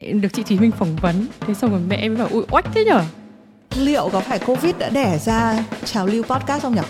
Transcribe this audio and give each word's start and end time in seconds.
được 0.00 0.28
chị 0.32 0.42
Thúy 0.42 0.58
Minh 0.58 0.70
phỏng 0.70 0.96
vấn. 0.96 1.26
Thế 1.40 1.54
xong 1.54 1.70
rồi 1.70 1.80
mẹ 1.88 1.96
em 1.96 2.14
mới 2.14 2.22
bảo, 2.22 2.28
ui, 2.32 2.44
oách 2.50 2.64
thế 2.74 2.84
nhở? 2.84 3.02
Liệu 3.76 4.08
có 4.12 4.20
phải 4.20 4.38
covid 4.38 4.74
đã 4.78 4.88
đẻ 4.88 5.18
ra 5.18 5.64
trào 5.84 6.06
lưu 6.06 6.22
podcast 6.22 6.62
không 6.62 6.74
nhỉ 6.74 6.80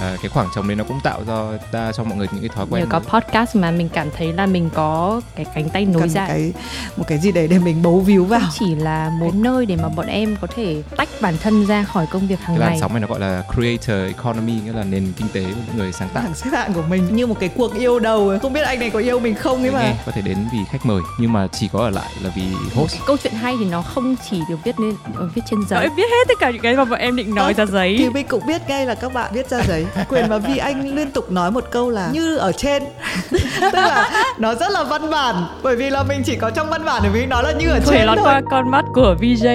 à, 0.00 0.16
cái 0.22 0.28
khoảng 0.28 0.48
trống 0.54 0.68
đấy 0.68 0.76
nó 0.76 0.84
cũng 0.84 1.00
tạo 1.04 1.20
ra, 1.26 1.34
ra 1.72 1.92
cho 1.92 2.04
mọi 2.04 2.18
người 2.18 2.26
những 2.32 2.40
cái 2.40 2.48
thói 2.56 2.66
quen 2.70 2.84
nhờ 2.84 2.88
có 2.90 2.98
podcast 2.98 3.56
mà 3.56 3.70
mình 3.70 3.88
cảm 3.88 4.08
thấy 4.16 4.32
là 4.32 4.46
mình 4.46 4.70
có 4.74 5.20
cái 5.36 5.46
cánh 5.54 5.68
tay 5.68 5.84
nối 5.84 6.00
Cần 6.00 6.10
dài. 6.10 6.28
cái 6.28 6.52
một 6.96 7.04
cái 7.08 7.18
gì 7.18 7.32
đấy 7.32 7.48
để 7.48 7.58
mình 7.58 7.82
bấu 7.82 8.00
víu 8.00 8.24
vào. 8.24 8.40
Không 8.40 8.50
chỉ 8.58 8.74
là 8.74 9.10
một 9.20 9.34
nơi 9.34 9.66
để 9.66 9.76
mà 9.76 9.88
bọn 9.88 10.06
em 10.06 10.36
có 10.40 10.46
thể 10.56 10.82
tách 10.96 11.08
bản 11.20 11.34
thân 11.42 11.66
ra 11.66 11.84
khỏi 11.84 12.06
công 12.10 12.26
việc 12.26 12.40
hàng 12.40 12.56
cái 12.56 12.58
làn 12.58 12.70
ngày. 12.70 12.78
sóng 12.80 12.92
này 12.92 13.00
nó 13.00 13.06
gọi 13.06 13.20
là 13.20 13.42
creator 13.54 14.06
economy 14.16 14.52
nghĩa 14.64 14.72
là 14.72 14.84
nền 14.84 15.12
kinh 15.16 15.28
tế 15.32 15.42
của 15.44 15.60
những 15.66 15.76
người 15.76 15.92
sáng 15.92 16.08
tạo. 16.14 16.24
Xếp 16.34 16.50
hạng 16.52 16.72
của 16.72 16.82
mình 16.88 17.16
như 17.16 17.26
một 17.26 17.36
cái 17.40 17.48
cuộc 17.56 17.74
yêu 17.74 17.98
đầu. 17.98 18.28
Ấy. 18.28 18.38
không 18.38 18.52
biết 18.52 18.60
anh 18.60 18.78
này 18.78 18.90
có 18.90 18.98
yêu 18.98 19.20
mình 19.20 19.34
không 19.34 19.58
ấy 19.62 19.70
Dễ 19.70 19.72
nghe 19.72 19.90
mà 19.96 20.02
có 20.06 20.12
thể 20.12 20.22
đến 20.22 20.36
vì 20.52 20.58
khách 20.70 20.86
mời 20.86 21.00
nhưng 21.18 21.32
mà 21.32 21.46
chỉ 21.52 21.68
có 21.72 21.78
ở 21.78 21.90
lại 21.90 22.10
là 22.22 22.30
vì 22.36 22.42
host. 22.74 22.96
câu 23.06 23.16
chuyện 23.22 23.32
hay 23.32 23.56
thì 23.58 23.64
nó 23.64 23.82
không 23.82 24.16
chỉ 24.30 24.40
được 24.48 24.56
viết 24.64 24.80
lên 24.80 24.94
ờ, 25.14 25.28
viết 25.34 25.42
trên 25.50 25.60
giấy. 25.68 25.82
Em 25.82 25.96
biết 25.96 26.10
hết 26.10 26.24
tất 26.28 26.34
cả 26.40 26.50
những 26.50 26.62
cái 26.62 26.74
mà 26.76 26.84
bọn 26.84 26.98
em 26.98 27.16
định 27.16 27.34
nói 27.34 27.54
ra 27.54 27.66
giấy. 27.66 27.96
thì 27.98 28.10
mình 28.10 28.26
cũng 28.28 28.46
biết 28.46 28.62
ngay 28.68 28.86
là 28.86 28.94
các 28.94 29.12
bạn 29.14 29.30
viết 29.34 29.50
ra 29.50 29.60
giấy 29.68 29.86
quyền 30.08 30.28
và 30.28 30.38
vi 30.38 30.56
anh 30.56 30.94
liên 30.94 31.10
tục 31.10 31.30
nói 31.30 31.50
một 31.50 31.64
câu 31.70 31.90
là 31.90 32.08
như 32.12 32.36
ở 32.36 32.52
trên 32.52 32.82
tức 33.60 33.74
là 33.74 34.10
nó 34.38 34.54
rất 34.54 34.70
là 34.70 34.84
văn 34.84 35.10
bản 35.10 35.46
bởi 35.62 35.76
vì 35.76 35.90
là 35.90 36.02
mình 36.02 36.22
chỉ 36.24 36.36
có 36.36 36.50
trong 36.50 36.70
văn 36.70 36.84
bản 36.84 37.02
để 37.04 37.10
mình 37.10 37.28
nói 37.28 37.42
là 37.42 37.52
như 37.52 37.68
ở 37.68 37.78
thể 37.78 37.86
trên 37.90 38.06
lọt 38.06 38.18
thôi 38.18 38.26
qua 38.26 38.40
con 38.50 38.70
mắt 38.70 38.84
của 38.94 39.16
VJ 39.20 39.46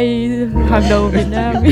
hàng 0.69 0.83
đầu 0.89 1.07
Việt 1.07 1.27
Nam 1.31 1.55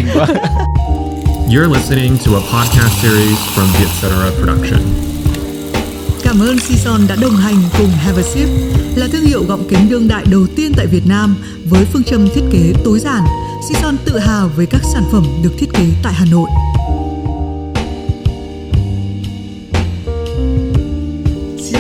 You're 1.53 1.73
listening 1.73 2.17
to 2.25 2.31
a 2.31 2.41
podcast 2.41 3.01
series 3.01 3.37
from 3.55 3.67
Vietcetera 3.77 4.31
Production. 4.37 4.79
Cảm 6.23 6.39
ơn 6.39 6.59
Sison 6.59 7.01
đã 7.09 7.15
đồng 7.21 7.35
hành 7.35 7.55
cùng 7.77 7.89
Have 7.89 8.21
a 8.21 8.25
Sip, 8.33 8.47
là 8.95 9.07
thương 9.11 9.25
hiệu 9.25 9.43
gọng 9.47 9.63
kính 9.69 9.89
đương 9.89 10.07
đại 10.07 10.25
đầu 10.31 10.47
tiên 10.55 10.71
tại 10.77 10.87
Việt 10.87 11.07
Nam 11.07 11.35
với 11.69 11.85
phương 11.85 12.03
châm 12.03 12.29
thiết 12.35 12.41
kế 12.51 12.73
tối 12.83 12.99
giản. 12.99 13.23
Sison 13.69 13.97
tự 14.05 14.17
hào 14.19 14.49
với 14.55 14.65
các 14.65 14.81
sản 14.93 15.03
phẩm 15.11 15.25
được 15.43 15.51
thiết 15.57 15.73
kế 15.73 15.83
tại 16.03 16.13
Hà 16.13 16.25
Nội. 16.31 16.49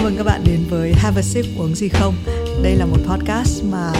Xin 0.03 0.09
mừng 0.09 0.17
các 0.17 0.31
bạn 0.31 0.43
đến 0.45 0.65
với 0.69 0.93
Have 0.93 1.21
a 1.21 1.23
Sip 1.23 1.45
uống 1.57 1.75
gì 1.75 1.89
không? 1.89 2.15
Đây 2.63 2.75
là 2.75 2.85
một 2.85 2.97
podcast 3.07 3.63
mà 3.63 3.93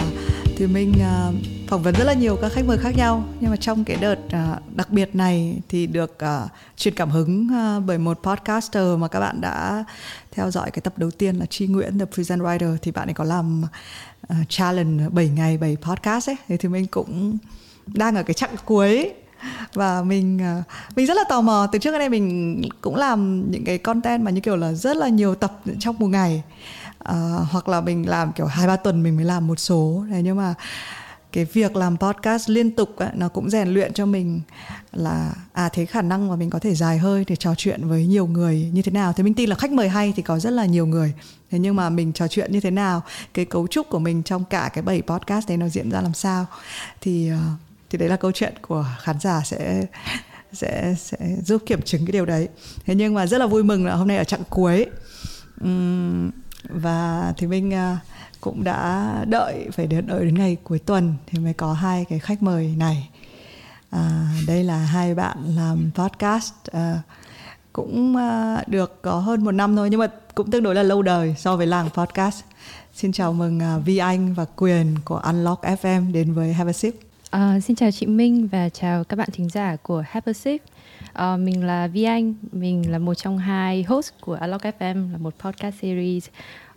thì 0.57 0.67
mình 0.67 0.91
uh, 0.91 1.35
phỏng 1.67 1.83
vấn 1.83 1.95
rất 1.95 2.03
là 2.03 2.13
nhiều 2.13 2.37
các 2.41 2.51
khách 2.51 2.65
mời 2.65 2.77
khác 2.77 2.97
nhau. 2.97 3.23
Nhưng 3.39 3.49
mà 3.49 3.55
trong 3.55 3.83
cái 3.83 3.97
đợt 4.01 4.15
uh, 4.25 4.75
đặc 4.75 4.89
biệt 4.89 5.15
này 5.15 5.61
thì 5.69 5.87
được 5.87 6.17
uh, 6.23 6.51
truyền 6.77 6.93
cảm 6.93 7.09
hứng 7.09 7.47
uh, 7.47 7.83
bởi 7.85 7.97
một 7.97 8.19
podcaster 8.23 8.97
mà 8.97 9.07
các 9.07 9.19
bạn 9.19 9.41
đã 9.41 9.83
theo 10.31 10.51
dõi 10.51 10.71
cái 10.71 10.81
tập 10.81 10.93
đầu 10.97 11.11
tiên 11.11 11.35
là 11.35 11.45
Tri 11.45 11.67
Nguyễn, 11.67 11.99
The 11.99 12.05
Present 12.05 12.41
Writer 12.41 12.77
Thì 12.81 12.91
bạn 12.91 13.07
ấy 13.07 13.13
có 13.13 13.23
làm 13.23 13.63
uh, 13.63 14.35
challenge 14.49 15.09
7 15.09 15.29
ngày 15.29 15.57
7 15.57 15.77
podcast 15.81 16.29
ấy. 16.29 16.35
Thì 16.47 16.57
thì 16.57 16.69
mình 16.69 16.87
cũng 16.87 17.37
đang 17.87 18.15
ở 18.15 18.23
cái 18.23 18.33
chặng 18.33 18.55
cuối 18.65 19.13
và 19.73 20.03
mình 20.03 20.39
ờ, 20.39 20.63
mình 20.95 21.05
rất 21.05 21.13
là 21.13 21.23
tò 21.29 21.41
mò. 21.41 21.67
Từ 21.71 21.79
trước 21.79 21.91
đến 21.91 21.99
nay 21.99 22.09
mình 22.09 22.61
cũng 22.81 22.95
làm 22.95 23.51
những 23.51 23.63
cái 23.63 23.77
content 23.77 24.23
mà 24.23 24.31
như 24.31 24.41
kiểu 24.41 24.55
là 24.55 24.73
rất 24.73 24.97
là 24.97 25.07
nhiều 25.07 25.35
tập 25.35 25.59
trong 25.79 25.95
một 25.99 26.07
ngày. 26.07 26.43
À, 26.99 27.15
hoặc 27.51 27.67
là 27.67 27.81
mình 27.81 28.09
làm 28.09 28.33
kiểu 28.33 28.45
hai 28.45 28.67
ba 28.67 28.75
tuần 28.75 29.03
mình 29.03 29.15
mới 29.15 29.25
làm 29.25 29.47
một 29.47 29.59
số. 29.59 30.05
Này 30.09 30.23
nhưng 30.23 30.37
mà 30.37 30.53
cái 31.31 31.45
việc 31.45 31.75
làm 31.75 31.97
podcast 31.97 32.49
liên 32.49 32.71
tục 32.71 32.95
ấy, 32.97 33.09
nó 33.13 33.29
cũng 33.29 33.49
rèn 33.49 33.67
luyện 33.67 33.93
cho 33.93 34.05
mình 34.05 34.41
là 34.91 35.33
à 35.53 35.69
thế 35.69 35.85
khả 35.85 36.01
năng 36.01 36.29
mà 36.29 36.35
mình 36.35 36.49
có 36.49 36.59
thể 36.59 36.75
dài 36.75 36.97
hơi 36.97 37.25
để 37.27 37.35
trò 37.35 37.55
chuyện 37.57 37.87
với 37.87 38.05
nhiều 38.05 38.27
người 38.27 38.69
như 38.73 38.81
thế 38.81 38.91
nào. 38.91 39.13
Thì 39.13 39.23
mình 39.23 39.33
tin 39.33 39.49
là 39.49 39.55
khách 39.55 39.71
mời 39.71 39.89
hay 39.89 40.13
thì 40.15 40.21
có 40.21 40.39
rất 40.39 40.49
là 40.49 40.65
nhiều 40.65 40.85
người. 40.85 41.13
Thế 41.51 41.59
nhưng 41.59 41.75
mà 41.75 41.89
mình 41.89 42.13
trò 42.13 42.27
chuyện 42.27 42.51
như 42.51 42.59
thế 42.59 42.71
nào 42.71 43.01
cái 43.33 43.45
cấu 43.45 43.67
trúc 43.67 43.89
của 43.89 43.99
mình 43.99 44.23
trong 44.23 44.43
cả 44.45 44.69
cái 44.73 44.81
bảy 44.81 45.01
podcast 45.01 45.47
đấy 45.47 45.57
nó 45.57 45.67
diễn 45.67 45.89
ra 45.91 46.01
làm 46.01 46.13
sao. 46.13 46.45
Thì 47.01 47.31
uh, 47.31 47.37
thì 47.93 47.97
đấy 47.99 48.09
là 48.09 48.15
câu 48.17 48.31
chuyện 48.31 48.53
của 48.61 48.85
khán 48.99 49.19
giả 49.19 49.41
sẽ 49.45 49.85
sẽ 50.53 50.95
sẽ 50.97 51.17
giúp 51.45 51.61
kiểm 51.65 51.81
chứng 51.81 52.05
cái 52.05 52.11
điều 52.11 52.25
đấy. 52.25 52.47
Thế 52.85 52.95
nhưng 52.95 53.13
mà 53.13 53.27
rất 53.27 53.37
là 53.37 53.47
vui 53.47 53.63
mừng 53.63 53.85
là 53.85 53.95
hôm 53.95 54.07
nay 54.07 54.17
ở 54.17 54.23
chặng 54.23 54.43
cuối. 54.49 54.85
Uhm, 55.63 56.31
và 56.69 57.33
thì 57.37 57.47
mình 57.47 57.73
à, 57.73 57.99
cũng 58.41 58.63
đã 58.63 59.15
đợi 59.27 59.67
phải 59.71 59.87
đợi 59.87 60.25
đến 60.25 60.35
ngày 60.35 60.57
cuối 60.63 60.79
tuần 60.79 61.13
thì 61.27 61.39
mới 61.39 61.53
có 61.53 61.73
hai 61.73 62.05
cái 62.09 62.19
khách 62.19 62.43
mời 62.43 62.73
này. 62.77 63.09
À, 63.89 64.27
đây 64.47 64.63
là 64.63 64.77
hai 64.77 65.15
bạn 65.15 65.37
làm 65.55 65.91
podcast 65.95 66.53
à, 66.71 67.01
cũng 67.73 68.15
à, 68.15 68.63
được 68.67 69.01
có 69.01 69.19
hơn 69.19 69.43
một 69.43 69.51
năm 69.51 69.75
thôi 69.75 69.89
nhưng 69.89 69.99
mà 69.99 70.07
cũng 70.35 70.51
tương 70.51 70.63
đối 70.63 70.75
là 70.75 70.83
lâu 70.83 71.01
đời 71.01 71.35
so 71.37 71.55
với 71.55 71.67
làng 71.67 71.89
podcast. 71.89 72.43
Xin 72.93 73.11
chào 73.11 73.33
mừng 73.33 73.59
à, 73.59 73.77
Vi 73.77 73.97
Anh 73.97 74.33
và 74.33 74.45
Quyền 74.45 74.95
của 75.05 75.17
Unlock 75.17 75.63
FM 75.63 76.11
đến 76.11 76.33
với 76.33 76.53
Have 76.53 76.69
a 76.69 76.73
Sip. 76.73 77.12
À, 77.33 77.59
xin 77.59 77.75
chào 77.75 77.91
chị 77.91 78.05
Minh 78.05 78.47
và 78.47 78.69
chào 78.69 79.03
các 79.03 79.15
bạn 79.15 79.29
thính 79.31 79.49
giả 79.49 79.75
của 79.75 80.03
Happy 80.07 80.57
À, 81.13 81.37
mình 81.37 81.65
là 81.65 81.87
Vi 81.87 82.03
Anh, 82.03 82.33
mình 82.51 82.91
là 82.91 82.99
một 82.99 83.13
trong 83.13 83.37
hai 83.37 83.83
host 83.83 84.13
của 84.21 84.33
Alok 84.33 84.61
FM 84.61 85.11
là 85.11 85.17
một 85.17 85.33
podcast 85.39 85.75
series 85.81 86.29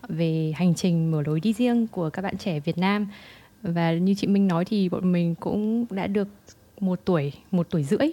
về 0.09 0.53
hành 0.57 0.75
trình 0.75 1.11
mở 1.11 1.23
lối 1.27 1.41
đi 1.41 1.53
riêng 1.53 1.87
của 1.87 2.11
các 2.11 2.23
bạn 2.23 2.37
trẻ 2.39 2.61
Việt 2.61 2.79
Nam. 2.79 3.07
Và 3.63 3.93
như 3.93 4.15
chị 4.15 4.27
Minh 4.27 4.49
nói 4.49 4.65
thì 4.65 4.89
bọn 4.89 5.13
mình 5.13 5.35
cũng 5.35 5.87
đã 5.91 6.07
được 6.07 6.29
một 6.81 7.01
tuổi, 7.05 7.33
một 7.51 7.67
tuổi 7.71 7.83
rưỡi 7.83 8.09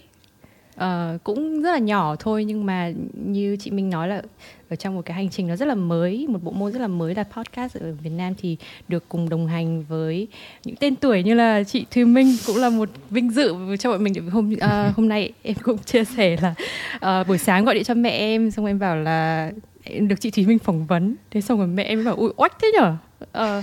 Uh, 0.75 1.23
cũng 1.23 1.61
rất 1.61 1.71
là 1.71 1.77
nhỏ 1.77 2.15
thôi 2.19 2.45
nhưng 2.45 2.65
mà 2.65 2.91
như 3.13 3.57
chị 3.59 3.71
Minh 3.71 3.89
nói 3.89 4.07
là 4.07 4.21
ở 4.69 4.75
trong 4.75 4.95
một 4.95 5.01
cái 5.05 5.15
hành 5.15 5.29
trình 5.29 5.47
nó 5.47 5.55
rất 5.55 5.65
là 5.65 5.75
mới 5.75 6.27
một 6.29 6.43
bộ 6.43 6.51
môn 6.51 6.71
rất 6.71 6.79
là 6.79 6.87
mới 6.87 7.15
là 7.15 7.23
podcast 7.23 7.77
ở 7.77 7.93
Việt 8.03 8.09
Nam 8.09 8.33
thì 8.37 8.57
được 8.87 9.03
cùng 9.09 9.29
đồng 9.29 9.47
hành 9.47 9.83
với 9.83 10.27
những 10.65 10.75
tên 10.75 10.95
tuổi 10.95 11.23
như 11.23 11.33
là 11.33 11.63
chị 11.63 11.85
Thùy 11.91 12.05
Minh 12.05 12.35
cũng 12.47 12.57
là 12.57 12.69
một 12.69 12.89
vinh 13.09 13.31
dự 13.31 13.55
cho 13.79 13.91
bọn 13.91 14.03
mình. 14.03 14.29
Hôm 14.29 14.53
uh, 14.53 14.95
hôm 14.95 15.09
nay 15.09 15.31
em 15.43 15.55
cũng 15.63 15.77
chia 15.85 16.03
sẻ 16.03 16.37
là 16.41 16.55
uh, 17.21 17.27
buổi 17.27 17.37
sáng 17.37 17.65
gọi 17.65 17.75
điện 17.75 17.83
cho 17.83 17.93
mẹ 17.93 18.09
em 18.09 18.51
xong 18.51 18.65
em 18.65 18.79
bảo 18.79 18.95
là 18.95 19.51
được 19.85 20.21
chị 20.21 20.31
Thúy 20.31 20.45
Minh 20.45 20.59
phỏng 20.59 20.85
vấn. 20.85 21.15
Thế 21.31 21.41
xong 21.41 21.57
rồi 21.57 21.67
mẹ 21.67 21.83
em 21.83 22.05
bảo 22.05 22.15
ui 22.15 22.31
oách 22.37 22.57
thế 22.61 22.71
nhở? 22.73 22.95
Ờ, 23.31 23.61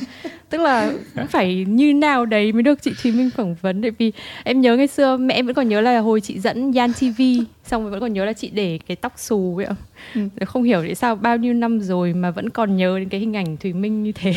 tức 0.50 0.60
là 0.60 0.92
cũng 1.16 1.26
phải 1.26 1.64
như 1.68 1.94
nào 1.94 2.26
đấy 2.26 2.52
mới 2.52 2.62
được 2.62 2.82
chị 2.82 2.92
Thùy 3.02 3.12
Minh 3.12 3.30
phỏng 3.30 3.56
vấn. 3.60 3.82
Tại 3.82 3.90
vì 3.90 4.12
em 4.44 4.60
nhớ 4.60 4.76
ngày 4.76 4.86
xưa 4.86 5.16
mẹ 5.16 5.34
em 5.34 5.46
vẫn 5.46 5.54
còn 5.54 5.68
nhớ 5.68 5.80
là 5.80 5.98
hồi 5.98 6.20
chị 6.20 6.38
dẫn 6.38 6.72
Yan 6.72 6.92
TV 6.92 7.22
xong 7.64 7.82
rồi 7.82 7.90
vẫn 7.90 8.00
còn 8.00 8.12
nhớ 8.12 8.24
là 8.24 8.32
chị 8.32 8.50
để 8.50 8.78
cái 8.86 8.96
tóc 8.96 9.12
xù 9.16 9.54
vậy 9.54 9.64
ạ. 9.64 9.74
Ừ. 10.14 10.20
không 10.46 10.62
hiểu 10.62 10.82
tại 10.82 10.94
sao 10.94 11.16
bao 11.16 11.36
nhiêu 11.36 11.54
năm 11.54 11.80
rồi 11.80 12.12
mà 12.12 12.30
vẫn 12.30 12.50
còn 12.50 12.76
nhớ 12.76 12.98
đến 12.98 13.08
cái 13.08 13.20
hình 13.20 13.36
ảnh 13.36 13.56
Thùy 13.56 13.72
Minh 13.72 14.02
như 14.02 14.12
thế. 14.12 14.32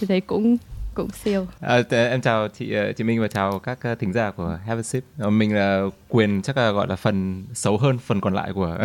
Thì 0.00 0.06
thấy 0.06 0.20
cũng 0.20 0.56
cũng 0.94 1.10
siêu. 1.10 1.46
À, 1.60 1.82
em 1.90 2.20
chào 2.20 2.48
chị 2.48 2.72
ờ, 2.72 2.92
chị 2.92 3.04
Minh 3.04 3.20
và 3.20 3.28
chào 3.28 3.58
các 3.58 3.78
ờ, 3.82 3.94
thính 3.94 4.12
giả 4.12 4.30
của 4.30 4.58
Have 4.66 4.80
a 4.80 4.82
Sip. 4.82 5.04
Ờ, 5.18 5.30
mình 5.30 5.54
là 5.54 5.82
quyền 6.08 6.42
chắc 6.42 6.56
là 6.56 6.70
gọi 6.70 6.86
là 6.88 6.96
phần 6.96 7.44
xấu 7.54 7.78
hơn 7.78 7.98
phần 7.98 8.20
còn 8.20 8.34
lại 8.34 8.52
của 8.52 8.78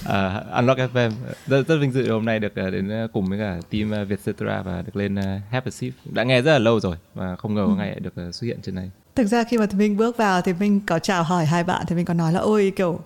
uh, 0.00 0.52
Unlock 0.52 0.80
FM 0.94 1.10
rất, 1.46 1.68
rất 1.68 1.76
vinh 1.80 1.92
dự 1.92 2.12
hôm 2.12 2.24
nay 2.24 2.38
được 2.38 2.54
đến 2.54 2.90
cùng 3.12 3.26
với 3.26 3.38
cả 3.38 3.58
team 3.70 4.08
Vietcetera 4.08 4.62
và 4.62 4.82
được 4.82 4.96
lên 4.96 5.16
Have 5.50 5.62
a 5.64 5.70
Sip. 5.70 5.92
Đã 6.04 6.22
nghe 6.22 6.42
rất 6.42 6.52
là 6.52 6.58
lâu 6.58 6.80
rồi 6.80 6.96
và 7.14 7.36
không 7.36 7.54
ngờ 7.54 7.64
ừ. 7.64 7.74
ngày 7.76 8.00
được 8.00 8.14
xuất 8.16 8.46
hiện 8.46 8.58
trên 8.62 8.74
này. 8.74 8.90
Thực 9.14 9.26
ra 9.26 9.44
khi 9.44 9.58
mà 9.58 9.66
mình 9.72 9.96
bước 9.96 10.16
vào 10.16 10.42
thì 10.42 10.52
mình 10.52 10.80
có 10.86 10.98
chào 10.98 11.22
hỏi 11.22 11.46
hai 11.46 11.64
bạn 11.64 11.84
thì 11.88 11.96
mình 11.96 12.04
có 12.04 12.14
nói 12.14 12.32
là 12.32 12.40
ôi 12.40 12.72
kiểu 12.76 13.00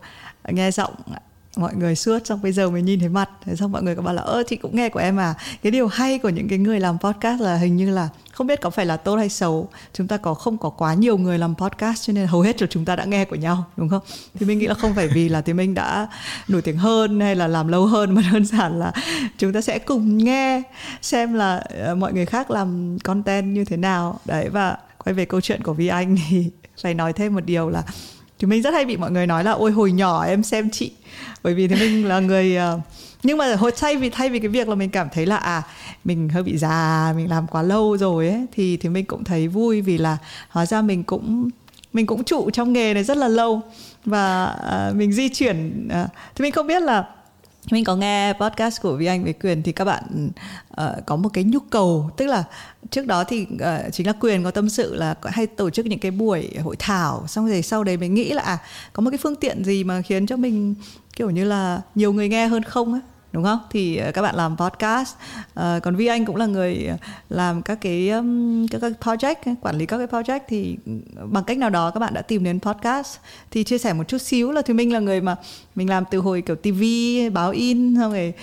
nghe 0.49 0.71
giọng 0.71 0.95
mọi 1.61 1.75
người 1.75 1.97
suốt 1.97 2.27
xong 2.27 2.43
bây 2.43 2.53
giờ 2.53 2.71
mới 2.71 2.83
nhìn 2.83 3.01
thấy 3.01 3.09
mặt. 3.09 3.31
Thế 3.45 3.57
xong 3.57 3.73
mọi 3.73 3.83
người 3.83 3.97
có 3.97 4.03
bảo 4.03 4.15
là, 4.15 4.23
ơ, 4.23 4.43
chị 4.49 4.57
cũng 4.57 4.77
nghe 4.77 4.89
của 4.89 5.01
em 5.01 5.17
à. 5.17 5.35
Cái 5.63 5.71
điều 5.71 5.87
hay 5.87 6.19
của 6.19 6.29
những 6.29 6.49
cái 6.49 6.59
người 6.59 6.81
làm 6.81 6.99
podcast 6.99 7.41
là 7.41 7.57
hình 7.57 7.77
như 7.77 7.91
là 7.91 8.09
không 8.33 8.47
biết 8.47 8.61
có 8.61 8.71
phải 8.71 8.87
là 8.87 8.97
tốt 8.97 9.17
hay 9.17 9.29
xấu. 9.29 9.69
Chúng 9.93 10.09
ta 10.09 10.17
có 10.17 10.35
không 10.35 10.59
có 10.59 10.71
quá 10.71 10.95
nhiều 10.95 11.19
người 11.19 11.39
làm 11.39 11.55
podcast 11.55 12.07
cho 12.07 12.13
nên 12.13 12.27
hầu 12.27 12.41
hết 12.41 12.63
là 12.63 12.69
chúng 12.71 12.85
ta 12.85 12.97
đã 12.97 13.05
nghe 13.05 13.25
của 13.25 13.37
nhau, 13.37 13.65
đúng 13.77 13.89
không? 13.89 14.03
Thì 14.35 14.47
mình 14.47 14.59
nghĩ 14.59 14.67
là 14.67 14.75
không 14.75 14.95
phải 14.95 15.09
vì 15.09 15.29
là 15.29 15.41
thì 15.41 15.53
mình 15.53 15.75
đã 15.75 16.09
nổi 16.49 16.63
tiếng 16.63 16.77
hơn 16.77 17.21
hay 17.21 17.37
là 17.37 17.47
làm 17.47 17.69
lâu 17.69 17.87
hơn, 17.87 18.11
mà 18.15 18.23
đơn 18.33 18.45
giản 18.45 18.79
là 18.79 18.93
chúng 19.39 19.53
ta 19.53 19.61
sẽ 19.61 19.79
cùng 19.79 20.19
nghe 20.19 20.63
xem 21.03 21.35
là 21.35 21.57
ờ, 21.57 21.95
mọi 21.95 22.13
người 22.13 22.27
khác 22.27 22.51
làm 22.51 22.99
content 22.99 23.55
như 23.55 23.65
thế 23.65 23.77
nào. 23.77 24.21
Đấy, 24.25 24.49
và 24.49 24.77
quay 25.05 25.15
về 25.15 25.25
câu 25.25 25.41
chuyện 25.41 25.63
của 25.63 25.73
vi 25.73 25.89
anh 25.89 26.17
thì 26.29 26.51
phải 26.83 26.95
nói 26.95 27.13
thêm 27.13 27.35
một 27.35 27.45
điều 27.45 27.69
là 27.69 27.83
thì 28.41 28.47
mình 28.47 28.63
rất 28.63 28.75
hay 28.75 28.85
bị 28.85 28.97
mọi 28.97 29.11
người 29.11 29.27
nói 29.27 29.45
là 29.45 29.51
ôi 29.51 29.71
hồi 29.71 29.93
nhỏ 29.93 30.25
em 30.25 30.43
xem 30.43 30.71
chị. 30.71 30.93
Bởi 31.43 31.55
vì 31.55 31.69
thì 31.69 31.75
mình 31.75 32.07
là 32.09 32.21
người 32.21 32.57
uh, 32.75 32.81
nhưng 33.23 33.39
mà 33.39 33.55
hồi 33.55 33.73
thay 33.77 33.97
vì 33.97 34.11
thay 34.11 34.29
vì 34.29 34.39
cái 34.39 34.49
việc 34.49 34.69
là 34.69 34.75
mình 34.75 34.91
cảm 34.91 35.09
thấy 35.13 35.27
là 35.27 35.37
à 35.37 35.63
mình 36.05 36.29
hơi 36.29 36.43
bị 36.43 36.57
già 36.57 37.13
mình 37.17 37.31
làm 37.31 37.47
quá 37.47 37.63
lâu 37.63 37.97
rồi 37.97 38.29
ấy 38.29 38.47
thì 38.53 38.77
thì 38.77 38.89
mình 38.89 39.05
cũng 39.05 39.25
thấy 39.25 39.49
vui 39.49 39.81
vì 39.81 39.99
là 39.99 40.17
hóa 40.49 40.67
ra 40.67 40.83
mình 40.83 41.05
cũng 41.05 41.51
mình 41.93 42.07
cũng 42.07 42.25
trụ 42.25 42.51
trong 42.51 42.73
nghề 42.73 42.95
này 42.95 43.05
rất 43.05 43.17
là 43.17 43.29
lâu 43.29 43.61
và 44.05 44.57
uh, 44.91 44.97
mình 44.97 45.13
di 45.13 45.29
chuyển 45.29 45.89
uh, 46.03 46.11
thì 46.35 46.43
mình 46.43 46.53
không 46.53 46.67
biết 46.67 46.83
là 46.83 47.05
mình 47.71 47.85
có 47.85 47.97
nghe 47.97 48.33
podcast 48.33 48.83
của 48.83 48.97
Vi 48.97 49.07
Anh 49.07 49.25
về 49.25 49.33
quyền 49.33 49.63
thì 49.63 49.73
các 49.73 49.85
bạn 49.85 50.31
uh, 50.81 51.07
có 51.07 51.17
một 51.17 51.29
cái 51.33 51.45
nhu 51.45 51.59
cầu 51.71 52.11
tức 52.17 52.27
là 52.27 52.45
trước 52.91 53.07
đó 53.07 53.25
thì 53.25 53.47
uh, 53.55 53.93
chính 53.93 54.07
là 54.07 54.13
quyền 54.21 54.45
có 54.45 54.51
tâm 54.51 54.69
sự 54.69 54.95
là 54.95 55.15
hay 55.25 55.47
tổ 55.47 55.71
chức 55.71 55.87
những 55.87 55.99
cái 55.99 56.11
buổi 56.11 56.51
hội 56.63 56.77
thảo 56.79 57.25
xong 57.29 57.49
rồi 57.49 57.63
sau 57.63 57.85
đấy 57.85 57.97
mình 57.97 58.15
nghĩ 58.15 58.33
là 58.33 58.43
à 58.43 58.59
có 58.93 59.01
một 59.01 59.11
cái 59.11 59.19
phương 59.19 59.37
tiện 59.37 59.65
gì 59.65 59.85
mà 59.85 60.03
khiến 60.03 60.27
cho 60.27 60.37
mình 60.37 60.75
kiểu 61.17 61.31
như 61.31 61.45
là 61.45 61.81
nhiều 61.95 62.13
người 62.13 62.29
nghe 62.29 62.47
hơn 62.47 62.63
không 62.63 62.95
á? 62.95 63.01
Đúng 63.33 63.45
không? 63.45 63.59
Thì 63.71 63.97
ờ, 63.97 64.13
các 64.13 64.23
bạn 64.23 64.35
làm 64.35 64.57
podcast. 64.57 65.15
Uh, 65.61 65.83
còn 65.83 65.97
vi 65.97 66.07
anh 66.07 66.25
cũng 66.25 66.37
là 66.37 66.47
người 66.47 66.91
làm 67.29 67.63
các 67.63 67.79
cái 67.81 68.11
um, 68.11 68.67
các 68.67 68.81
cái 68.81 68.91
project 69.01 69.55
quản 69.61 69.79
lý 69.79 69.87
các 69.87 69.99
cái 69.99 70.07
project. 70.07 70.41
Thì 70.49 70.77
bằng 71.25 71.45
cách 71.45 71.59
nào 71.59 71.71
đó 71.71 71.91
các 71.91 72.01
bạn 72.01 72.15
đã 72.15 72.23
tìm 72.23 72.45
đến 72.45 72.61
podcast. 72.61 73.19
Thì 73.51 73.65
chia 73.65 73.79
sẻ 73.79 73.93
một 73.93 74.09
chút 74.09 74.19
xíu 74.19 74.53
là 74.53 74.63
thì 74.63 74.75
mình 74.75 74.93
là 74.93 74.99
người 74.99 75.21
mà 75.21 75.37
mình 75.75 75.91
làm 75.91 76.05
từ 76.11 76.19
hồi 76.19 76.43
kiểu 76.43 76.57
tv 76.57 76.83
báo 77.35 77.51
in 77.51 77.97
xong 77.97 78.13
rồi 78.13 78.35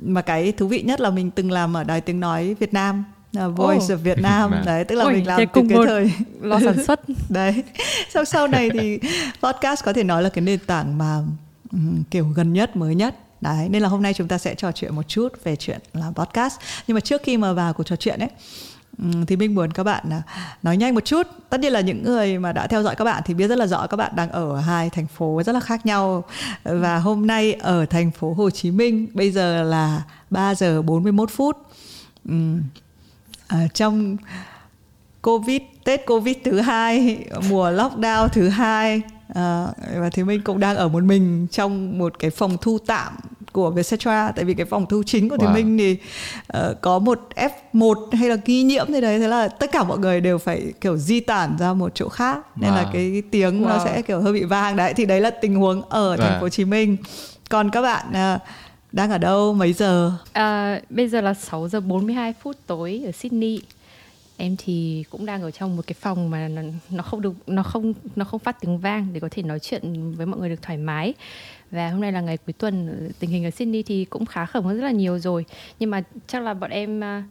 mà 0.00 0.22
cái 0.22 0.52
thú 0.52 0.68
vị 0.68 0.82
nhất 0.82 1.00
là 1.00 1.10
mình 1.10 1.30
từng 1.30 1.50
làm 1.50 1.76
ở 1.76 1.84
đài 1.84 2.00
tiếng 2.00 2.20
nói 2.20 2.54
Việt 2.60 2.74
Nam 2.74 3.04
Voice 3.34 3.84
oh. 3.84 3.90
of 3.90 3.96
Việt 3.96 4.18
Nam. 4.18 4.54
Đấy 4.66 4.84
tức 4.84 4.96
là 4.96 5.04
Ôi, 5.04 5.12
mình 5.12 5.26
làm 5.26 5.40
từ 5.54 5.62
cái 5.68 5.78
thời 5.86 6.12
lo 6.40 6.60
sản 6.60 6.84
xuất. 6.84 7.00
Đấy. 7.28 7.62
Sau 8.10 8.24
sau 8.24 8.48
này 8.48 8.70
thì 8.70 8.98
podcast 9.42 9.84
có 9.84 9.92
thể 9.92 10.04
nói 10.04 10.22
là 10.22 10.28
cái 10.28 10.42
nền 10.42 10.58
tảng 10.58 10.98
mà 10.98 11.22
um, 11.72 12.02
kiểu 12.10 12.28
gần 12.36 12.52
nhất 12.52 12.76
mới 12.76 12.94
nhất 12.94 13.16
đấy 13.44 13.68
nên 13.68 13.82
là 13.82 13.88
hôm 13.88 14.02
nay 14.02 14.14
chúng 14.14 14.28
ta 14.28 14.38
sẽ 14.38 14.54
trò 14.54 14.72
chuyện 14.72 14.94
một 14.94 15.08
chút 15.08 15.28
về 15.44 15.56
chuyện 15.56 15.78
làm 15.92 16.14
podcast. 16.14 16.54
Nhưng 16.86 16.94
mà 16.94 17.00
trước 17.00 17.22
khi 17.24 17.36
mà 17.36 17.52
vào 17.52 17.72
cuộc 17.72 17.84
trò 17.84 17.96
chuyện 17.96 18.20
ấy 18.20 18.30
thì 19.26 19.36
mình 19.36 19.54
muốn 19.54 19.72
các 19.72 19.84
bạn 19.84 20.10
à, 20.10 20.22
nói 20.62 20.76
nhanh 20.76 20.94
một 20.94 21.04
chút. 21.04 21.26
Tất 21.50 21.60
nhiên 21.60 21.72
là 21.72 21.80
những 21.80 22.04
người 22.04 22.38
mà 22.38 22.52
đã 22.52 22.66
theo 22.66 22.82
dõi 22.82 22.94
các 22.94 23.04
bạn 23.04 23.22
thì 23.26 23.34
biết 23.34 23.48
rất 23.48 23.58
là 23.58 23.66
rõ 23.66 23.86
các 23.86 23.96
bạn 23.96 24.12
đang 24.16 24.30
ở 24.30 24.60
hai 24.60 24.90
thành 24.90 25.06
phố 25.06 25.42
rất 25.46 25.52
là 25.52 25.60
khác 25.60 25.86
nhau. 25.86 26.24
Và 26.64 26.98
hôm 26.98 27.26
nay 27.26 27.52
ở 27.52 27.86
thành 27.86 28.10
phố 28.10 28.32
Hồ 28.32 28.50
Chí 28.50 28.70
Minh 28.70 29.08
bây 29.14 29.30
giờ 29.30 29.62
là 29.62 30.02
3 30.30 30.54
giờ 30.54 30.82
41 30.82 31.30
phút. 31.30 31.56
À, 33.48 33.68
trong 33.74 34.16
Covid 35.22 35.60
Tết 35.84 36.06
Covid 36.06 36.36
thứ 36.44 36.60
hai 36.60 37.24
mùa 37.48 37.70
lockdown 37.70 38.28
thứ 38.28 38.48
hai 38.48 39.02
à, 39.34 39.66
và 39.96 40.10
thì 40.12 40.24
mình 40.24 40.40
cũng 40.44 40.60
đang 40.60 40.76
ở 40.76 40.88
một 40.88 41.02
mình 41.02 41.46
trong 41.50 41.98
một 41.98 42.18
cái 42.18 42.30
phòng 42.30 42.56
thu 42.60 42.78
tạm 42.86 43.12
của 43.54 43.70
Vietcetera 43.70 44.32
tại 44.36 44.44
vì 44.44 44.54
cái 44.54 44.66
phòng 44.66 44.86
thu 44.86 45.02
chính 45.06 45.28
của 45.28 45.36
wow. 45.36 45.54
thì 45.54 45.62
Minh 45.62 45.78
thì 45.78 45.96
uh, 46.58 46.80
có 46.80 46.98
một 46.98 47.28
F1 47.72 47.94
hay 48.12 48.28
là 48.28 48.36
nghi 48.46 48.62
nhiễm 48.62 48.92
gì 48.92 49.00
đấy 49.00 49.18
thế 49.18 49.28
là 49.28 49.48
tất 49.48 49.72
cả 49.72 49.84
mọi 49.84 49.98
người 49.98 50.20
đều 50.20 50.38
phải 50.38 50.72
kiểu 50.80 50.96
di 50.96 51.20
tản 51.20 51.56
ra 51.58 51.72
một 51.72 51.94
chỗ 51.94 52.08
khác 52.08 52.38
nên 52.56 52.70
wow. 52.70 52.74
là 52.74 52.90
cái 52.92 53.22
tiếng 53.30 53.62
wow. 53.62 53.68
nó 53.68 53.84
sẽ 53.84 54.02
kiểu 54.02 54.20
hơi 54.20 54.32
bị 54.32 54.44
vang 54.44 54.76
đấy 54.76 54.94
thì 54.96 55.06
đấy 55.06 55.20
là 55.20 55.30
tình 55.30 55.54
huống 55.54 55.82
ở 55.82 56.16
thành 56.16 56.40
phố 56.40 56.44
Hồ 56.44 56.48
Chí 56.48 56.64
Minh 56.64 56.96
còn 57.50 57.70
các 57.70 57.82
bạn 57.82 58.06
uh, 58.10 58.40
đang 58.92 59.10
ở 59.10 59.18
đâu 59.18 59.54
mấy 59.54 59.72
giờ? 59.72 60.12
À, 60.32 60.80
bây 60.90 61.08
giờ 61.08 61.20
là 61.20 61.34
6 61.34 61.68
giờ 61.68 61.80
42 61.80 62.32
phút 62.42 62.56
tối 62.66 63.02
ở 63.06 63.12
Sydney 63.12 63.60
em 64.36 64.56
thì 64.58 65.04
cũng 65.10 65.26
đang 65.26 65.42
ở 65.42 65.50
trong 65.50 65.76
một 65.76 65.86
cái 65.86 65.94
phòng 66.00 66.30
mà 66.30 66.48
nó 66.90 67.02
không 67.02 67.20
được 67.20 67.32
nó 67.46 67.62
không 67.62 67.94
nó 68.16 68.24
không 68.24 68.40
phát 68.40 68.60
tiếng 68.60 68.78
vang 68.78 69.08
để 69.12 69.20
có 69.20 69.28
thể 69.30 69.42
nói 69.42 69.58
chuyện 69.58 70.12
với 70.16 70.26
mọi 70.26 70.40
người 70.40 70.48
được 70.48 70.62
thoải 70.62 70.78
mái 70.78 71.14
và 71.74 71.90
hôm 71.90 72.00
nay 72.00 72.12
là 72.12 72.20
ngày 72.20 72.36
cuối 72.36 72.52
tuần, 72.52 73.10
tình 73.18 73.30
hình 73.30 73.44
ở 73.44 73.50
Sydney 73.50 73.82
thì 73.82 74.04
cũng 74.04 74.26
khá 74.26 74.46
khẩm 74.46 74.64
hơn 74.64 74.76
rất 74.76 74.84
là 74.84 74.90
nhiều 74.90 75.18
rồi. 75.18 75.44
Nhưng 75.78 75.90
mà 75.90 76.02
chắc 76.26 76.42
là 76.42 76.54
bọn 76.54 76.70
em 76.70 77.04
à, 77.04 77.24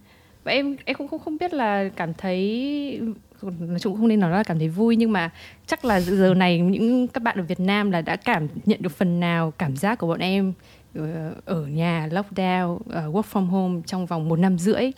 bọn 0.45 0.53
em 0.53 0.75
em 0.85 0.97
cũng 0.97 1.07
không 1.07 1.19
không 1.19 1.37
biết 1.37 1.53
là 1.53 1.89
cảm 1.95 2.13
thấy, 2.13 3.01
nói 3.41 3.79
chung 3.79 3.97
không 3.97 4.07
nên 4.07 4.19
nói 4.19 4.31
là 4.31 4.43
cảm 4.43 4.59
thấy 4.59 4.69
vui, 4.69 4.95
nhưng 4.95 5.11
mà 5.11 5.29
chắc 5.67 5.85
là 5.85 5.99
giờ 6.01 6.33
này 6.33 6.59
những 6.59 7.07
các 7.07 7.23
bạn 7.23 7.37
ở 7.37 7.43
Việt 7.43 7.59
Nam 7.59 7.91
là 7.91 8.01
đã 8.01 8.15
cảm 8.15 8.47
nhận 8.65 8.81
được 8.81 8.91
phần 8.91 9.19
nào 9.19 9.51
cảm 9.57 9.75
giác 9.75 9.99
của 9.99 10.07
bọn 10.07 10.19
em 10.19 10.53
ờ, 10.95 11.33
ở 11.45 11.65
nhà, 11.65 12.07
lockdown 12.11 12.79
ờ, 12.89 13.11
work 13.11 13.23
from 13.33 13.45
home 13.45 13.81
trong 13.85 14.05
vòng 14.05 14.29
một 14.29 14.39
năm 14.39 14.57
rưỡi? 14.57 14.91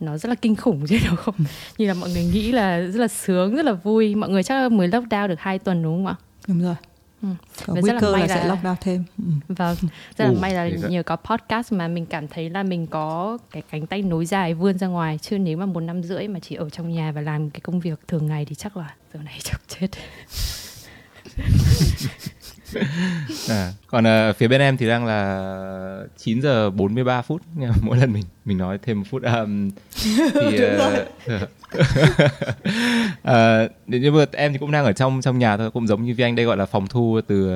Nó 0.00 0.18
rất 0.18 0.28
là 0.28 0.34
kinh 0.34 0.56
khủng 0.56 0.86
chứ 0.88 0.98
đâu 1.04 1.16
không? 1.16 1.34
Như 1.78 1.86
là 1.86 1.94
mọi 1.94 2.10
người 2.10 2.24
nghĩ 2.24 2.52
là 2.52 2.80
rất 2.80 3.00
là 3.00 3.08
sướng, 3.08 3.56
rất 3.56 3.64
là 3.64 3.72
vui. 3.72 4.14
Mọi 4.14 4.30
người 4.30 4.42
chắc 4.42 4.72
mới 4.72 4.88
lockdown 4.88 5.28
được 5.28 5.40
hai 5.40 5.58
tuần, 5.58 5.82
đúng 5.82 5.96
không 5.96 6.06
ạ? 6.06 6.14
Đúng 6.48 6.62
rồi. 6.62 6.74
Ừ. 7.22 7.28
Có 7.66 7.74
nguy 7.74 7.90
cơ 8.00 8.12
là, 8.12 8.18
là 8.18 8.28
sẽ 8.28 8.48
lockdown 8.48 8.74
thêm. 8.80 9.04
Ừ. 9.18 9.24
Vâng, 9.48 9.76
rất 10.16 10.24
là 10.24 10.32
may 10.40 10.54
là 10.54 10.68
nhờ 10.88 11.02
có 11.02 11.16
podcast 11.16 11.72
mà 11.72 11.88
mình 11.88 12.06
cảm 12.06 12.28
thấy 12.28 12.50
là 12.50 12.62
mình 12.62 12.86
có 12.86 13.38
cái 13.50 13.62
cánh 13.70 13.86
tay 13.86 14.02
nối 14.02 14.26
dài 14.26 14.54
vươn 14.54 14.78
ra 14.78 14.86
ngoài. 14.86 15.18
Chứ 15.22 15.38
nếu 15.38 15.56
mà 15.56 15.66
một 15.66 15.80
năm 15.80 16.02
rưỡi 16.02 16.28
mà 16.28 16.40
chỉ 16.40 16.54
ở 16.54 16.70
trong 16.70 16.92
nhà 16.92 17.12
và 17.12 17.20
làm 17.20 17.50
cái 17.50 17.60
công 17.60 17.80
việc 17.80 18.00
thường 18.08 18.26
ngày 18.26 18.44
thì 18.44 18.54
chắc 18.54 18.76
là 18.76 18.94
giờ 19.14 19.20
này 19.22 19.38
chắc 19.42 19.60
chết. 19.68 19.88
À, 23.48 23.72
còn 23.86 24.04
uh, 24.04 24.36
phía 24.36 24.48
bên 24.48 24.60
em 24.60 24.76
thì 24.76 24.88
đang 24.88 25.06
là 25.06 26.04
9 26.16 26.42
giờ 26.42 26.70
43 26.70 27.22
phút 27.22 27.42
mỗi 27.82 27.96
lần 27.96 28.12
mình 28.12 28.24
mình 28.44 28.58
nói 28.58 28.78
thêm 28.82 28.98
một 28.98 29.06
phút. 29.10 29.22
Um, 29.22 29.70
thì 30.34 30.60
uh, 31.34 31.48
à, 33.22 33.68
nhưng 33.86 34.16
mà 34.16 34.24
em 34.32 34.52
thì 34.52 34.58
cũng 34.58 34.70
đang 34.70 34.84
ở 34.84 34.92
trong 34.92 35.20
trong 35.20 35.38
nhà 35.38 35.56
thôi 35.56 35.70
cũng 35.70 35.86
giống 35.86 36.04
như 36.04 36.14
vi 36.14 36.24
anh 36.24 36.36
đây 36.36 36.46
gọi 36.46 36.56
là 36.56 36.66
phòng 36.66 36.86
thu 36.86 37.20
từ 37.26 37.50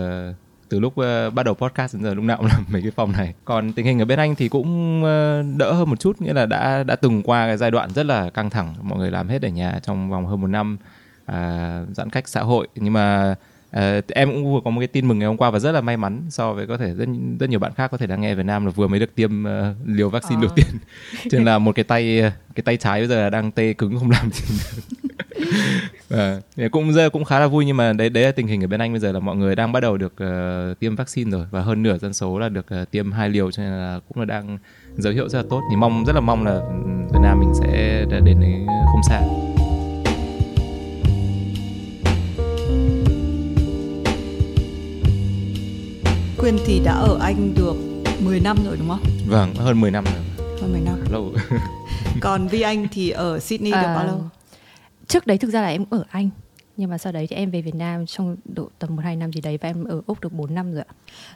từ 0.73 0.81
lúc 0.81 0.93
uh, 1.01 1.35
bắt 1.35 1.43
đầu 1.43 1.55
podcast 1.55 1.95
đến 1.95 2.03
giờ 2.03 2.15
lúc 2.15 2.25
nào 2.25 2.37
cũng 2.37 2.47
làm 2.47 2.65
mấy 2.69 2.83
cái 2.83 2.91
phòng 2.91 3.13
này. 3.13 3.35
Còn 3.45 3.73
tình 3.73 3.87
hình 3.87 3.99
ở 3.99 4.05
bên 4.05 4.19
anh 4.19 4.35
thì 4.35 4.49
cũng 4.49 5.03
uh, 5.03 5.59
đỡ 5.59 5.73
hơn 5.73 5.91
một 5.91 6.01
chút 6.01 6.21
nghĩa 6.21 6.33
là 6.33 6.47
đã 6.47 6.83
đã 6.83 6.97
từng 6.97 7.23
qua 7.23 7.47
cái 7.47 7.57
giai 7.57 7.71
đoạn 7.71 7.91
rất 7.91 8.07
là 8.07 8.31
căng 8.31 8.51
thẳng 8.51 8.75
mọi 8.83 8.99
người 8.99 9.11
làm 9.11 9.29
hết 9.29 9.43
ở 9.43 9.49
nhà 9.49 9.79
trong 9.83 10.11
vòng 10.11 10.27
hơn 10.27 10.41
một 10.41 10.47
năm 10.47 10.77
uh, 11.23 11.37
giãn 11.97 12.11
cách 12.13 12.29
xã 12.29 12.41
hội. 12.41 12.69
Nhưng 12.75 12.93
mà 12.93 13.35
Uh, 13.77 14.07
em 14.09 14.29
cũng 14.29 14.55
vừa 14.55 14.61
có 14.65 14.71
một 14.71 14.81
cái 14.81 14.87
tin 14.87 15.09
mừng 15.09 15.19
ngày 15.19 15.29
hôm 15.29 15.37
qua 15.37 15.51
và 15.51 15.59
rất 15.59 15.73
là 15.73 15.81
may 15.81 15.97
mắn 15.97 16.23
so 16.29 16.53
với 16.53 16.67
có 16.67 16.77
thể 16.77 16.95
rất 16.95 17.09
rất 17.41 17.51
nhiều 17.51 17.59
bạn 17.59 17.73
khác 17.75 17.91
có 17.91 17.97
thể 17.97 18.07
đang 18.07 18.21
nghe 18.21 18.35
Việt 18.35 18.47
Nam 18.47 18.67
là 18.67 18.71
vừa 18.71 18.87
mới 18.87 19.01
được 19.01 19.15
tiêm 19.15 19.45
uh, 19.45 19.77
liều 19.87 20.11
vaccine 20.11 20.41
à. 20.41 20.43
đầu 20.43 20.51
tiên. 20.57 20.67
Cho 21.31 21.39
nên 21.39 21.45
là 21.45 21.59
một 21.59 21.75
cái 21.75 21.85
tay 21.85 22.33
cái 22.55 22.63
tay 22.65 22.77
trái 22.77 23.01
bây 23.01 23.09
giờ 23.09 23.31
đang 23.31 23.51
tê 23.53 23.73
cứng 23.73 23.99
không 23.99 24.11
làm 24.11 24.31
gì 24.33 24.57
được. 24.59 24.83
Uh, 26.15 26.73
cũng 26.73 26.93
cũng 27.13 27.25
khá 27.25 27.41
là 27.41 27.47
vui 27.47 27.65
nhưng 27.65 27.77
mà 27.77 27.93
đấy 27.93 28.11
đấy 28.11 28.25
là 28.25 28.33
tình 28.33 28.47
hình 28.47 28.65
ở 28.65 28.67
bên 28.67 28.81
anh 28.81 28.93
bây 28.93 29.01
giờ 29.01 29.13
là 29.13 29.21
mọi 29.21 29.37
người 29.37 29.57
đang 29.57 29.73
bắt 29.73 29.81
đầu 29.81 29.97
được 29.97 30.13
uh, 30.13 30.79
tiêm 30.79 30.97
vaccine 30.97 31.31
rồi 31.31 31.47
và 31.51 31.61
hơn 31.61 31.83
nửa 31.83 31.99
dân 31.99 32.13
số 32.13 32.39
là 32.39 32.49
được 32.49 32.67
uh, 32.83 32.91
tiêm 32.91 33.13
hai 33.13 33.29
liều 33.29 33.51
cho 33.51 33.63
nên 33.63 33.73
là 33.73 34.01
cũng 34.09 34.19
là 34.19 34.25
đang 34.25 34.59
dấu 34.97 35.13
hiệu 35.13 35.29
rất 35.29 35.39
là 35.39 35.45
tốt. 35.51 35.61
Thì 35.71 35.77
mong 35.77 36.05
rất 36.07 36.13
là 36.13 36.21
mong 36.21 36.45
là 36.45 36.61
Việt 37.13 37.21
Nam 37.23 37.41
mình 37.41 37.53
sẽ 37.61 38.05
đến 38.11 38.41
đấy 38.41 38.67
không 38.93 39.03
xa 39.09 39.21
Quyên 46.43 46.59
thì 46.67 46.81
đã 46.85 46.93
ở 46.93 47.19
Anh 47.21 47.55
được 47.55 47.75
10 48.21 48.41
năm 48.41 48.57
rồi 48.65 48.77
đúng 48.77 48.89
không? 48.89 49.01
Vâng, 49.27 49.55
hơn 49.55 49.81
10 49.81 49.91
năm 49.91 50.05
rồi. 50.05 50.47
Hơn 50.61 50.73
10 50.73 50.81
năm. 50.81 51.05
Lâu. 51.13 51.33
Còn 52.21 52.49
Vi 52.49 52.61
Anh 52.61 52.89
thì 52.93 53.11
ở 53.11 53.41
Sydney 53.41 53.73
à, 53.73 53.83
được 53.83 53.89
bao 53.89 54.07
lâu? 54.07 54.25
Trước 55.07 55.27
đấy 55.27 55.39
thực 55.39 55.51
ra 55.51 55.63
là 55.63 55.69
em 55.69 55.85
ở 55.91 56.05
Anh 56.11 56.31
nhưng 56.77 56.91
mà 56.91 56.99
sau 56.99 57.13
đấy 57.13 57.27
thì 57.27 57.37
em 57.37 57.51
về 57.51 57.63
Việt 57.63 57.75
Nam 57.75 58.07
trong 58.07 58.37
độ 58.45 58.71
tầm 58.79 58.97
một 58.97 59.03
hai 59.05 59.17
năm 59.17 59.33
gì 59.33 59.41
đấy 59.41 59.59
và 59.63 59.69
em 59.69 59.85
ở 59.85 60.01
Úc 60.07 60.21
được 60.21 60.33
4 60.33 60.55
năm 60.55 60.73
rồi 60.73 60.85
ạ. 60.89 60.95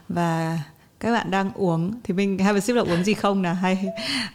Và 0.09 0.59
các 1.01 1.13
bạn 1.13 1.31
đang 1.31 1.53
uống 1.55 1.93
thì 2.05 2.15
mình 2.15 2.39
have 2.45 2.59
a 2.59 2.61
sip 2.61 2.77
là 2.77 2.83
uống 2.83 3.05
gì 3.05 3.15
không 3.15 3.43
nè 3.43 3.53
hay 3.53 3.85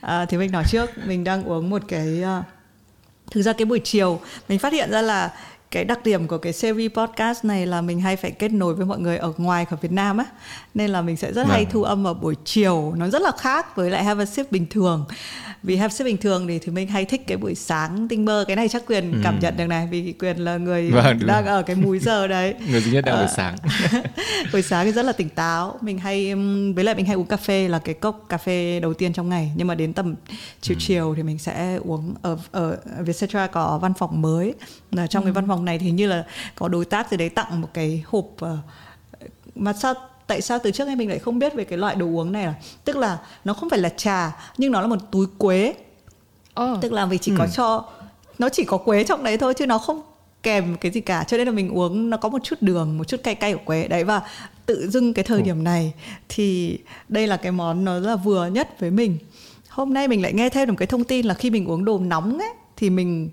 à, 0.01 0.25
thì 0.25 0.37
mình 0.37 0.51
nói 0.51 0.63
trước 0.67 0.89
mình 1.05 1.23
đang 1.23 1.43
uống 1.43 1.69
một 1.69 1.81
cái 1.87 2.23
uh, 2.39 2.45
thực 3.31 3.41
ra 3.41 3.53
cái 3.53 3.65
buổi 3.65 3.81
chiều 3.83 4.19
mình 4.49 4.59
phát 4.59 4.73
hiện 4.73 4.91
ra 4.91 5.01
là 5.01 5.33
cái 5.71 5.85
đặc 5.85 5.99
điểm 6.03 6.27
của 6.27 6.37
cái 6.37 6.53
series 6.53 6.91
podcast 6.91 7.45
này 7.45 7.65
là 7.65 7.81
mình 7.81 8.01
hay 8.01 8.15
phải 8.15 8.31
kết 8.31 8.51
nối 8.51 8.73
với 8.73 8.85
mọi 8.85 8.99
người 8.99 9.17
ở 9.17 9.33
ngoài 9.37 9.65
khỏi 9.65 9.79
Việt 9.81 9.91
Nam 9.91 10.17
á 10.17 10.25
nên 10.73 10.89
là 10.89 11.01
mình 11.01 11.17
sẽ 11.17 11.33
rất 11.33 11.47
hay 11.47 11.63
vâng. 11.63 11.71
thu 11.73 11.83
âm 11.83 12.03
vào 12.03 12.13
buổi 12.13 12.35
chiều 12.45 12.93
nó 12.97 13.07
rất 13.07 13.21
là 13.21 13.31
khác 13.39 13.75
với 13.75 13.89
lại 13.89 14.03
have 14.03 14.23
a 14.23 14.25
sip 14.25 14.51
bình 14.51 14.65
thường 14.69 15.05
vì 15.63 15.75
have 15.75 15.93
sip 15.93 16.05
bình 16.05 16.17
thường 16.17 16.47
thì 16.47 16.59
thì 16.59 16.71
mình 16.71 16.87
hay 16.87 17.05
thích 17.05 17.27
cái 17.27 17.37
buổi 17.37 17.55
sáng 17.55 18.07
tinh 18.07 18.25
mơ 18.25 18.45
cái 18.47 18.55
này 18.55 18.69
chắc 18.69 18.83
quyền 18.87 19.11
ừ. 19.11 19.17
cảm 19.23 19.39
nhận 19.39 19.57
được 19.57 19.67
này 19.67 19.87
vì 19.91 20.13
quyền 20.19 20.37
là 20.37 20.57
người 20.57 20.91
vâng, 20.91 21.19
đang 21.25 21.45
rồi. 21.45 21.53
ở 21.53 21.61
cái 21.61 21.75
múi 21.75 21.99
giờ 21.99 22.27
đấy 22.27 22.55
người 22.71 22.81
duy 22.81 22.91
nhất 22.91 23.05
đang 23.05 23.15
buổi 23.15 23.25
ờ, 23.25 23.33
sáng 23.35 23.55
buổi 24.53 24.61
sáng 24.61 24.85
thì 24.85 24.91
rất 24.91 25.05
là 25.05 25.11
tỉnh 25.11 25.29
táo 25.29 25.77
mình 25.81 25.97
hay 25.97 26.35
với 26.75 26.83
lại 26.83 26.95
mình 26.95 27.05
hay 27.05 27.15
uống 27.15 27.27
cà 27.27 27.37
phê 27.37 27.67
là 27.67 27.79
cái 27.79 27.95
cốc 27.95 28.25
cà 28.29 28.37
phê 28.37 28.79
đầu 28.79 28.93
tiên 28.93 29.13
trong 29.13 29.29
ngày 29.29 29.51
nhưng 29.55 29.67
mà 29.67 29.75
đến 29.75 29.93
tầm 29.93 30.15
chiều 30.61 30.75
ừ. 30.75 30.79
chiều 30.79 31.13
thì 31.17 31.23
mình 31.23 31.39
sẽ 31.39 31.79
uống 31.83 32.13
ở 32.21 32.37
ở 32.51 32.77
Vietcetera 32.99 33.47
có 33.47 33.79
văn 33.81 33.93
phòng 33.93 34.21
mới 34.21 34.53
là 34.91 35.07
trong 35.07 35.23
ừ. 35.23 35.27
cái 35.27 35.33
văn 35.33 35.47
phòng 35.47 35.60
này 35.65 35.79
thì 35.79 35.91
như 35.91 36.07
là 36.07 36.25
có 36.55 36.67
đối 36.67 36.85
tác 36.85 37.11
gì 37.11 37.17
đấy 37.17 37.29
tặng 37.29 37.61
một 37.61 37.67
cái 37.73 38.03
hộp 38.07 38.25
uh, 38.25 38.49
mà 39.55 39.73
sao 39.73 39.93
tại 40.27 40.41
sao 40.41 40.59
từ 40.63 40.71
trước 40.71 40.87
em 40.87 40.97
mình 40.97 41.09
lại 41.09 41.19
không 41.19 41.39
biết 41.39 41.53
về 41.53 41.63
cái 41.63 41.77
loại 41.77 41.95
đồ 41.95 42.05
uống 42.05 42.31
này 42.31 42.45
là 42.45 42.53
tức 42.85 42.97
là 42.97 43.17
nó 43.45 43.53
không 43.53 43.69
phải 43.69 43.79
là 43.79 43.89
trà 43.89 44.31
nhưng 44.57 44.71
nó 44.71 44.81
là 44.81 44.87
một 44.87 44.97
túi 45.11 45.27
quế 45.37 45.73
oh. 46.61 46.81
tức 46.81 46.93
là 46.93 47.05
vì 47.05 47.17
chỉ 47.17 47.31
ừ. 47.31 47.35
có 47.39 47.47
cho 47.47 47.85
nó 48.39 48.49
chỉ 48.49 48.63
có 48.63 48.77
quế 48.77 49.03
trong 49.03 49.23
đấy 49.23 49.37
thôi 49.37 49.53
chứ 49.53 49.65
nó 49.65 49.77
không 49.77 50.01
kèm 50.43 50.77
cái 50.77 50.91
gì 50.91 51.01
cả 51.01 51.23
cho 51.27 51.37
nên 51.37 51.47
là 51.47 51.53
mình 51.53 51.69
uống 51.69 52.09
nó 52.09 52.17
có 52.17 52.29
một 52.29 52.43
chút 52.43 52.55
đường 52.61 52.97
một 52.97 53.03
chút 53.03 53.23
cay 53.23 53.35
cay 53.35 53.53
của 53.53 53.61
quế 53.65 53.87
đấy 53.87 54.03
và 54.03 54.21
tự 54.65 54.89
dưng 54.89 55.13
cái 55.13 55.23
thời 55.23 55.37
ừ. 55.37 55.43
điểm 55.43 55.63
này 55.63 55.93
thì 56.29 56.77
đây 57.09 57.27
là 57.27 57.37
cái 57.37 57.51
món 57.51 57.85
nó 57.85 57.99
là 57.99 58.15
vừa 58.15 58.47
nhất 58.47 58.79
với 58.79 58.91
mình 58.91 59.17
hôm 59.69 59.93
nay 59.93 60.07
mình 60.07 60.21
lại 60.21 60.33
nghe 60.33 60.49
thêm 60.49 60.69
một 60.69 60.75
cái 60.77 60.87
thông 60.87 61.03
tin 61.03 61.25
là 61.25 61.33
khi 61.33 61.49
mình 61.49 61.65
uống 61.65 61.85
đồ 61.85 61.99
nóng 61.99 62.39
ấy 62.39 62.49
thì 62.77 62.89
mình 62.89 63.29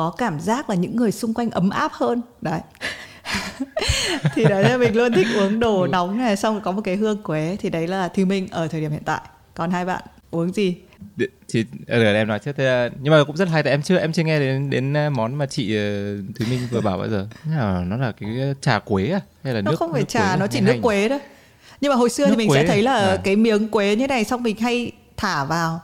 có 0.00 0.10
cảm 0.10 0.40
giác 0.40 0.70
là 0.70 0.76
những 0.76 0.96
người 0.96 1.12
xung 1.12 1.34
quanh 1.34 1.50
ấm 1.50 1.70
áp 1.70 1.92
hơn. 1.92 2.22
Đấy. 2.40 2.60
Thì 4.34 4.44
đấy 4.44 4.62
là 4.62 4.76
mình 4.76 4.96
luôn 4.96 5.12
thích 5.12 5.26
uống 5.36 5.60
đồ 5.60 5.82
ừ. 5.82 5.88
nóng 5.88 6.18
này 6.18 6.36
xong 6.36 6.54
rồi 6.54 6.62
có 6.64 6.72
một 6.72 6.80
cái 6.84 6.96
hương 6.96 7.22
quế 7.22 7.56
thì 7.60 7.70
đấy 7.70 7.86
là 7.86 8.08
Thư 8.08 8.24
Minh 8.24 8.48
ở 8.50 8.68
thời 8.68 8.80
điểm 8.80 8.90
hiện 8.90 9.02
tại. 9.04 9.20
Còn 9.54 9.70
hai 9.70 9.84
bạn 9.84 10.02
uống 10.30 10.52
gì? 10.52 10.76
Ở 11.86 12.04
ờ, 12.04 12.14
em 12.14 12.28
nói 12.28 12.38
trước 12.38 12.52
thế 12.56 12.90
nhưng 13.00 13.12
mà 13.12 13.24
cũng 13.24 13.36
rất 13.36 13.48
hay 13.48 13.62
tại 13.62 13.70
em 13.70 13.82
chưa 13.82 13.98
em 13.98 14.12
chưa 14.12 14.22
nghe 14.22 14.40
đến 14.40 14.70
đến 14.70 14.94
ờ, 14.94 15.10
món 15.10 15.34
mà 15.34 15.46
chị 15.46 15.76
ờ, 15.76 16.16
Thúy 16.36 16.46
Minh 16.50 16.60
vừa 16.70 16.80
bảo 16.80 16.98
bao 16.98 17.08
giờ. 17.08 17.26
Nó 17.86 17.96
là 17.96 18.12
cái 18.20 18.30
trà 18.60 18.78
quế 18.78 19.10
à? 19.10 19.20
Hay 19.44 19.54
là 19.54 19.60
nó 19.60 19.70
nước 19.70 19.76
không 19.78 19.92
phải 19.92 20.04
trà 20.04 20.36
nó 20.36 20.46
chỉ 20.46 20.60
nước 20.60 20.76
quế 20.82 21.08
thôi. 21.08 21.18
Nhưng 21.80 21.90
mà 21.90 21.96
hồi 21.96 22.10
xưa 22.10 22.26
Nước 22.26 22.30
thì 22.30 22.36
mình 22.36 22.48
quế 22.48 22.62
sẽ 22.62 22.68
thấy 22.68 22.82
là 22.82 22.96
à? 22.96 23.16
cái 23.24 23.36
miếng 23.36 23.68
quế 23.68 23.96
như 23.96 24.06
này 24.06 24.24
xong 24.24 24.42
mình 24.42 24.56
hay 24.56 24.92
thả 25.16 25.44
vào 25.44 25.80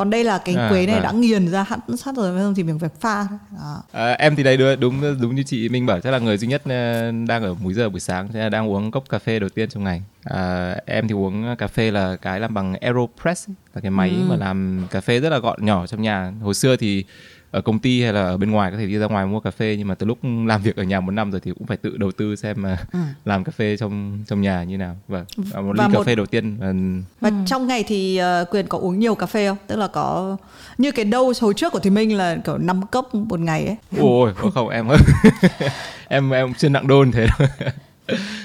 còn 0.00 0.10
đây 0.10 0.24
là 0.24 0.38
cái 0.38 0.54
À, 0.54 0.68
quế 0.70 0.86
này 0.86 0.94
vâng. 0.94 1.02
đã 1.02 1.12
nghiền 1.12 1.50
ra 1.50 1.62
hẳn 1.62 1.80
sắt 1.96 2.14
rồi 2.16 2.40
xong 2.40 2.54
thì 2.54 2.62
mình 2.62 2.78
phải 2.78 2.88
pha. 3.00 3.26
Đó. 3.56 3.82
À, 3.92 4.12
em 4.12 4.36
thì 4.36 4.42
đây 4.42 4.56
đúng 4.56 4.76
đúng 4.80 5.20
đúng 5.20 5.34
như 5.34 5.42
chị 5.42 5.68
Minh 5.68 5.86
bảo 5.86 6.00
chắc 6.00 6.10
là 6.10 6.18
người 6.18 6.38
duy 6.38 6.48
nhất 6.48 6.62
ờ, 6.64 7.10
đang 7.28 7.42
ở 7.42 7.54
múi 7.54 7.74
giờ 7.74 7.88
buổi 7.88 8.00
sáng 8.00 8.28
thế 8.32 8.40
là 8.40 8.48
đang 8.48 8.70
uống 8.70 8.90
cốc 8.90 9.04
cà 9.08 9.18
phê 9.18 9.38
đầu 9.38 9.48
tiên 9.48 9.68
trong 9.68 9.84
ngày. 9.84 10.02
À, 10.24 10.74
em 10.86 11.08
thì 11.08 11.14
uống 11.14 11.56
cà 11.58 11.66
phê 11.66 11.90
là 11.90 12.16
cái 12.16 12.40
làm 12.40 12.54
bằng 12.54 12.74
Aeropress 12.80 13.48
ấy, 13.48 13.54
là 13.74 13.80
cái 13.80 13.90
máy 13.90 14.12
mà 14.28 14.36
làm 14.36 14.86
cà 14.90 15.00
phê 15.00 15.20
rất 15.20 15.28
là 15.28 15.38
gọn 15.38 15.64
nhỏ 15.64 15.86
trong 15.86 16.02
nhà. 16.02 16.32
Hồi 16.42 16.54
xưa 16.54 16.76
thì 16.76 17.04
ở 17.50 17.60
công 17.60 17.78
ty 17.78 18.02
hay 18.02 18.12
là 18.12 18.20
ở 18.22 18.36
bên 18.36 18.50
ngoài 18.50 18.70
có 18.70 18.76
thể 18.76 18.86
đi 18.86 18.98
ra 18.98 19.06
ngoài 19.06 19.26
mua 19.26 19.40
cà 19.40 19.50
phê 19.50 19.74
nhưng 19.78 19.88
mà 19.88 19.94
từ 19.94 20.06
lúc 20.06 20.18
làm 20.46 20.62
việc 20.62 20.76
ở 20.76 20.82
nhà 20.82 21.00
một 21.00 21.10
năm 21.10 21.30
rồi 21.30 21.40
thì 21.40 21.52
cũng 21.58 21.66
phải 21.66 21.76
tự 21.76 21.96
đầu 21.96 22.12
tư 22.12 22.36
xem 22.36 22.62
mà 22.62 22.76
làm 23.24 23.44
cà 23.44 23.52
phê 23.56 23.76
trong 23.76 24.18
trong 24.26 24.40
nhà 24.40 24.64
như 24.64 24.76
nào. 24.78 24.96
Vâng. 25.08 25.24
Và 25.36 25.60
một 25.60 25.72
Và 25.76 25.84
ly 25.86 25.92
cà 25.92 25.98
một- 25.98 26.06
phê 26.06 26.14
đầu 26.14 26.26
tiên 26.26 26.56
ờ, 26.60 26.72
và 27.20 27.30
trong 27.46 27.66
ngày 27.66 27.84
thì 27.86 28.16
ờ, 28.16 28.44
quyền 28.50 28.66
có 28.66 28.78
uống 28.78 28.98
nhiều 28.98 29.14
cà 29.14 29.26
phê 29.26 29.48
không 29.48 29.56
tức 29.66 29.76
là 29.76 29.86
có 29.86 30.36
như 30.78 30.92
cái 30.92 31.04
đâu 31.04 31.32
hồi 31.40 31.54
trước 31.54 31.72
của 31.72 31.78
thì 31.78 31.90
minh 31.90 32.16
là 32.16 32.36
kiểu 32.44 32.58
5 32.58 32.86
cốc 32.86 33.14
một 33.14 33.40
ngày 33.40 33.66
ấy 33.66 33.76
Ôi, 34.00 34.32
không 34.54 34.68
em 34.68 34.88
em 36.08 36.30
em 36.30 36.54
chưa 36.54 36.68
nặng 36.68 36.86
đôn 36.86 37.12
thế 37.12 37.26
đâu. 37.38 37.48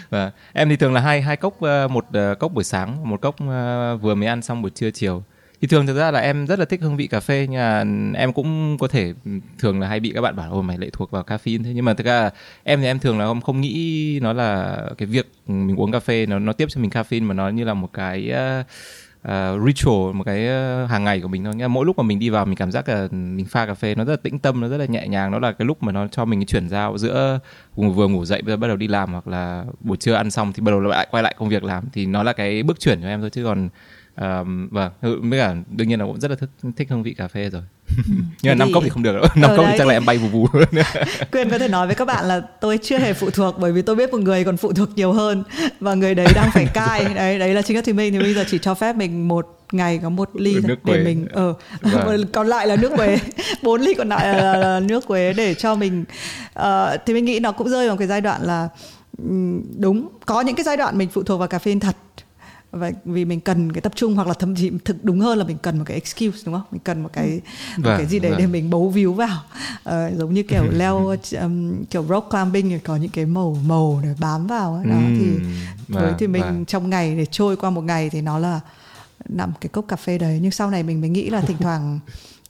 Và 0.10 0.32
em 0.54 0.70
thì 0.70 0.76
thường 0.76 0.94
là 0.94 1.02
hai 1.02 1.22
hai 1.22 1.38
cốc 1.38 1.62
ờ, 1.62 1.88
một 1.88 2.06
ờ, 2.14 2.36
cốc 2.40 2.54
buổi 2.54 2.64
sáng, 2.64 3.10
một 3.10 3.22
cốc 3.22 3.36
vừa 4.02 4.16
mới 4.16 4.28
ăn 4.28 4.42
xong 4.42 4.62
buổi 4.62 4.72
trưa 4.76 4.92
chiều. 4.92 5.24
Thì 5.62 5.68
thường 5.68 5.88
thực 5.88 5.98
ra 5.98 6.12
là 6.12 6.20
em 6.20 6.48
rất 6.48 6.60
là 6.60 6.66
thích 6.66 6.82
hương 6.82 6.98
vị 6.98 7.08
cà 7.08 7.20
phê 7.20 7.48
nhưng 7.50 7.60
mà 7.60 7.84
em 8.20 8.34
cũng 8.34 8.78
có 8.78 8.88
thể 8.88 9.14
thường 9.60 9.80
là 9.80 9.88
hay 9.88 10.00
bị 10.00 10.12
các 10.16 10.22
bạn 10.22 10.36
bảo 10.36 10.52
ôi 10.52 10.64
mày 10.64 10.78
lệ 10.78 10.90
thuộc 10.94 11.12
vào 11.12 11.24
caffeine 11.24 11.64
thế 11.64 11.72
nhưng 11.76 11.86
mà 11.86 11.94
thực 11.94 12.06
ra 12.06 12.22
là 12.22 12.32
em 12.64 12.82
thì 12.82 12.86
em 12.86 13.00
thường 13.00 13.20
là 13.20 13.26
không 13.26 13.42
không 13.42 13.62
nghĩ 13.62 14.20
nó 14.22 14.34
là 14.34 14.82
cái 14.98 15.08
việc 15.08 15.32
mình 15.48 15.80
uống 15.80 15.92
cà 15.92 16.00
phê 16.00 16.26
nó 16.26 16.40
nó 16.40 16.54
tiếp 16.54 16.66
cho 16.70 16.82
mình 16.82 16.90
caffeine 16.90 17.24
mà 17.24 17.34
nó 17.34 17.50
như 17.50 17.64
là 17.64 17.74
một 17.74 17.90
cái 17.94 18.34
uh, 19.26 19.66
ritual 19.66 20.14
một 20.14 20.24
cái 20.24 20.48
uh, 20.48 20.90
hàng 20.90 21.04
ngày 21.04 21.22
của 21.22 21.28
mình 21.28 21.44
thôi. 21.44 21.56
Nghĩa 21.56 21.64
là 21.64 21.68
mỗi 21.68 21.86
lúc 21.86 21.98
mà 21.98 22.04
mình 22.04 22.20
đi 22.20 22.30
vào 22.30 22.46
mình 22.46 22.56
cảm 22.56 22.72
giác 22.72 22.90
là 22.90 23.08
mình 23.12 23.46
pha 23.46 23.66
cà 23.66 23.74
phê 23.74 23.96
nó 23.96 24.06
rất 24.06 24.12
là 24.14 24.18
tĩnh 24.24 24.40
tâm, 24.40 24.62
nó 24.62 24.68
rất 24.68 24.78
là 24.78 24.86
nhẹ 24.86 25.08
nhàng. 25.08 25.32
Nó 25.32 25.40
là 25.40 25.52
cái 25.52 25.66
lúc 25.66 25.84
mà 25.84 25.92
nó 25.92 26.08
cho 26.08 26.26
mình 26.26 26.40
cái 26.40 26.46
chuyển 26.46 26.70
giao 26.70 26.98
giữa 26.98 27.40
vừa 27.76 28.08
ngủ 28.08 28.26
dậy 28.26 28.42
bây 28.42 28.54
giờ 28.54 28.58
bắt 28.58 28.68
đầu 28.68 28.78
đi 28.78 28.88
làm 28.88 29.12
hoặc 29.12 29.28
là 29.28 29.66
buổi 29.80 29.98
trưa 29.98 30.14
ăn 30.14 30.32
xong 30.32 30.54
thì 30.54 30.62
bắt 30.62 30.72
đầu 30.72 30.80
lại 30.80 31.08
quay 31.12 31.24
lại 31.24 31.36
công 31.38 31.50
việc 31.50 31.64
làm 31.64 31.84
thì 31.94 32.06
nó 32.06 32.24
là 32.24 32.34
cái 32.34 32.64
bước 32.64 32.80
chuyển 32.80 33.02
cho 33.02 33.08
em 33.08 33.22
thôi 33.22 33.30
chứ 33.30 33.44
còn 33.44 33.70
um, 34.22 34.67
vâng 34.72 34.91
với 35.01 35.39
cả 35.39 35.55
đương 35.69 35.88
nhiên 35.88 36.00
là 36.00 36.05
cũng 36.05 36.19
rất 36.19 36.31
là 36.31 36.38
thích, 36.39 36.50
thích 36.77 36.88
hương 36.89 37.03
vị 37.03 37.13
cà 37.13 37.27
phê 37.27 37.50
rồi. 37.50 37.62
Nhưng 38.41 38.51
mà 38.51 38.55
năm 38.55 38.69
cốc 38.74 38.84
thì 38.84 38.89
không 38.89 39.03
được 39.03 39.13
đâu. 39.15 39.25
Năm 39.36 39.50
Ở 39.51 39.57
cốc 39.57 39.65
chắc 39.77 39.88
là 39.88 39.93
em 39.93 40.05
bay 40.05 40.17
vù 40.17 40.27
vù. 40.27 40.48
Quyên 41.31 41.50
có 41.50 41.57
thể 41.57 41.67
nói 41.67 41.88
với 41.88 41.95
các 41.95 42.05
bạn 42.05 42.25
là 42.25 42.41
tôi 42.62 42.79
chưa 42.84 42.98
hề 42.98 43.13
phụ 43.13 43.29
thuộc 43.29 43.55
bởi 43.60 43.72
vì 43.72 43.81
tôi 43.81 43.95
biết 43.95 44.12
một 44.12 44.19
người 44.22 44.43
còn 44.43 44.57
phụ 44.57 44.74
thuộc 44.74 44.89
nhiều 44.95 45.12
hơn 45.13 45.43
và 45.79 45.93
người 45.93 46.15
đấy 46.15 46.27
đang 46.36 46.50
phải 46.53 46.65
cai. 46.74 47.13
Đấy 47.13 47.39
đấy 47.39 47.53
là 47.53 47.62
chính 47.62 47.75
là 47.77 47.81
thì 47.86 47.93
mình 47.93 48.13
thì 48.13 48.19
bây 48.19 48.34
giờ 48.34 48.43
chỉ 48.51 48.57
cho 48.57 48.74
phép 48.75 48.95
mình 48.95 49.27
một 49.27 49.48
ngày 49.72 50.00
có 50.03 50.10
một 50.10 50.29
ly 50.34 50.55
Nước 50.63 50.75
để 50.84 50.93
quế. 50.93 51.03
mình 51.03 51.27
ờ 51.31 51.53
Vâng. 51.81 52.25
còn 52.34 52.48
lại 52.48 52.67
là 52.67 52.75
nước 52.75 52.91
quế. 52.95 53.19
Bốn 53.63 53.81
ly 53.81 53.93
còn 53.93 54.10
lại 54.10 54.27
là, 54.38 54.57
là 54.57 54.79
nước 54.79 55.07
quế 55.07 55.34
để 55.34 55.53
cho 55.53 55.75
mình 55.75 56.05
ờ, 56.53 56.98
thì 57.05 57.13
mình 57.13 57.25
nghĩ 57.25 57.39
nó 57.39 57.51
cũng 57.51 57.69
rơi 57.69 57.88
vào 57.88 57.98
cái 57.98 58.07
giai 58.07 58.22
đoạn 58.22 58.41
là 58.43 58.69
đúng 59.79 60.07
có 60.25 60.41
những 60.41 60.55
cái 60.55 60.63
giai 60.63 60.77
đoạn 60.77 60.98
mình 60.98 61.10
phụ 61.13 61.24
thuộc 61.24 61.39
vào 61.39 61.48
caffeine 61.48 61.79
thật 61.79 61.95
và 62.75 62.91
vì 63.05 63.25
mình 63.25 63.39
cần 63.39 63.72
cái 63.72 63.82
tập 63.82 63.91
trung 63.96 64.15
hoặc 64.15 64.27
là 64.27 64.34
thậm 64.34 64.55
chí 64.55 64.72
thực 64.86 65.03
đúng 65.03 65.20
hơn 65.20 65.38
là 65.38 65.44
mình 65.46 65.58
cần 65.62 65.77
một 65.77 65.84
cái 65.88 65.96
excuse 65.96 66.39
đúng 66.46 66.53
không? 66.55 66.63
Mình 66.72 66.82
cần 66.84 67.03
một 67.03 67.10
cái 67.13 67.29
một 67.77 67.84
Vâng, 67.84 67.98
cái 67.98 68.05
gì 68.05 68.20
đấy 68.20 68.32
vâng. 68.32 68.39
để 68.39 68.48
mình 68.48 68.70
bấu 68.70 68.89
víu 68.89 69.13
vào. 69.13 69.41
Ờ, 69.84 70.12
giống 70.17 70.34
như 70.34 70.44
kiểu 70.44 70.70
leo 70.72 71.15
um, 71.41 71.86
kiểu 71.86 72.03
rock 72.10 72.29
climbing 72.29 72.70
thì 72.70 72.79
có 72.79 72.96
những 72.96 73.12
cái 73.12 73.25
màu 73.25 73.58
màu 73.67 74.00
để 74.03 74.10
bám 74.20 74.48
vào 74.48 74.82
đó 74.89 74.96
Ừm, 74.96 75.15
thì 75.17 75.39
với 75.88 76.03
vâng, 76.03 76.15
thì 76.20 76.27
mình 76.27 76.41
vâng. 76.44 76.65
trong 76.65 76.89
ngày 76.89 77.15
để 77.17 77.25
trôi 77.25 77.55
qua 77.55 77.70
một 77.70 77.82
ngày 77.82 78.10
thì 78.10 78.22
nó 78.22 78.39
là 78.39 78.60
nằm 79.29 79.51
cái 79.62 79.70
cốc 79.70 79.86
cà 79.88 79.96
phê 79.96 80.17
đấy. 80.17 80.39
Nhưng 80.41 80.51
sau 80.51 80.70
này 80.72 80.84
mình 80.84 81.01
mới 81.01 81.10
nghĩ 81.10 81.29
là 81.29 81.41
thỉnh 81.41 81.58
thoảng 81.62 82.00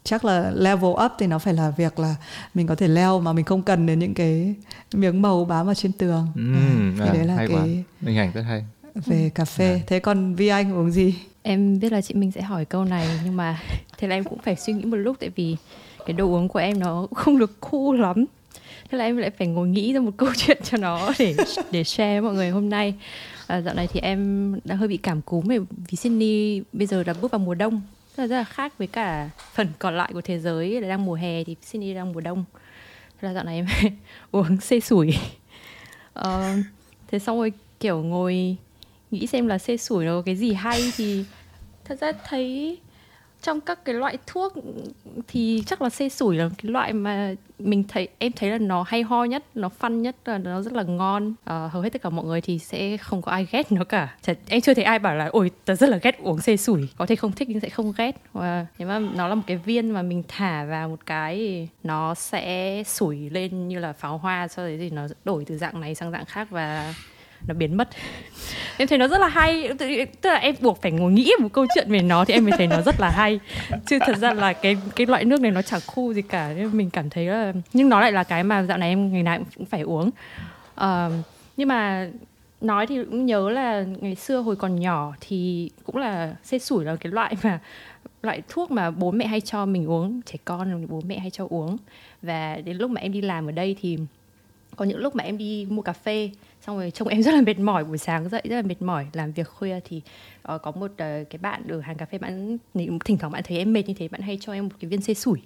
chắc 0.04 0.24
là 0.24 0.50
level 0.54 0.90
up 1.04 1.12
thì 1.18 1.26
nó 1.26 1.38
phải 1.38 1.54
là 1.54 1.70
việc 1.70 1.98
là 1.98 2.14
mình 2.54 2.66
có 2.66 2.74
thể 2.74 2.88
leo 2.88 3.20
mà 3.20 3.32
mình 3.32 3.44
không 3.44 3.62
cần 3.62 3.86
đến 3.86 3.98
những 3.98 4.14
cái 4.14 4.54
miếng 4.94 5.22
màu 5.22 5.44
bám 5.44 5.66
ở 5.66 5.74
trên 5.74 5.92
tường. 5.92 6.26
Ừm, 6.34 6.98
Ờ, 6.98 7.04
thì 7.04 7.10
à, 7.10 7.12
đấy 7.12 7.24
là 7.26 7.36
hay 7.36 7.46
quá. 7.48 7.54
cái 7.64 7.84
hình 8.02 8.16
ảnh 8.18 8.32
rất 8.34 8.42
hay 8.42 8.64
về 9.06 9.30
cà 9.34 9.44
phê 9.44 9.80
thế 9.86 10.00
còn 10.00 10.34
vi 10.34 10.48
anh 10.48 10.74
uống 10.74 10.90
gì 10.90 11.14
Em 11.48 11.78
biết 11.78 11.92
là 11.92 12.00
chị 12.00 12.14
Minh 12.14 12.32
sẽ 12.32 12.42
hỏi 12.42 12.64
câu 12.64 12.84
này 12.84 13.08
nhưng 13.24 13.36
mà 13.36 13.60
thế 13.98 14.08
là 14.08 14.16
em 14.16 14.24
cũng 14.24 14.38
phải 14.38 14.56
suy 14.56 14.72
nghĩ 14.72 14.84
một 14.84 14.96
lúc 14.96 15.16
tại 15.20 15.30
vì 15.36 15.56
cái 16.06 16.12
đồ 16.12 16.26
uống 16.26 16.48
của 16.48 16.58
em 16.58 16.78
nó 16.78 17.06
không 17.14 17.38
được 17.38 17.60
cool 17.60 18.00
lắm. 18.00 18.24
Thế 18.90 18.98
là 18.98 19.04
em 19.04 19.16
lại 19.16 19.30
phải 19.30 19.46
ngồi 19.46 19.68
nghĩ 19.68 19.92
ra 19.92 20.00
một 20.00 20.10
câu 20.16 20.28
chuyện 20.36 20.58
cho 20.62 20.78
nó 20.78 21.12
để 21.18 21.36
để 21.70 21.84
share 21.84 22.20
với 22.20 22.28
mọi 22.30 22.34
người 22.34 22.50
hôm 22.50 22.70
nay. 22.70 22.94
À, 23.46 23.60
dạo 23.60 23.74
này 23.74 23.86
thì 23.86 24.00
em 24.00 24.52
đã 24.64 24.74
hơi 24.74 24.88
bị 24.88 24.96
cảm 24.96 25.22
cúm 25.22 25.44
bởi 25.48 25.58
vì 25.58 25.96
Sydney 25.96 26.62
bây 26.72 26.86
giờ 26.86 27.04
đã 27.04 27.14
bước 27.20 27.30
vào 27.30 27.38
mùa 27.38 27.54
đông 27.54 27.80
rất 28.16 28.22
là, 28.22 28.26
rất 28.26 28.36
là 28.36 28.44
khác 28.44 28.78
với 28.78 28.86
cả 28.86 29.30
phần 29.54 29.68
còn 29.78 29.96
lại 29.96 30.10
của 30.12 30.20
thế 30.20 30.38
giới 30.38 30.80
là 30.80 30.88
đang 30.88 31.04
mùa 31.04 31.14
hè 31.14 31.44
thì 31.44 31.56
Sydney 31.62 31.94
đang 31.94 32.12
mùa 32.12 32.20
đông. 32.20 32.44
Thế 33.20 33.28
là 33.28 33.34
dạo 33.34 33.44
này 33.44 33.56
em 33.56 33.66
uống 34.30 34.60
xê 34.60 34.80
sủi. 34.80 35.14
Ờ, 36.12 36.56
thế 37.08 37.18
xong 37.18 37.38
rồi 37.38 37.52
kiểu 37.80 38.02
ngồi 38.02 38.56
nghĩ 39.10 39.26
xem 39.26 39.46
là 39.46 39.58
xê 39.58 39.76
sủi 39.76 40.04
nó 40.04 40.12
có 40.12 40.22
cái 40.26 40.36
gì 40.36 40.52
hay 40.52 40.92
thì 40.96 41.24
thật 41.84 42.00
ra 42.00 42.12
thấy 42.28 42.78
trong 43.42 43.60
các 43.60 43.84
cái 43.84 43.94
loại 43.94 44.18
thuốc 44.26 44.52
thì 45.28 45.62
chắc 45.66 45.82
là 45.82 45.90
xê 45.90 46.08
sủi 46.08 46.36
là 46.36 46.50
cái 46.58 46.70
loại 46.70 46.92
mà 46.92 47.34
mình 47.58 47.84
thấy 47.88 48.08
em 48.18 48.32
thấy 48.32 48.50
là 48.50 48.58
nó 48.58 48.84
hay 48.88 49.02
ho 49.02 49.24
nhất 49.24 49.44
nó 49.54 49.68
phân 49.68 50.02
nhất 50.02 50.16
là 50.24 50.38
nó 50.38 50.62
rất 50.62 50.72
là 50.72 50.82
ngon. 50.82 51.34
À, 51.44 51.68
hầu 51.72 51.82
hết 51.82 51.90
tất 51.90 52.02
cả 52.02 52.10
mọi 52.10 52.24
người 52.24 52.40
thì 52.40 52.58
sẽ 52.58 52.96
không 52.96 53.22
có 53.22 53.32
ai 53.32 53.46
ghét 53.50 53.72
nó 53.72 53.84
cả. 53.84 54.14
Chật, 54.22 54.38
em 54.48 54.60
chưa 54.60 54.74
thấy 54.74 54.84
ai 54.84 54.98
bảo 54.98 55.14
là 55.16 55.26
ôi 55.26 55.50
tớ 55.64 55.74
rất 55.74 55.90
là 55.90 55.96
ghét 56.02 56.18
uống 56.22 56.40
xê 56.40 56.56
sủi. 56.56 56.88
Có 56.96 57.06
thể 57.06 57.16
không 57.16 57.32
thích 57.32 57.48
nhưng 57.48 57.60
sẽ 57.60 57.68
không 57.68 57.92
ghét. 57.96 58.20
Và 58.32 58.66
nếu 58.78 58.88
mà 58.88 58.98
nó 58.98 59.28
là 59.28 59.34
một 59.34 59.42
cái 59.46 59.56
viên 59.56 59.90
mà 59.90 60.02
mình 60.02 60.22
thả 60.28 60.64
vào 60.64 60.88
một 60.88 61.06
cái 61.06 61.68
nó 61.84 62.14
sẽ 62.14 62.82
sủi 62.86 63.30
lên 63.30 63.68
như 63.68 63.78
là 63.78 63.92
pháo 63.92 64.18
hoa 64.18 64.48
sau 64.48 64.64
đấy 64.64 64.76
thì 64.78 64.90
nó 64.90 65.06
đổi 65.24 65.44
từ 65.44 65.58
dạng 65.58 65.80
này 65.80 65.94
sang 65.94 66.10
dạng 66.10 66.24
khác 66.24 66.50
và 66.50 66.94
nó 67.46 67.54
biến 67.54 67.76
mất. 67.76 67.88
Em 68.76 68.88
thấy 68.88 68.98
nó 68.98 69.08
rất 69.08 69.18
là 69.18 69.28
hay. 69.28 69.68
Tức 70.20 70.30
là 70.30 70.34
em 70.34 70.54
buộc 70.60 70.82
phải 70.82 70.92
ngồi 70.92 71.12
nghĩ 71.12 71.30
một 71.40 71.48
câu 71.52 71.66
chuyện 71.74 71.90
về 71.90 72.02
nó 72.02 72.24
thì 72.24 72.34
em 72.34 72.44
mới 72.44 72.52
thấy 72.58 72.66
nó 72.66 72.82
rất 72.82 73.00
là 73.00 73.10
hay. 73.10 73.40
Chứ 73.86 73.98
thật 74.06 74.16
ra 74.16 74.32
là 74.34 74.52
cái 74.52 74.76
cái 74.96 75.06
loại 75.06 75.24
nước 75.24 75.40
này 75.40 75.50
nó 75.50 75.62
chẳng 75.62 75.80
khu 75.86 76.14
gì 76.14 76.22
cả. 76.22 76.52
Nên 76.56 76.76
mình 76.76 76.90
cảm 76.90 77.10
thấy 77.10 77.26
là 77.26 77.52
nhưng 77.72 77.88
nó 77.88 78.00
lại 78.00 78.12
là 78.12 78.24
cái 78.24 78.44
mà 78.44 78.62
dạo 78.62 78.78
này 78.78 78.88
em 78.88 79.12
ngày 79.12 79.22
nào 79.22 79.38
cũng 79.56 79.66
phải 79.66 79.80
uống. 79.80 80.10
Uh, 80.80 81.12
nhưng 81.56 81.68
mà 81.68 82.08
nói 82.60 82.86
thì 82.86 83.04
cũng 83.04 83.26
nhớ 83.26 83.50
là 83.50 83.84
ngày 84.00 84.14
xưa 84.14 84.38
hồi 84.38 84.56
còn 84.56 84.80
nhỏ 84.80 85.14
thì 85.20 85.70
cũng 85.84 85.96
là 85.96 86.34
xê 86.44 86.58
sủi 86.58 86.84
là 86.84 86.96
cái 86.96 87.12
loại 87.12 87.36
mà 87.42 87.58
loại 88.22 88.42
thuốc 88.48 88.70
mà 88.70 88.90
bố 88.90 89.10
mẹ 89.10 89.26
hay 89.26 89.40
cho 89.40 89.66
mình 89.66 89.86
uống 89.86 90.22
trẻ 90.22 90.34
con 90.44 90.86
bố 90.88 91.00
mẹ 91.06 91.18
hay 91.18 91.30
cho 91.30 91.46
uống. 91.50 91.76
Và 92.22 92.56
đến 92.64 92.76
lúc 92.76 92.90
mà 92.90 93.00
em 93.00 93.12
đi 93.12 93.20
làm 93.20 93.48
ở 93.48 93.52
đây 93.52 93.76
thì 93.80 93.98
có 94.76 94.84
những 94.84 94.98
lúc 94.98 95.16
mà 95.16 95.24
em 95.24 95.38
đi 95.38 95.66
mua 95.70 95.82
cà 95.82 95.92
phê 95.92 96.30
xong 96.66 96.76
rồi 96.76 96.90
trông 96.90 97.08
em 97.08 97.22
rất 97.22 97.34
là 97.34 97.40
mệt 97.40 97.58
mỏi 97.58 97.84
buổi 97.84 97.98
sáng 97.98 98.28
dậy 98.28 98.42
rất 98.44 98.56
là 98.56 98.62
mệt 98.62 98.82
mỏi 98.82 99.06
làm 99.12 99.32
việc 99.32 99.48
khuya 99.48 99.80
thì 99.84 100.02
uh, 100.54 100.62
có 100.62 100.70
một 100.70 100.90
uh, 100.90 100.96
cái 100.98 101.38
bạn 101.40 101.62
ở 101.68 101.80
hàng 101.80 101.96
cà 101.96 102.06
phê 102.06 102.18
bạn 102.18 102.58
thỉnh 103.04 103.18
thoảng 103.18 103.32
bạn 103.32 103.42
thấy 103.46 103.58
em 103.58 103.72
mệt 103.72 103.88
như 103.88 103.94
thế 103.94 104.08
bạn 104.08 104.20
hay 104.20 104.38
cho 104.40 104.52
em 104.52 104.64
một 104.64 104.74
cái 104.80 104.88
viên 104.88 105.00
xê 105.00 105.14
sủi. 105.14 105.38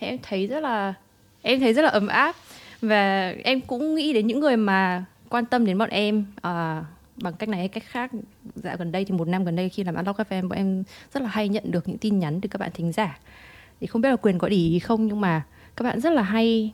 Thì 0.00 0.06
em 0.06 0.18
thấy 0.22 0.46
rất 0.46 0.60
là 0.60 0.94
em 1.42 1.60
thấy 1.60 1.74
rất 1.74 1.82
là 1.82 1.88
ấm 1.88 2.06
áp 2.06 2.36
và 2.82 3.34
em 3.44 3.60
cũng 3.60 3.94
nghĩ 3.94 4.12
đến 4.12 4.26
những 4.26 4.40
người 4.40 4.56
mà 4.56 5.04
quan 5.28 5.46
tâm 5.46 5.66
đến 5.66 5.78
bọn 5.78 5.90
em 5.90 6.24
uh, 6.36 6.84
bằng 7.22 7.34
cách 7.38 7.48
này 7.48 7.58
hay 7.58 7.68
cách 7.68 7.84
khác. 7.86 8.10
Dạo 8.54 8.76
gần 8.78 8.92
đây 8.92 9.04
thì 9.04 9.14
một 9.14 9.28
năm 9.28 9.44
gần 9.44 9.56
đây 9.56 9.68
khi 9.68 9.84
làm 9.84 9.94
ăn 9.94 10.04
cà 10.18 10.24
phê 10.24 10.36
em 10.36 10.48
bọn 10.48 10.58
em 10.58 10.82
rất 11.14 11.22
là 11.22 11.28
hay 11.28 11.48
nhận 11.48 11.70
được 11.70 11.88
những 11.88 11.98
tin 11.98 12.18
nhắn 12.18 12.40
từ 12.40 12.48
các 12.48 12.58
bạn 12.58 12.70
thính 12.74 12.92
giả. 12.92 13.18
Thì 13.80 13.86
không 13.86 14.02
biết 14.02 14.10
là 14.10 14.16
quyền 14.16 14.38
có 14.38 14.48
để 14.48 14.56
ý 14.56 14.78
không 14.78 15.06
nhưng 15.06 15.20
mà 15.20 15.42
các 15.76 15.82
bạn 15.82 16.00
rất 16.00 16.12
là 16.12 16.22
hay 16.22 16.72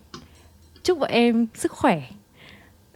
chúc 0.82 0.98
bọn 0.98 1.10
em 1.10 1.46
sức 1.54 1.72
khỏe 1.72 2.02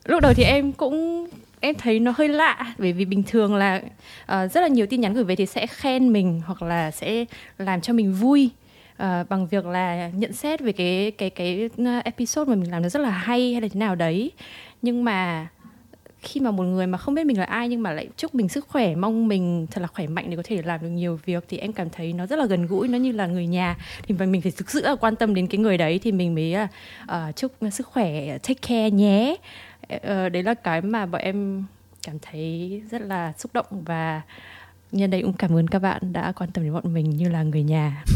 lúc 0.04 0.20
đầu 0.20 0.34
thì 0.34 0.42
em 0.42 0.72
cũng 0.72 1.28
em 1.60 1.74
thấy 1.74 2.00
nó 2.00 2.12
hơi 2.16 2.28
lạ 2.28 2.74
bởi 2.78 2.92
vì 2.92 3.04
bình 3.04 3.22
thường 3.22 3.54
là 3.54 3.82
uh, 4.22 4.52
rất 4.52 4.60
là 4.60 4.68
nhiều 4.68 4.86
tin 4.86 5.00
nhắn 5.00 5.14
gửi 5.14 5.24
về 5.24 5.36
thì 5.36 5.46
sẽ 5.46 5.66
khen 5.66 6.12
mình 6.12 6.40
hoặc 6.46 6.62
là 6.62 6.90
sẽ 6.90 7.24
làm 7.58 7.80
cho 7.80 7.92
mình 7.92 8.12
vui 8.12 8.50
uh, 9.02 9.28
bằng 9.28 9.46
việc 9.46 9.66
là 9.66 10.10
nhận 10.14 10.32
xét 10.32 10.60
về 10.60 10.72
cái 10.72 11.12
cái 11.18 11.30
cái 11.30 11.70
ờ, 11.78 12.00
episode 12.04 12.48
mà 12.48 12.54
mình 12.54 12.70
làm 12.70 12.82
nó 12.82 12.88
rất 12.88 13.00
là 13.00 13.10
hay 13.10 13.52
hay 13.52 13.60
là 13.60 13.68
thế 13.72 13.80
nào 13.80 13.94
đấy. 13.94 14.30
Nhưng 14.82 15.04
mà 15.04 15.48
khi 16.22 16.40
mà 16.40 16.50
một 16.50 16.62
người 16.62 16.86
mà 16.86 16.98
không 16.98 17.14
biết 17.14 17.26
mình 17.26 17.38
là 17.38 17.44
ai 17.44 17.68
nhưng 17.68 17.82
mà 17.82 17.92
lại 17.92 18.08
chúc 18.16 18.34
mình 18.34 18.48
sức 18.48 18.66
khỏe 18.68 18.94
mong 18.94 19.28
mình 19.28 19.66
thật 19.70 19.80
là 19.80 19.86
khỏe 19.86 20.06
mạnh 20.06 20.30
để 20.30 20.36
có 20.36 20.42
thể 20.46 20.62
làm 20.62 20.80
được 20.80 20.88
nhiều 20.88 21.20
việc 21.24 21.44
thì 21.48 21.58
em 21.58 21.72
cảm 21.72 21.90
thấy 21.90 22.12
nó 22.12 22.26
rất 22.26 22.38
là 22.38 22.46
gần 22.46 22.66
gũi 22.66 22.88
nó 22.88 22.98
như 22.98 23.12
là 23.12 23.26
người 23.26 23.46
nhà. 23.46 23.76
Thì 24.02 24.14
mình 24.14 24.42
phải 24.42 24.52
thực 24.56 24.70
sự 24.70 24.82
là 24.82 24.94
quan 24.94 25.16
tâm 25.16 25.34
đến 25.34 25.46
cái 25.46 25.58
người 25.58 25.78
đấy 25.78 26.00
thì 26.02 26.12
mình 26.12 26.34
mới 26.34 26.56
uh, 27.02 27.36
chúc 27.36 27.52
sức 27.72 27.86
khỏe 27.86 28.38
take 28.38 28.60
care 28.68 28.90
nhé. 28.90 29.36
Ờ, 30.02 30.28
đấy 30.28 30.42
là 30.42 30.54
cái 30.54 30.82
mà 30.82 31.06
bọn 31.06 31.20
em 31.20 31.64
cảm 32.02 32.18
thấy 32.22 32.82
rất 32.90 33.02
là 33.02 33.32
xúc 33.38 33.50
động 33.54 33.66
và 33.70 34.22
nhân 34.92 35.10
đây 35.10 35.22
cũng 35.22 35.32
cảm 35.32 35.56
ơn 35.56 35.68
các 35.68 35.78
bạn 35.78 36.12
đã 36.12 36.32
quan 36.32 36.50
tâm 36.50 36.64
đến 36.64 36.72
bọn 36.72 36.94
mình 36.94 37.10
như 37.10 37.28
là 37.28 37.42
người 37.42 37.62
nhà 37.62 38.04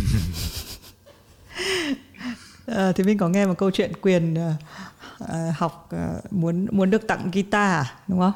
Ờ, 2.66 2.92
thì 2.92 3.04
mình 3.04 3.18
có 3.18 3.28
nghe 3.28 3.46
một 3.46 3.54
câu 3.58 3.70
chuyện 3.70 3.92
quyền 4.00 4.36
ờ, 5.18 5.50
học 5.56 5.88
ờ, 5.90 6.20
muốn 6.30 6.66
muốn 6.70 6.90
được 6.90 7.06
tặng 7.06 7.30
guitar 7.32 7.86
à, 7.86 7.92
đúng 8.08 8.20
không? 8.20 8.32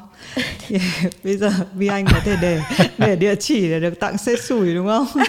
Thì 0.67 0.77
bây 1.23 1.37
giờ 1.37 1.51
Vi 1.73 1.87
Anh 1.87 2.05
có 2.05 2.19
thể 2.23 2.35
để 2.41 2.61
để 2.97 3.15
địa 3.15 3.35
chỉ 3.35 3.69
để 3.69 3.79
được 3.79 3.99
tặng 3.99 4.17
xe 4.17 4.35
sủi 4.35 4.75
đúng 4.75 4.87
không? 4.87 5.07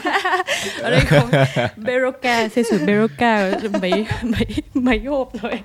ở 0.82 0.90
đây 0.90 1.00
không 1.00 1.30
Beroka 1.76 2.48
xe 2.48 2.62
sủi 2.62 2.78
Beroka 2.78 3.50
mấy 3.80 4.06
mấy 4.22 4.46
mấy 4.74 4.98
hộp 4.98 5.32
rồi 5.42 5.60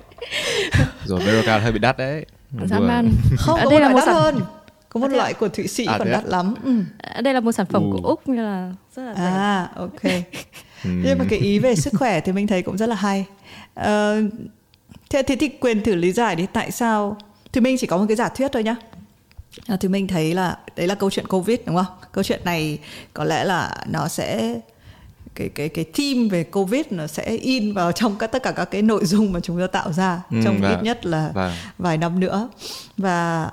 rồi 1.04 1.20
Beroka 1.26 1.58
hơi 1.58 1.72
bị 1.72 1.78
đắt 1.78 1.98
đấy 1.98 2.26
dã 2.66 2.78
Vừa- 2.78 2.86
man 2.88 3.12
Không, 3.38 3.58
Ở 3.58 3.64
có 3.64 3.70
đây 3.70 3.80
một 3.80 3.86
là 3.86 3.88
loại 3.88 3.92
một 3.92 3.98
đắt 3.98 4.04
sản 4.06 4.14
hơn. 4.22 4.40
Có 4.88 5.00
một 5.00 5.06
À, 5.10 5.14
à? 5.14 5.16
loại 5.16 5.34
của 5.34 5.48
Thụy 5.48 5.66
Sĩ 5.66 5.84
À, 5.86 5.98
còn 5.98 6.06
thế 6.06 6.12
à? 6.12 6.16
đắt 6.16 6.24
lắm. 6.28 6.54
Ừ. 6.64 6.82
ở 6.98 7.22
đây 7.22 7.34
là 7.34 7.40
một 7.40 7.52
sản 7.52 7.66
phẩm 7.66 7.82
Ừ. 7.82 7.88
của 8.02 8.08
úc 8.08 8.28
nên 8.28 8.36
là 8.44 8.72
rất 8.96 9.02
là 9.02 9.12
À, 9.14 9.68
ok. 9.76 10.02
Ừ. 10.84 10.90
Nhưng 11.04 11.18
mà 11.18 11.24
cái 11.30 11.38
ý 11.38 11.58
về 11.58 11.74
sức 11.74 11.92
khỏe 11.98 12.20
thì 12.20 12.32
mình 12.32 12.46
thấy 12.46 12.62
cũng 12.62 12.76
rất 12.76 12.88
là 12.88 12.96
hay. 12.96 13.24
Ờ, 13.74 14.22
thế, 15.10 15.22
thế 15.22 15.36
thì 15.36 15.48
quyền 15.48 15.82
thử 15.82 15.94
lý 15.94 16.12
giải 16.12 16.36
đi 16.36 16.46
tại 16.52 16.70
sao 16.70 17.16
thì 17.52 17.60
mình 17.60 17.76
chỉ 17.80 17.86
có 17.86 17.96
một 17.98 18.04
cái 18.08 18.16
giả 18.16 18.28
thuyết 18.28 18.48
thôi 18.52 18.62
nhá. 18.62 18.76
À, 19.66 19.76
thì 19.80 19.88
mình 19.88 20.06
thấy 20.08 20.34
là 20.34 20.56
đấy 20.76 20.86
là 20.86 20.94
câu 20.94 21.10
chuyện 21.10 21.26
covid 21.26 21.58
đúng 21.66 21.76
không? 21.76 21.86
Câu 22.12 22.24
chuyện 22.24 22.40
này 22.44 22.78
có 23.14 23.24
lẽ 23.24 23.44
là 23.44 23.76
nó 23.86 24.08
sẽ 24.08 24.54
cái 25.36 25.48
cái 25.48 25.68
cái 25.68 25.84
theme 25.94 26.28
về 26.28 26.44
covid 26.44 26.86
nó 26.90 27.06
sẽ 27.06 27.24
in 27.24 27.72
vào 27.72 27.92
trong 27.92 28.16
các 28.18 28.26
tất 28.26 28.42
cả 28.42 28.52
các 28.52 28.64
cái 28.64 28.82
nội 28.82 29.04
dung 29.04 29.32
mà 29.32 29.40
chúng 29.40 29.60
ta 29.60 29.66
tạo 29.66 29.92
ra 29.92 30.22
Ừ, 30.30 30.36
trong 30.44 30.58
và- 30.60 30.68
ít 30.70 30.82
nhất 30.82 31.06
là 31.06 31.30
vâng. 31.34 31.52
vài 31.78 31.96
năm 31.98 32.20
nữa. 32.20 32.48
Và 32.96 33.50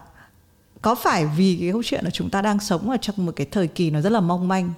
có 0.82 0.96
phải 0.96 1.26
vì 1.38 1.58
cái 1.62 1.72
câu 1.72 1.84
chuyện 1.86 2.04
là 2.04 2.10
chúng 2.10 2.30
ta 2.30 2.42
đang 2.42 2.60
sống 2.60 2.90
ở 2.90 2.98
trong 3.02 3.26
một 3.26 3.32
cái 3.36 3.48
thời 3.52 3.68
kỳ 3.68 3.90
nó 3.90 4.02
rất 4.02 4.12
là 4.12 4.20
mong 4.20 4.48
manh 4.48 4.70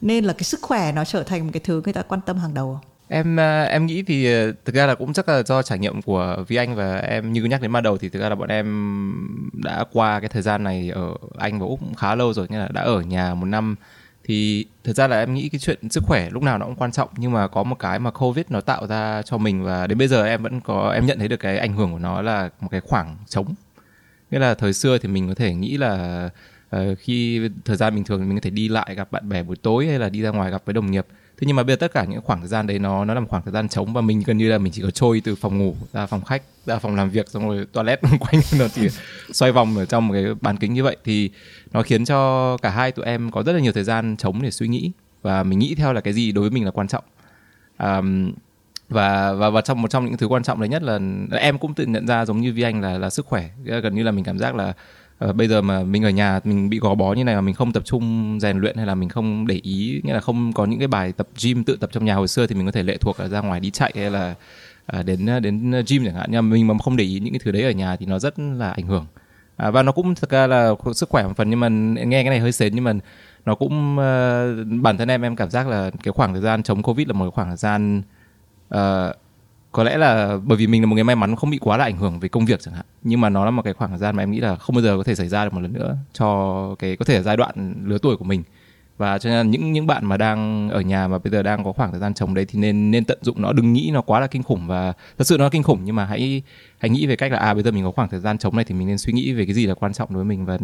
nên 0.00 0.24
là 0.24 0.32
cái 0.32 0.42
sức 0.44 0.62
khỏe 0.62 0.92
nó 0.92 1.04
trở 1.04 1.22
thành 1.22 1.44
một 1.44 1.50
cái 1.52 1.60
thứ 1.64 1.82
người 1.84 1.92
ta 1.92 2.02
quan 2.02 2.20
tâm 2.20 2.38
hàng 2.38 2.54
đầu 2.54 2.80
em 3.08 3.36
ờ, 3.36 3.62
em 3.62 3.86
nghĩ 3.86 4.02
thì 4.02 4.32
ờ, 4.32 4.52
thực 4.64 4.74
ra 4.74 4.86
là 4.86 4.94
cũng 4.94 5.12
chắc 5.12 5.28
là 5.28 5.42
do 5.42 5.62
trải 5.62 5.78
nghiệm 5.78 6.02
của 6.02 6.44
Vi 6.48 6.56
Anh 6.56 6.74
và 6.74 6.96
em 6.96 7.32
như 7.32 7.44
nhắc 7.44 7.62
đến 7.62 7.72
ban 7.72 7.82
đầu 7.82 7.98
thì 7.98 8.08
thực 8.08 8.20
ra 8.20 8.28
là 8.28 8.34
bọn 8.34 8.48
em 8.48 9.12
đã 9.52 9.84
qua 9.92 10.20
cái 10.20 10.28
thời 10.28 10.42
gian 10.42 10.64
này 10.64 10.90
ở 10.94 11.14
Anh 11.38 11.60
và 11.60 11.66
Úc 11.66 11.80
cũng 11.80 11.94
khá 11.94 12.14
lâu 12.14 12.32
rồi 12.32 12.46
như 12.50 12.58
là 12.58 12.68
đã 12.72 12.82
ở 12.82 13.00
nhà 13.00 13.34
một 13.34 13.46
năm 13.46 13.76
thì 14.24 14.66
thực 14.84 14.96
ra 14.96 15.08
là 15.08 15.18
em 15.18 15.34
nghĩ 15.34 15.48
cái 15.48 15.58
chuyện 15.58 15.90
sức 15.90 16.04
khỏe 16.06 16.30
lúc 16.30 16.42
nào 16.42 16.58
nó 16.58 16.66
cũng 16.66 16.76
quan 16.76 16.92
trọng 16.92 17.08
nhưng 17.16 17.32
mà 17.32 17.48
có 17.48 17.62
một 17.62 17.76
cái 17.78 17.98
mà 17.98 18.10
Covid 18.10 18.46
nó 18.48 18.60
tạo 18.60 18.86
ra 18.86 19.22
cho 19.22 19.38
mình 19.38 19.64
và 19.64 19.86
đến 19.86 19.98
bây 19.98 20.08
giờ 20.08 20.24
em 20.24 20.42
vẫn 20.42 20.60
có 20.60 20.92
em 20.94 21.06
nhận 21.06 21.18
thấy 21.18 21.28
được 21.28 21.36
cái 21.36 21.58
ảnh 21.58 21.76
hưởng 21.76 21.92
của 21.92 21.98
nó 21.98 22.22
là 22.22 22.50
một 22.60 22.68
cái 22.70 22.80
khoảng 22.80 23.16
trống. 23.28 23.54
Nghĩa 24.30 24.38
là 24.38 24.54
thời 24.54 24.72
xưa 24.72 24.98
thì 24.98 25.08
mình 25.08 25.28
có 25.28 25.34
thể 25.34 25.54
nghĩ 25.54 25.76
là 25.76 26.30
uh, 26.76 26.98
khi 26.98 27.48
thời 27.64 27.76
gian 27.76 27.94
bình 27.94 28.04
thường 28.04 28.28
mình 28.28 28.38
có 28.38 28.40
thể 28.42 28.50
đi 28.50 28.68
lại 28.68 28.94
gặp 28.94 29.12
bạn 29.12 29.28
bè 29.28 29.42
buổi 29.42 29.56
tối 29.56 29.86
hay 29.86 29.98
là 29.98 30.08
đi 30.08 30.22
ra 30.22 30.30
ngoài 30.30 30.50
gặp 30.50 30.62
với 30.64 30.72
đồng 30.72 30.90
nghiệp 30.90 31.06
thế 31.40 31.46
nhưng 31.46 31.56
mà 31.56 31.62
bây 31.62 31.72
giờ 31.72 31.76
tất 31.76 31.92
cả 31.92 32.04
những 32.04 32.20
khoảng 32.20 32.40
thời 32.40 32.48
gian 32.48 32.66
đấy 32.66 32.78
nó 32.78 33.04
nó 33.04 33.14
là 33.14 33.20
một 33.20 33.26
khoảng 33.30 33.42
thời 33.42 33.52
gian 33.52 33.68
trống 33.68 33.92
và 33.92 34.00
mình 34.00 34.22
gần 34.26 34.38
như 34.38 34.50
là 34.50 34.58
mình 34.58 34.72
chỉ 34.72 34.82
có 34.82 34.90
trôi 34.90 35.22
từ 35.24 35.34
phòng 35.34 35.58
ngủ 35.58 35.76
ra 35.92 36.06
phòng 36.06 36.24
khách 36.24 36.42
ra 36.66 36.78
phòng 36.78 36.96
làm 36.96 37.10
việc 37.10 37.28
xong 37.28 37.48
rồi 37.48 37.66
toilet 37.72 38.00
quanh 38.20 38.40
nó 38.58 38.68
chỉ 38.68 38.88
xoay 39.32 39.52
vòng 39.52 39.76
ở 39.76 39.84
trong 39.84 40.08
một 40.08 40.14
cái 40.14 40.24
bán 40.40 40.56
kính 40.56 40.74
như 40.74 40.82
vậy. 40.82 40.96
Thì 41.04 41.30
nó 41.72 41.82
khiến 41.82 42.04
cho 42.04 42.56
cả 42.56 42.70
hai 42.70 42.92
tụi 42.92 43.04
em 43.04 43.30
có 43.30 43.42
rất 43.42 43.52
là 43.52 43.60
nhiều 43.60 43.72
thời 43.72 43.84
gian 43.84 44.16
trống 44.16 44.42
để 44.42 44.50
suy 44.50 44.68
nghĩ 44.68 44.90
và 45.22 45.42
mình 45.42 45.58
nghĩ 45.58 45.74
theo 45.74 45.92
là 45.92 46.00
cái 46.00 46.12
gì 46.12 46.32
đối 46.32 46.42
với 46.42 46.50
mình 46.50 46.64
là 46.64 46.70
quan 46.70 46.88
trọng. 46.88 47.04
Um, 47.78 48.32
và 48.88 49.32
và 49.32 49.50
và 49.50 49.60
trong 49.60 49.82
một 49.82 49.90
trong 49.90 50.06
những 50.06 50.16
thứ 50.16 50.26
quan 50.26 50.42
trọng 50.42 50.60
đấy 50.60 50.68
nhất 50.68 50.82
là 50.82 50.98
em 51.30 51.58
cũng 51.58 51.74
tự 51.74 51.86
nhận 51.86 52.06
ra 52.06 52.24
giống 52.24 52.40
như 52.40 52.52
vi 52.52 52.62
anh 52.62 52.80
là 52.80 52.98
là 52.98 53.10
sức 53.10 53.26
khỏe. 53.26 53.50
Gần 53.64 53.94
như 53.94 54.02
là 54.02 54.10
mình 54.10 54.24
cảm 54.24 54.38
giác 54.38 54.54
là 54.54 54.72
Ờ, 55.24 55.32
bây 55.32 55.48
giờ 55.48 55.62
mà 55.62 55.82
mình 55.82 56.04
ở 56.04 56.10
nhà 56.10 56.40
mình 56.44 56.70
bị 56.70 56.78
gò 56.78 56.94
bó 56.94 57.12
như 57.12 57.24
này 57.24 57.34
mà 57.34 57.40
mình 57.40 57.54
không 57.54 57.72
tập 57.72 57.82
trung 57.86 58.38
rèn 58.40 58.58
luyện 58.58 58.76
hay 58.76 58.86
là 58.86 58.94
mình 58.94 59.08
không 59.08 59.46
để 59.46 59.60
ý 59.62 60.00
nghĩa 60.04 60.12
là 60.14 60.20
không 60.20 60.52
có 60.52 60.64
những 60.64 60.78
cái 60.78 60.88
bài 60.88 61.12
tập 61.12 61.26
gym 61.42 61.64
tự 61.64 61.76
tập 61.76 61.90
trong 61.92 62.04
nhà 62.04 62.14
hồi 62.14 62.28
xưa 62.28 62.46
thì 62.46 62.54
mình 62.54 62.66
có 62.66 62.72
thể 62.72 62.82
lệ 62.82 62.96
thuộc 62.96 63.20
là 63.20 63.28
ra 63.28 63.40
ngoài 63.40 63.60
đi 63.60 63.70
chạy 63.70 63.92
hay 63.96 64.10
là 64.10 64.34
à, 64.86 65.02
đến 65.02 65.26
ờ, 65.26 65.40
đến 65.40 65.70
gym 65.88 66.04
chẳng 66.04 66.14
hạn. 66.14 66.26
Nhưng 66.30 66.48
mà 66.48 66.54
mình 66.54 66.66
mà 66.66 66.74
không 66.84 66.96
để 66.96 67.04
ý 67.04 67.20
những 67.20 67.32
cái 67.32 67.40
thứ 67.44 67.50
đấy 67.50 67.62
ở 67.62 67.70
nhà 67.70 67.96
thì 67.96 68.06
nó 68.06 68.18
rất 68.18 68.38
là 68.38 68.70
ảnh 68.70 68.86
hưởng. 68.86 69.06
À, 69.56 69.70
và 69.70 69.82
nó 69.82 69.92
cũng 69.92 70.14
thực 70.14 70.30
ra 70.30 70.46
là 70.46 70.74
sức 70.94 71.08
khỏe 71.08 71.22
một 71.22 71.32
phần 71.36 71.50
nhưng 71.50 71.60
mà 71.60 71.68
nghe 71.68 72.22
cái 72.22 72.30
này 72.30 72.40
hơi 72.40 72.52
sến 72.52 72.74
nhưng 72.74 72.84
mà 72.84 72.92
nó 73.44 73.54
cũng 73.54 73.92
uh, 73.92 74.82
bản 74.82 74.96
thân 74.98 75.08
em 75.08 75.22
em 75.22 75.36
cảm 75.36 75.50
giác 75.50 75.68
là 75.68 75.90
cái 76.02 76.12
khoảng 76.12 76.32
thời 76.32 76.42
gian 76.42 76.62
chống 76.62 76.82
covid 76.82 77.08
là 77.08 77.12
một 77.12 77.34
khoảng 77.34 77.48
thời 77.48 77.56
gian 77.56 78.02
uh, 78.74 78.80
có 79.74 79.84
lẽ 79.84 79.96
là 79.96 80.38
bởi 80.44 80.58
vì 80.58 80.66
mình 80.66 80.82
là 80.82 80.86
một 80.86 80.94
người 80.94 81.04
may 81.04 81.16
mắn 81.16 81.36
không 81.36 81.50
bị 81.50 81.58
quá 81.58 81.76
là 81.76 81.84
ảnh 81.84 81.96
hưởng 81.96 82.20
về 82.20 82.28
công 82.28 82.46
việc 82.46 82.60
chẳng 82.60 82.74
hạn. 82.74 82.86
Nhưng 83.02 83.20
mà 83.20 83.28
nó 83.28 83.44
là 83.44 83.50
một 83.50 83.62
cái 83.62 83.72
khoảng 83.72 83.90
thời 83.90 83.98
gian 83.98 84.16
mà 84.16 84.22
em 84.22 84.30
nghĩ 84.30 84.40
là 84.40 84.56
không 84.56 84.76
bao 84.76 84.82
giờ 84.82 84.96
có 84.96 85.02
thể 85.02 85.14
xảy 85.14 85.28
ra 85.28 85.44
được 85.44 85.54
một 85.54 85.60
lần 85.60 85.72
nữa 85.72 85.96
cho 86.12 86.76
cái, 86.78 86.96
có 86.96 87.04
thể 87.04 87.14
là 87.14 87.22
giai 87.22 87.36
đoạn 87.36 87.74
lứa 87.84 87.98
tuổi 87.98 88.16
của 88.16 88.24
mình. 88.24 88.42
Và 88.98 89.18
cho 89.18 89.30
nên 89.30 89.36
là 89.36 89.42
những 89.42 89.72
những 89.72 89.86
bạn 89.86 90.06
mà 90.06 90.16
đang 90.16 90.68
ở 90.70 90.80
nhà 90.80 91.08
mà 91.08 91.18
bây 91.18 91.30
giờ 91.30 91.42
đang 91.42 91.64
có 91.64 91.72
khoảng 91.72 91.90
thời 91.90 92.00
gian 92.00 92.14
chồng 92.14 92.34
đấy 92.34 92.44
thì 92.48 92.58
nên 92.58 92.90
nên 92.90 93.04
tận 93.04 93.18
dụng 93.22 93.42
nó. 93.42 93.52
Đừng 93.52 93.72
nghĩ 93.72 93.90
nó 93.94 94.00
quá 94.00 94.20
là 94.20 94.26
kinh 94.26 94.42
khủng 94.42 94.66
và 94.66 94.92
thật 95.18 95.26
sự 95.26 95.38
nó 95.38 95.48
kinh 95.48 95.62
khủng 95.62 95.80
nhưng 95.84 95.96
mà 95.96 96.04
hãy 96.04 96.42
hãy 96.78 96.90
nghĩ 96.90 97.06
về 97.06 97.16
cách 97.16 97.32
là 97.32 97.38
à 97.38 97.54
bây 97.54 97.62
giờ 97.62 97.70
mình 97.70 97.84
có 97.84 97.90
khoảng 97.90 98.08
thời 98.08 98.20
gian 98.20 98.38
trống 98.38 98.56
này 98.56 98.64
thì 98.64 98.74
mình 98.74 98.88
nên 98.88 98.98
suy 98.98 99.12
nghĩ 99.12 99.32
về 99.32 99.44
cái 99.44 99.54
gì 99.54 99.66
là 99.66 99.74
quan 99.74 99.92
trọng 99.92 100.08
đối 100.08 100.24
với 100.24 100.36
mình. 100.36 100.44
Và 100.46 100.58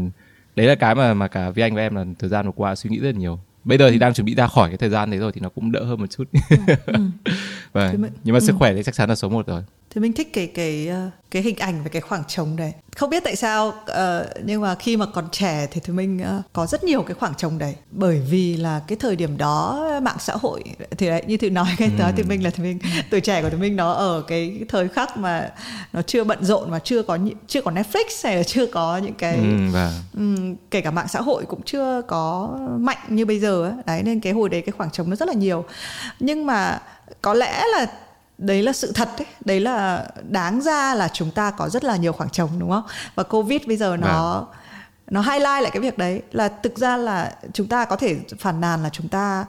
đấy 0.56 0.66
là 0.66 0.74
cái 0.74 0.94
mà 0.94 1.14
mà 1.14 1.28
cả 1.28 1.50
vi 1.50 1.62
anh 1.62 1.74
và 1.74 1.82
em 1.82 1.94
là 1.94 2.04
thời 2.18 2.30
gian 2.30 2.46
vừa 2.46 2.52
qua 2.52 2.74
suy 2.74 2.90
nghĩ 2.90 2.98
rất 2.98 3.12
là 3.14 3.18
nhiều 3.18 3.38
bây 3.64 3.78
giờ 3.78 3.90
thì 3.90 3.98
đang 3.98 4.14
chuẩn 4.14 4.24
bị 4.24 4.34
ra 4.34 4.46
khỏi 4.46 4.68
cái 4.68 4.76
thời 4.78 4.88
gian 4.90 5.10
đấy 5.10 5.20
rồi 5.20 5.32
thì 5.32 5.40
nó 5.40 5.48
cũng 5.48 5.72
đỡ 5.72 5.84
hơn 5.84 6.00
một 6.00 6.06
chút. 6.10 6.24
Và 7.72 7.90
Thế 7.90 7.96
mà- 7.98 8.08
nhưng 8.24 8.34
mà 8.34 8.40
sức 8.40 8.54
khỏe 8.58 8.74
thì 8.74 8.82
chắc 8.82 8.94
chắn 8.94 9.08
là 9.08 9.14
số 9.14 9.28
một 9.28 9.46
rồi 9.46 9.62
thì 9.94 10.00
mình 10.00 10.12
thích 10.12 10.32
cái 10.32 10.46
cái 10.46 10.88
ờ, 10.88 11.10
cái 11.30 11.42
hình 11.42 11.56
ảnh 11.58 11.82
về 11.82 11.88
cái 11.88 12.02
khoảng 12.02 12.24
trống 12.28 12.56
đấy. 12.56 12.72
Không 12.96 13.10
biết 13.10 13.24
tại 13.24 13.36
sao 13.36 13.72
ờ, 13.86 14.28
nhưng 14.44 14.60
mà 14.60 14.74
khi 14.74 14.96
mà 14.96 15.06
còn 15.06 15.28
trẻ 15.32 15.66
thì 15.70 15.80
thì 15.84 15.92
mình 15.92 16.22
ờ, 16.22 16.42
có 16.52 16.66
rất 16.66 16.84
nhiều 16.84 17.02
cái 17.02 17.14
khoảng 17.14 17.34
trống 17.34 17.58
đấy. 17.58 17.74
Bởi 17.90 18.20
vì 18.30 18.56
là 18.56 18.80
cái 18.86 18.96
thời 19.00 19.16
điểm 19.16 19.36
đó 19.38 19.84
mạng 20.02 20.16
xã 20.18 20.34
hội 20.36 20.62
thì 20.98 21.06
đấy 21.08 21.22
như 21.26 21.36
thì 21.36 21.50
nói 21.50 21.66
cái 21.78 21.90
đó 21.98 22.10
thì 22.16 22.22
mình 22.22 22.44
là 22.44 22.50
thì 22.50 22.62
mình 22.62 22.78
tuổi 23.10 23.20
trẻ 23.20 23.42
của 23.42 23.50
thì 23.50 23.56
mình 23.56 23.76
nó 23.76 23.92
ở 23.92 24.22
cái 24.26 24.60
thời 24.68 24.88
khắc 24.88 25.16
mà 25.16 25.50
nó 25.92 26.02
chưa 26.02 26.24
bận 26.24 26.44
rộn 26.44 26.70
mà 26.70 26.78
chưa 26.78 27.02
có 27.02 27.18
chưa 27.46 27.62
có 27.62 27.70
Netflix 27.70 28.04
hay 28.24 28.36
là 28.36 28.42
chưa 28.42 28.66
có 28.66 28.98
những 28.98 29.14
cái 29.14 29.36
ừ, 29.38 29.72
và 29.72 29.92
Ừm, 30.14 30.56
kể 30.70 30.80
cả 30.80 30.90
mạng 30.90 31.08
xã 31.08 31.20
hội 31.20 31.44
cũng 31.44 31.62
chưa 31.62 32.02
có 32.08 32.58
mạnh 32.78 32.98
như 33.08 33.26
bây 33.26 33.40
giờ 33.40 33.64
ấy. 33.64 33.72
đấy 33.86 34.02
nên 34.02 34.20
cái 34.20 34.32
hồi 34.32 34.48
đấy 34.48 34.60
cái 34.60 34.72
khoảng 34.72 34.90
trống 34.90 35.10
nó 35.10 35.16
rất 35.16 35.28
là 35.28 35.34
nhiều. 35.34 35.64
Nhưng 36.20 36.46
mà 36.46 36.80
có 37.22 37.34
lẽ 37.34 37.64
là 37.72 37.86
đấy 38.40 38.62
là 38.62 38.72
sự 38.72 38.92
thật 38.92 39.08
đấy 39.18 39.26
đấy 39.44 39.60
là 39.60 40.08
đáng 40.28 40.60
ra 40.60 40.94
là 40.94 41.08
chúng 41.08 41.30
ta 41.30 41.50
có 41.50 41.68
rất 41.68 41.84
là 41.84 41.96
nhiều 41.96 42.12
khoảng 42.12 42.30
trống 42.30 42.50
đúng 42.58 42.70
không? 42.70 42.84
Và 43.14 43.22
covid 43.22 43.60
bây 43.66 43.76
giờ 43.76 43.96
nó 43.96 44.46
nó 45.10 45.20
highlight 45.20 45.62
lại 45.62 45.70
cái 45.72 45.80
việc 45.80 45.98
đấy 45.98 46.22
là 46.32 46.48
thực 46.48 46.78
ra 46.78 46.96
là 46.96 47.34
chúng 47.52 47.66
ta 47.66 47.84
có 47.84 47.96
thể 47.96 48.16
phàn 48.38 48.60
nàn 48.60 48.82
là 48.82 48.88
chúng 48.88 49.08
ta 49.08 49.44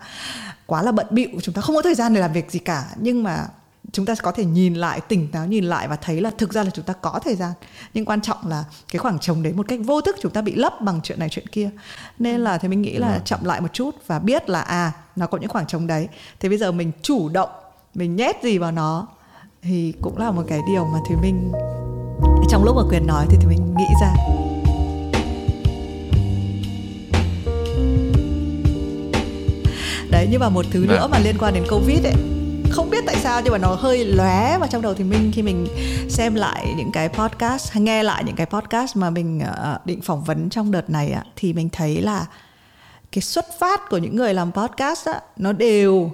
quá 0.65 0.81
là 0.81 0.91
bận 0.91 1.07
bịu 1.09 1.29
chúng 1.41 1.55
ta 1.55 1.61
không 1.61 1.75
có 1.75 1.81
thời 1.81 1.95
gian 1.95 2.13
để 2.13 2.21
làm 2.21 2.33
việc 2.33 2.51
gì 2.51 2.59
cả. 2.59 2.85
Nhưng 2.95 3.23
mà 3.23 3.47
chúng 3.91 4.05
ta 4.05 4.15
có 4.21 4.31
thể 4.31 4.45
nhìn 4.45 4.73
lại 4.73 5.01
tỉnh 5.01 5.31
táo 5.31 5.45
nhìn 5.45 5.65
lại 5.65 5.87
và 5.87 5.95
thấy 5.95 6.21
là 6.21 6.31
thực 6.37 6.53
ra 6.53 6.63
là 6.63 6.69
chúng 6.69 6.85
ta 6.85 6.93
có 6.93 7.19
thời 7.23 7.35
gian. 7.35 7.51
Nhưng 7.93 8.05
quan 8.05 8.21
trọng 8.21 8.47
là 8.47 8.63
cái 8.91 8.99
khoảng 8.99 9.19
trống 9.19 9.43
đấy 9.43 9.53
một 9.53 9.65
cách 9.67 9.79
vô 9.83 10.01
thức 10.01 10.15
chúng 10.21 10.31
ta 10.31 10.41
bị 10.41 10.55
lấp 10.55 10.81
bằng 10.81 10.99
chuyện 11.03 11.19
này 11.19 11.29
chuyện 11.29 11.47
kia. 11.47 11.69
Nên 12.19 12.41
là 12.41 12.57
thì 12.57 12.67
mình 12.67 12.81
nghĩ 12.81 12.97
là 12.97 13.19
chậm 13.25 13.39
lại 13.43 13.61
một 13.61 13.73
chút 13.73 13.95
và 14.07 14.19
biết 14.19 14.49
là 14.49 14.61
à 14.61 14.91
nó 15.15 15.27
có 15.27 15.37
những 15.37 15.49
khoảng 15.49 15.67
trống 15.67 15.87
đấy. 15.87 16.07
Thì 16.39 16.49
bây 16.49 16.57
giờ 16.57 16.71
mình 16.71 16.91
chủ 17.01 17.29
động 17.29 17.49
mình 17.93 18.15
nhét 18.15 18.35
gì 18.43 18.57
vào 18.57 18.71
nó 18.71 19.07
thì 19.61 19.93
cũng 20.01 20.17
là 20.17 20.31
một 20.31 20.43
cái 20.47 20.59
điều 20.67 20.85
mà 20.85 20.99
thì 21.09 21.15
mình 21.15 21.51
trong 22.49 22.63
lúc 22.63 22.75
mà 22.75 22.81
quyền 22.89 23.07
nói 23.07 23.25
thì 23.29 23.37
thì 23.41 23.47
mình 23.47 23.75
nghĩ 23.77 23.85
ra 24.01 24.13
đấy 30.11 30.27
nhưng 30.31 30.39
mà 30.39 30.49
một 30.49 30.65
thứ 30.71 30.79
nữa 30.87 30.97
Vâng. 31.01 31.11
mà 31.11 31.19
liên 31.19 31.35
quan 31.39 31.53
đến 31.53 31.63
covid 31.69 32.03
ấy 32.03 32.13
không 32.71 32.89
biết 32.89 33.03
tại 33.05 33.15
sao 33.15 33.41
nhưng 33.43 33.51
mà 33.51 33.57
nó 33.57 33.75
hơi 33.75 34.05
lóe 34.05 34.57
vào 34.59 34.67
trong 34.71 34.81
đầu 34.81 34.93
thì 34.93 35.03
mình 35.03 35.31
khi 35.33 35.41
mình 35.41 35.67
xem 36.09 36.35
lại 36.35 36.73
những 36.77 36.91
cái 36.91 37.09
podcast 37.09 37.71
hay 37.71 37.81
nghe 37.81 38.03
lại 38.03 38.23
những 38.23 38.35
cái 38.35 38.45
podcast 38.45 38.97
mà 38.97 39.09
mình 39.09 39.39
ờ, 39.39 39.79
định 39.85 40.01
phỏng 40.01 40.23
vấn 40.23 40.49
trong 40.49 40.71
đợt 40.71 40.89
này 40.89 41.15
thì 41.35 41.53
mình 41.53 41.69
thấy 41.69 42.01
là 42.01 42.25
cái 43.11 43.21
xuất 43.21 43.45
phát 43.59 43.89
của 43.89 43.97
những 43.97 44.15
người 44.15 44.33
làm 44.33 44.51
podcast 44.51 45.07
á 45.07 45.21
nó 45.37 45.51
đều 45.51 46.11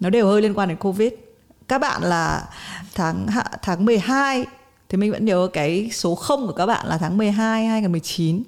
nó 0.00 0.10
đều 0.10 0.26
hơi 0.26 0.42
liên 0.42 0.54
quan 0.54 0.68
đến 0.68 0.78
covid. 0.78 1.12
Các 1.68 1.78
bạn 1.78 2.02
là 2.02 2.44
tháng 2.94 3.26
hạ- 3.26 3.50
tháng 3.62 3.84
12 3.84 4.44
thì 4.88 4.98
mình 4.98 5.12
vẫn 5.12 5.24
nhớ 5.24 5.48
cái 5.52 5.90
số 5.92 6.14
0 6.14 6.46
của 6.46 6.52
các 6.52 6.66
bạn 6.66 6.86
là 6.86 6.98
tháng 6.98 7.16
12 7.18 7.66
2019 7.66 8.42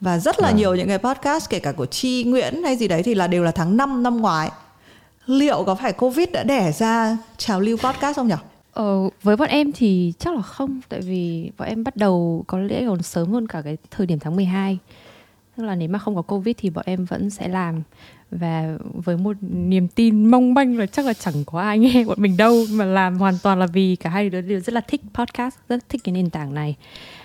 và 0.00 0.18
rất 0.18 0.40
là 0.40 0.48
Vâng. 0.48 0.56
nhiều 0.56 0.74
những 0.74 0.88
cái 0.88 0.98
podcast 0.98 1.50
kể 1.50 1.58
cả 1.58 1.72
của 1.72 1.86
Chi 1.86 2.24
Nguyễn 2.24 2.62
hay 2.62 2.76
gì 2.76 2.88
đấy 2.88 3.02
thì 3.02 3.14
là 3.14 3.26
đều 3.26 3.44
là 3.44 3.50
tháng 3.50 3.76
5 3.76 4.02
năm 4.02 4.16
ngoái. 4.20 4.50
Liệu 5.26 5.64
có 5.64 5.74
phải 5.74 5.92
covid 5.92 6.28
đã 6.32 6.42
đẻ 6.42 6.72
ra 6.72 7.16
trào 7.36 7.60
lưu 7.60 7.76
podcast 7.76 8.16
không 8.16 8.28
nhỉ? 8.28 8.34
Ờ, 8.72 9.08
với 9.22 9.36
bọn 9.36 9.48
em 9.48 9.72
thì 9.72 10.12
chắc 10.18 10.34
là 10.34 10.42
không 10.42 10.80
tại 10.88 11.00
vì 11.00 11.50
bọn 11.58 11.68
em 11.68 11.84
bắt 11.84 11.96
đầu 11.96 12.44
có 12.46 12.58
lẽ 12.58 12.84
còn 12.88 13.02
sớm 13.02 13.32
hơn 13.32 13.46
cả 13.48 13.62
cái 13.62 13.76
thời 13.90 14.06
điểm 14.06 14.18
tháng 14.18 14.36
12 14.36 14.78
tức 15.56 15.64
là 15.64 15.74
nếu 15.74 15.88
mà 15.88 15.98
không 15.98 16.16
có 16.16 16.22
covid 16.22 16.54
thì 16.58 16.70
bọn 16.70 16.84
em 16.86 17.04
vẫn 17.04 17.30
sẽ 17.30 17.48
làm 17.48 17.82
và 18.30 18.78
với 18.82 19.16
một 19.16 19.36
niềm 19.40 19.88
tin 19.88 20.26
mong 20.26 20.54
manh 20.54 20.78
là 20.78 20.86
chắc 20.86 21.06
là 21.06 21.12
chẳng 21.12 21.44
có 21.46 21.60
ai 21.60 21.78
nghe 21.78 22.04
bọn 22.04 22.18
mình 22.20 22.36
đâu. 22.36 22.64
Mà 22.70 22.84
làm 22.84 23.18
hoàn 23.18 23.34
toàn 23.42 23.58
là 23.58 23.66
vì 23.66 23.96
cả 23.96 24.10
hai 24.10 24.30
đứa 24.30 24.40
đều 24.40 24.60
rất 24.60 24.72
là 24.72 24.80
thích 24.80 25.02
podcast 25.14 25.54
rất 25.68 25.88
thích 25.88 26.00
cái 26.04 26.12
nền 26.12 26.30
tảng 26.30 26.54
này. 26.54 26.76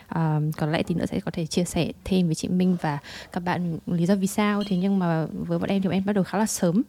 À, 0.07 0.39
còn 0.57 0.71
lẽ 0.71 0.83
thì 0.83 0.95
nữa 0.95 1.05
sẽ 1.05 1.19
có 1.19 1.31
thể 1.31 1.45
chia 1.45 1.63
sẻ 1.63 1.91
thêm 2.03 2.25
với 2.25 2.35
chị 2.35 2.47
Minh 2.47 2.77
và 2.81 2.99
các 3.31 3.43
bạn 3.43 3.77
lý 3.87 4.05
do 4.05 4.15
vì 4.15 4.27
sao. 4.27 4.63
Thế 4.67 4.77
nhưng 4.77 4.99
mà 4.99 5.25
với 5.25 5.59
bọn 5.59 5.69
em 5.69 5.81
thì 5.81 5.87
bọn 5.87 5.97
em 5.97 6.05
bắt 6.05 6.13
đầu 6.13 6.23
khá 6.23 6.37
là 6.37 6.45
sớm. 6.45 6.81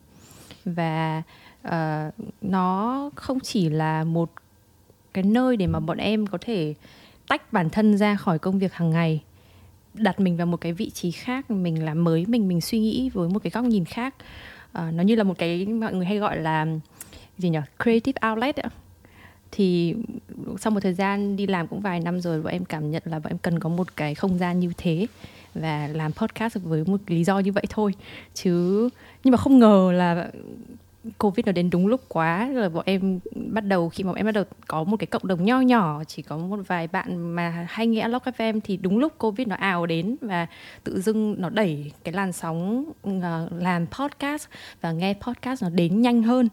Và 0.65 1.23
uh, 1.67 1.73
nó 2.43 3.11
không 3.15 3.41
chỉ 3.41 3.69
là 3.69 4.05
một 4.05 4.31
cái 5.15 5.25
nơi 5.25 5.57
để 5.57 5.67
mà 5.67 5.81
bọn 5.81 5.99
em 5.99 6.27
có 6.27 6.39
thể 6.41 6.75
tách 7.29 7.53
bản 7.53 7.71
thân 7.71 7.97
ra 7.97 8.17
khỏi 8.17 8.39
công 8.39 8.59
việc 8.59 8.73
hàng 8.73 8.91
ngày 8.91 9.23
đặt 9.95 10.21
mình 10.21 10.37
vào 10.37 10.47
một 10.47 10.57
cái 10.57 10.73
vị 10.73 10.91
trí 10.91 11.11
khác 11.11 11.51
mình 11.51 11.85
làm 11.85 12.05
mới 12.05 12.27
mình 12.29 12.49
mình 12.49 12.61
suy 12.61 12.79
nghĩ 12.79 13.11
với 13.11 13.29
một 13.29 13.39
cái 13.43 13.51
góc 13.51 13.65
nhìn 13.65 13.85
khác. 13.85 14.15
À, 14.73 14.91
nó 14.91 15.03
như 15.03 15.15
là 15.15 15.25
một 15.25 15.39
cái 15.39 15.67
mọi 15.67 15.95
người 15.95 16.07
hay 16.07 16.19
gọi 16.19 16.37
là 16.37 16.67
gì 17.39 17.49
nhỉ? 17.49 17.59
Creative 17.83 18.29
outlet 18.29 18.57
ấy. 18.57 18.71
thì 19.53 19.95
sau 20.59 20.71
một 20.71 20.81
thời 20.81 20.95
gian 20.95 21.37
đi 21.37 21.47
làm 21.47 21.67
cũng 21.67 21.81
vài 21.81 22.01
năm 22.01 22.21
rồi 22.21 22.43
bọn 22.43 22.53
em 22.53 22.65
cảm 22.65 22.91
nhận 22.91 23.03
là 23.07 23.19
bọn 23.19 23.33
em 23.33 23.39
cần 23.39 23.59
có 23.61 23.69
một 23.69 23.97
cái 23.97 24.15
không 24.15 24.39
gian 24.39 24.61
như 24.61 24.73
thế 24.77 25.07
và 25.55 25.89
làm 25.93 26.13
podcast 26.13 26.57
với 26.63 26.85
một 26.87 27.01
lý 27.07 27.25
do 27.25 27.39
như 27.39 27.53
vậy 27.53 27.65
thôi. 27.69 27.95
Chứ 28.35 28.89
nhưng 29.25 29.33
mà 29.33 29.39
không 29.39 29.59
ngờ 29.59 29.93
là 29.95 30.31
covid 31.19 31.47
nó 31.47 31.53
đến 31.53 31.71
đúng 31.71 31.87
lúc 31.87 32.01
quá 32.09 32.51
rồi 32.55 32.69
bọn 32.69 32.85
em 32.87 33.21
bắt 33.35 33.61
đầu 33.61 33.89
khi 33.89 34.05
mà 34.05 34.09
bọn 34.09 34.17
em 34.17 34.27
bắt 34.27 34.33
đầu 34.33 34.45
có 34.67 34.85
một 34.85 34.97
cái 34.97 35.07
cộng 35.07 35.27
đồng 35.27 35.45
nho 35.45 35.61
nhỏ 35.61 36.05
chỉ 36.05 36.23
có 36.23 36.37
một 36.37 36.59
vài 36.67 36.89
bạn 36.89 37.35
mà 37.35 37.67
hay 37.69 37.87
nghe 37.87 38.03
Unlock 38.03 38.27
FM 38.27 38.61
thì 38.65 38.77
đúng 38.77 38.99
lúc 38.99 39.13
covid 39.19 39.49
nó 39.49 39.57
ào 39.57 39.87
đến 39.87 40.17
và 40.21 40.47
tự 40.85 41.01
dưng 41.01 41.35
nó 41.39 41.51
đẩy 41.51 41.93
cái 42.05 42.15
làn 42.15 42.33
sóng 42.33 42.85
ờ, 43.23 43.49
làm 43.59 43.87
podcast 43.87 44.49
và 44.81 44.93
nghe 44.93 45.15
podcast 45.21 45.63
nó 45.63 45.69
đến 45.69 46.03
nhanh 46.03 46.23
hơn. 46.23 46.49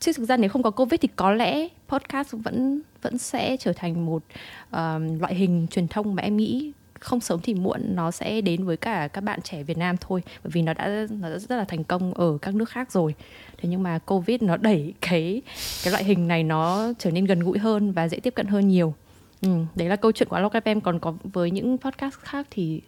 Chứ 0.00 0.12
thực 0.12 0.24
ra 0.24 0.36
nếu 0.36 0.50
không 0.50 0.62
có 0.62 0.70
covid 0.70 1.00
thì 1.00 1.08
có 1.16 1.32
lẽ 1.32 1.68
podcast 1.88 2.32
vẫn 2.32 2.80
vẫn 3.02 3.18
sẽ 3.18 3.56
trở 3.56 3.72
thành 3.72 4.06
một 4.06 4.22
uh, 4.68 5.20
loại 5.20 5.34
hình 5.34 5.66
truyền 5.70 5.88
thông 5.88 6.14
mà 6.14 6.22
em 6.22 6.36
nghĩ 6.36 6.72
không 7.00 7.20
sớm 7.20 7.40
thì 7.42 7.54
muộn 7.54 7.80
nó 7.94 8.10
sẽ 8.10 8.40
đến 8.40 8.64
với 8.64 8.76
cả 8.76 9.08
các 9.08 9.20
bạn 9.20 9.40
trẻ 9.42 9.62
Việt 9.62 9.78
Nam 9.78 9.96
thôi 10.00 10.22
bởi 10.44 10.50
vì 10.54 10.62
nó 10.62 10.72
đã 10.72 11.06
nó 11.10 11.30
đã 11.30 11.38
rất 11.38 11.56
là 11.56 11.64
thành 11.64 11.84
công 11.84 12.14
ở 12.14 12.38
các 12.42 12.54
nước 12.54 12.68
khác 12.68 12.92
rồi 12.92 13.14
thế 13.58 13.68
nhưng 13.68 13.82
mà 13.82 13.98
covid 13.98 14.42
nó 14.42 14.56
đẩy 14.56 14.94
cái 15.00 15.42
cái 15.84 15.92
loại 15.92 16.04
hình 16.04 16.28
này 16.28 16.42
nó 16.42 16.92
trở 16.98 17.10
nên 17.10 17.24
gần 17.24 17.40
gũi 17.40 17.58
hơn 17.58 17.92
và 17.92 18.08
dễ 18.08 18.20
tiếp 18.20 18.34
cận 18.34 18.46
hơn 18.46 18.68
nhiều. 18.68 18.94
Ừ, 19.42 19.48
đấy 19.74 19.88
là 19.88 19.96
câu 19.96 20.12
chuyện 20.12 20.28
của 20.28 20.36
Alok 20.36 20.52
FM 20.52 20.80
còn 20.80 20.98
có 20.98 21.14
với 21.22 21.50
những 21.50 21.78
podcast 21.78 22.14
khác 22.14 22.46
thì 22.50 22.80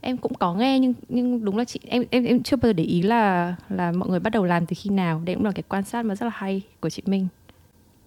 em 0.00 0.16
cũng 0.16 0.34
có 0.34 0.54
nghe 0.54 0.78
nhưng 0.78 0.94
nhưng 1.08 1.44
đúng 1.44 1.58
là 1.58 1.64
chị 1.64 1.80
em 1.86 2.04
em 2.10 2.24
em 2.24 2.42
chưa 2.42 2.56
bao 2.56 2.68
giờ 2.68 2.72
để 2.72 2.84
ý 2.84 3.02
là 3.02 3.54
là 3.68 3.92
mọi 3.92 4.08
người 4.08 4.20
bắt 4.20 4.32
đầu 4.32 4.44
làm 4.44 4.66
từ 4.66 4.74
khi 4.78 4.90
nào. 4.90 5.22
Đấy 5.24 5.34
cũng 5.34 5.44
là 5.44 5.52
cái 5.52 5.62
quan 5.68 5.84
sát 5.84 6.04
mà 6.04 6.14
rất 6.14 6.26
là 6.26 6.32
hay 6.34 6.62
của 6.80 6.90
chị 6.90 7.02
Minh. 7.06 7.28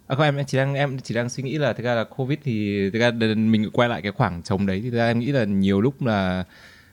À 0.08 0.16
không 0.16 0.26
em 0.26 0.46
chỉ 0.48 0.58
đang 0.58 0.74
em 0.74 1.00
chỉ 1.00 1.16
đang 1.16 1.30
suy 1.30 1.44
nghĩ 1.44 1.58
là 1.58 1.74
thực 1.74 1.84
ra 1.84 1.96
là 1.96 2.04
covid 2.04 2.40
thì 2.44 2.90
thực 2.94 3.00
ra 3.00 3.12
mình 3.36 3.70
quay 3.74 3.90
lại 3.90 4.02
cái 4.02 4.12
khoảng 4.12 4.42
trống 4.44 4.66
đấy 4.66 4.82
thì 4.84 4.90
thực 4.90 4.98
ra 4.98 5.08
em 5.08 5.20
nghĩ 5.20 5.32
là 5.32 5.44
nhiều 5.44 5.82
lúc 5.82 6.06
là 6.06 6.44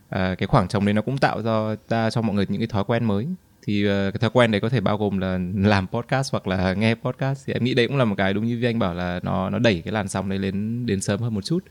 à, 0.09 0.35
cái 0.38 0.46
khoảng 0.46 0.68
trống 0.68 0.85
đấy 0.85 0.94
nó 0.94 1.03
cũng 1.03 1.18
tạo 1.18 1.42
cho 1.42 1.77
ta 1.88 2.11
cho 2.11 2.22
mọi 2.22 2.37
người 2.37 2.46
những 2.48 2.61
cái 2.61 2.66
thói 2.66 2.85
quen 2.85 3.05
mới 3.05 3.27
thì 3.66 3.88
uh, 3.88 3.90
cái 3.90 4.18
thói 4.20 4.31
quen 4.33 4.50
đấy 4.50 4.61
có 4.61 4.68
thể 4.68 4.81
bao 4.81 4.96
gồm 4.96 5.18
là 5.18 5.38
làm 5.55 5.87
podcast 5.87 6.33
hoặc 6.33 6.46
là 6.46 6.74
nghe 6.74 6.94
podcast. 6.94 7.46
Thì 7.46 7.53
em 7.53 7.64
nghĩ 7.64 7.74
đấy 7.74 7.88
cũng 7.88 7.96
là 7.96 8.05
một 8.05 8.14
cái 8.18 8.35
đúng 8.35 8.46
như 8.46 8.62
anh 8.64 8.79
bảo 8.79 8.94
là 8.94 9.20
nó 9.22 9.50
nó 9.50 9.59
đẩy 9.59 9.83
cái 9.85 9.92
làn 9.92 10.09
sóng 10.09 10.29
đấy 10.29 10.38
đến 10.38 10.87
đến 10.87 11.00
sớm 11.00 11.20
hơn 11.20 11.35
một 11.35 11.44
chút. 11.44 11.64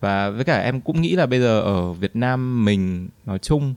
Và 0.00 0.30
với 0.30 0.44
cả 0.44 0.58
em 0.58 0.80
cũng 0.80 1.00
nghĩ 1.00 1.16
là 1.16 1.26
bây 1.26 1.40
giờ 1.40 1.60
ở 1.60 1.92
Việt 1.92 2.16
Nam 2.16 2.64
mình 2.64 3.08
nói 3.26 3.38
chung 3.38 3.74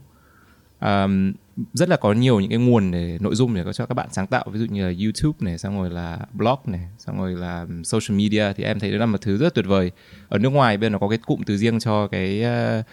um, 0.80 1.32
rất 1.74 1.88
là 1.88 1.96
có 1.96 2.12
nhiều 2.12 2.40
những 2.40 2.50
cái 2.50 2.58
nguồn 2.58 2.90
để 2.90 3.18
nội 3.20 3.34
dung 3.34 3.54
để 3.54 3.64
cho 3.72 3.86
các 3.86 3.94
bạn 3.94 4.08
sáng 4.12 4.26
tạo. 4.26 4.44
Ví 4.52 4.58
dụ 4.60 4.66
như 4.66 4.84
là 4.84 4.94
YouTube 5.02 5.36
này 5.40 5.58
xong 5.58 5.78
rồi 5.78 5.90
là 5.90 6.18
blog 6.32 6.58
này 6.64 6.80
xong 6.98 7.18
rồi 7.18 7.32
là 7.32 7.66
social 7.84 8.18
media. 8.18 8.52
Thì 8.52 8.64
em 8.64 8.78
thấy 8.78 8.92
đó 8.92 8.98
là 8.98 9.06
một 9.06 9.20
thứ 9.20 9.36
rất 9.36 9.54
tuyệt 9.54 9.66
vời. 9.66 9.90
Ở 10.28 10.38
nước 10.38 10.50
ngoài 10.50 10.76
bên 10.76 10.92
nó 10.92 10.98
có 10.98 11.08
cái 11.08 11.18
cụm 11.18 11.42
từ 11.42 11.56
riêng 11.56 11.80
cho 11.80 12.06
cái 12.06 12.44
uh, 12.78 12.84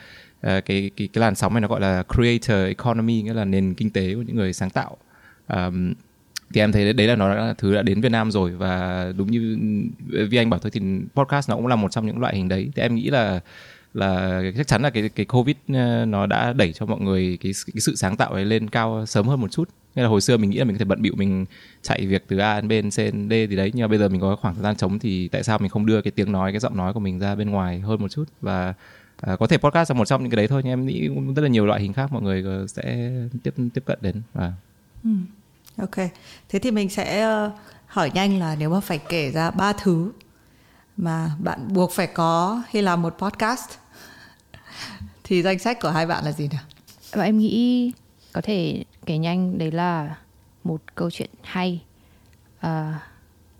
Ờ, 0.41 0.61
cái, 0.61 0.91
cái 0.97 1.07
cái 1.13 1.21
làn 1.21 1.35
sóng 1.35 1.53
này 1.53 1.61
nó 1.61 1.67
gọi 1.67 1.81
là 1.81 2.03
creator 2.15 2.67
economy 2.67 3.21
nghĩa 3.21 3.33
là 3.33 3.45
nền 3.45 3.73
kinh 3.73 3.89
tế 3.89 4.15
của 4.15 4.21
những 4.21 4.35
người 4.35 4.53
sáng 4.53 4.69
tạo. 4.69 4.97
Um, 5.47 5.93
thì 6.53 6.61
em 6.61 6.71
thấy 6.71 6.93
đấy 6.93 7.07
là 7.07 7.15
nó 7.15 7.35
đã 7.35 7.53
thứ 7.57 7.75
đã 7.75 7.81
đến 7.81 8.01
Việt 8.01 8.11
Nam 8.11 8.31
rồi 8.31 8.51
và 8.51 9.05
đúng 9.17 9.31
như 9.31 9.57
ừ, 10.11 10.27
Vi 10.31 10.37
Anh 10.37 10.49
bảo 10.49 10.59
thôi 10.59 10.71
thì 10.71 10.81
podcast 11.15 11.49
nó 11.49 11.55
cũng 11.55 11.67
là 11.67 11.75
một 11.75 11.91
trong 11.91 12.05
những 12.05 12.19
loại 12.19 12.35
hình 12.35 12.47
đấy. 12.47 12.71
Thì 12.75 12.81
em 12.81 12.95
nghĩ 12.95 13.09
là 13.09 13.39
là 13.93 14.41
chắc 14.57 14.67
chắn 14.67 14.81
là 14.81 14.89
cái 14.89 15.09
cái 15.09 15.25
covid 15.25 15.55
ờ, 15.73 16.05
nó 16.05 16.25
đã 16.25 16.53
đẩy 16.53 16.73
cho 16.73 16.85
mọi 16.85 17.01
người 17.01 17.37
cái, 17.41 17.51
cái 17.73 17.81
sự 17.81 17.95
sáng 17.95 18.17
tạo 18.17 18.31
ấy 18.31 18.45
lên 18.45 18.69
cao 18.69 19.05
sớm 19.05 19.27
hơn 19.27 19.41
một 19.41 19.51
chút. 19.51 19.69
Nên 19.95 20.03
là 20.03 20.09
hồi 20.09 20.21
xưa 20.21 20.37
mình 20.37 20.49
nghĩ 20.49 20.57
là 20.57 20.63
mình 20.63 20.75
có 20.75 20.79
thể 20.79 20.85
bận 20.85 21.01
bịu 21.01 21.13
mình 21.17 21.45
chạy 21.81 22.07
việc 22.07 22.23
từ 22.27 22.37
A 22.37 22.61
đến 22.61 22.67
B 22.67 22.71
đến 22.71 22.89
C 22.89 22.97
đến 22.97 23.29
D 23.29 23.31
thì 23.49 23.55
đấy 23.55 23.71
nhưng 23.73 23.83
mà 23.83 23.87
bây 23.87 23.99
giờ 23.99 24.09
mình 24.09 24.21
có 24.21 24.35
khoảng 24.35 24.55
thời 24.55 24.63
gian 24.63 24.75
trống 24.75 24.99
thì 24.99 25.27
tại 25.27 25.43
sao 25.43 25.59
mình 25.59 25.69
không 25.69 25.85
đưa 25.85 26.01
cái 26.01 26.11
tiếng 26.11 26.31
nói 26.31 26.51
cái 26.51 26.59
giọng 26.59 26.77
nói 26.77 26.93
của 26.93 26.99
mình 26.99 27.19
ra 27.19 27.35
bên 27.35 27.49
ngoài 27.49 27.79
hơn 27.79 28.01
một 28.01 28.07
chút? 28.11 28.25
Và 28.41 28.73
à, 29.17 29.35
có 29.35 29.47
thể 29.47 29.57
podcast 29.57 29.91
là 29.91 29.97
một 29.97 30.05
trong 30.05 30.21
những 30.21 30.31
cái 30.31 30.35
đấy 30.35 30.47
thôi 30.47 30.61
nhưng 30.63 30.71
em 30.71 30.85
nghĩ 30.85 31.07
cũng 31.07 31.33
rất 31.33 31.41
là 31.41 31.47
nhiều 31.47 31.65
loại 31.65 31.81
hình 31.81 31.93
khác 31.93 32.11
mọi 32.11 32.21
người 32.21 32.67
sẽ 32.67 33.11
tiếp 33.43 33.53
tiếp 33.73 33.83
cận 33.85 33.99
đến 34.01 34.21
và 34.33 34.53
ừ. 35.03 35.09
ok 35.77 35.95
thế 36.49 36.59
thì 36.59 36.71
mình 36.71 36.89
sẽ 36.89 37.27
uh, 37.45 37.51
hỏi 37.87 38.11
nhanh 38.13 38.39
là 38.39 38.55
nếu 38.59 38.69
mà 38.69 38.79
phải 38.79 38.99
kể 39.09 39.31
ra 39.31 39.51
ba 39.51 39.73
thứ 39.73 40.11
mà 40.97 41.31
bạn 41.39 41.73
buộc 41.73 41.91
phải 41.91 42.07
có 42.07 42.63
khi 42.69 42.81
làm 42.81 43.01
một 43.01 43.15
podcast 43.17 43.69
thì 45.27 45.41
danh 45.41 45.59
sách 45.59 45.77
của 45.81 45.89
hai 45.89 46.05
bạn 46.05 46.25
là 46.25 46.31
gì 46.31 46.47
nào? 46.47 46.63
Và 47.11 47.23
em 47.23 47.37
nghĩ 47.37 47.91
có 48.33 48.41
thể 48.41 48.83
kể 49.05 49.17
nhanh 49.17 49.57
đấy 49.57 49.71
là 49.71 50.17
một 50.63 50.81
câu 50.95 51.11
chuyện 51.11 51.29
hay, 51.41 51.83
uh, 52.65 52.71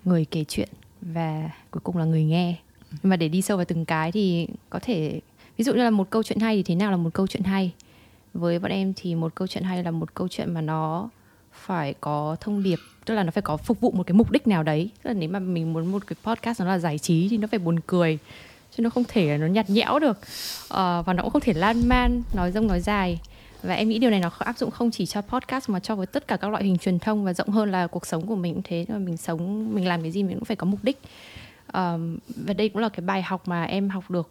người 0.05 0.25
kể 0.25 0.43
chuyện 0.47 0.69
và 1.01 1.49
cuối 1.71 1.81
cùng 1.83 1.97
là 1.97 2.05
người 2.05 2.23
nghe. 2.23 2.55
Nhưng 2.91 3.09
mà 3.09 3.15
để 3.15 3.27
đi 3.27 3.41
sâu 3.41 3.57
vào 3.57 3.65
từng 3.65 3.85
cái 3.85 4.11
thì 4.11 4.47
có 4.69 4.79
thể 4.81 5.21
ví 5.57 5.63
dụ 5.63 5.73
như 5.73 5.83
là 5.83 5.89
một 5.89 6.09
câu 6.09 6.23
chuyện 6.23 6.39
hay 6.39 6.55
thì 6.55 6.63
thế 6.63 6.75
nào 6.75 6.91
là 6.91 6.97
một 6.97 7.09
câu 7.13 7.27
chuyện 7.27 7.43
hay? 7.43 7.73
Với 8.33 8.59
bọn 8.59 8.71
em 8.71 8.93
thì 8.95 9.15
một 9.15 9.35
câu 9.35 9.47
chuyện 9.47 9.63
hay 9.63 9.83
là 9.83 9.91
một 9.91 10.13
câu 10.13 10.27
chuyện 10.27 10.53
mà 10.53 10.61
nó 10.61 11.09
phải 11.51 11.93
có 12.01 12.35
thông 12.39 12.63
điệp 12.63 12.79
tức 13.07 13.13
là 13.15 13.23
nó 13.23 13.31
phải 13.31 13.41
có 13.41 13.57
phục 13.57 13.81
vụ 13.81 13.91
một 13.91 14.03
cái 14.07 14.13
mục 14.13 14.31
đích 14.31 14.47
nào 14.47 14.63
đấy. 14.63 14.89
Tức 15.03 15.07
là 15.09 15.13
nếu 15.13 15.29
mà 15.29 15.39
mình 15.39 15.73
muốn 15.73 15.91
một 15.91 16.03
cái 16.07 16.15
podcast 16.23 16.61
nó 16.61 16.65
là 16.65 16.79
giải 16.79 16.97
trí 16.97 17.27
thì 17.29 17.37
nó 17.37 17.47
phải 17.47 17.59
buồn 17.59 17.79
cười 17.87 18.17
chứ 18.71 18.83
nó 18.83 18.89
không 18.89 19.03
thể 19.07 19.37
nó 19.37 19.47
nhạt 19.47 19.69
nhẽo 19.69 19.99
được. 19.99 20.17
Uh, 20.63 21.05
và 21.05 21.13
nó 21.15 21.23
cũng 21.23 21.31
không 21.31 21.41
thể 21.41 21.53
lan 21.53 21.87
man 21.89 22.23
nói 22.33 22.51
rông 22.51 22.67
nói 22.67 22.79
dài. 22.79 23.19
Và 23.63 23.73
em 23.73 23.89
nghĩ 23.89 23.99
điều 23.99 24.09
này 24.09 24.19
nó 24.19 24.29
áp 24.39 24.57
dụng 24.57 24.71
không 24.71 24.91
chỉ 24.91 25.05
cho 25.05 25.21
podcast 25.21 25.69
mà 25.69 25.79
cho 25.79 25.95
với 25.95 26.05
tất 26.05 26.27
cả 26.27 26.37
các 26.37 26.47
loại 26.47 26.63
hình 26.63 26.77
truyền 26.77 26.99
thông 26.99 27.25
và 27.25 27.33
rộng 27.33 27.49
hơn 27.49 27.71
là 27.71 27.87
cuộc 27.87 28.05
sống 28.05 28.27
của 28.27 28.35
mình 28.35 28.53
cũng 28.53 28.63
thế. 28.63 28.85
Mà 28.89 28.97
mình 28.97 29.17
sống 29.17 29.73
mình 29.75 29.87
làm 29.87 30.01
cái 30.01 30.11
gì 30.11 30.23
mình 30.23 30.35
cũng 30.35 30.45
phải 30.45 30.55
có 30.55 30.65
mục 30.65 30.79
đích. 30.83 30.99
Um, 31.73 32.17
và 32.27 32.53
đây 32.53 32.69
cũng 32.69 32.81
là 32.81 32.89
cái 32.89 33.05
bài 33.05 33.21
học 33.21 33.47
mà 33.47 33.63
em 33.63 33.89
học 33.89 34.11
được 34.11 34.29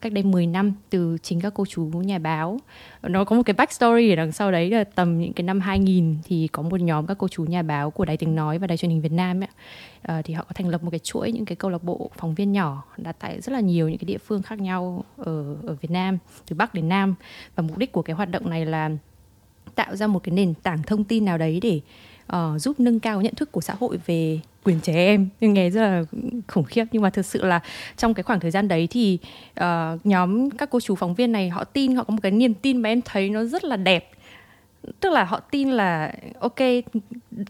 cách 0.00 0.12
đây 0.12 0.24
10 0.24 0.46
năm 0.46 0.72
từ 0.90 1.18
chính 1.22 1.40
các 1.40 1.54
cô 1.54 1.66
chú 1.66 1.84
nhà 1.84 2.18
báo. 2.18 2.58
Nó 3.02 3.24
có 3.24 3.36
một 3.36 3.42
cái 3.42 3.54
backstory 3.54 4.12
ở 4.12 4.16
đằng 4.16 4.32
sau 4.32 4.52
đấy 4.52 4.70
là 4.70 4.84
tầm 4.84 5.18
những 5.18 5.32
cái 5.32 5.44
năm 5.44 5.60
2000 5.60 6.16
thì 6.24 6.48
có 6.52 6.62
một 6.62 6.80
nhóm 6.80 7.06
các 7.06 7.18
cô 7.18 7.28
chú 7.28 7.44
nhà 7.44 7.62
báo 7.62 7.90
của 7.90 8.04
Đài 8.04 8.16
Tiếng 8.16 8.34
Nói 8.34 8.58
và 8.58 8.66
Đài 8.66 8.76
Truyền 8.76 8.90
hình 8.90 9.00
Việt 9.00 9.12
Nam 9.12 9.40
ấy, 9.40 9.48
à, 10.02 10.22
thì 10.22 10.34
họ 10.34 10.44
có 10.44 10.52
thành 10.54 10.68
lập 10.68 10.82
một 10.82 10.90
cái 10.90 10.98
chuỗi 10.98 11.32
những 11.32 11.44
cái 11.44 11.56
câu 11.56 11.70
lạc 11.70 11.82
bộ 11.82 12.10
phóng 12.16 12.34
viên 12.34 12.52
nhỏ 12.52 12.84
đặt 12.96 13.16
tại 13.18 13.40
rất 13.40 13.52
là 13.52 13.60
nhiều 13.60 13.88
những 13.88 13.98
cái 13.98 14.06
địa 14.06 14.18
phương 14.18 14.42
khác 14.42 14.60
nhau 14.60 15.04
ở 15.16 15.56
ở 15.66 15.74
Việt 15.80 15.90
Nam 15.90 16.18
từ 16.48 16.56
Bắc 16.56 16.74
đến 16.74 16.88
Nam 16.88 17.14
và 17.54 17.62
mục 17.62 17.78
đích 17.78 17.92
của 17.92 18.02
cái 18.02 18.16
hoạt 18.16 18.30
động 18.30 18.50
này 18.50 18.66
là 18.66 18.90
tạo 19.74 19.96
ra 19.96 20.06
một 20.06 20.18
cái 20.22 20.34
nền 20.34 20.54
tảng 20.54 20.82
thông 20.82 21.04
tin 21.04 21.24
nào 21.24 21.38
đấy 21.38 21.60
để 21.62 21.80
uh, 22.32 22.60
giúp 22.60 22.80
nâng 22.80 23.00
cao 23.00 23.22
nhận 23.22 23.34
thức 23.34 23.52
của 23.52 23.60
xã 23.60 23.74
hội 23.80 23.98
về 24.06 24.40
quyền 24.64 24.80
trẻ 24.80 24.94
em. 24.94 25.28
Nhưng 25.40 25.54
nghe 25.54 25.70
rất 25.70 25.80
là 25.80 26.04
khủng 26.48 26.64
khiếp. 26.64 26.84
Nhưng 26.92 27.02
mà 27.02 27.10
thực 27.10 27.26
sự 27.26 27.44
là 27.44 27.60
trong 27.96 28.14
cái 28.14 28.22
khoảng 28.22 28.40
thời 28.40 28.50
gian 28.50 28.68
đấy 28.68 28.88
thì 28.90 29.18
uh, 29.60 29.66
nhóm 30.04 30.50
các 30.50 30.70
cô 30.70 30.80
chú 30.80 30.94
phóng 30.94 31.14
viên 31.14 31.32
này 31.32 31.48
họ 31.48 31.64
tin 31.64 31.94
họ 31.94 32.04
có 32.04 32.12
một 32.12 32.20
cái 32.22 32.32
niềm 32.32 32.54
tin 32.54 32.76
mà 32.76 32.88
em 32.88 33.00
thấy 33.02 33.30
nó 33.30 33.44
rất 33.44 33.64
là 33.64 33.76
đẹp. 33.76 34.10
Tức 35.00 35.12
là 35.12 35.24
họ 35.24 35.40
tin 35.40 35.70
là 35.70 36.14
ok 36.38 36.56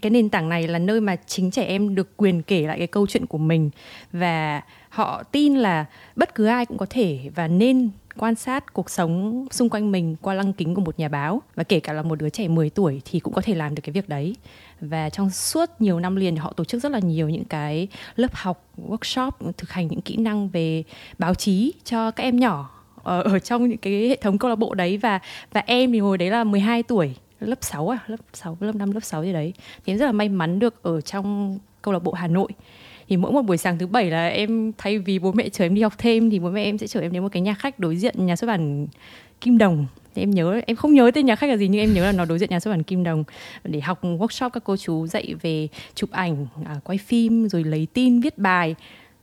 cái 0.03 0.11
nền 0.11 0.29
tảng 0.29 0.49
này 0.49 0.69
là 0.69 0.79
nơi 0.79 1.01
mà 1.01 1.17
chính 1.27 1.51
trẻ 1.51 1.65
em 1.65 1.95
được 1.95 2.17
quyền 2.17 2.43
kể 2.43 2.67
lại 2.67 2.79
cái 2.79 2.87
câu 2.87 3.07
chuyện 3.07 3.27
của 3.27 3.39
mình. 3.39 3.71
Và 4.13 4.63
họ 4.89 5.23
tin 5.23 5.55
là 5.55 5.85
bất 6.17 6.35
cứ 6.35 6.47
ai 6.47 6.67
cũng 6.67 6.79
có 6.79 6.87
thể 6.91 7.19
và 7.35 7.49
nên 7.49 7.91
quan 8.21 8.35
sát 8.35 8.73
cuộc 8.73 8.91
sống 8.91 9.47
xung 9.51 9.69
quanh 9.69 9.93
mình 9.93 10.17
qua 10.23 10.35
lăng 10.35 10.53
kính 10.53 10.75
của 10.75 10.81
một 10.81 10.99
nhà 10.99 11.09
báo 11.09 11.43
và 11.55 11.65
kể 11.65 11.81
cả 11.81 11.93
là 11.93 12.03
một 12.03 12.15
đứa 12.15 12.29
trẻ 12.29 12.49
10 12.49 12.71
tuổi 12.71 13.03
thì 13.05 13.21
cũng 13.21 13.33
có 13.33 13.43
thể 13.43 13.55
làm 13.55 13.75
được 13.75 13.81
cái 13.85 13.93
việc 13.93 14.09
đấy. 14.09 14.37
Và 14.81 15.11
trong 15.11 15.31
suốt 15.31 15.71
nhiều 15.79 16.01
năm 16.01 16.17
liền 16.17 16.37
họ 16.37 16.53
tổ 16.53 16.65
chức 16.65 16.83
rất 16.83 16.93
là 16.93 16.99
nhiều 16.99 17.29
những 17.29 17.45
cái 17.45 17.89
lớp 18.17 18.35
học 18.35 18.65
workshop 18.89 19.31
thực 19.57 19.71
hành 19.71 19.89
những 19.89 20.01
kỹ 20.01 20.17
năng 20.17 20.49
về 20.49 20.83
báo 21.19 21.35
chí 21.35 21.73
cho 21.85 22.11
các 22.11 22.25
em 22.25 22.37
nhỏ 22.37 22.71
ở, 23.03 23.23
ở 23.23 23.39
trong 23.39 23.69
những 23.69 23.79
cái 23.79 24.09
hệ 24.09 24.17
thống 24.17 24.39
câu 24.39 24.49
lạc 24.51 24.57
bộ 24.57 24.75
đấy. 24.75 24.97
Và 24.97 25.21
và 25.53 25.63
em 25.67 25.93
thì 25.93 25.99
hồi 25.99 26.19
đấy 26.19 26.31
là 26.31 26.45
12 26.45 26.83
tuổi 26.83 27.15
lớp 27.41 27.59
6 27.61 27.89
à 27.89 27.99
lớp 28.07 28.21
6 28.33 28.57
lớp 28.61 28.75
5 28.75 28.93
lớp 28.93 29.01
6 29.03 29.25
gì 29.25 29.33
đấy. 29.33 29.53
Thì 29.87 29.93
em 29.93 29.99
rất 29.99 30.07
là 30.07 30.13
may 30.13 30.29
mắn 30.29 30.59
được 30.59 30.83
ở 30.83 31.01
trong 31.01 31.59
câu 31.83 31.95
lạc 31.95 32.03
bộ 32.03 32.13
Hà 32.13 32.27
Nội 32.27 32.49
thì 33.11 33.17
mỗi 33.17 33.33
một 33.33 33.43
buổi 33.43 33.57
sáng 33.57 33.79
thứ 33.79 33.87
bảy 33.87 34.11
là 34.11 34.29
em 34.29 34.73
thay 34.79 34.99
vì 34.99 35.19
bố 35.19 35.33
mẹ 35.33 35.49
chở 35.49 35.65
em 35.65 35.75
đi 35.75 35.83
học 35.83 35.93
thêm 35.99 36.31
thì 36.31 36.39
bố 36.39 36.51
mẹ 36.51 36.65
em 36.65 36.79
sẽ 36.79 36.87
chở 36.87 37.01
em 37.01 37.13
đến 37.13 37.23
một 37.23 37.29
cái 37.33 37.41
nhà 37.41 37.55
khách 37.55 37.79
đối 37.79 37.97
diện 37.97 38.27
nhà 38.27 38.37
xuất 38.37 38.47
bản 38.47 38.87
Kim 39.41 39.59
Đồng. 39.59 39.87
Thì 40.15 40.23
em 40.23 40.31
nhớ 40.31 40.61
em 40.67 40.77
không 40.77 40.95
nhớ 40.95 41.11
tên 41.15 41.27
nhà 41.27 41.37
khách 41.37 41.51
là 41.51 41.57
gì 41.57 41.69
nhưng 41.69 41.81
em 41.81 41.95
nhớ 41.95 42.05
là 42.05 42.13
nó 42.13 42.25
đối 42.25 42.39
diện 42.39 42.51
nhà 42.51 42.61
xuất 42.61 42.71
bản 42.71 42.83
Kim 42.83 43.05
Đồng. 43.05 43.25
Để 43.65 43.81
học 43.81 44.05
workshop 44.05 44.51
các 44.51 44.65
cô 44.65 44.77
chú 44.77 45.07
dạy 45.07 45.35
về 45.43 45.69
chụp 45.95 46.11
ảnh, 46.11 46.47
à, 46.65 46.75
quay 46.85 46.99
phim 46.99 47.49
rồi 47.49 47.65
lấy 47.65 47.87
tin 47.93 48.21
viết 48.21 48.39
bài. 48.39 48.75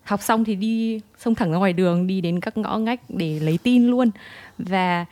Học 0.04 0.21
xong 0.23 0.43
thì 0.43 0.56
đi 0.56 1.02
xông 1.17 1.36
thẳng 1.36 1.52
ra 1.52 1.58
ngoài 1.58 1.73
đường 1.73 2.08
đi 2.08 2.21
đến 2.21 2.39
các 2.39 2.58
ngõ 2.58 2.78
ngách 2.78 3.02
để 3.10 3.39
lấy 3.39 3.60
tin 3.63 3.88
luôn. 3.88 4.12
Và 4.58 5.06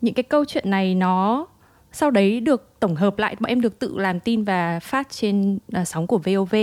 những 0.00 0.14
cái 0.14 0.22
câu 0.22 0.44
chuyện 0.44 0.70
này 0.70 0.94
nó 0.94 1.46
sau 1.92 2.10
đấy 2.10 2.40
được 2.40 2.80
tổng 2.80 2.94
hợp 2.94 3.18
lại 3.18 3.36
bọn 3.40 3.48
em 3.48 3.60
được 3.60 3.78
tự 3.78 3.98
làm 3.98 4.20
tin 4.20 4.44
và 4.44 4.80
phát 4.80 5.10
trên 5.10 5.58
uh, 5.80 5.88
sóng 5.88 6.06
của 6.06 6.18
VOV 6.18 6.54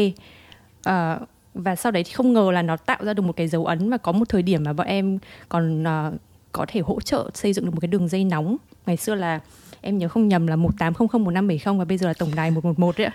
uh, 0.90 1.28
và 1.58 1.76
sau 1.76 1.92
đấy 1.92 2.04
thì 2.04 2.12
không 2.12 2.34
ngờ 2.34 2.52
là 2.54 2.62
nó 2.62 2.78
tạo 2.78 2.98
ra 3.02 3.14
được 3.14 3.24
một 3.24 3.36
cái 3.36 3.48
dấu 3.48 3.66
ấn 3.66 3.90
và 3.90 3.98
có 3.98 4.12
một 4.12 4.30
thời 4.30 4.42
điểm 4.42 4.64
mà 4.64 4.74
bọn 4.74 4.88
em 4.88 5.20
còn 5.50 5.84
uh, 5.84 6.14
có 6.52 6.66
thể 6.68 6.82
hỗ 6.82 7.02
trợ 7.02 7.30
xây 7.34 7.54
dựng 7.54 7.66
được 7.66 7.72
một 7.72 7.80
cái 7.82 7.88
đường 7.88 8.08
dây 8.08 8.24
nóng 8.24 8.58
ngày 8.86 8.98
xưa 8.98 9.16
là 9.16 9.40
em 9.82 9.98
nhớ 9.98 10.08
không 10.08 10.28
nhầm 10.28 10.48
là 10.48 10.56
18001570 10.56 11.78
và 11.78 11.86
bây 11.86 11.98
giờ 11.98 12.08
là 12.08 12.14
tổng 12.14 12.36
đài 12.36 12.52
111 12.52 12.98
đấy 12.98 13.08
ạ. 13.08 13.14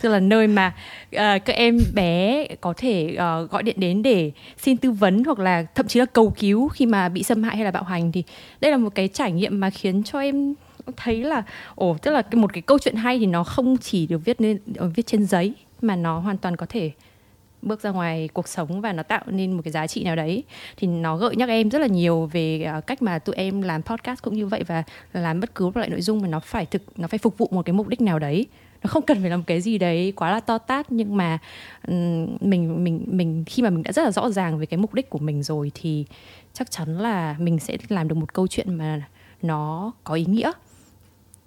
Tức 0.00 0.08
là 0.08 0.20
nơi 0.20 0.46
mà 0.46 0.74
uh, 1.06 1.18
các 1.44 1.52
em 1.56 1.78
bé 1.94 2.46
có 2.60 2.74
thể 2.76 3.16
uh, 3.16 3.50
gọi 3.50 3.62
điện 3.62 3.80
đến 3.80 4.02
để 4.02 4.32
xin 4.58 4.76
tư 4.76 4.90
vấn 4.90 5.24
hoặc 5.24 5.38
là 5.38 5.66
thậm 5.74 5.88
chí 5.88 6.00
là 6.00 6.06
cầu 6.06 6.32
cứu 6.38 6.68
khi 6.68 6.86
mà 6.86 7.08
bị 7.08 7.22
xâm 7.22 7.42
hại 7.42 7.56
hay 7.56 7.64
là 7.64 7.70
bạo 7.70 7.82
hành 7.82 8.12
thì 8.12 8.22
đây 8.60 8.70
là 8.70 8.76
một 8.76 8.94
cái 8.94 9.08
trải 9.08 9.32
nghiệm 9.32 9.60
mà 9.60 9.70
khiến 9.70 10.02
cho 10.02 10.18
em 10.18 10.54
thấy 10.96 11.24
là 11.24 11.42
ồ 11.74 11.96
tức 12.02 12.10
là 12.10 12.22
một 12.32 12.52
cái 12.52 12.62
câu 12.62 12.78
chuyện 12.78 12.96
hay 12.96 13.18
thì 13.18 13.26
nó 13.26 13.44
không 13.44 13.76
chỉ 13.76 14.06
được 14.06 14.18
viết 14.24 14.40
nên 14.40 14.58
viết 14.94 15.06
trên 15.06 15.26
giấy 15.26 15.54
mà 15.82 15.96
nó 15.96 16.18
hoàn 16.18 16.38
toàn 16.38 16.56
có 16.56 16.66
thể 16.68 16.90
bước 17.64 17.82
ra 17.82 17.90
ngoài 17.90 18.28
cuộc 18.32 18.48
sống 18.48 18.80
và 18.80 18.92
nó 18.92 19.02
tạo 19.02 19.22
nên 19.26 19.52
một 19.52 19.62
cái 19.64 19.72
giá 19.72 19.86
trị 19.86 20.04
nào 20.04 20.16
đấy 20.16 20.44
thì 20.76 20.86
nó 20.86 21.16
gợi 21.16 21.36
nhắc 21.36 21.48
em 21.48 21.70
rất 21.70 21.78
là 21.78 21.86
nhiều 21.86 22.30
về 22.32 22.62
à, 22.62 22.80
cách 22.80 23.02
mà 23.02 23.18
tụi 23.18 23.34
em 23.34 23.62
làm 23.62 23.82
podcast 23.82 24.22
cũng 24.22 24.34
như 24.34 24.46
vậy 24.46 24.64
và 24.66 24.82
làm 25.12 25.40
bất 25.40 25.54
cứ 25.54 25.64
một 25.64 25.76
loại 25.76 25.88
nội 25.88 26.00
dung 26.00 26.22
mà 26.22 26.28
nó 26.28 26.40
phải 26.40 26.66
thực 26.66 26.82
nó 26.96 27.08
phải 27.08 27.18
phục 27.18 27.38
vụ 27.38 27.48
một 27.50 27.62
cái 27.62 27.72
mục 27.72 27.88
đích 27.88 28.00
nào 28.00 28.18
đấy. 28.18 28.46
Nó 28.82 28.88
không 28.88 29.02
cần 29.02 29.20
phải 29.20 29.30
làm 29.30 29.42
cái 29.42 29.60
gì 29.60 29.78
đấy 29.78 30.12
quá 30.16 30.30
là 30.30 30.40
to 30.40 30.58
tát 30.58 30.92
nhưng 30.92 31.16
mà 31.16 31.38
mình 32.40 32.84
mình 32.84 33.04
mình 33.06 33.44
khi 33.46 33.62
mà 33.62 33.70
mình 33.70 33.82
đã 33.82 33.92
rất 33.92 34.02
là 34.02 34.10
rõ 34.10 34.30
ràng 34.30 34.58
về 34.58 34.66
cái 34.66 34.78
mục 34.78 34.94
đích 34.94 35.10
của 35.10 35.18
mình 35.18 35.42
rồi 35.42 35.72
thì 35.74 36.04
chắc 36.52 36.70
chắn 36.70 36.98
là 36.98 37.36
mình 37.38 37.58
sẽ 37.58 37.76
làm 37.88 38.08
được 38.08 38.14
một 38.14 38.34
câu 38.34 38.46
chuyện 38.46 38.74
mà 38.74 39.02
nó 39.42 39.92
có 40.04 40.14
ý 40.14 40.24
nghĩa. 40.24 40.52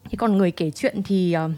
Thế 0.04 0.16
còn 0.18 0.38
người 0.38 0.52
kể 0.52 0.72
chuyện 0.72 1.04
thì 1.04 1.36
uh, 1.46 1.52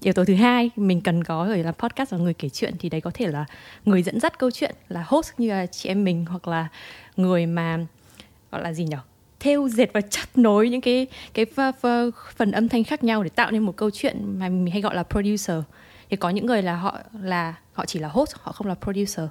yếu 0.00 0.12
tố 0.12 0.24
thứ 0.24 0.34
hai 0.34 0.70
mình 0.76 1.00
cần 1.00 1.24
có 1.24 1.44
ở 1.44 1.56
làm 1.56 1.74
podcast 1.74 2.12
là 2.12 2.18
người 2.18 2.34
kể 2.34 2.48
chuyện 2.48 2.74
thì 2.78 2.88
đấy 2.88 3.00
có 3.00 3.10
thể 3.14 3.26
là 3.26 3.44
người 3.84 4.02
dẫn 4.02 4.20
dắt 4.20 4.38
câu 4.38 4.50
chuyện 4.50 4.74
là 4.88 5.04
host 5.06 5.32
như 5.38 5.48
là 5.48 5.66
chị 5.66 5.88
em 5.88 6.04
mình 6.04 6.24
hoặc 6.28 6.48
là 6.48 6.68
người 7.16 7.46
mà 7.46 7.78
gọi 8.50 8.62
là 8.62 8.72
gì 8.72 8.84
nhỉ 8.84 8.96
theo 9.40 9.68
dệt 9.68 9.92
và 9.92 10.00
chắt 10.00 10.38
nối 10.38 10.68
những 10.68 10.80
cái 10.80 11.06
cái 11.34 11.46
phần 12.36 12.52
âm 12.52 12.68
thanh 12.68 12.84
khác 12.84 13.04
nhau 13.04 13.22
để 13.22 13.28
tạo 13.28 13.50
nên 13.50 13.62
một 13.62 13.76
câu 13.76 13.90
chuyện 13.90 14.38
mà 14.38 14.48
mình 14.48 14.72
hay 14.72 14.80
gọi 14.80 14.94
là 14.94 15.02
producer. 15.02 15.56
Thì 16.10 16.16
có 16.16 16.30
những 16.30 16.46
người 16.46 16.62
là 16.62 16.76
họ 16.76 16.98
là 17.22 17.54
họ 17.72 17.86
chỉ 17.86 17.98
là 17.98 18.08
host 18.08 18.34
họ 18.40 18.52
không 18.52 18.66
là 18.66 18.74
producer. 18.74 19.26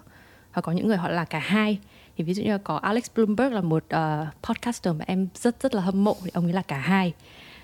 Và 0.53 0.61
có 0.61 0.71
những 0.71 0.87
người 0.87 0.97
họ 0.97 1.09
là 1.09 1.25
cả 1.25 1.39
hai. 1.39 1.79
Thì 2.17 2.23
ví 2.23 2.33
dụ 2.33 2.43
như 2.43 2.51
là 2.51 2.57
có 2.57 2.75
Alex 2.77 3.03
Bloomberg 3.15 3.53
là 3.53 3.61
một 3.61 3.83
uh, 3.95 4.27
podcaster 4.43 4.95
mà 4.95 5.05
em 5.07 5.27
rất 5.35 5.61
rất 5.61 5.75
là 5.75 5.81
hâm 5.81 6.03
mộ 6.03 6.17
thì 6.23 6.31
ông 6.33 6.45
ấy 6.45 6.53
là 6.53 6.61
cả 6.61 6.77
hai 6.77 7.13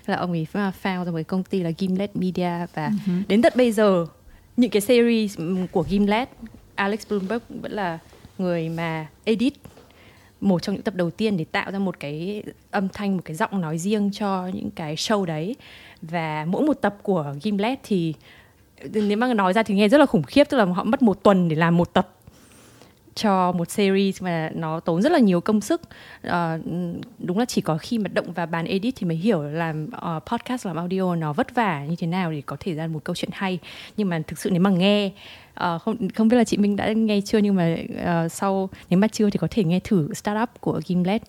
là 0.06 0.16
ông 0.16 0.32
ấy 0.32 0.46
found 0.52 1.04
ra 1.04 1.10
một 1.10 1.20
công 1.26 1.44
ty 1.44 1.62
là 1.62 1.70
Gimlet 1.78 2.16
Media 2.16 2.66
và 2.74 2.90
uh-huh. 2.90 3.22
đến 3.28 3.42
tận 3.42 3.52
bây 3.56 3.72
giờ 3.72 4.06
những 4.56 4.70
cái 4.70 4.80
series 4.80 5.38
của 5.70 5.84
Gimlet 5.88 6.28
Alex 6.74 7.08
Bloomberg 7.08 7.42
vẫn 7.48 7.72
là 7.72 7.98
người 8.38 8.68
mà 8.68 9.06
edit 9.24 9.52
một 10.40 10.62
trong 10.62 10.74
những 10.74 10.82
tập 10.82 10.94
đầu 10.94 11.10
tiên 11.10 11.36
để 11.36 11.44
tạo 11.44 11.70
ra 11.70 11.78
một 11.78 12.00
cái 12.00 12.42
âm 12.70 12.88
thanh 12.88 13.16
một 13.16 13.22
cái 13.24 13.36
giọng 13.36 13.60
nói 13.60 13.78
riêng 13.78 14.10
cho 14.12 14.50
những 14.54 14.70
cái 14.70 14.94
show 14.96 15.24
đấy 15.24 15.56
và 16.02 16.44
mỗi 16.48 16.62
một 16.62 16.74
tập 16.74 16.96
của 17.02 17.34
Gimlet 17.42 17.78
thì 17.82 18.14
nếu 18.92 19.18
mà 19.18 19.34
nói 19.34 19.52
ra 19.52 19.62
thì 19.62 19.74
nghe 19.74 19.88
rất 19.88 19.98
là 19.98 20.06
khủng 20.06 20.22
khiếp 20.22 20.44
tức 20.50 20.56
là 20.56 20.64
họ 20.64 20.84
mất 20.84 21.02
một 21.02 21.22
tuần 21.22 21.48
để 21.48 21.56
làm 21.56 21.76
một 21.76 21.92
tập 21.92 22.15
cho 23.16 23.52
một 23.52 23.70
series 23.70 24.22
mà 24.22 24.50
nó 24.54 24.80
tốn 24.80 25.02
rất 25.02 25.12
là 25.12 25.18
nhiều 25.18 25.40
công 25.40 25.60
sức. 25.60 25.82
Uh, 26.26 26.32
đúng 27.18 27.38
là 27.38 27.44
chỉ 27.44 27.60
có 27.60 27.78
khi 27.78 27.98
mà 27.98 28.08
động 28.08 28.32
vào 28.32 28.46
bàn 28.46 28.64
edit 28.64 28.94
thì 28.96 29.06
mới 29.06 29.16
hiểu 29.16 29.42
làm 29.42 29.84
uh, 29.84 29.92
ờ, 29.92 30.20
podcast 30.26 30.66
làm 30.66 30.76
audio 30.76 31.14
nó 31.14 31.32
vất 31.32 31.54
vả 31.54 31.84
như 31.84 31.96
thế 31.98 32.06
nào 32.06 32.32
để 32.32 32.42
có 32.46 32.56
thể 32.60 32.74
ra 32.74 32.86
một 32.86 33.04
câu 33.04 33.16
chuyện 33.16 33.30
hay. 33.32 33.58
Nhưng 33.96 34.08
mà 34.08 34.20
thực 34.26 34.38
sự 34.38 34.50
nếu 34.50 34.60
mà 34.60 34.70
nghe 34.70 35.06
uh, 35.06 35.82
không 35.82 36.08
không 36.14 36.28
biết 36.28 36.36
là 36.36 36.44
chị 36.44 36.56
Minh 36.56 36.76
đã 36.76 36.92
nghe 36.92 37.20
chưa 37.20 37.38
nhưng 37.38 37.54
mà 37.54 37.76
uh, 38.24 38.32
sau 38.32 38.70
nếu 38.90 38.98
mà 38.98 39.08
chưa 39.08 39.30
thì 39.30 39.38
có 39.38 39.48
thể 39.50 39.64
nghe 39.64 39.80
thử 39.80 40.14
startup 40.14 40.48
của 40.60 40.80
Gimlet 40.86 41.22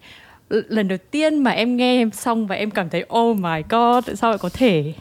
lần 0.49 0.87
đầu 0.87 0.97
tiên 1.11 1.43
mà 1.43 1.51
em 1.51 1.77
nghe 1.77 2.01
em 2.01 2.11
xong 2.11 2.47
và 2.47 2.55
em 2.55 2.71
cảm 2.71 2.89
thấy 2.89 3.05
oh 3.15 3.37
my 3.37 3.61
god, 3.69 4.05
tại 4.05 4.15
sao 4.15 4.29
lại 4.29 4.37
có 4.37 4.49
thể? 4.53 4.93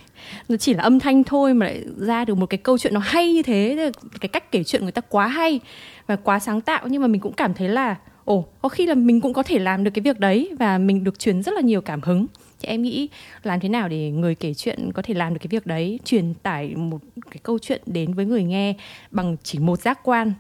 Nó 0.49 0.57
chỉ 0.57 0.75
là 0.75 0.83
âm 0.83 1.01
thanh 1.01 1.25
thôi 1.25 1.55
mà 1.55 1.67
lại 1.67 1.85
ra 1.97 2.25
được 2.25 2.35
một 2.35 2.47
cái 2.47 2.59
câu 2.59 2.79
chuyện 2.79 2.95
nó 2.95 3.01
hay 3.01 3.33
như 3.33 3.43
thế 3.43 3.93
cái 4.21 4.29
cách 4.29 4.53
kể 4.53 4.65
chuyện 4.65 4.83
người 4.83 4.93
ta 4.93 5.01
quá 5.01 5.27
hay 5.27 5.61
và 6.07 6.17
quá 6.17 6.39
sáng 6.39 6.61
tạo. 6.61 6.89
Nhưng 6.89 7.03
mà 7.03 7.09
mình 7.09 7.21
cũng 7.21 7.33
cảm 7.33 7.55
thấy 7.55 7.69
là, 7.69 7.97
ồ, 8.25 8.45
có 8.63 8.69
khi 8.69 8.87
là 8.87 8.95
mình 8.95 9.21
cũng 9.21 9.33
có 9.33 9.43
thể 9.43 9.59
làm 9.59 9.85
được 9.85 9.91
cái 9.95 10.03
việc 10.03 10.21
đấy 10.21 10.51
và 10.59 10.79
mình 10.79 11.05
được 11.05 11.19
truyền 11.19 11.43
rất 11.43 11.55
là 11.55 11.61
nhiều 11.61 11.81
cảm 11.81 12.01
hứng. 12.03 12.27
Thì 12.61 12.69
em 12.69 12.83
nghĩ 12.83 13.09
làm 13.43 13.61
thế 13.61 13.69
nào 13.69 13.89
để 13.89 14.11
người 14.11 14.35
kể 14.35 14.55
chuyện 14.55 14.93
có 14.93 15.03
thể 15.03 15.15
làm 15.15 15.35
được 15.35 15.39
cái 15.43 15.49
việc 15.49 15.67
đấy, 15.67 16.01
truyền 16.05 16.35
tải 16.35 16.75
một 16.77 16.99
cái 17.31 17.39
câu 17.43 17.59
chuyện 17.59 17.83
đến 17.87 18.15
với 18.15 18.25
người 18.25 18.45
nghe 18.45 18.75
bằng 19.11 19.37
chỉ 19.43 19.59
một 19.59 19.81
giác 19.81 20.01
quan 20.03 20.33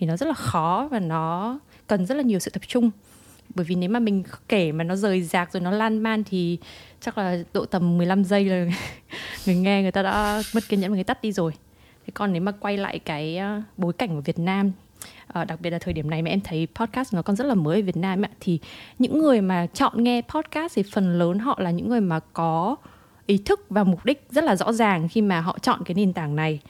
thì 0.00 0.06
nó 0.06 0.16
rất 0.16 0.26
là 0.26 0.34
khó 0.34 0.88
và 0.90 1.00
nó 1.00 1.58
cần 1.86 2.06
rất 2.06 2.14
là 2.14 2.22
nhiều 2.22 2.38
sự 2.38 2.50
tập 2.50 2.62
trung 2.66 2.90
bởi 3.54 3.64
vì 3.64 3.74
nếu 3.74 3.90
mà 3.90 3.98
mình 3.98 4.22
kể 4.48 4.72
mà 4.72 4.84
nó 4.84 4.96
rời 4.96 5.22
rạc 5.22 5.52
rồi 5.52 5.60
nó 5.60 5.70
lan 5.70 5.98
man 5.98 6.24
thì 6.24 6.58
chắc 7.00 7.18
là 7.18 7.38
độ 7.52 7.64
tầm 7.64 7.98
15 7.98 8.24
giây 8.24 8.44
là 8.44 8.66
người 9.46 9.54
nghe 9.54 9.82
người 9.82 9.92
ta 9.92 10.02
đã 10.02 10.42
mất 10.54 10.68
kiên 10.68 10.80
nhẫn 10.80 10.90
và 10.90 10.94
người 10.94 11.04
tắt 11.04 11.22
đi 11.22 11.32
rồi. 11.32 11.52
Thế 12.06 12.10
còn 12.14 12.32
nếu 12.32 12.42
mà 12.42 12.52
quay 12.52 12.76
lại 12.76 12.98
cái 12.98 13.36
ờ, 13.36 13.62
bối 13.76 13.92
cảnh 13.92 14.08
của 14.08 14.20
Việt 14.20 14.38
Nam 14.38 14.72
À, 15.26 15.44
đặc 15.44 15.60
biệt 15.60 15.70
là 15.70 15.78
thời 15.78 15.94
điểm 15.94 16.10
này 16.10 16.22
mà 16.22 16.30
em 16.30 16.40
thấy 16.40 16.68
podcast 16.74 17.14
nó 17.14 17.22
còn 17.22 17.36
rất 17.36 17.46
là 17.46 17.54
mới 17.54 17.80
ở 17.80 17.82
Việt 17.82 17.96
Nam 17.96 18.22
ạ 18.22 18.30
thì 18.40 18.58
những 18.98 19.18
người 19.18 19.40
mà 19.40 19.66
chọn 19.66 20.04
nghe 20.04 20.22
podcast 20.22 20.74
thì 20.74 20.82
phần 20.92 21.18
lớn 21.18 21.38
họ 21.38 21.58
là 21.60 21.70
những 21.70 21.88
người 21.88 22.00
mà 22.00 22.20
có 22.32 22.76
ý 23.26 23.38
thức 23.38 23.60
và 23.68 23.84
mục 23.84 24.04
đích 24.04 24.26
rất 24.30 24.44
là 24.44 24.56
rõ 24.56 24.72
ràng 24.72 25.08
khi 25.08 25.22
mà 25.22 25.40
họ 25.40 25.58
chọn 25.58 25.80
cái 25.84 25.94
nền 25.94 26.12
tảng 26.12 26.36
này. 26.36 26.60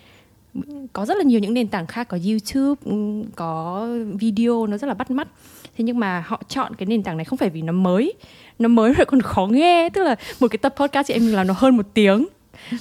Có 0.92 1.06
rất 1.06 1.16
là 1.16 1.22
nhiều 1.22 1.40
những 1.40 1.54
nền 1.54 1.68
tảng 1.68 1.86
khác 1.86 2.08
có 2.08 2.18
YouTube 2.26 2.80
ừ, 2.84 3.22
có 3.36 3.86
video 4.18 4.66
nó 4.66 4.76
rất 4.76 4.86
là 4.86 4.94
bắt 4.94 5.10
mắt 5.10 5.28
thế 5.76 5.84
nhưng 5.84 5.98
mà 5.98 6.24
họ 6.26 6.42
chọn 6.48 6.74
cái 6.74 6.86
nền 6.86 7.02
tảng 7.02 7.16
này 7.16 7.24
không 7.24 7.36
phải 7.36 7.50
vì 7.50 7.62
nó 7.62 7.72
mới. 7.72 8.12
Nó 8.58 8.68
mới 8.68 8.92
rồi 8.92 9.04
còn 9.06 9.20
khó 9.20 9.46
nghe. 9.46 9.88
Tức 9.88 10.02
là 10.02 10.16
một 10.40 10.48
cái 10.48 10.58
tập 10.58 10.74
podcast 10.76 11.08
chị 11.08 11.14
em 11.14 11.26
mình 11.26 11.34
làm 11.34 11.46
nó 11.46 11.54
hơn 11.56 11.76
một 11.76 11.86
tiếng. 11.94 12.26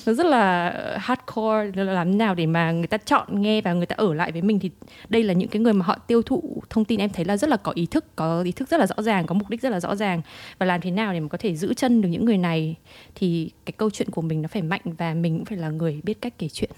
Nó 0.05 0.13
rất 0.13 0.25
là 0.25 0.69
ờ, 0.69 0.97
hardcore 0.97 1.83
làm 1.83 2.17
nào 2.17 2.35
để 2.35 2.45
mà 2.45 2.71
người 2.71 2.87
ta 2.87 2.97
chọn 2.97 3.41
nghe 3.41 3.61
và 3.61 3.73
người 3.73 3.85
ta 3.85 3.95
ở 3.95 4.13
lại 4.13 4.31
với 4.31 4.41
mình 4.41 4.59
thì 4.59 4.71
đây 5.09 5.23
là 5.23 5.33
những 5.33 5.49
cái 5.49 5.61
người 5.61 5.73
mà 5.73 5.85
họ 5.85 5.95
tiêu 6.07 6.21
thụ 6.21 6.63
thông 6.69 6.85
tin 6.85 6.99
em 6.99 7.09
thấy 7.09 7.25
là 7.25 7.37
rất 7.37 7.49
là 7.49 7.57
có 7.57 7.71
ý 7.75 7.85
thức, 7.85 8.15
có 8.15 8.41
ý 8.41 8.51
thức 8.51 8.69
rất 8.69 8.79
là 8.79 8.87
rõ 8.87 9.01
ràng, 9.01 9.25
có 9.25 9.35
mục 9.35 9.49
đích 9.49 9.61
rất 9.61 9.69
là 9.69 9.79
rõ 9.79 9.95
ràng. 9.95 10.21
Và 10.57 10.65
làm 10.65 10.81
thế 10.81 10.91
nào 10.91 11.13
để 11.13 11.19
mà 11.19 11.27
có 11.27 11.37
thể 11.37 11.55
giữ 11.55 11.73
chân 11.73 12.01
được 12.01 12.09
những 12.09 12.25
người 12.25 12.37
này 12.37 12.75
thì 13.15 13.51
cái 13.65 13.73
câu 13.77 13.89
chuyện 13.89 14.09
của 14.09 14.21
mình 14.21 14.41
nó 14.41 14.47
phải 14.47 14.61
mạnh 14.61 14.81
và 14.97 15.13
mình 15.13 15.37
cũng 15.37 15.45
phải 15.45 15.57
là 15.57 15.69
người 15.69 15.99
biết 16.03 16.21
cách 16.21 16.33
kể 16.37 16.47
chuyện. 16.49 16.71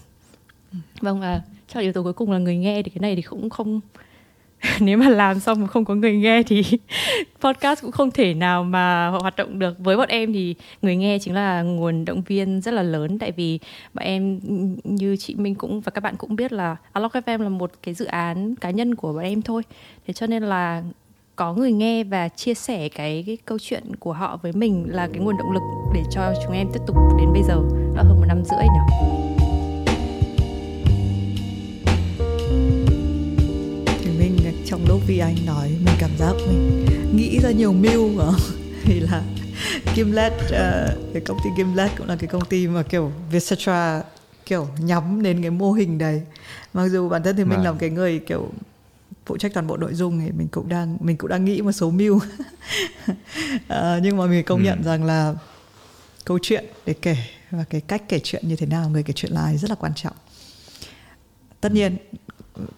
Vâng 1.02 1.20
và 1.20 1.42
cho 1.68 1.80
yếu 1.80 1.94
tố 1.94 2.04
cuối 2.04 2.14
cùng 2.14 2.32
là 2.32 2.38
người 2.38 2.58
nghe 2.58 2.82
thì 2.82 2.90
cái 2.90 3.00
này 3.00 3.16
thì 3.16 3.22
cũng 3.22 3.50
không 3.50 3.82
nếu 4.80 4.98
mà 4.98 5.10
làm 5.10 5.40
xong 5.40 5.62
mà 5.62 5.68
không 5.68 5.86
có 5.86 5.96
người 5.96 6.18
nghe 6.18 6.44
thì 6.44 6.64
podcast 7.42 7.82
cũng 7.82 7.92
không 7.92 8.12
thể 8.12 8.34
nào 8.34 8.64
mà 8.64 9.08
hoạt 9.08 9.36
động 9.36 9.60
được. 9.60 9.80
Với 9.80 9.98
bọn 9.98 10.10
em 10.10 10.34
thì 10.34 10.56
người 10.82 10.96
nghe 10.96 11.20
chính 11.20 11.34
là 11.34 11.62
nguồn 11.62 12.06
động 12.06 12.22
viên 12.22 12.62
rất 12.62 12.74
là 12.74 12.84
lớn. 12.84 13.20
Tại 13.20 13.32
vì 13.32 13.60
bọn 13.94 14.06
em 14.06 14.40
như 14.84 15.18
chị 15.18 15.36
Minh 15.36 15.56
cũng 15.56 15.82
và 15.82 15.90
các 15.90 16.02
bạn 16.02 16.16
cũng 16.18 16.36
biết 16.36 16.54
là 16.54 16.76
Alok 16.92 17.14
FM 17.14 17.44
là 17.44 17.50
một 17.50 17.72
cái 17.84 17.94
dự 17.94 18.06
án 18.06 18.56
cá 18.56 18.70
nhân 18.70 18.96
của 18.96 19.14
bọn 19.14 19.24
em 19.24 19.42
thôi. 19.42 19.64
Thế 20.08 20.14
cho 20.14 20.28
nên 20.28 20.44
là 20.44 20.84
có 21.36 21.54
người 21.54 21.72
nghe 21.72 22.04
và 22.04 22.28
chia 22.28 22.54
sẻ 22.54 22.90
cái, 22.90 23.24
cái 23.28 23.38
câu 23.46 23.58
chuyện 23.62 23.96
của 23.96 24.14
họ 24.14 24.40
với 24.42 24.52
mình 24.52 24.86
là 24.90 25.08
cái 25.14 25.24
nguồn 25.24 25.38
động 25.38 25.52
lực 25.52 25.64
để 25.94 26.04
cho 26.12 26.34
chúng 26.44 26.54
em 26.54 26.68
tiếp 26.74 26.80
tục 26.88 26.96
đến 27.20 27.30
bây 27.34 27.44
giờ. 27.44 27.56
Đã 27.96 28.04
hơn 28.04 28.20
một 28.20 28.26
năm 28.28 28.44
rưỡi 28.44 28.64
nhỉ? 28.64 29.25
Trong 34.66 34.86
lúc 34.88 35.02
Vi 35.08 35.18
Anh 35.18 35.36
nói 35.46 35.70
mình 35.86 35.96
cảm 36.00 36.12
giác 36.20 36.34
mình 36.48 36.86
nghĩ 37.16 37.40
ra 37.40 37.52
nhiều 37.52 37.74
mưu 37.74 38.10
thì 38.84 39.00
là 39.00 39.24
Gimlet 39.96 40.34
uh, 40.34 41.14
cái 41.14 41.22
công 41.26 41.38
ty 41.44 41.50
Gimlet 41.58 41.92
cũng 41.98 42.08
là 42.08 42.16
cái 42.16 42.28
công 42.28 42.46
ty 42.46 42.68
mà 42.68 42.84
kiểu 42.84 43.12
Vietcetera 43.32 44.04
kiểu 44.46 44.68
nhắm 44.80 45.24
đến 45.24 45.42
cái 45.42 45.52
mô 45.52 45.72
hình 45.72 45.98
đấy. 45.98 46.22
Mặc 46.74 46.88
dù 46.88 47.10
bản 47.10 47.24
thân 47.24 47.36
thì 47.36 47.44
mình 47.44 47.60
à. 47.60 47.64
làm 47.64 47.78
cái 47.78 47.90
người 47.90 48.20
kiểu 48.20 48.50
phụ 49.26 49.38
trách 49.38 49.54
toàn 49.54 49.68
bộ 49.68 49.78
nội 49.78 49.94
dung 49.94 50.20
thì 50.20 50.32
mình 50.32 50.48
cũng 50.48 50.70
đang 50.70 50.98
mình 51.02 51.18
cũng 51.18 51.30
đang 51.30 51.46
nghĩ 51.46 51.62
một 51.62 51.72
số 51.72 51.92
mưu. 51.92 52.16
Uh, 52.16 52.22
nhưng 54.02 54.18
mà 54.18 54.26
mình 54.26 54.46
công 54.46 54.60
ừ. 54.60 54.66
nhận 54.66 54.84
rằng 54.84 55.04
là 55.04 55.36
câu 56.26 56.40
chuyện 56.42 56.66
để 56.86 56.94
kể 57.02 57.18
và 57.52 57.64
cái 57.70 57.82
cách 57.82 58.04
kể 58.10 58.20
chuyện 58.24 58.48
như 58.48 58.56
thế 58.56 58.66
nào 58.66 58.90
người 58.90 59.04
kể 59.04 59.14
chuyện 59.14 59.32
là 59.32 59.54
rất 59.54 59.70
là 59.70 59.76
quan 59.76 59.92
trọng. 59.96 60.16
Tất 61.62 61.72
nhiên 61.72 61.98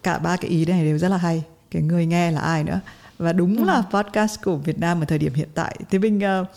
cả 0.02 0.18
ba 0.18 0.36
cái 0.36 0.50
ý 0.50 0.64
này 0.64 0.84
đều 0.84 0.98
rất 0.98 1.08
là 1.08 1.16
hay 1.16 1.44
cái 1.70 1.82
người 1.82 2.06
nghe 2.06 2.30
là 2.30 2.40
ai 2.40 2.64
nữa. 2.64 2.80
Và 3.18 3.32
đúng 3.32 3.56
ừ. 3.56 3.64
là 3.64 3.82
podcast 3.90 4.42
của 4.42 4.56
Việt 4.56 4.78
Nam 4.78 5.02
ở 5.02 5.04
thời 5.04 5.18
điểm 5.18 5.34
hiện 5.34 5.48
tại. 5.54 5.76
Thì 5.90 5.98
mình 5.98 6.16
uh, 6.18 6.48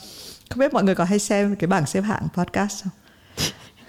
không 0.50 0.60
biết 0.60 0.74
mọi 0.74 0.84
người 0.84 0.96
có 0.96 1.04
hay 1.04 1.20
xem 1.20 1.56
cái 1.56 1.68
bảng 1.68 1.86
xếp 1.86 2.02
hạng 2.02 2.28
podcast 2.34 2.84
không? 2.84 2.92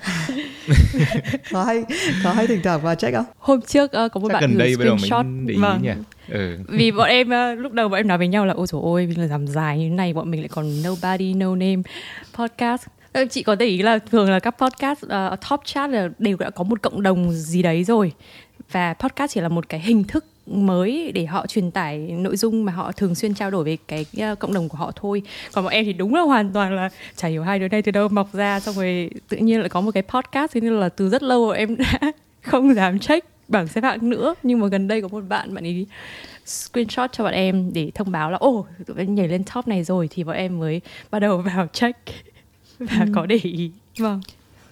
Có 1.51 1.65
hay 1.65 1.85
có 2.25 2.33
hay 2.33 2.47
thỉnh 2.47 2.61
thoảng 2.65 2.81
vào 2.81 2.95
check 2.95 3.17
không? 3.17 3.25
Hôm 3.39 3.61
trước 3.61 3.85
uh, 3.85 4.13
có 4.13 4.21
một 4.21 4.29
Chắc 4.29 4.33
bạn 4.33 4.41
gần 4.41 4.51
gửi 4.51 4.59
đây 4.59 4.75
screenshot. 4.75 5.27
mình 5.27 5.61
vâng. 5.61 5.83
nhỉ 5.83 5.91
ừ. 6.29 6.59
vì 6.69 6.91
bọn 6.91 7.09
em 7.09 7.29
uh, 7.29 7.59
lúc 7.59 7.73
đầu 7.73 7.89
bọn 7.89 7.97
em 7.97 8.09
nói 8.09 8.19
với 8.19 8.29
nhau 8.29 8.47
là 8.47 8.55
ôi 8.55 8.67
trời 8.71 8.81
ôi 8.85 9.07
mình 9.07 9.21
là 9.21 9.27
làm 9.27 9.47
dài 9.47 9.79
như 9.79 9.89
thế 9.89 9.95
này 9.95 10.13
bọn 10.13 10.31
mình 10.31 10.41
lại 10.41 10.49
còn 10.49 10.83
nobody 10.83 11.35
no 11.35 11.57
name 11.57 11.83
podcast. 12.35 12.83
Chị 13.31 13.43
có 13.43 13.55
để 13.55 13.67
ý 13.67 13.83
là 13.83 13.99
thường 13.99 14.31
là 14.31 14.41
các 14.41 14.51
podcast 14.59 15.07
uh, 15.07 15.51
top 15.51 15.61
chat 15.65 15.91
là 15.91 16.09
đều 16.19 16.37
đã 16.37 16.51
có 16.51 16.65
một 16.65 16.83
cộng 16.83 17.03
đồng 17.03 17.33
gì 17.33 17.63
đấy 17.63 17.85
rồi. 17.85 18.13
Và 18.73 18.95
podcast 18.95 19.33
chỉ 19.33 19.41
là 19.41 19.49
một 19.49 19.69
cái 19.69 19.81
hình 19.81 20.05
thức 20.05 20.25
mới 20.47 21.13
để 21.15 21.27
họ 21.27 21.47
truyền 21.47 21.71
tải 21.71 21.99
nội 21.99 22.37
dung 22.37 22.65
mà 22.65 22.73
họ 22.73 22.93
thường 22.93 23.15
xuyên 23.15 23.35
trao 23.35 23.51
đổi 23.51 23.65
về 23.65 23.77
cái 23.89 24.07
uh, 24.33 24.39
cộng 24.39 24.55
đồng 24.55 24.69
của 24.69 24.79
họ 24.79 24.93
thôi. 24.97 25.23
Còn 25.53 25.65
bọn 25.65 25.73
em 25.73 25.85
thì 25.85 25.93
đúng 25.93 26.15
là 26.15 26.23
hoàn 26.23 26.53
toàn 26.53 26.77
là 26.77 26.89
chả 27.17 27.29
hiểu 27.29 27.43
hai 27.43 27.59
đứa 27.59 27.69
này 27.69 27.83
từ 27.83 27.93
đâu 27.93 28.09
mọc 28.09 28.33
ra 28.33 28.61
xong 28.61 28.75
rồi 28.75 29.11
tự 29.29 29.37
nhiên 29.37 29.61
lại 29.61 29.69
có 29.69 29.81
một 29.81 29.91
cái 29.91 30.03
podcast 30.03 30.53
thế 30.53 30.61
nên 30.61 30.73
là 30.73 30.89
từ 30.89 31.09
rất 31.09 31.23
lâu 31.23 31.51
em 31.51 31.77
đã 31.77 32.13
không 32.43 32.75
dám 32.75 32.99
check 32.99 33.27
bảng 33.49 33.69
xếp 33.69 33.85
hạng 33.85 34.11
nữa. 34.11 34.35
Nhưng 34.43 34.61
mà 34.61 34.67
gần 34.67 34.89
đây 34.89 35.03
có 35.03 35.09
một 35.09 35.25
bạn 35.29 35.55
bạn 35.55 35.65
ấy 35.65 35.87
screenshot 36.47 37.13
cho 37.13 37.25
bọn 37.25 37.33
em 37.33 37.73
để 37.73 37.91
thông 37.95 38.11
báo 38.11 38.31
là 38.31 38.39
ồ 38.39 38.67
tụi 38.87 38.97
em 38.97 39.15
nhảy 39.15 39.29
lên 39.29 39.43
top 39.55 39.69
này 39.69 39.85
rồi. 39.85 40.09
Thì 40.11 40.25
bọn 40.25 40.37
em 40.37 40.59
mới 40.59 40.81
bắt 41.11 41.19
đầu 41.19 41.39
vào 41.39 41.67
check 41.73 41.99
và 42.79 43.01
ừ. 43.01 43.13
có 43.15 43.27
để 43.27 43.41
ý. 43.43 43.71
Vâng 43.99 44.21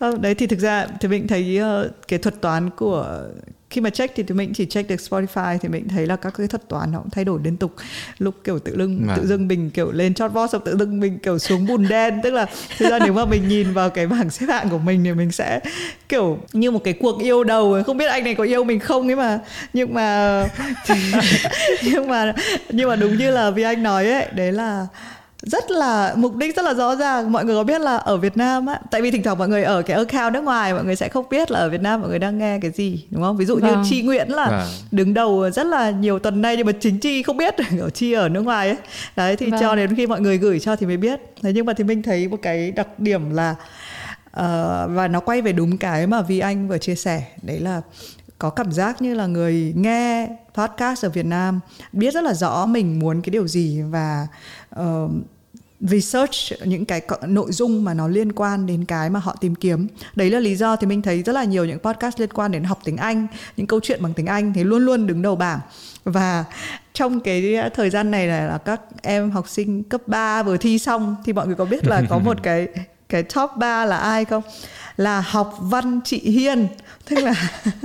Vâng, 0.01 0.23
đấy 0.23 0.35
thì 0.35 0.47
thực 0.47 0.59
ra 0.59 0.87
thì 1.01 1.09
mình 1.09 1.29
thấy 1.29 1.61
uh, 1.61 2.09
cái 2.09 2.19
thuật 2.19 2.41
toán 2.41 2.71
của 2.71 3.23
khi 3.71 3.81
mà 3.81 3.91
check 3.91 4.17
thì 4.17 4.23
thì 4.23 4.35
mình 4.35 4.53
chỉ 4.55 4.67
check 4.67 4.89
được 4.89 4.97
Spotify 4.97 5.59
thì 5.59 5.69
mình 5.69 5.89
thấy 5.89 6.07
là 6.07 6.17
các 6.17 6.35
cái 6.39 6.47
thuật 6.47 6.69
toán 6.69 6.93
nó 6.93 6.99
cũng 6.99 7.11
thay 7.11 7.25
đổi 7.25 7.41
liên 7.45 7.57
tục. 7.57 7.75
Lúc 8.19 8.35
kiểu 8.45 8.59
tự 8.59 8.77
dưng 8.77 9.07
à. 9.09 9.17
tự 9.17 9.27
dưng 9.27 9.49
mình 9.49 9.71
kiểu 9.71 9.93
lên 9.93 10.15
chót 10.15 10.33
vót 10.33 10.51
xong 10.51 10.63
tự 10.65 10.77
dưng 10.79 11.01
mình 11.01 11.19
kiểu 11.19 11.39
xuống 11.39 11.67
bùn 11.67 11.89
đen. 11.89 12.21
Tức 12.23 12.31
là 12.31 12.47
thực 12.79 12.91
ra 12.91 12.99
nếu 12.99 13.13
mà 13.13 13.25
mình 13.25 13.49
nhìn 13.49 13.73
vào 13.73 13.91
cái 13.91 14.07
bảng 14.07 14.31
xếp 14.31 14.47
hạng 14.47 14.69
của 14.71 14.79
mình 14.79 15.05
thì 15.05 15.13
mình 15.13 15.33
sẽ 15.33 15.61
kiểu 16.09 16.39
như 16.53 16.71
một 16.71 16.85
cái 16.85 16.95
cuộc 17.01 17.23
yêu 17.23 17.45
đầu. 17.45 17.83
Không 17.87 17.97
biết 17.97 18.07
anh 18.11 18.25
này 18.25 18.35
có 18.35 18.45
yêu 18.45 18.65
mình 18.65 18.81
không 18.81 19.09
ấy 19.09 19.17
mà. 19.17 19.39
Nhưng 19.73 19.95
mà 19.95 20.47
nhưng 21.85 22.09
mà 22.09 22.33
nhưng 22.69 22.89
mà 22.89 22.97
đúng 22.97 23.19
như 23.19 23.31
là 23.31 23.51
vì 23.51 23.63
anh 23.63 23.83
nói 23.83 24.11
ấy 24.11 24.27
đấy 24.35 24.53
là 24.53 24.87
rất 25.43 25.71
là 25.71 26.15
mục 26.17 26.37
đích 26.37 26.57
rất 26.57 26.65
là 26.65 26.75
rõ 26.75 26.97
ràng 26.97 27.33
mọi 27.33 27.45
người 27.45 27.55
có 27.55 27.65
biết 27.65 27.81
là 27.81 27.97
ở 27.97 28.17
Việt 28.17 28.37
Nam 28.37 28.67
á 28.67 28.81
tại 28.91 29.03
vì 29.03 29.11
thỉnh 29.11 29.23
thoảng 29.23 29.39
mọi 29.39 29.49
người 29.49 29.63
ở 29.63 29.83
cái 29.83 29.97
account 29.97 30.35
nước 30.35 30.45
ngoài 30.45 30.75
mọi 30.75 30.85
người 30.85 30.97
sẽ 30.97 31.09
không 31.09 31.25
biết 31.31 31.51
là 31.51 31.59
ở 31.59 31.69
Việt 31.69 31.81
Nam 31.81 32.01
mọi 32.01 32.11
người 32.11 32.19
đang 32.19 32.39
nghe 32.39 32.59
cái 32.63 32.71
gì 32.71 33.05
đúng 33.11 33.23
không 33.23 33.37
ví 33.37 33.45
dụ 33.45 33.57
vâng. 33.57 33.83
như 33.83 33.89
Chi 33.91 34.03
Nguyễn 34.03 34.29
là 34.29 34.49
vâng. 34.49 34.69
đứng 34.91 35.15
đầu 35.15 35.51
rất 35.51 35.67
là 35.67 35.91
nhiều 35.91 36.19
tuần 36.19 36.43
nay 36.43 36.57
nhưng 36.57 36.67
mà 36.67 36.73
chính 36.81 36.99
Chi 36.99 37.23
không 37.23 37.37
biết 37.37 37.55
ở 37.81 37.91
Chi 37.91 38.13
ở 38.13 38.29
nước 38.29 38.41
ngoài 38.41 38.69
ấy 38.69 38.77
đấy 39.17 39.37
thì 39.37 39.51
vâng. 39.51 39.61
cho 39.61 39.77
đến 39.77 39.97
khi 39.97 40.07
mọi 40.07 40.21
người 40.21 40.39
gửi 40.39 40.61
cho 40.61 40.77
thì 40.77 40.87
mới 40.87 40.97
biết 40.97 41.21
thế 41.43 41.53
nhưng 41.53 41.67
mà 41.67 41.73
thì 41.73 41.85
mình 41.85 42.03
thấy 42.03 42.29
một 42.29 42.39
cái 42.43 42.71
đặc 42.71 42.89
điểm 42.99 43.31
là 43.31 43.55
uh, 44.31 44.91
và 44.91 45.09
nó 45.11 45.21
quay 45.21 45.43
về 45.43 45.53
đúng 45.53 45.79
cái 45.79 46.07
mà 46.07 46.23
Vi 46.23 46.39
Anh 46.39 46.69
vừa 46.69 46.79
chia 46.79 46.95
sẻ 46.95 47.23
đấy 47.43 47.61
là 47.61 47.81
có 48.41 48.51
cảm 48.51 48.73
giác 48.73 49.03
như 49.03 49.15
là 49.15 49.27
người 49.27 49.73
nghe 49.77 50.29
podcast 50.55 51.05
ở 51.05 51.09
Việt 51.09 51.27
Nam 51.27 51.61
biết 51.93 52.15
rất 52.15 52.25
là 52.25 52.35
rõ 52.35 52.67
mình 52.67 52.99
muốn 52.99 53.23
cái 53.23 53.31
điều 53.31 53.49
gì 53.49 53.83
và 53.83 54.27
uh, 54.81 55.11
research 55.81 56.35
những 56.65 56.85
cái 56.85 57.01
nội 57.27 57.53
dung 57.53 57.85
mà 57.85 57.95
nó 57.95 58.09
liên 58.09 58.33
quan 58.33 58.67
đến 58.67 58.85
cái 58.85 59.11
mà 59.11 59.21
họ 59.21 59.37
tìm 59.41 59.55
kiếm. 59.55 59.87
Đấy 60.15 60.31
là 60.31 60.41
lý 60.41 60.57
do 60.57 60.77
thì 60.77 60.87
mình 60.87 61.03
thấy 61.03 61.23
rất 61.23 61.33
là 61.33 61.45
nhiều 61.45 61.65
những 61.65 61.79
podcast 61.79 62.21
liên 62.21 62.33
quan 62.33 62.53
đến 62.53 62.65
học 62.65 62.79
tiếng 62.85 62.97
Anh 62.97 63.27
những 63.57 63.67
câu 63.67 63.81
chuyện 63.83 64.03
bằng 64.03 64.15
tiếng 64.15 64.27
Anh 64.27 64.53
thì 64.53 64.65
luôn 64.65 64.85
luôn 64.85 65.07
đứng 65.07 65.23
đầu 65.23 65.37
bảng. 65.37 65.61
Và 66.05 66.45
trong 66.93 67.21
cái 67.21 67.57
thời 67.75 67.91
gian 67.91 68.11
này 68.11 68.27
là, 68.27 68.47
là 68.47 68.59
các 68.59 68.81
em 69.03 69.31
học 69.31 69.49
sinh 69.49 69.83
cấp 69.83 70.01
3 70.07 70.43
vừa 70.43 70.57
thi 70.57 70.79
xong 70.79 71.17
thì 71.25 71.33
mọi 71.33 71.47
người 71.47 71.57
có 71.57 71.65
biết 71.65 71.87
là 71.87 72.03
có 72.09 72.19
một 72.19 72.37
cái 72.43 72.69
cái 73.11 73.23
top 73.23 73.51
3 73.57 73.85
là 73.85 73.97
ai 73.97 74.25
không 74.25 74.43
là 75.01 75.21
học 75.21 75.57
văn 75.61 76.01
chị 76.05 76.19
Hiên 76.19 76.69
tức 77.09 77.17
là 77.19 77.35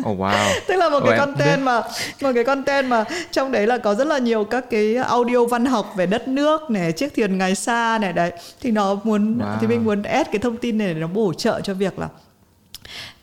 oh, 0.01 0.19
wow. 0.19 0.59
tức 0.67 0.75
là 0.75 0.89
một 0.89 0.99
cái 1.05 1.17
content 1.17 1.61
mà 1.61 1.81
một 2.21 2.31
cái 2.35 2.43
content 2.43 2.87
mà 2.87 3.05
trong 3.31 3.51
đấy 3.51 3.67
là 3.67 3.77
có 3.77 3.95
rất 3.95 4.07
là 4.07 4.17
nhiều 4.17 4.43
các 4.43 4.65
cái 4.69 4.95
audio 4.95 5.45
văn 5.45 5.65
học 5.65 5.93
về 5.95 6.05
đất 6.05 6.27
nước 6.27 6.69
này 6.69 6.91
chiếc 6.91 7.15
thuyền 7.15 7.37
ngày 7.37 7.55
xa 7.55 7.97
này 8.01 8.13
đấy 8.13 8.31
thì 8.61 8.71
nó 8.71 8.99
muốn 9.03 9.37
wow. 9.37 9.57
thì 9.61 9.67
mình 9.67 9.85
muốn 9.85 10.03
add 10.03 10.29
cái 10.31 10.39
thông 10.39 10.57
tin 10.57 10.77
này 10.77 10.93
để 10.93 10.99
nó 10.99 11.07
bổ 11.07 11.33
trợ 11.33 11.61
cho 11.61 11.73
việc 11.73 11.99
là 11.99 12.07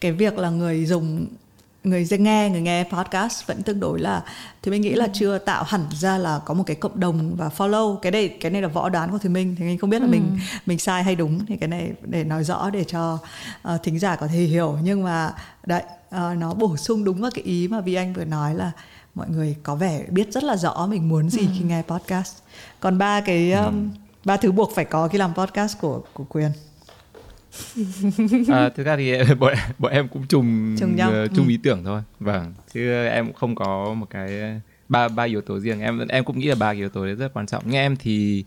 cái 0.01 0.13
việc 0.13 0.39
là 0.39 0.51
người 0.51 0.87
dùng 0.87 1.27
người 1.85 2.07
nghe 2.19 2.51
người 2.51 2.61
nghe 2.61 2.85
podcast 2.85 3.47
vẫn 3.47 3.63
tương 3.63 3.81
đối 3.81 4.01
là 4.01 4.23
thì 4.63 4.71
mình 4.71 4.83
nghĩ 4.83 4.95
là 4.95 5.05
ừ. 5.05 5.11
chưa 5.15 5.39
tạo 5.39 5.65
hẳn 5.65 5.81
ra 5.93 6.19
là 6.19 6.41
có 6.45 6.55
một 6.55 6.65
cái 6.67 6.77
cộng 6.77 7.01
đồng 7.01 7.37
và 7.37 7.51
follow 7.57 7.97
cái 7.97 8.13
này 8.13 8.29
cái 8.29 8.51
này 8.51 8.63
là 8.63 8.69
võ 8.69 8.89
đoán 8.89 9.11
của 9.11 9.19
thì 9.19 9.29
mình 9.29 9.57
thì 9.59 9.65
mình 9.65 9.79
không 9.79 9.91
biết 9.91 9.99
là 9.99 10.07
ừ. 10.07 10.11
mình 10.11 10.39
mình 10.67 10.79
sai 10.79 11.03
hay 11.03 11.17
đúng 11.17 11.47
thì 11.47 11.57
cái 11.57 11.69
này 11.69 11.93
để 12.03 12.25
nói 12.25 12.45
rõ 12.45 12.71
để 12.71 12.85
cho 12.85 13.19
uh, 13.75 13.83
thính 13.83 13.99
giả 13.99 14.17
có 14.17 14.27
thể 14.27 14.39
hiểu 14.39 14.79
nhưng 14.83 15.03
mà 15.03 15.33
đấy 15.67 15.83
uh, 16.09 16.37
nó 16.39 16.55
bổ 16.55 16.77
sung 16.77 17.05
đúng 17.05 17.21
vào 17.21 17.31
cái 17.35 17.45
ý 17.45 17.69
mà 17.69 17.81
vì 17.81 17.95
anh 17.95 18.13
vừa 18.13 18.25
nói 18.25 18.55
là 18.55 18.71
mọi 19.15 19.29
người 19.29 19.57
có 19.63 19.75
vẻ 19.75 20.03
biết 20.09 20.33
rất 20.33 20.45
là 20.45 20.57
rõ 20.57 20.87
mình 20.91 21.09
muốn 21.09 21.31
gì 21.31 21.41
ừ. 21.41 21.47
khi 21.59 21.65
nghe 21.65 21.83
podcast 21.83 22.37
còn 22.81 22.99
ba 22.99 23.21
cái 23.21 23.53
um, 23.53 23.91
ba 24.25 24.37
thứ 24.37 24.53
buộc 24.53 24.75
phải 24.75 24.85
có 24.85 25.09
khi 25.09 25.19
làm 25.19 25.35
podcast 25.35 25.81
của 25.81 26.01
của 26.13 26.25
quyền 26.25 26.51
à, 28.49 28.69
thực 28.69 28.87
ra 28.87 28.97
thì 28.97 29.13
bọn 29.39 29.55
bọn 29.79 29.93
em 29.93 30.09
cũng 30.09 30.27
trùng 30.27 30.77
trùng, 30.79 30.95
uh, 30.95 31.35
trùng 31.35 31.47
ừ. 31.47 31.51
ý 31.51 31.59
tưởng 31.63 31.85
thôi. 31.85 32.03
Vâng 32.21 32.55
chứ 32.73 33.07
em 33.07 33.27
cũng 33.27 33.35
không 33.35 33.55
có 33.55 33.95
một 33.95 34.07
cái 34.11 34.61
ba 34.89 35.09
ba 35.09 35.23
yếu 35.23 35.41
tố 35.41 35.61
riêng. 35.61 35.81
Em 35.81 36.09
em 36.09 36.25
cũng 36.25 36.39
nghĩ 36.39 36.47
là 36.47 36.55
ba 36.55 36.71
yếu 36.71 36.89
tố 36.89 37.07
đấy 37.07 37.15
rất 37.15 37.35
quan 37.35 37.47
trọng. 37.47 37.63
Nhưng 37.67 37.75
em 37.75 37.97
thì 37.97 38.45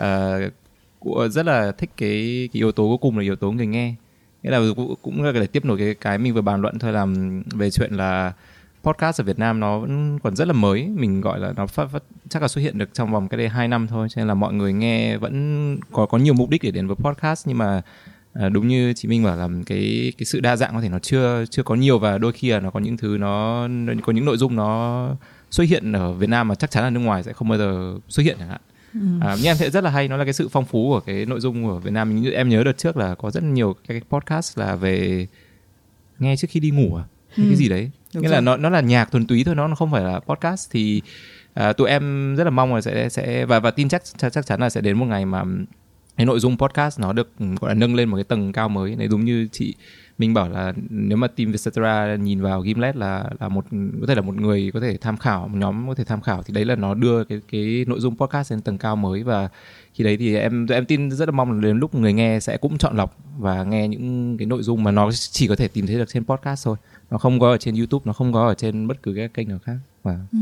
uh, 0.00 1.30
rất 1.30 1.46
là 1.46 1.72
thích 1.72 1.90
cái, 1.96 2.48
cái 2.52 2.60
yếu 2.60 2.72
tố 2.72 2.88
cuối 2.88 2.98
cùng 3.00 3.18
là 3.18 3.22
yếu 3.22 3.36
tố 3.36 3.52
người 3.52 3.66
nghe. 3.66 3.94
Nghĩa 4.42 4.50
là 4.50 4.60
cũng, 4.76 4.94
cũng 5.02 5.22
là 5.22 5.32
để 5.32 5.46
tiếp 5.46 5.64
nối 5.64 5.78
cái 5.78 5.94
cái 5.94 6.18
mình 6.18 6.34
vừa 6.34 6.40
bàn 6.40 6.60
luận 6.60 6.78
thôi 6.78 6.92
làm 6.92 7.42
về 7.54 7.70
chuyện 7.70 7.92
là 7.92 8.32
podcast 8.82 9.20
ở 9.20 9.24
Việt 9.24 9.38
Nam 9.38 9.60
nó 9.60 9.78
vẫn 9.78 10.18
còn 10.18 10.36
rất 10.36 10.48
là 10.48 10.52
mới. 10.52 10.88
Mình 10.88 11.20
gọi 11.20 11.40
là 11.40 11.52
nó 11.56 11.66
phát, 11.66 11.86
phát 11.90 12.02
chắc 12.28 12.42
là 12.42 12.48
xuất 12.48 12.62
hiện 12.62 12.78
được 12.78 12.94
trong 12.94 13.12
vòng 13.12 13.28
cái 13.28 13.38
đây 13.38 13.48
hai 13.48 13.68
năm 13.68 13.86
thôi. 13.86 14.08
Cho 14.10 14.20
nên 14.20 14.28
là 14.28 14.34
mọi 14.34 14.52
người 14.52 14.72
nghe 14.72 15.16
vẫn 15.16 15.78
có 15.92 16.06
có 16.06 16.18
nhiều 16.18 16.34
mục 16.34 16.50
đích 16.50 16.62
để 16.62 16.70
đến 16.70 16.86
với 16.86 16.96
podcast. 16.96 17.46
Nhưng 17.48 17.58
mà 17.58 17.82
à, 18.34 18.48
đúng 18.48 18.68
như 18.68 18.92
chị 18.92 19.08
Minh 19.08 19.24
bảo 19.24 19.36
là 19.36 19.48
cái 19.66 20.12
cái 20.18 20.24
sự 20.24 20.40
đa 20.40 20.56
dạng 20.56 20.74
có 20.74 20.80
thể 20.80 20.88
nó 20.88 20.98
chưa 20.98 21.44
chưa 21.50 21.62
có 21.62 21.74
nhiều 21.74 21.98
và 21.98 22.18
đôi 22.18 22.32
khi 22.32 22.50
là 22.50 22.60
nó 22.60 22.70
có 22.70 22.80
những 22.80 22.96
thứ 22.96 23.16
nó 23.20 23.68
có 24.02 24.12
những 24.12 24.24
nội 24.24 24.36
dung 24.36 24.56
nó 24.56 25.08
xuất 25.50 25.64
hiện 25.64 25.92
ở 25.92 26.12
Việt 26.12 26.28
Nam 26.28 26.48
mà 26.48 26.54
chắc 26.54 26.70
chắn 26.70 26.84
là 26.84 26.90
nước 26.90 27.00
ngoài 27.00 27.22
sẽ 27.22 27.32
không 27.32 27.48
bao 27.48 27.58
giờ 27.58 27.94
xuất 28.08 28.22
hiện 28.22 28.36
chẳng 28.38 28.48
hạn 28.48 28.60
Ừ. 28.94 29.00
À, 29.20 29.34
nhưng 29.36 29.46
em 29.46 29.56
thấy 29.58 29.70
rất 29.70 29.84
là 29.84 29.90
hay 29.90 30.08
nó 30.08 30.16
là 30.16 30.24
cái 30.24 30.32
sự 30.32 30.48
phong 30.48 30.64
phú 30.64 30.88
của 30.88 31.00
cái 31.00 31.26
nội 31.26 31.40
dung 31.40 31.64
của 31.64 31.78
Việt 31.78 31.90
Nam 31.90 32.22
như 32.22 32.30
em 32.30 32.48
nhớ 32.48 32.64
đợt 32.64 32.78
trước 32.78 32.96
là 32.96 33.14
có 33.14 33.30
rất 33.30 33.42
nhiều 33.42 33.74
cái 33.88 34.00
podcast 34.10 34.58
là 34.58 34.76
về 34.76 35.26
nghe 36.18 36.36
trước 36.36 36.48
khi 36.50 36.60
đi 36.60 36.70
ngủ 36.70 36.96
à 36.96 37.04
ừ. 37.36 37.42
cái 37.48 37.56
gì 37.56 37.68
đấy 37.68 37.90
Đúng 38.14 38.22
nghĩa 38.22 38.28
rồi. 38.28 38.34
là 38.36 38.40
nó 38.40 38.56
nó 38.56 38.70
là 38.70 38.80
nhạc 38.80 39.10
thuần 39.10 39.26
túy 39.26 39.44
thôi 39.44 39.54
nó 39.54 39.74
không 39.74 39.90
phải 39.90 40.04
là 40.04 40.20
podcast 40.20 40.70
thì 40.70 41.02
à, 41.54 41.72
tụi 41.72 41.88
em 41.88 42.34
rất 42.36 42.44
là 42.44 42.50
mong 42.50 42.74
là 42.74 42.80
sẽ 42.80 43.08
sẽ 43.08 43.46
và 43.46 43.60
và 43.60 43.70
tin 43.70 43.88
chắc 43.88 44.02
chắc 44.16 44.46
chắn 44.46 44.60
là 44.60 44.70
sẽ 44.70 44.80
đến 44.80 44.98
một 44.98 45.06
ngày 45.06 45.24
mà 45.24 45.44
cái 46.16 46.26
nội 46.26 46.40
dung 46.40 46.58
podcast 46.58 47.00
nó 47.00 47.12
được 47.12 47.30
ừ, 47.38 47.46
gọi 47.60 47.70
là 47.70 47.74
nâng 47.74 47.94
lên 47.94 48.08
một 48.08 48.16
cái 48.16 48.24
tầng 48.24 48.52
cao 48.52 48.68
mới. 48.68 48.96
Này 48.96 49.08
đúng 49.08 49.24
như 49.24 49.48
chị 49.52 49.74
mình 50.18 50.34
bảo 50.34 50.48
là 50.48 50.72
nếu 50.90 51.18
mà 51.18 51.28
team 51.28 51.50
Vietcetera 51.52 52.16
nhìn 52.16 52.40
vào 52.40 52.62
Gimlet 52.62 52.96
là 52.96 53.30
là 53.40 53.48
một 53.48 53.64
có 54.00 54.06
thể 54.06 54.14
là 54.14 54.20
một 54.20 54.36
người 54.36 54.70
có 54.74 54.80
thể 54.80 54.96
tham 54.96 55.16
khảo 55.16 55.48
một 55.48 55.58
nhóm 55.58 55.88
có 55.88 55.94
thể 55.94 56.04
tham 56.04 56.20
khảo 56.20 56.42
thì 56.42 56.54
đấy 56.54 56.64
là 56.64 56.76
nó 56.76 56.94
đưa 56.94 57.24
cái 57.24 57.40
cái 57.52 57.84
nội 57.88 58.00
dung 58.00 58.16
podcast 58.16 58.52
lên 58.52 58.60
tầng 58.60 58.78
cao 58.78 58.96
mới. 58.96 59.22
Và 59.22 59.48
khi 59.94 60.04
đấy 60.04 60.16
thì 60.16 60.36
em 60.36 60.66
em 60.66 60.86
tin 60.86 61.10
rất 61.10 61.28
là 61.28 61.32
mong 61.32 61.52
là 61.52 61.60
đến 61.60 61.78
lúc 61.78 61.94
người 61.94 62.12
nghe 62.12 62.40
sẽ 62.40 62.56
cũng 62.56 62.78
chọn 62.78 62.96
lọc 62.96 63.18
và 63.38 63.64
nghe 63.64 63.88
những 63.88 64.36
cái 64.38 64.46
nội 64.46 64.62
dung 64.62 64.84
mà 64.84 64.90
nó 64.90 65.10
chỉ 65.12 65.48
có 65.48 65.56
thể 65.56 65.68
tìm 65.68 65.86
thấy 65.86 65.96
được 65.96 66.08
trên 66.08 66.24
podcast 66.24 66.64
thôi. 66.64 66.76
Nó 67.10 67.18
không 67.18 67.40
có 67.40 67.50
ở 67.50 67.58
trên 67.58 67.74
YouTube 67.74 68.02
nó 68.04 68.12
không 68.12 68.32
có 68.32 68.46
ở 68.46 68.54
trên 68.54 68.88
bất 68.88 69.02
cứ 69.02 69.12
cái 69.16 69.28
kênh 69.28 69.48
nào 69.48 69.58
khác. 69.58 69.76
Và 70.02 70.18
ừ. 70.32 70.38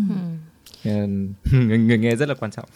người, 1.53 1.79
người 1.79 1.99
nghe 1.99 2.17
rất 2.17 2.29
là 2.29 2.35
quan 2.35 2.51
trọng 2.51 2.69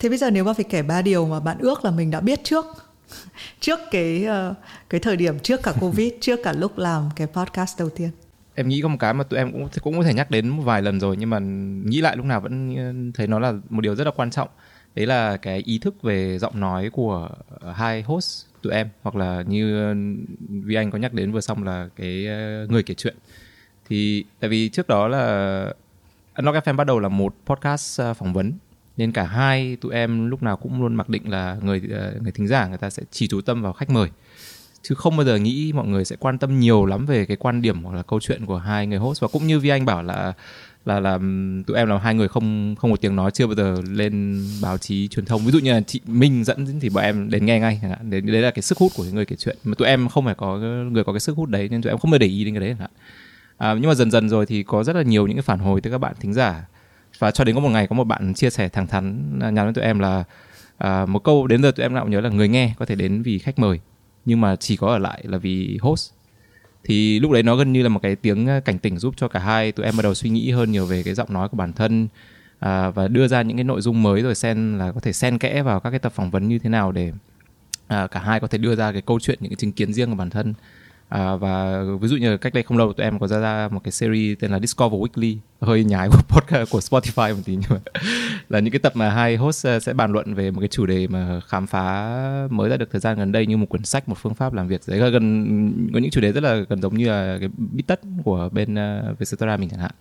thế 0.00 0.08
bây 0.08 0.18
giờ 0.18 0.30
nếu 0.30 0.44
mà 0.44 0.52
phải 0.52 0.64
kể 0.64 0.82
ba 0.82 1.02
điều 1.02 1.26
mà 1.26 1.40
bạn 1.40 1.58
ước 1.58 1.84
là 1.84 1.90
mình 1.90 2.10
đã 2.10 2.20
biết 2.20 2.44
trước 2.44 2.66
trước 3.60 3.78
cái 3.90 4.26
uh, 4.50 4.56
cái 4.90 5.00
thời 5.00 5.16
điểm 5.16 5.38
trước 5.38 5.62
cả 5.62 5.72
covid 5.80 6.12
trước 6.20 6.40
cả 6.44 6.52
lúc 6.52 6.78
làm 6.78 7.08
cái 7.16 7.26
podcast 7.26 7.78
đầu 7.78 7.90
tiên? 7.90 8.10
Em 8.54 8.68
nghĩ 8.68 8.80
có 8.82 8.88
một 8.88 8.96
cái 9.00 9.14
mà 9.14 9.24
tụi 9.24 9.38
em 9.38 9.52
cũng 9.52 9.68
cũng 9.82 9.98
có 9.98 10.04
thể 10.04 10.14
nhắc 10.14 10.30
đến 10.30 10.48
một 10.48 10.62
vài 10.62 10.82
lần 10.82 11.00
rồi 11.00 11.16
nhưng 11.16 11.30
mà 11.30 11.38
nghĩ 11.84 12.00
lại 12.00 12.16
lúc 12.16 12.26
nào 12.26 12.40
vẫn 12.40 12.76
thấy 13.14 13.26
nó 13.26 13.38
là 13.38 13.52
một 13.70 13.80
điều 13.80 13.94
rất 13.94 14.04
là 14.04 14.10
quan 14.16 14.30
trọng. 14.30 14.48
Đấy 14.94 15.06
là 15.06 15.36
cái 15.36 15.58
ý 15.58 15.78
thức 15.78 16.02
về 16.02 16.38
giọng 16.38 16.60
nói 16.60 16.90
của 16.92 17.28
hai 17.74 18.02
host 18.02 18.46
tụi 18.62 18.72
em 18.72 18.88
hoặc 19.02 19.16
là 19.16 19.42
như 19.46 19.94
vì 20.48 20.74
anh 20.74 20.90
có 20.90 20.98
nhắc 20.98 21.12
đến 21.12 21.32
vừa 21.32 21.40
xong 21.40 21.64
là 21.64 21.88
cái 21.96 22.26
ờ, 22.26 22.66
người 22.66 22.82
kể 22.82 22.94
chuyện. 22.94 23.16
Thì 23.88 24.24
tại 24.40 24.50
vì 24.50 24.68
trước 24.68 24.88
đó 24.88 25.08
là 25.08 25.74
Unlock 26.34 26.66
FM 26.66 26.76
bắt 26.76 26.86
đầu 26.86 27.00
là 27.00 27.08
một 27.08 27.34
podcast 27.46 28.00
ờ, 28.00 28.14
phỏng 28.14 28.32
vấn 28.32 28.52
nên 29.00 29.12
cả 29.12 29.24
hai 29.24 29.76
tụi 29.80 29.94
em 29.94 30.30
lúc 30.30 30.42
nào 30.42 30.56
cũng 30.56 30.82
luôn 30.82 30.94
mặc 30.94 31.08
định 31.08 31.30
là 31.30 31.56
người 31.62 31.82
ờ, 31.90 32.14
người 32.22 32.32
thính 32.32 32.48
giả 32.48 32.66
người 32.66 32.78
ta 32.78 32.90
sẽ 32.90 33.02
chỉ 33.10 33.28
chú 33.28 33.40
tâm 33.40 33.62
vào 33.62 33.72
khách 33.72 33.90
mời. 33.90 34.08
Chứ 34.82 34.94
không 34.94 35.16
bao 35.16 35.26
giờ 35.26 35.36
nghĩ 35.36 35.72
mọi 35.72 35.86
người 35.86 36.04
sẽ 36.04 36.16
quan 36.16 36.38
tâm 36.38 36.60
nhiều 36.60 36.86
lắm 36.86 37.06
về 37.06 37.24
cái 37.26 37.36
quan 37.36 37.62
điểm 37.62 37.82
hoặc 37.82 37.96
là 37.96 38.02
câu 38.02 38.20
chuyện 38.20 38.46
của 38.46 38.58
hai 38.58 38.86
người 38.86 38.98
host. 38.98 39.22
Và 39.22 39.28
cũng 39.28 39.46
như 39.46 39.60
vi 39.60 39.68
anh 39.68 39.84
bảo 39.84 40.02
là 40.02 40.32
là 40.84 41.00
là 41.00 41.18
tụi 41.66 41.76
em 41.76 41.88
là 41.88 41.98
hai 41.98 42.14
người 42.14 42.28
không 42.28 42.74
không 42.78 42.90
một 42.90 43.00
tiếng 43.00 43.16
nói 43.16 43.30
chưa 43.30 43.46
bao 43.46 43.54
giờ 43.54 43.76
lên 43.90 44.44
báo 44.62 44.78
chí 44.78 45.08
truyền 45.08 45.24
thông. 45.24 45.44
Ví 45.44 45.50
dụ 45.52 45.58
như 45.58 45.72
là 45.72 45.80
chị 45.86 46.00
Minh 46.06 46.44
dẫn 46.44 46.80
thì 46.80 46.88
bọn 46.88 47.04
em 47.04 47.30
đến 47.30 47.46
nghe 47.46 47.60
ngay 47.60 47.80
đấy, 48.02 48.20
đấy 48.20 48.42
là 48.42 48.50
cái 48.50 48.62
sức 48.62 48.78
hút 48.78 48.92
của 48.96 49.04
người 49.12 49.24
kể 49.24 49.36
chuyện. 49.36 49.56
Mà 49.64 49.74
tụi 49.78 49.88
em 49.88 50.08
không 50.08 50.24
phải 50.24 50.34
có 50.34 50.58
người 50.92 51.04
có 51.04 51.12
cái 51.12 51.20
sức 51.20 51.36
hút 51.36 51.48
đấy 51.48 51.68
nên 51.68 51.82
tụi 51.82 51.92
em 51.92 51.98
không 51.98 52.10
bao 52.10 52.14
giờ 52.14 52.18
để 52.18 52.26
ý 52.26 52.44
đến 52.44 52.54
cái 52.54 52.60
đấy 52.60 52.88
à, 53.56 53.74
nhưng 53.74 53.88
mà 53.88 53.94
dần 53.94 54.10
dần 54.10 54.28
rồi 54.28 54.46
thì 54.46 54.62
có 54.62 54.84
rất 54.84 54.96
là 54.96 55.02
nhiều 55.02 55.26
những 55.26 55.36
cái 55.36 55.42
phản 55.42 55.58
hồi 55.58 55.80
từ 55.80 55.90
các 55.90 55.98
bạn 55.98 56.14
thính 56.20 56.32
giả 56.32 56.66
và 57.20 57.30
cho 57.30 57.44
đến 57.44 57.54
có 57.54 57.60
một 57.60 57.68
ngày 57.68 57.86
có 57.86 57.96
một 57.96 58.04
bạn 58.04 58.34
chia 58.34 58.50
sẻ 58.50 58.68
thẳng 58.68 58.86
thắn 58.86 59.38
à, 59.40 59.50
nhắn 59.50 59.66
với 59.66 59.74
tụi 59.74 59.84
em 59.84 59.98
là 59.98 60.24
à, 60.78 61.06
một 61.06 61.24
câu 61.24 61.46
đến 61.46 61.62
giờ 61.62 61.70
tụi 61.70 61.84
em 61.84 61.94
nào 61.94 62.08
nhớ 62.08 62.20
là 62.20 62.28
người 62.28 62.48
nghe 62.48 62.74
có 62.78 62.84
thể 62.84 62.94
đến 62.94 63.22
vì 63.22 63.38
khách 63.38 63.58
mời 63.58 63.80
nhưng 64.24 64.40
mà 64.40 64.56
chỉ 64.56 64.76
có 64.76 64.86
ở 64.86 64.98
lại 64.98 65.24
là 65.24 65.38
vì 65.38 65.78
host. 65.80 66.10
Thì 66.84 67.20
lúc 67.20 67.30
đấy 67.30 67.42
nó 67.42 67.56
gần 67.56 67.72
như 67.72 67.82
là 67.82 67.88
một 67.88 68.00
cái 68.02 68.16
tiếng 68.16 68.46
à, 68.46 68.60
cảnh 68.60 68.78
tỉnh 68.78 68.98
giúp 68.98 69.14
cho 69.16 69.28
cả 69.28 69.40
hai 69.40 69.72
tụi 69.72 69.86
em 69.86 69.96
bắt 69.96 70.02
đầu 70.02 70.14
suy 70.14 70.30
nghĩ 70.30 70.50
hơn 70.50 70.72
nhiều 70.72 70.86
về 70.86 71.02
cái 71.02 71.14
giọng 71.14 71.32
nói 71.32 71.48
của 71.48 71.56
bản 71.56 71.72
thân 71.72 72.08
à, 72.58 72.90
và 72.90 73.08
đưa 73.08 73.28
ra 73.28 73.42
những 73.42 73.56
cái 73.56 73.64
nội 73.64 73.80
dung 73.80 74.02
mới 74.02 74.22
rồi 74.22 74.34
xen 74.34 74.78
là 74.78 74.92
có 74.92 75.00
thể 75.00 75.12
xen 75.12 75.38
kẽ 75.38 75.62
vào 75.62 75.80
các 75.80 75.90
cái 75.90 75.98
tập 75.98 76.12
phỏng 76.12 76.30
vấn 76.30 76.48
như 76.48 76.58
thế 76.58 76.70
nào 76.70 76.92
để 76.92 77.12
à, 77.86 78.06
cả 78.06 78.20
hai 78.20 78.40
có 78.40 78.46
thể 78.46 78.58
đưa 78.58 78.76
ra 78.76 78.92
cái 78.92 79.02
câu 79.02 79.20
chuyện 79.20 79.38
những 79.40 79.50
cái 79.50 79.56
chứng 79.56 79.72
kiến 79.72 79.92
riêng 79.92 80.10
của 80.10 80.16
bản 80.16 80.30
thân 80.30 80.54
à, 81.10 81.36
và 81.36 81.82
ví 82.00 82.08
dụ 82.08 82.16
như 82.16 82.36
cách 82.36 82.54
đây 82.54 82.62
không 82.62 82.78
lâu 82.78 82.92
tụi 82.92 83.04
em 83.04 83.18
có 83.18 83.26
ra 83.26 83.38
ra 83.38 83.68
một 83.72 83.80
cái 83.84 83.92
series 83.92 84.38
tên 84.40 84.50
là 84.50 84.58
Discover 84.58 85.00
Weekly. 85.00 85.36
Hơi 85.60 85.84
nhái 85.84 86.08
của 86.08 86.20
podcast 86.28 86.70
của 86.70 86.78
Spotify 86.78 87.36
một 87.36 87.42
tí 87.44 87.56
nhưng 87.56 87.70
mà 87.70 87.76
là 88.48 88.60
những 88.60 88.72
cái 88.72 88.78
tập 88.78 88.92
mà 88.96 89.10
hai 89.10 89.36
host 89.36 89.66
ờ, 89.66 89.80
sẽ 89.80 89.92
bàn 89.92 90.12
luận 90.12 90.34
về 90.34 90.50
một 90.50 90.60
cái 90.60 90.68
chủ 90.68 90.86
đề 90.86 91.06
mà 91.06 91.40
khám 91.46 91.66
phá 91.66 92.18
mới 92.50 92.70
ra 92.70 92.76
được 92.76 92.88
thời 92.92 93.00
gian 93.00 93.18
gần 93.18 93.32
đây 93.32 93.46
như 93.46 93.56
một 93.56 93.68
quyển 93.68 93.84
sách 93.84 94.08
một 94.08 94.18
phương 94.18 94.34
pháp 94.34 94.52
làm 94.52 94.68
việc. 94.68 94.80
Đấy 94.86 95.10
gần 95.10 95.90
có 95.94 95.98
những 95.98 96.10
chủ 96.10 96.20
đề 96.20 96.32
rất 96.32 96.42
là 96.42 96.54
gần 96.68 96.82
giống 96.82 96.94
như 96.94 97.08
là 97.08 97.36
cái 97.40 97.48
bít 97.56 97.86
tất 97.86 98.00
của 98.24 98.48
bên 98.52 98.74
uh, 98.74 99.18
Vietcetera 99.18 99.56
mình 99.56 99.68
chẳng 99.68 99.80
hạn. 99.80 99.92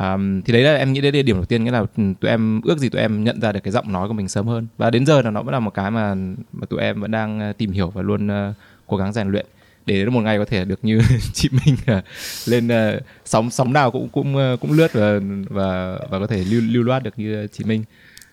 Um, 0.00 0.42
thì 0.42 0.52
đấy 0.52 0.62
là 0.62 0.74
em 0.74 0.92
nghĩ 0.92 1.00
đấy 1.00 1.12
là 1.12 1.22
điểm 1.22 1.36
đầu 1.36 1.44
tiên 1.44 1.64
nghĩa 1.64 1.70
là 1.70 1.84
tụi 1.96 2.30
em 2.30 2.60
ước 2.64 2.78
gì 2.78 2.88
tụi 2.88 3.00
em 3.00 3.24
nhận 3.24 3.40
ra 3.40 3.52
được 3.52 3.60
cái 3.62 3.72
giọng 3.72 3.92
nói 3.92 4.08
của 4.08 4.14
mình 4.14 4.28
sớm 4.28 4.46
hơn. 4.46 4.66
Và 4.76 4.90
đến 4.90 5.06
giờ 5.06 5.22
là 5.22 5.30
nó 5.30 5.42
vẫn 5.42 5.52
là 5.52 5.60
một 5.60 5.74
cái 5.74 5.90
mà 5.90 6.14
mà 6.52 6.66
tụi 6.66 6.80
em 6.80 7.00
vẫn 7.00 7.10
đang 7.10 7.40
ờ, 7.40 7.52
tìm 7.52 7.72
hiểu 7.72 7.90
và 7.90 8.02
luôn 8.02 8.26
uh, 8.26 8.54
cố 8.86 8.96
gắng 8.96 9.12
rèn 9.12 9.28
luyện 9.28 9.46
để 9.86 9.94
đến 9.94 10.12
một 10.12 10.20
ngày 10.20 10.38
có 10.38 10.44
thể 10.44 10.64
được 10.64 10.78
như 10.82 11.00
chị 11.32 11.48
Minh 11.52 11.76
à, 11.86 12.02
lên 12.46 12.68
à, 12.68 12.92
sóng 13.24 13.50
sóng 13.50 13.72
nào 13.72 13.90
cũng 13.90 14.08
cũng 14.08 14.36
à, 14.36 14.56
cũng 14.60 14.72
lướt 14.72 14.92
và 14.92 15.20
và 15.50 15.98
và 16.10 16.18
có 16.18 16.26
thể 16.26 16.44
lưu 16.44 16.60
lưu 16.60 16.82
loát 16.82 17.02
được 17.02 17.18
như 17.18 17.46
chị 17.52 17.64
Minh. 17.64 17.84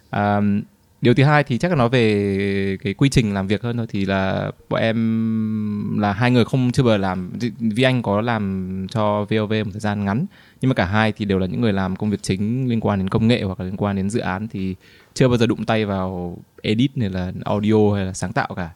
À, 0.09 0.41
điều 1.01 1.13
thứ 1.13 1.23
hai 1.23 1.43
thì 1.43 1.57
chắc 1.57 1.71
là 1.71 1.75
nói 1.77 1.89
về 1.89 2.77
cái 2.83 2.93
quy 2.93 3.09
trình 3.09 3.33
làm 3.33 3.47
việc 3.47 3.61
hơn 3.61 3.77
thôi 3.77 3.85
thì 3.89 4.05
là 4.05 4.51
bọn 4.69 4.81
em 4.81 5.99
là 5.99 6.13
hai 6.13 6.31
người 6.31 6.45
không 6.45 6.71
chưa 6.71 6.83
bao 6.83 6.93
giờ 6.93 6.97
làm 6.97 7.31
vì 7.59 7.83
anh 7.83 8.01
có 8.01 8.21
làm 8.21 8.87
cho 8.91 9.25
VOV 9.29 9.51
một 9.51 9.71
thời 9.71 9.79
gian 9.79 10.05
ngắn 10.05 10.25
nhưng 10.61 10.69
mà 10.69 10.75
cả 10.75 10.85
hai 10.85 11.11
thì 11.11 11.25
đều 11.25 11.39
là 11.39 11.45
những 11.45 11.61
người 11.61 11.73
làm 11.73 11.95
công 11.95 12.09
việc 12.09 12.23
chính 12.23 12.69
liên 12.69 12.79
quan 12.79 12.99
đến 12.99 13.09
công 13.09 13.27
nghệ 13.27 13.43
hoặc 13.43 13.59
là 13.59 13.65
liên 13.65 13.77
quan 13.77 13.95
đến 13.95 14.09
dự 14.09 14.19
án 14.19 14.47
thì 14.47 14.75
chưa 15.13 15.27
bao 15.27 15.37
giờ 15.37 15.47
đụng 15.47 15.65
tay 15.65 15.85
vào 15.85 16.37
edit 16.61 16.97
này 16.97 17.09
là 17.09 17.31
audio 17.45 17.93
hay 17.95 18.05
là 18.05 18.13
sáng 18.13 18.33
tạo 18.33 18.53
cả 18.55 18.69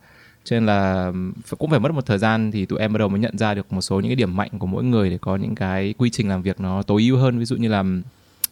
cho 0.43 0.55
nên 0.55 0.65
là 0.65 1.11
cũng 1.57 1.69
phải 1.69 1.79
mất 1.79 1.91
một 1.91 2.05
thời 2.05 2.17
gian 2.17 2.51
thì 2.51 2.65
tụi 2.65 2.79
em 2.79 2.93
bắt 2.93 2.97
đầu 2.97 3.09
mới 3.09 3.19
nhận 3.19 3.37
ra 3.37 3.53
được 3.53 3.73
một 3.73 3.81
số 3.81 3.99
những 3.99 4.09
cái 4.09 4.15
điểm 4.15 4.35
mạnh 4.35 4.49
của 4.59 4.67
mỗi 4.67 4.83
người 4.83 5.09
để 5.09 5.17
có 5.21 5.35
những 5.35 5.55
cái 5.55 5.93
quy 5.97 6.09
trình 6.09 6.29
làm 6.29 6.41
việc 6.41 6.59
nó 6.59 6.81
tối 6.81 7.01
ưu 7.01 7.17
hơn. 7.17 7.39
Ví 7.39 7.45
dụ 7.45 7.55
như 7.55 7.67
là 7.67 7.83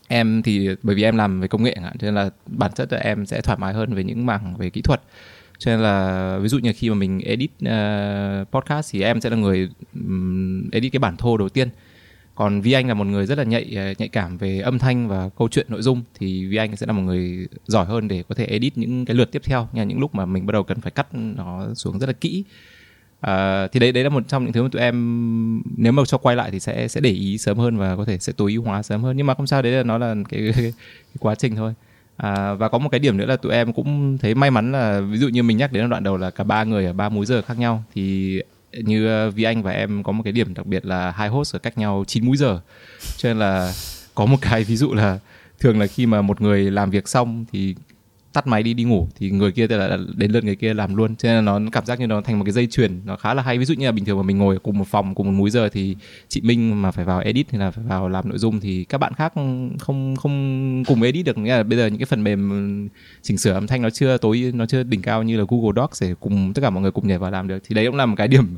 em 0.07 0.41
thì 0.43 0.69
bởi 0.83 0.95
vì 0.95 1.03
em 1.03 1.17
làm 1.17 1.41
về 1.41 1.47
công 1.47 1.63
nghệ 1.63 1.75
cho 1.75 1.89
nên 2.01 2.15
là 2.15 2.29
bản 2.47 2.71
chất 2.75 2.93
là 2.93 2.99
em 2.99 3.25
sẽ 3.25 3.41
thoải 3.41 3.57
mái 3.57 3.73
hơn 3.73 3.93
về 3.93 4.03
những 4.03 4.25
mảng 4.25 4.57
về 4.57 4.69
kỹ 4.69 4.81
thuật. 4.81 5.01
Cho 5.57 5.71
nên 5.71 5.79
là 5.79 6.37
ví 6.41 6.47
dụ 6.47 6.57
như 6.57 6.73
khi 6.75 6.89
mà 6.89 6.95
mình 6.95 7.19
edit 7.19 7.51
uh, 7.65 8.51
podcast 8.51 8.93
thì 8.93 9.01
em 9.01 9.21
sẽ 9.21 9.29
là 9.29 9.35
người 9.35 9.69
um, 9.93 10.69
edit 10.71 10.91
cái 10.91 10.99
bản 10.99 11.17
thô 11.17 11.37
đầu 11.37 11.49
tiên 11.49 11.69
còn 12.35 12.61
Vi 12.61 12.71
Anh 12.71 12.87
là 12.87 12.93
một 12.93 13.07
người 13.07 13.25
rất 13.25 13.37
là 13.37 13.43
nhạy 13.43 13.77
à, 13.77 13.93
nhạy 13.97 14.09
cảm 14.09 14.37
về 14.37 14.59
âm 14.59 14.79
thanh 14.79 15.07
và 15.07 15.29
câu 15.37 15.47
chuyện 15.51 15.65
nội 15.69 15.81
dung 15.81 16.01
thì 16.19 16.45
Vi 16.45 16.57
Anh 16.57 16.75
sẽ 16.75 16.85
là 16.85 16.93
một 16.93 17.01
người 17.01 17.47
giỏi 17.67 17.85
hơn 17.85 18.07
để 18.07 18.23
có 18.29 18.35
thể 18.35 18.45
edit 18.45 18.77
những 18.77 19.05
cái 19.05 19.15
lượt 19.15 19.31
tiếp 19.31 19.41
theo. 19.45 19.67
Nha 19.73 19.83
những 19.83 19.99
lúc 19.99 20.15
mà 20.15 20.25
mình 20.25 20.45
bắt 20.45 20.51
đầu 20.51 20.63
cần 20.63 20.81
phải 20.81 20.91
cắt 20.91 21.07
nó 21.13 21.73
xuống 21.73 21.99
rất 21.99 22.07
là 22.07 22.13
kỹ. 22.13 22.43
À, 23.21 23.67
thì 23.67 23.79
đấy 23.79 23.91
đấy 23.91 24.03
là 24.03 24.09
một 24.09 24.23
trong 24.27 24.43
những 24.43 24.53
thứ 24.53 24.63
mà 24.63 24.69
tụi 24.71 24.81
em 24.81 25.61
nếu 25.77 25.91
mà 25.91 26.03
cho 26.05 26.17
quay 26.17 26.35
lại 26.35 26.51
thì 26.51 26.59
sẽ 26.59 26.87
sẽ 26.87 27.01
để 27.01 27.09
ý 27.09 27.37
sớm 27.37 27.57
hơn 27.57 27.77
và 27.77 27.95
có 27.95 28.05
thể 28.05 28.17
sẽ 28.17 28.33
tối 28.37 28.51
ưu 28.51 28.63
hóa 28.63 28.83
sớm 28.83 29.03
hơn. 29.03 29.17
Nhưng 29.17 29.27
mà 29.27 29.33
không 29.33 29.47
sao 29.47 29.61
đấy 29.61 29.71
là 29.71 29.83
nó 29.83 29.97
là 29.97 30.15
cái, 30.29 30.41
cái, 30.55 30.63
cái 30.63 31.17
quá 31.19 31.35
trình 31.35 31.55
thôi. 31.55 31.73
À, 32.17 32.53
và 32.53 32.69
có 32.69 32.77
một 32.77 32.89
cái 32.89 32.99
điểm 32.99 33.17
nữa 33.17 33.25
là 33.25 33.35
tụi 33.35 33.53
em 33.53 33.73
cũng 33.73 34.17
thấy 34.17 34.35
may 34.35 34.51
mắn 34.51 34.71
là 34.71 35.01
ví 35.01 35.17
dụ 35.17 35.27
như 35.27 35.43
mình 35.43 35.57
nhắc 35.57 35.71
đến 35.71 35.89
đoạn 35.89 36.03
đầu 36.03 36.17
là 36.17 36.29
cả 36.29 36.43
ba 36.43 36.63
người 36.63 36.85
ở 36.85 36.93
ba 36.93 37.09
múi 37.09 37.25
giờ 37.25 37.41
khác 37.41 37.59
nhau 37.59 37.83
thì 37.95 38.41
như 38.73 39.07
ờ, 39.07 39.31
vì 39.31 39.43
Anh 39.43 39.63
và 39.63 39.71
em 39.71 40.03
có 40.03 40.11
một 40.11 40.23
cái 40.23 40.33
điểm 40.33 40.53
đặc 40.53 40.65
biệt 40.65 40.85
là 40.85 41.11
hai 41.11 41.29
host 41.29 41.55
ở 41.55 41.59
cách 41.59 41.77
nhau 41.77 42.03
9 42.07 42.25
múi 42.25 42.37
giờ. 42.37 42.59
Cho 43.17 43.29
nên 43.29 43.39
là 43.39 43.73
có 44.15 44.25
một 44.25 44.37
cái 44.41 44.63
ví 44.63 44.75
dụ 44.75 44.93
là 44.93 45.19
thường 45.59 45.79
là 45.79 45.87
khi 45.87 46.05
mà 46.05 46.21
một 46.21 46.41
người 46.41 46.71
làm 46.71 46.89
việc 46.89 47.07
xong 47.07 47.45
thì 47.51 47.75
tắt 48.33 48.47
máy 48.47 48.63
đi 48.63 48.73
đi 48.73 48.83
ngủ 48.83 49.07
thì 49.15 49.31
người 49.31 49.51
kia 49.51 49.67
là 49.67 49.97
đến 50.15 50.31
lượt 50.31 50.43
người 50.43 50.55
kia 50.55 50.73
làm 50.73 50.95
luôn. 50.95 51.15
Cho 51.15 51.29
nên 51.29 51.45
là 51.45 51.59
nó 51.59 51.69
cảm 51.71 51.85
giác 51.85 51.99
như 51.99 52.07
nó 52.07 52.21
thành 52.21 52.39
một 52.39 52.45
cái 52.45 52.51
dây 52.51 52.67
chuyền 52.67 53.01
nó 53.05 53.15
khá 53.15 53.33
là 53.33 53.43
hay. 53.43 53.57
Ví 53.57 53.65
dụ 53.65 53.73
như 53.73 53.85
là 53.85 53.91
bình 53.91 54.05
thường 54.05 54.17
mà 54.17 54.23
mình 54.23 54.37
ngồi 54.37 54.59
cùng 54.59 54.77
một 54.77 54.87
phòng 54.87 55.15
cùng 55.15 55.27
một 55.27 55.33
múi 55.37 55.49
giờ 55.49 55.69
thì 55.69 55.95
chị 56.27 56.41
Minh 56.41 56.81
mà 56.81 56.91
phải 56.91 57.05
vào 57.05 57.19
edit 57.19 57.47
thì 57.49 57.57
là 57.57 57.71
phải 57.71 57.83
vào 57.87 58.09
làm 58.09 58.29
nội 58.29 58.37
dung 58.37 58.59
thì 58.59 58.83
các 58.83 58.97
bạn 58.97 59.13
khác 59.13 59.33
không 59.79 60.17
không 60.17 60.83
cùng 60.87 61.01
edit 61.01 61.25
được. 61.25 61.37
Nghĩa 61.37 61.57
là 61.57 61.63
bây 61.63 61.77
giờ 61.77 61.87
những 61.87 61.99
cái 61.99 62.05
phần 62.05 62.23
mềm 62.23 62.89
chỉnh 63.21 63.37
sửa 63.37 63.53
âm 63.53 63.67
thanh 63.67 63.81
nó 63.81 63.89
chưa 63.89 64.17
tối 64.17 64.51
nó 64.55 64.65
chưa 64.65 64.83
đỉnh 64.83 65.01
cao 65.01 65.23
như 65.23 65.37
là 65.37 65.45
Google 65.49 65.81
Docs 65.81 66.01
để 66.01 66.15
cùng 66.19 66.53
tất 66.53 66.61
cả 66.61 66.69
mọi 66.69 66.81
người 66.81 66.91
cùng 66.91 67.07
nhảy 67.07 67.17
vào 67.17 67.31
làm 67.31 67.47
được. 67.47 67.59
Thì 67.67 67.75
đấy 67.75 67.85
cũng 67.85 67.95
là 67.95 68.05
một 68.05 68.15
cái 68.17 68.27
điểm 68.27 68.57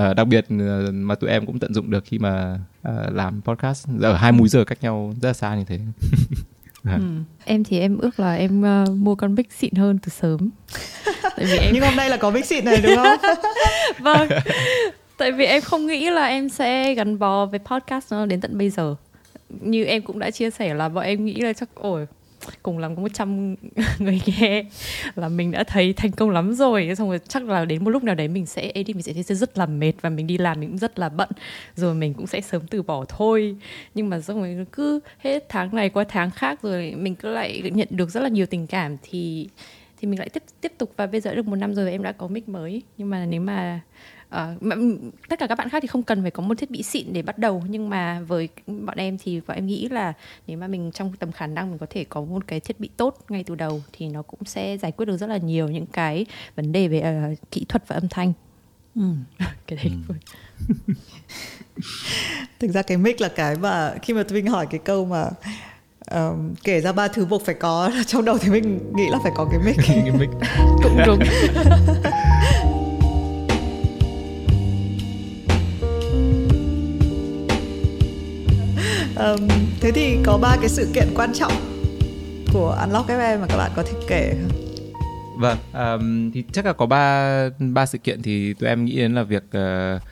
uh, 0.00 0.16
đặc 0.16 0.26
biệt 0.26 0.46
uh, 0.54 0.94
mà 0.94 1.14
tụi 1.14 1.30
em 1.30 1.46
cũng 1.46 1.58
tận 1.58 1.74
dụng 1.74 1.90
được 1.90 2.04
khi 2.04 2.18
mà 2.18 2.60
uh, 2.88 3.12
làm 3.12 3.42
podcast. 3.42 3.88
Ở 4.00 4.16
hai 4.16 4.32
múi 4.32 4.48
giờ 4.48 4.64
cách 4.64 4.78
nhau 4.82 5.14
rất 5.22 5.28
là 5.28 5.32
xa 5.32 5.56
như 5.56 5.64
thế. 5.64 5.80
ừ. 6.92 7.00
em 7.44 7.64
thì 7.64 7.80
em 7.80 7.98
ước 7.98 8.20
là 8.20 8.34
em 8.34 8.62
uh, 8.62 8.90
mua 8.90 9.14
con 9.14 9.34
bích 9.34 9.52
xịn 9.52 9.74
hơn 9.74 9.98
từ 9.98 10.08
sớm. 10.10 10.50
Tại 11.36 11.46
vì 11.46 11.58
em 11.58 11.70
nhưng 11.74 11.84
hôm 11.84 11.96
nay 11.96 12.10
là 12.10 12.16
có 12.16 12.30
bích 12.30 12.46
xịn 12.46 12.64
này 12.64 12.80
đúng 12.82 12.96
không? 12.96 13.18
Vâng. 13.98 14.28
Tại 15.16 15.32
vì 15.32 15.44
em 15.44 15.62
không 15.62 15.86
nghĩ 15.86 16.10
là 16.10 16.26
em 16.26 16.48
sẽ 16.48 16.94
gắn 16.94 17.18
bó 17.18 17.46
với 17.46 17.60
podcast 17.64 18.12
nó 18.12 18.26
đến 18.26 18.40
tận 18.40 18.58
bây 18.58 18.70
giờ. 18.70 18.94
Như 19.48 19.84
em 19.84 20.02
cũng 20.02 20.18
đã 20.18 20.30
chia 20.30 20.50
sẻ 20.50 20.74
là 20.74 20.88
bọn 20.88 21.04
em 21.04 21.24
nghĩ 21.24 21.34
là 21.34 21.52
chắc 21.52 21.74
ổi 21.74 22.06
cùng 22.62 22.78
lắm 22.78 22.96
có 22.96 23.02
100 23.02 23.54
người 23.98 24.20
nghe 24.26 24.64
là 25.14 25.28
mình 25.28 25.50
đã 25.50 25.64
thấy 25.64 25.92
thành 25.92 26.10
công 26.10 26.30
lắm 26.30 26.54
rồi. 26.54 26.94
Xong 26.96 27.08
rồi 27.08 27.20
chắc 27.28 27.44
là 27.44 27.64
đến 27.64 27.84
một 27.84 27.90
lúc 27.90 28.04
nào 28.04 28.14
đấy 28.14 28.28
mình 28.28 28.46
sẽ 28.46 28.70
edit 28.74 28.96
mình 28.96 29.02
sẽ 29.02 29.12
thấy 29.12 29.22
rất 29.22 29.58
là 29.58 29.66
mệt 29.66 29.92
và 30.00 30.10
mình 30.10 30.26
đi 30.26 30.38
làm 30.38 30.60
mình 30.60 30.68
cũng 30.68 30.78
rất 30.78 30.98
là 30.98 31.08
bận. 31.08 31.28
Rồi 31.74 31.94
mình 31.94 32.14
cũng 32.14 32.26
sẽ 32.26 32.40
sớm 32.40 32.66
từ 32.66 32.82
bỏ 32.82 33.04
thôi. 33.08 33.56
Nhưng 33.94 34.08
mà 34.10 34.20
xong 34.20 34.38
rồi 34.38 34.66
cứ 34.72 35.00
hết 35.18 35.44
tháng 35.48 35.74
này 35.76 35.88
qua 35.88 36.04
tháng 36.08 36.30
khác 36.30 36.62
rồi 36.62 36.94
mình 36.96 37.14
cứ 37.14 37.28
lại 37.28 37.62
nhận 37.74 37.88
được 37.90 38.10
rất 38.10 38.22
là 38.22 38.28
nhiều 38.28 38.46
tình 38.46 38.66
cảm 38.66 38.96
thì 39.02 39.48
thì 39.98 40.08
mình 40.08 40.18
lại 40.18 40.28
tiếp 40.28 40.42
tiếp 40.60 40.72
tục 40.78 40.92
và 40.96 41.06
bây 41.06 41.20
giờ 41.20 41.34
được 41.34 41.46
một 41.46 41.56
năm 41.56 41.74
rồi 41.74 41.84
và 41.84 41.90
em 41.90 42.02
đã 42.02 42.12
có 42.12 42.28
mic 42.28 42.48
mới. 42.48 42.82
Nhưng 42.98 43.10
mà 43.10 43.26
nếu 43.26 43.40
mà 43.40 43.80
uh, 44.28 44.62
tất 45.28 45.38
cả 45.38 45.46
các 45.46 45.58
bạn 45.58 45.68
khác 45.68 45.80
thì 45.82 45.86
không 45.86 46.02
cần 46.02 46.22
phải 46.22 46.30
có 46.30 46.42
một 46.42 46.58
thiết 46.58 46.70
bị 46.70 46.82
xịn 46.82 47.12
để 47.12 47.22
bắt 47.22 47.38
đầu 47.38 47.62
nhưng 47.68 47.90
mà 47.90 48.20
với 48.20 48.48
bọn 48.66 48.96
em 48.96 49.18
thì 49.18 49.40
bọn 49.46 49.56
em 49.56 49.66
nghĩ 49.66 49.88
là 49.88 50.12
nếu 50.46 50.58
mà 50.58 50.68
mình 50.68 50.90
trong 50.94 51.12
tầm 51.18 51.32
khả 51.32 51.46
năng 51.46 51.70
mình 51.70 51.78
có 51.78 51.86
thể 51.90 52.04
có 52.04 52.20
một 52.20 52.46
cái 52.46 52.60
thiết 52.60 52.80
bị 52.80 52.90
tốt 52.96 53.18
ngay 53.28 53.44
từ 53.44 53.54
đầu 53.54 53.82
thì 53.92 54.08
nó 54.08 54.22
cũng 54.22 54.44
sẽ 54.44 54.76
giải 54.76 54.92
quyết 54.92 55.06
được 55.06 55.16
rất 55.16 55.26
là 55.26 55.36
nhiều 55.36 55.68
những 55.68 55.86
cái 55.86 56.26
vấn 56.56 56.72
đề 56.72 56.88
về 56.88 57.28
uh, 57.32 57.50
kỹ 57.50 57.64
thuật 57.68 57.88
và 57.88 57.96
âm 57.96 58.08
thanh 58.08 58.32
ừ. 58.94 59.02
cái 59.66 59.78
đấy 59.82 59.92
ừ. 60.08 60.14
thực 62.60 62.70
ra 62.70 62.82
cái 62.82 62.96
mic 62.96 63.20
là 63.20 63.28
cái 63.28 63.56
mà 63.56 63.94
khi 64.02 64.14
mà 64.14 64.22
mình 64.30 64.46
hỏi 64.46 64.66
cái 64.70 64.80
câu 64.84 65.04
mà 65.04 65.30
um, 66.10 66.54
kể 66.64 66.80
ra 66.80 66.92
ba 66.92 67.08
thứ 67.08 67.26
buộc 67.26 67.44
phải 67.46 67.54
có 67.54 67.90
trong 68.06 68.24
đầu 68.24 68.38
thì 68.38 68.50
mình 68.50 68.92
nghĩ 68.96 69.04
là 69.10 69.18
phải 69.22 69.32
có 69.36 69.48
cái 69.50 69.60
mic, 69.64 69.76
cái 69.88 70.10
mic. 70.10 70.30
cũng 70.82 70.98
đúng 71.06 71.18
um, 79.16 79.48
thế 79.80 79.90
thì 79.92 80.18
có 80.24 80.38
ba 80.38 80.56
cái 80.60 80.68
sự 80.68 80.88
kiện 80.94 81.08
quan 81.14 81.32
trọng 81.34 81.52
của 82.52 82.78
Unlock 82.80 83.08
FM 83.08 83.40
mà 83.40 83.46
các 83.46 83.56
bạn 83.56 83.70
có 83.76 83.82
thể 83.82 83.92
kể 84.08 84.34
không? 84.42 84.66
Vâng, 85.38 85.58
um, 85.72 86.30
thì 86.30 86.44
chắc 86.52 86.66
là 86.66 86.72
có 86.72 86.86
ba 86.86 87.50
ba 87.58 87.86
sự 87.86 87.98
kiện 87.98 88.22
thì 88.22 88.54
tụi 88.54 88.68
em 88.68 88.84
nghĩ 88.84 88.96
đến 88.96 89.14
là 89.14 89.22
việc 89.22 89.44
uh, 89.44 90.02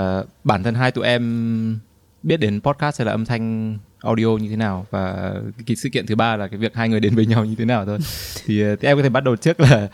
uh, 0.00 0.26
bản 0.44 0.62
thân 0.62 0.74
hai 0.74 0.90
tụi 0.90 1.06
em 1.06 1.78
biết 2.22 2.36
đến 2.36 2.60
podcast 2.60 2.98
hay 2.98 3.06
là 3.06 3.12
âm 3.12 3.24
thanh 3.24 3.78
audio 4.02 4.26
như 4.26 4.48
thế 4.48 4.56
nào. 4.56 4.86
Và 4.90 5.32
cái 5.66 5.76
sự 5.76 5.88
kiện 5.88 6.06
thứ 6.06 6.14
ba 6.14 6.36
là 6.36 6.48
cái 6.48 6.58
việc 6.58 6.74
hai 6.74 6.88
người 6.88 7.00
đến 7.00 7.14
với 7.14 7.26
nhau 7.26 7.44
như 7.44 7.54
thế 7.58 7.64
nào 7.64 7.86
thôi. 7.86 7.98
Thì, 8.44 8.72
uh, 8.72 8.80
thì 8.80 8.88
em 8.88 8.96
có 8.96 9.02
thể 9.02 9.08
bắt 9.08 9.24
đầu 9.24 9.36
trước 9.36 9.60
là 9.60 9.88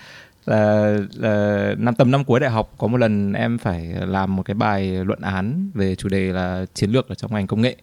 là, 0.47 0.97
là 1.15 1.75
năm 1.79 1.95
tầm 1.95 2.11
năm 2.11 2.25
cuối 2.25 2.41
đại 2.41 2.51
học 2.51 2.75
có 2.79 2.87
một 2.87 2.99
lần 2.99 3.33
em 3.33 3.59
phải 3.59 3.87
làm 4.07 4.37
một 4.37 4.43
cái 4.43 4.55
bài 4.55 5.05
luận 5.05 5.21
án 5.21 5.71
về 5.75 5.95
chủ 5.95 6.09
đề 6.09 6.33
là 6.33 6.67
chiến 6.75 6.91
lược 6.91 7.09
ở 7.09 7.15
trong 7.15 7.35
ngành 7.35 7.47
công 7.47 7.61
nghệ 7.61 7.77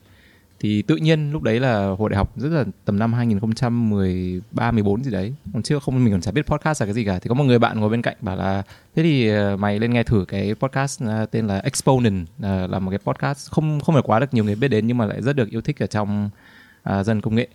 thì 0.66 0.82
tự 0.82 0.96
nhiên 0.96 1.32
lúc 1.32 1.42
đấy 1.42 1.60
là 1.60 1.88
hồi 2.00 2.10
đại 2.10 2.18
học 2.18 2.38
rất 2.38 2.50
là 2.50 2.64
tầm 2.86 3.00
năm 3.00 3.14
2013 3.14 4.72
14 4.72 5.04
gì 5.04 5.12
đấy. 5.12 5.34
Còn 5.54 5.64
chưa 5.64 5.80
không 5.80 6.04
mình 6.04 6.14
còn 6.14 6.22
chả 6.22 6.32
biết 6.32 6.46
podcast 6.46 6.82
là 6.82 6.86
cái 6.86 6.94
gì 6.94 7.06
cả. 7.06 7.20
Thì 7.20 7.28
có 7.28 7.36
một 7.36 7.44
người 7.44 7.60
bạn 7.60 7.80
ngồi 7.80 7.90
bên 7.90 8.02
cạnh 8.02 8.16
bảo 8.22 8.36
là 8.36 8.64
thế 8.96 9.04
thì 9.04 9.30
ờ, 9.30 9.58
mày 9.58 9.80
lên 9.80 9.94
nghe 9.94 10.04
thử 10.04 10.26
cái 10.28 10.56
podcast 10.56 11.04
ờ, 11.04 11.26
tên 11.26 11.48
là 11.48 11.60
Exponent 11.60 12.28
ờ, 12.42 12.68
là 12.68 12.80
một 12.80 12.92
cái 12.92 13.00
podcast 13.04 13.52
không 13.52 13.80
không 13.80 13.96
phải 13.96 14.02
quá 14.06 14.20
được 14.20 14.34
nhiều 14.34 14.44
người 14.44 14.56
biết 14.56 14.68
đến 14.68 14.88
nhưng 14.88 14.98
mà 14.98 15.06
lại 15.06 15.22
rất 15.22 15.36
được 15.36 15.50
yêu 15.50 15.62
thích 15.62 15.84
ở 15.84 15.88
trong 15.88 16.30
uh, 16.90 17.06
dân 17.06 17.22
công 17.22 17.36
nghệ. 17.36 17.48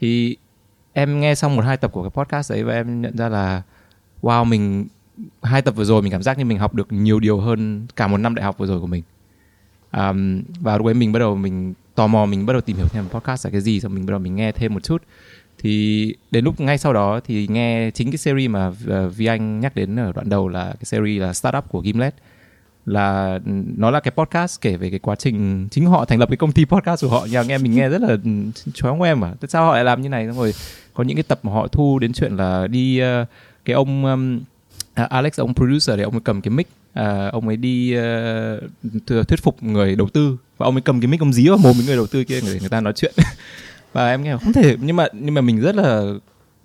Thì 0.00 0.36
em 0.92 1.20
nghe 1.20 1.34
xong 1.34 1.56
một 1.56 1.64
hai 1.64 1.76
tập 1.76 1.92
của 1.92 2.02
cái 2.02 2.10
podcast 2.10 2.50
đấy 2.50 2.64
và 2.64 2.74
em 2.74 3.02
nhận 3.02 3.16
ra 3.16 3.28
là 3.28 3.62
wow 4.22 4.44
mình 4.44 4.86
hai 5.42 5.62
tập 5.62 5.74
vừa 5.76 5.84
rồi 5.84 6.02
mình 6.02 6.12
cảm 6.12 6.22
giác 6.22 6.38
như 6.38 6.44
mình 6.44 6.58
học 6.58 6.74
được 6.74 6.92
nhiều 6.92 7.20
điều 7.20 7.40
hơn 7.40 7.86
cả 7.96 8.06
một 8.06 8.16
năm 8.16 8.34
đại 8.34 8.44
học 8.44 8.58
vừa 8.58 8.66
rồi 8.66 8.80
của 8.80 8.86
mình. 8.86 9.02
Um, 9.92 10.42
và 10.60 10.76
lúc 10.76 10.86
ấy 10.86 10.94
mình 10.94 11.12
bắt 11.12 11.18
đầu 11.18 11.36
mình 11.36 11.74
tò 11.94 12.06
mò 12.06 12.26
mình 12.26 12.46
bắt 12.46 12.52
đầu 12.52 12.60
tìm 12.60 12.76
hiểu 12.76 12.88
thêm 12.88 13.08
podcast 13.08 13.46
là 13.46 13.50
cái 13.50 13.60
gì 13.60 13.80
xong 13.80 13.94
mình 13.94 14.06
bắt 14.06 14.10
đầu 14.10 14.18
mình 14.18 14.36
nghe 14.36 14.52
thêm 14.52 14.74
một 14.74 14.82
chút. 14.82 15.02
Thì 15.58 16.14
đến 16.30 16.44
lúc 16.44 16.60
ngay 16.60 16.78
sau 16.78 16.92
đó 16.92 17.20
thì 17.26 17.46
nghe 17.50 17.90
chính 17.90 18.10
cái 18.10 18.18
series 18.18 18.50
mà 18.50 18.72
ờ, 18.88 19.08
Vi 19.08 19.26
Anh 19.26 19.60
nhắc 19.60 19.74
đến 19.74 19.96
ở 20.00 20.12
đoạn 20.12 20.28
đầu 20.28 20.48
là 20.48 20.64
cái 20.64 20.84
series 20.84 21.22
là 21.22 21.32
startup 21.32 21.64
của 21.68 21.82
Gimlet. 21.82 22.14
Là 22.86 23.38
nó 23.76 23.90
là 23.90 24.00
cái 24.00 24.12
podcast 24.16 24.60
kể 24.60 24.76
về 24.76 24.90
cái 24.90 24.98
quá 24.98 25.14
trình 25.14 25.68
chính 25.70 25.86
họ 25.86 26.04
thành 26.04 26.18
lập 26.18 26.28
cái 26.28 26.36
công 26.36 26.52
ty 26.52 26.64
podcast 26.64 27.02
của 27.02 27.08
họ. 27.08 27.26
Nhà 27.30 27.42
nghe 27.42 27.58
mình 27.58 27.74
nghe 27.74 27.88
rất 27.88 28.00
là 28.00 28.16
choáng 28.74 29.00
em 29.00 29.20
mà. 29.20 29.34
Tại 29.40 29.48
sao 29.48 29.64
họ 29.64 29.74
lại 29.74 29.84
làm 29.84 30.02
như 30.02 30.08
này? 30.08 30.26
Xong 30.26 30.36
rồi 30.36 30.52
có 30.94 31.04
những 31.04 31.16
cái 31.16 31.22
tập 31.22 31.40
mà 31.42 31.52
họ 31.52 31.66
thu 31.66 31.98
đến 31.98 32.12
chuyện 32.12 32.36
là 32.36 32.66
đi 32.66 33.02
uh, 33.02 33.28
cái 33.64 33.74
ông 33.74 34.04
um, 34.04 34.40
Alex 34.94 35.40
ông 35.40 35.54
producer 35.54 35.98
để 35.98 36.04
ông 36.04 36.20
cầm 36.20 36.40
cái 36.40 36.50
mic 36.50 36.68
uh, 37.00 37.32
ông 37.32 37.48
ấy 37.48 37.56
đi 37.56 37.96
uh, 37.98 39.28
thuyết 39.28 39.42
phục 39.42 39.62
người 39.62 39.96
đầu 39.96 40.08
tư. 40.08 40.36
Và 40.56 40.66
ông 40.66 40.74
ấy 40.74 40.82
cầm 40.82 41.00
cái 41.00 41.08
mic 41.08 41.20
ông 41.20 41.32
dí 41.32 41.48
vào 41.48 41.58
mồm 41.58 41.76
người 41.86 41.96
đầu 41.96 42.06
tư 42.06 42.24
kia 42.24 42.40
để 42.40 42.58
người 42.60 42.68
ta 42.68 42.80
nói 42.80 42.92
chuyện. 42.96 43.14
Và 43.92 44.08
em 44.08 44.22
nghe 44.22 44.36
không 44.44 44.52
thể 44.52 44.76
nhưng 44.80 44.96
mà 44.96 45.06
nhưng 45.12 45.34
mà 45.34 45.40
mình 45.40 45.60
rất 45.60 45.74
là 45.74 46.02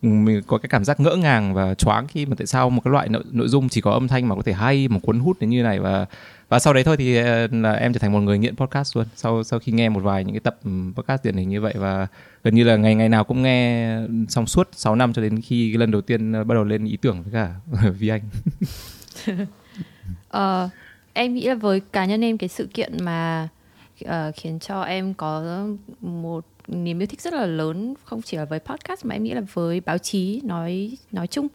mình 0.02 0.42
có 0.48 0.58
cái 0.58 0.70
cảm 0.70 0.86
giác 0.86 1.00
ngỡ 1.00 1.16
ngàng 1.16 1.54
và 1.54 1.74
choáng 1.74 2.08
khi 2.08 2.26
mà 2.26 2.36
tại 2.38 2.48
sao 2.48 2.70
một 2.70 2.82
cái 2.84 2.92
loại 2.92 3.10
nội, 3.10 3.24
nội 3.32 3.48
dung 3.48 3.70
chỉ 3.70 3.82
có 3.82 3.92
âm 3.92 4.08
thanh 4.08 4.28
mà 4.28 4.36
có 4.36 4.42
thể 4.42 4.54
hay 4.54 4.88
một 4.88 5.00
cuốn 5.04 5.20
hút 5.20 5.40
đến 5.40 5.50
như 5.50 5.64
này. 5.64 5.80
Và 5.80 6.06
và 6.50 6.60
sau 6.60 6.74
đấy 6.74 6.84
thôi 6.84 6.98
thì 6.98 7.18
ờ, 7.18 7.48
là 7.52 7.74
em 7.74 7.94
trở 7.94 8.00
thành 8.00 8.12
một 8.12 8.20
người 8.20 8.38
nghiện 8.38 8.56
podcast 8.56 8.98
luôn. 8.98 9.06
Sau 9.16 9.44
sau 9.44 9.60
khi 9.60 9.72
nghe 9.72 9.90
một 9.90 10.00
vài 10.00 10.24
những 10.24 10.34
cái 10.34 10.40
tập 10.40 10.58
ừ, 10.64 10.72
podcast 10.96 11.24
điển 11.24 11.36
hình 11.36 11.50
như 11.50 11.62
vậy 11.62 11.74
và 11.78 12.08
gần 12.44 12.56
như 12.56 12.64
là 12.64 12.76
ngày 12.76 12.96
ngày 12.96 13.10
nào 13.10 13.24
cũng 13.24 13.42
nghe 13.42 13.92
xong 14.30 14.48
suốt 14.48 14.70
6 14.72 14.96
năm 14.96 15.14
cho 15.14 15.22
đến 15.22 15.42
khi 15.42 15.78
lần 15.78 15.92
đầu 15.92 16.02
tiên 16.02 16.32
bắt 16.32 16.56
đầu 16.56 16.64
lên 16.64 16.86
ý 16.86 16.98
tưởng 16.98 17.24
với 17.24 17.34
cả 17.34 17.56
Vi 18.00 18.08
Anh. 18.08 18.22
uh, 20.38 20.72
em 21.14 21.34
nghĩ 21.34 21.48
là 21.48 21.56
với 21.56 21.80
cá 21.80 22.06
nhân 22.06 22.24
em 22.24 22.38
cái 22.38 22.50
sự 22.50 22.68
kiện 22.74 22.98
mà 23.04 23.50
uh, 24.06 24.36
khiến 24.36 24.60
cho 24.60 24.82
em 24.82 25.14
có 25.14 25.66
một 26.02 26.46
niềm 26.68 27.00
yêu 27.00 27.08
thích 27.08 27.22
rất 27.22 27.34
là 27.34 27.46
lớn 27.46 27.94
không 28.04 28.22
chỉ 28.22 28.38
là 28.38 28.46
với 28.46 28.60
podcast 28.60 29.06
mà 29.06 29.16
em 29.16 29.24
nghĩ 29.24 29.34
là 29.34 29.42
với 29.54 29.82
báo 29.82 29.98
chí 29.98 30.42
nói 30.44 30.98
nói 31.12 31.28
chung. 31.28 31.48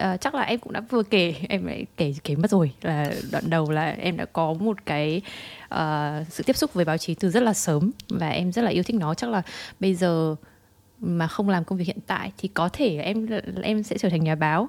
Uh, 0.00 0.20
chắc 0.20 0.34
là 0.34 0.42
em 0.42 0.58
cũng 0.58 0.72
đã 0.72 0.80
vừa 0.80 1.02
kể 1.02 1.34
em 1.48 1.66
lại 1.66 1.86
kể 1.96 2.14
kể 2.24 2.36
mất 2.36 2.50
rồi. 2.50 2.70
Là 2.82 3.12
đoạn 3.32 3.50
đầu 3.50 3.70
là 3.70 3.90
em 3.90 4.16
đã 4.16 4.24
có 4.24 4.52
một 4.52 4.86
cái 4.86 5.22
uh, 5.74 6.26
sự 6.30 6.42
tiếp 6.46 6.56
xúc 6.56 6.74
với 6.74 6.84
báo 6.84 6.98
chí 6.98 7.14
từ 7.14 7.30
rất 7.30 7.42
là 7.42 7.52
sớm 7.52 7.90
và 8.08 8.28
em 8.28 8.52
rất 8.52 8.62
là 8.62 8.70
yêu 8.70 8.82
thích 8.82 8.96
nó. 8.96 9.14
Chắc 9.14 9.30
là 9.30 9.42
bây 9.80 9.94
giờ 9.94 10.36
mà 11.00 11.26
không 11.26 11.48
làm 11.48 11.64
công 11.64 11.78
việc 11.78 11.86
hiện 11.86 12.00
tại 12.06 12.32
thì 12.38 12.48
có 12.48 12.68
thể 12.68 12.98
em 12.98 13.26
em 13.62 13.82
sẽ 13.82 13.98
trở 13.98 14.08
thành 14.08 14.24
nhà 14.24 14.34
báo 14.34 14.68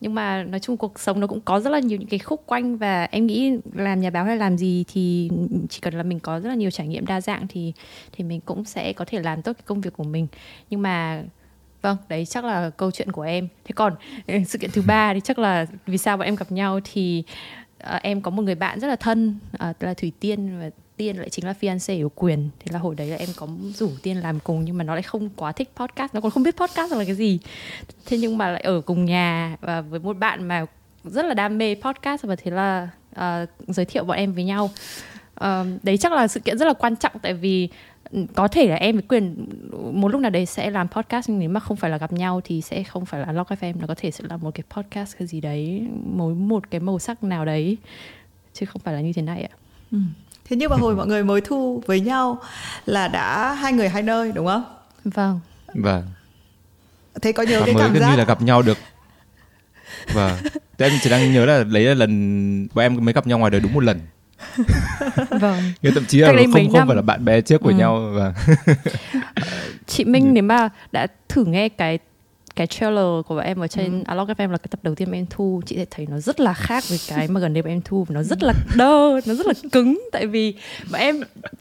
nhưng 0.00 0.14
mà 0.14 0.42
nói 0.42 0.60
chung 0.60 0.76
cuộc 0.76 1.00
sống 1.00 1.20
nó 1.20 1.26
cũng 1.26 1.40
có 1.40 1.60
rất 1.60 1.70
là 1.70 1.78
nhiều 1.78 1.98
những 1.98 2.08
cái 2.08 2.18
khúc 2.18 2.42
quanh 2.46 2.76
và 2.76 3.04
em 3.04 3.26
nghĩ 3.26 3.52
làm 3.72 4.00
nhà 4.00 4.10
báo 4.10 4.24
hay 4.24 4.36
làm 4.36 4.58
gì 4.58 4.84
thì 4.88 5.30
chỉ 5.68 5.80
cần 5.80 5.94
là 5.94 6.02
mình 6.02 6.20
có 6.20 6.40
rất 6.40 6.48
là 6.48 6.54
nhiều 6.54 6.70
trải 6.70 6.86
nghiệm 6.86 7.06
đa 7.06 7.20
dạng 7.20 7.46
thì 7.48 7.72
thì 8.12 8.24
mình 8.24 8.40
cũng 8.40 8.64
sẽ 8.64 8.92
có 8.92 9.04
thể 9.04 9.20
làm 9.20 9.42
tốt 9.42 9.52
cái 9.52 9.62
công 9.66 9.80
việc 9.80 9.92
của 9.92 10.04
mình. 10.04 10.26
Nhưng 10.70 10.82
mà 10.82 11.22
vâng 11.82 11.96
đấy 12.08 12.26
chắc 12.26 12.44
là 12.44 12.70
câu 12.70 12.90
chuyện 12.90 13.12
của 13.12 13.22
em. 13.22 13.48
Thế 13.64 13.72
còn 13.74 13.94
sự 14.46 14.58
kiện 14.58 14.70
thứ 14.70 14.82
ba 14.86 15.14
thì 15.14 15.20
chắc 15.20 15.38
là 15.38 15.66
vì 15.86 15.98
sao 15.98 16.16
bọn 16.16 16.24
em 16.24 16.36
gặp 16.36 16.52
nhau 16.52 16.80
thì 16.84 17.24
uh, 17.82 18.02
em 18.02 18.20
có 18.20 18.30
một 18.30 18.42
người 18.42 18.54
bạn 18.54 18.80
rất 18.80 18.88
là 18.88 18.96
thân 18.96 19.38
uh, 19.54 19.82
là 19.82 19.94
thủy 19.94 20.12
tiên 20.20 20.58
và 20.60 20.70
tiên 21.00 21.16
lại 21.16 21.30
chính 21.30 21.44
là 21.44 21.54
fiancé 21.60 22.02
của 22.02 22.08
quyền 22.14 22.48
thế 22.58 22.72
là 22.72 22.78
hồi 22.78 22.94
đấy 22.94 23.06
là 23.06 23.16
em 23.16 23.28
có 23.36 23.48
rủ 23.74 23.90
tiên 24.02 24.16
làm 24.16 24.40
cùng 24.40 24.64
nhưng 24.64 24.78
mà 24.78 24.84
nó 24.84 24.94
lại 24.94 25.02
không 25.02 25.28
quá 25.36 25.52
thích 25.52 25.70
podcast 25.76 26.14
nó 26.14 26.20
còn 26.20 26.30
không 26.30 26.42
biết 26.42 26.56
podcast 26.56 26.92
là 26.92 27.04
cái 27.04 27.14
gì 27.14 27.38
thế 28.06 28.18
nhưng 28.18 28.38
mà 28.38 28.50
lại 28.50 28.60
ở 28.60 28.80
cùng 28.80 29.04
nhà 29.04 29.56
và 29.60 29.80
với 29.80 30.00
một 30.00 30.18
bạn 30.18 30.48
mà 30.48 30.66
rất 31.04 31.24
là 31.24 31.34
đam 31.34 31.58
mê 31.58 31.74
podcast 31.74 32.24
và 32.24 32.36
thế 32.36 32.50
là 32.50 32.88
uh, 33.12 33.48
giới 33.68 33.84
thiệu 33.84 34.04
bọn 34.04 34.16
em 34.16 34.32
với 34.32 34.44
nhau 34.44 34.70
uh, 35.44 35.66
đấy 35.82 35.98
chắc 35.98 36.12
là 36.12 36.28
sự 36.28 36.40
kiện 36.40 36.58
rất 36.58 36.66
là 36.66 36.72
quan 36.72 36.96
trọng 36.96 37.12
tại 37.22 37.34
vì 37.34 37.68
ừ, 38.10 38.24
có 38.34 38.48
thể 38.48 38.68
là 38.68 38.76
em 38.76 38.94
với 38.94 39.04
quyền 39.08 39.46
một 39.92 40.08
lúc 40.08 40.20
nào 40.20 40.30
đấy 40.30 40.46
sẽ 40.46 40.70
làm 40.70 40.88
podcast 40.88 41.30
nhưng 41.30 41.38
nếu 41.38 41.48
mà 41.48 41.60
không 41.60 41.76
phải 41.76 41.90
là 41.90 41.98
gặp 41.98 42.12
nhau 42.12 42.40
thì 42.44 42.60
sẽ 42.60 42.82
không 42.82 43.06
phải 43.06 43.20
là 43.20 43.32
Log 43.32 43.46
FM 43.46 43.74
nó 43.80 43.86
có 43.86 43.94
thể 43.94 44.10
sẽ 44.10 44.24
là 44.28 44.36
một 44.36 44.50
cái 44.54 44.64
podcast 44.70 45.16
cái 45.18 45.28
gì 45.28 45.40
đấy 45.40 45.86
mỗi 46.04 46.34
một 46.34 46.70
cái 46.70 46.80
màu 46.80 46.98
sắc 46.98 47.24
nào 47.24 47.44
đấy 47.44 47.76
chứ 48.52 48.66
không 48.66 48.82
phải 48.82 48.94
là 48.94 49.00
như 49.00 49.12
thế 49.12 49.22
này 49.22 49.42
ạ. 49.42 49.56
Ừ. 49.92 49.98
Thế 50.50 50.56
nhưng 50.56 50.70
mà 50.70 50.76
hồi 50.76 50.96
mọi 50.96 51.06
người 51.06 51.24
mới 51.24 51.40
thu 51.40 51.82
với 51.86 52.00
nhau 52.00 52.38
là 52.86 53.08
đã 53.08 53.54
hai 53.54 53.72
người 53.72 53.88
hai 53.88 54.02
nơi 54.02 54.32
đúng 54.32 54.46
không? 54.46 54.64
Vâng. 55.04 55.40
Vâng. 55.74 56.02
Thế 57.22 57.32
có 57.32 57.42
nhớ 57.42 57.60
Và 57.60 57.66
cái 57.66 57.74
mới 57.74 57.84
cảm 57.84 57.98
giác 57.98 58.10
như 58.10 58.16
là 58.16 58.24
gặp 58.24 58.42
nhau 58.42 58.62
được. 58.62 58.78
Vâng. 60.12 60.32
Thế 60.78 60.86
em 60.86 60.92
chỉ 61.02 61.10
đang 61.10 61.32
nhớ 61.32 61.46
là 61.46 61.64
lấy 61.68 61.84
là 61.84 61.94
lần 61.94 62.68
bọn 62.74 62.82
em 62.82 63.04
mới 63.04 63.14
gặp 63.14 63.26
nhau 63.26 63.38
ngoài 63.38 63.50
đời 63.50 63.60
đúng 63.60 63.72
một 63.72 63.82
lần. 63.84 64.00
vâng. 65.30 65.72
Nhưng 65.82 65.94
thậm 65.94 66.04
chí 66.04 66.18
là 66.18 66.32
không 66.52 66.72
không 66.72 66.86
phải 66.86 66.96
là 66.96 67.02
bạn 67.02 67.24
bè 67.24 67.40
trước 67.40 67.60
của 67.60 67.68
ừ. 67.68 67.74
nhau 67.74 68.12
vâng. 68.14 68.32
chị 69.86 70.04
Minh 70.04 70.34
nếu 70.34 70.42
mà 70.42 70.68
đã 70.92 71.06
thử 71.28 71.44
nghe 71.44 71.68
cái 71.68 71.98
cái 72.60 72.66
trailer 72.66 73.26
của 73.26 73.34
bọn 73.34 73.44
em 73.44 73.60
ở 73.60 73.66
trên 73.66 73.92
ừ. 73.92 74.04
Alog 74.06 74.28
FM 74.28 74.50
là 74.50 74.58
cái 74.58 74.68
tập 74.70 74.80
đầu 74.82 74.94
tiên 74.94 75.10
mà 75.10 75.18
em 75.18 75.26
thu 75.30 75.62
chị 75.66 75.76
sẽ 75.76 75.84
thấy 75.90 76.06
nó 76.10 76.18
rất 76.18 76.40
là 76.40 76.54
khác 76.54 76.84
với 76.88 76.98
cái 77.08 77.28
mà 77.28 77.40
gần 77.40 77.54
đây 77.54 77.62
bọn 77.62 77.72
em 77.72 77.80
thu 77.84 78.06
nó 78.08 78.22
rất 78.22 78.42
là 78.42 78.52
đơ 78.76 79.20
nó 79.26 79.34
rất 79.34 79.46
là 79.46 79.52
cứng 79.72 80.08
tại 80.12 80.26
vì 80.26 80.54
bọn 80.92 81.00
em 81.00 81.20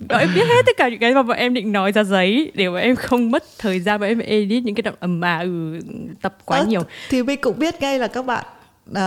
bọn 0.10 0.20
em 0.20 0.30
biết 0.36 0.44
hết 0.48 0.62
tất 0.66 0.78
cả 0.78 0.90
những 0.90 1.00
cái 1.00 1.14
mà 1.14 1.24
bọn 1.24 1.38
em 1.38 1.54
định 1.54 1.72
nói 1.72 1.92
ra 1.92 2.04
giấy 2.04 2.52
để 2.56 2.70
bọn 2.70 2.80
em 2.80 2.96
không 2.96 3.32
mất 3.32 3.44
thời 3.58 3.80
gian 3.80 4.00
bọn 4.00 4.10
em 4.10 4.20
edit 4.20 4.64
những 4.64 4.76
cái 4.76 4.82
đoạn 4.82 4.96
ầm 5.00 5.26
à 5.26 5.40
ừ, 5.40 5.80
tập 6.22 6.38
quá 6.46 6.58
à, 6.58 6.64
nhiều 6.64 6.82
thì 7.10 7.24
mình 7.24 7.40
cũng 7.42 7.60
biết 7.60 7.82
ngay 7.82 8.00
là 8.00 8.08
các 8.08 8.26
bạn 8.26 8.46
uh, 8.92 8.98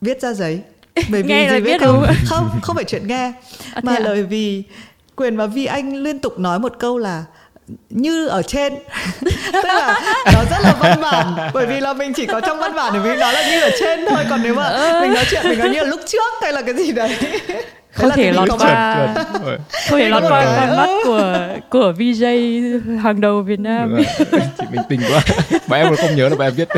viết 0.00 0.20
ra 0.20 0.32
giấy 0.32 0.60
bởi 1.10 1.22
vì 1.22 1.28
nghe 1.28 1.48
gì 1.48 1.54
là 1.54 1.60
biết 1.60 1.80
không? 1.80 2.04
không 2.26 2.48
không 2.62 2.76
phải 2.76 2.84
chuyện 2.84 3.06
nghe 3.06 3.32
à, 3.74 3.80
mà 3.82 3.94
à? 3.94 3.98
lời 3.98 4.22
vì 4.22 4.62
quyền 5.16 5.36
và 5.36 5.46
vi 5.46 5.64
anh 5.66 5.94
liên 5.94 6.18
tục 6.18 6.38
nói 6.38 6.58
một 6.58 6.72
câu 6.78 6.98
là 6.98 7.24
như 7.90 8.26
ở 8.26 8.42
trên. 8.42 8.74
Tức 9.52 9.64
là 9.64 10.00
nó 10.32 10.44
rất 10.50 10.58
là 10.62 10.74
văn 10.80 11.00
bản 11.00 11.50
bởi 11.54 11.66
vì 11.66 11.80
là 11.80 11.92
mình 11.92 12.12
chỉ 12.14 12.26
có 12.26 12.40
trong 12.40 12.58
văn 12.58 12.74
bản 12.74 12.92
thì 12.92 12.98
mình 12.98 13.18
nói 13.18 13.32
là 13.32 13.50
như 13.50 13.60
ở 13.60 13.70
trên 13.80 14.00
thôi. 14.10 14.24
Còn 14.30 14.42
nếu 14.42 14.54
mà 14.54 14.64
ừ. 14.64 15.00
mình 15.00 15.14
nói 15.14 15.24
chuyện 15.30 15.42
mình 15.48 15.58
nói 15.58 15.68
như 15.68 15.80
là 15.80 15.86
lúc 15.86 16.00
trước 16.06 16.32
hay 16.42 16.52
là 16.52 16.62
cái 16.62 16.74
gì 16.74 16.92
đấy. 16.92 17.16
Không 17.94 18.10
thể 18.10 18.32
lọt 18.32 18.48
qua 18.58 19.14
không 19.88 19.98
thể 19.98 20.08
lọt 20.08 20.22
qua 20.22 20.44
con 20.44 20.76
mắt 20.76 20.88
của 21.04 21.48
của 21.70 21.92
VJ 21.98 22.98
hàng 22.98 23.20
đầu 23.20 23.42
Việt 23.42 23.60
Nam. 23.60 23.96
Chị 24.58 24.64
bình 24.72 24.82
tĩnh 24.88 25.00
quá. 25.10 25.20
Mà 25.66 25.76
em 25.76 25.86
còn 25.86 25.96
không 25.96 26.16
nhớ 26.16 26.28
là 26.28 26.36
bà 26.38 26.46
em 26.46 26.54
viết. 26.54 26.68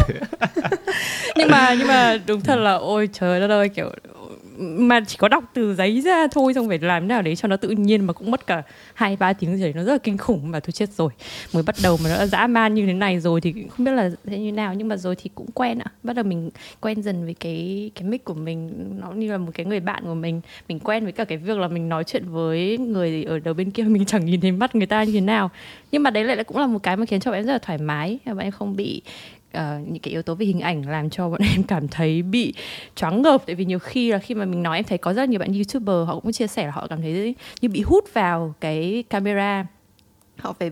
Nhưng 1.37 1.51
mà 1.51 1.75
nhưng 1.79 1.89
mà 1.89 2.19
đúng 2.27 2.41
thật 2.41 2.57
là 2.57 2.73
ôi 2.73 3.09
trời 3.13 3.41
đất 3.41 3.51
ơi 3.51 3.69
kiểu 3.69 3.91
mà 4.63 5.01
chỉ 5.07 5.17
có 5.19 5.29
đọc 5.29 5.45
từ 5.55 5.75
giấy 5.75 6.01
ra 6.01 6.27
thôi, 6.33 6.55
xong 6.55 6.69
phải 6.69 6.79
làm 6.79 7.09
nào 7.09 7.23
đấy 7.23 7.37
cho 7.37 7.49
nó 7.49 7.57
tự 7.57 7.69
nhiên 7.69 8.05
mà 8.05 8.13
cũng 8.13 8.31
mất 8.31 8.47
cả 8.47 8.63
hai, 8.95 9.17
ba 9.17 9.33
tiếng 9.33 9.61
rồi 9.61 9.73
nó 9.77 9.83
rất 9.83 9.93
là 9.93 9.99
kinh 9.99 10.19
khủng 10.19 10.51
mà 10.51 10.61
tôi 10.61 10.73
chết 10.73 10.91
rồi. 10.91 11.11
Mới 11.53 11.63
bắt 11.63 11.75
đầu 11.83 11.99
mà 12.05 12.11
nó 12.11 12.19
đã 12.19 12.27
dã 12.27 12.47
man 12.47 12.75
như 12.75 12.87
thế 12.87 12.93
này 12.93 13.21
rồi 13.21 13.41
thì 13.41 13.55
không 13.71 13.85
biết 13.85 13.93
là 13.93 14.11
thế 14.27 14.39
như 14.39 14.53
nào, 14.53 14.75
nhưng 14.75 14.89
mà 14.89 14.97
rồi 14.97 15.17
thì 15.17 15.31
cũng 15.35 15.47
quen 15.55 15.79
ạ. 15.79 15.91
Bắt 16.03 16.17
đầu 16.17 16.25
mình 16.25 16.51
quen 16.81 17.03
dần 17.03 17.25
với 17.25 17.35
cái 17.35 17.91
cái 17.95 18.05
mic 18.05 18.25
của 18.25 18.35
mình, 18.35 18.73
nó 19.01 19.13
như 19.13 19.33
là 19.33 19.39
một 19.39 19.51
cái 19.55 19.67
người 19.67 19.81
bạn 19.81 20.03
của 20.05 20.15
mình. 20.15 20.41
Mình 20.69 20.79
quen 20.81 21.05
với 21.05 21.13
cả 21.13 21.25
cái 21.25 21.39
việc 21.39 21.59
là 21.59 21.69
mình 21.69 21.89
nói 21.89 22.05
chuyện 22.05 22.25
với 22.29 22.79
người 22.79 23.25
ở 23.25 23.39
đầu 23.39 23.55
bên 23.55 23.71
kia, 23.71 23.83
mình 23.89 24.05
chẳng 24.05 24.27
nhìn 24.27 24.41
thấy 24.41 24.53
mắt 24.53 24.75
người 24.75 24.87
ta 24.87 25.05
như 25.05 25.13
thế 25.13 25.21
nào. 25.21 25.51
Nhưng 25.93 26.03
mà 26.03 26.11
đấy 26.11 26.25
lại 26.25 26.45
cũng 26.45 26.59
là 26.59 26.67
một 26.67 26.83
cái 26.83 26.97
mà 26.97 27.07
khiến 27.07 27.21
cho 27.21 27.31
em 27.31 27.45
rất 27.47 27.53
là 27.53 27.59
thoải 27.59 27.79
mái, 27.79 28.19
và 28.25 28.43
em 28.43 28.53
không 28.53 28.77
bị 28.77 29.03
uh, 29.59 29.89
những 29.89 30.03
cái 30.03 30.13
yếu 30.13 30.23
tố 30.23 30.35
về 30.35 30.47
hình 30.47 30.61
ảnh 30.61 30.89
làm 30.89 31.11
cho 31.11 31.29
bọn 31.29 31.41
em 31.55 31.63
cảm 31.63 31.89
thấy 31.89 32.23
bị 32.23 32.55
choáng 32.95 33.23
ngợp. 33.23 33.43
Tại 33.47 33.55
vì 33.55 33.65
nhiều 33.65 33.79
khi 33.79 34.13
là 34.13 34.19
khi 34.19 34.35
mà 34.35 34.45
mình 34.45 34.63
nói 34.63 34.79
em 34.79 34.85
thấy 34.85 34.99
có 34.99 35.15
rất 35.15 35.29
nhiều 35.29 35.41
bạn 35.41 35.53
youtuber 35.53 36.07
họ 36.07 36.21
cũng 36.21 36.33
chia 36.33 36.47
sẻ 36.47 36.67
là 36.67 36.73
họ 36.73 36.87
cảm 36.87 37.03
thấy 37.03 37.35
như 37.61 37.69
bị 37.69 37.83
hút 37.83 38.05
vào 38.15 38.55
cái 38.61 39.05
camera. 39.11 39.67
Họ 40.39 40.53
phải 40.53 40.71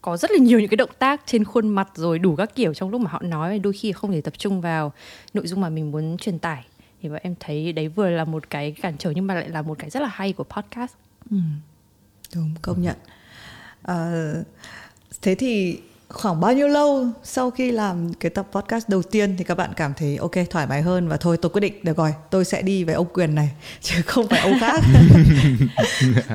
có 0.00 0.16
rất 0.16 0.30
là 0.30 0.38
nhiều 0.38 0.60
những 0.60 0.68
cái 0.68 0.76
động 0.76 0.90
tác 0.98 1.20
trên 1.26 1.44
khuôn 1.44 1.68
mặt 1.68 1.88
rồi 1.94 2.18
đủ 2.18 2.36
các 2.36 2.54
kiểu 2.54 2.74
trong 2.74 2.90
lúc 2.90 3.00
mà 3.00 3.10
họ 3.10 3.22
nói. 3.22 3.58
Đôi 3.58 3.72
khi 3.72 3.92
không 3.92 4.12
thể 4.12 4.20
tập 4.20 4.34
trung 4.38 4.60
vào 4.60 4.92
nội 5.34 5.46
dung 5.46 5.60
mà 5.60 5.68
mình 5.68 5.90
muốn 5.90 6.16
truyền 6.16 6.38
tải. 6.38 6.64
Thì 7.02 7.08
bọn 7.08 7.18
em 7.22 7.34
thấy 7.40 7.72
đấy 7.72 7.88
vừa 7.88 8.10
là 8.10 8.24
một 8.24 8.50
cái 8.50 8.72
cản 8.72 8.94
trở 8.98 9.10
nhưng 9.10 9.26
mà 9.26 9.34
lại 9.34 9.48
là 9.48 9.62
một 9.62 9.78
cái 9.78 9.90
rất 9.90 10.00
là 10.00 10.08
hay 10.12 10.32
của 10.32 10.44
podcast. 10.44 10.92
Ừ. 11.30 11.36
đúng 12.34 12.54
công 12.62 12.82
nhận. 12.82 12.96
À, 13.82 14.32
thế 15.22 15.34
thì 15.34 15.78
khoảng 16.12 16.40
bao 16.40 16.52
nhiêu 16.52 16.68
lâu 16.68 17.06
sau 17.22 17.50
khi 17.50 17.70
làm 17.70 18.14
cái 18.14 18.30
tập 18.30 18.46
podcast 18.52 18.88
đầu 18.88 19.02
tiên 19.02 19.34
thì 19.38 19.44
các 19.44 19.54
bạn 19.54 19.70
cảm 19.76 19.92
thấy 19.96 20.16
ok 20.16 20.32
thoải 20.50 20.66
mái 20.66 20.82
hơn 20.82 21.08
và 21.08 21.16
thôi 21.16 21.36
tôi 21.36 21.50
quyết 21.50 21.60
định 21.60 21.74
được 21.82 21.96
rồi 21.96 22.14
tôi 22.30 22.44
sẽ 22.44 22.62
đi 22.62 22.84
với 22.84 22.94
ông 22.94 23.06
quyền 23.12 23.34
này 23.34 23.50
chứ 23.80 24.02
không 24.06 24.28
phải 24.28 24.40
ông 24.40 24.60
khác. 24.60 24.80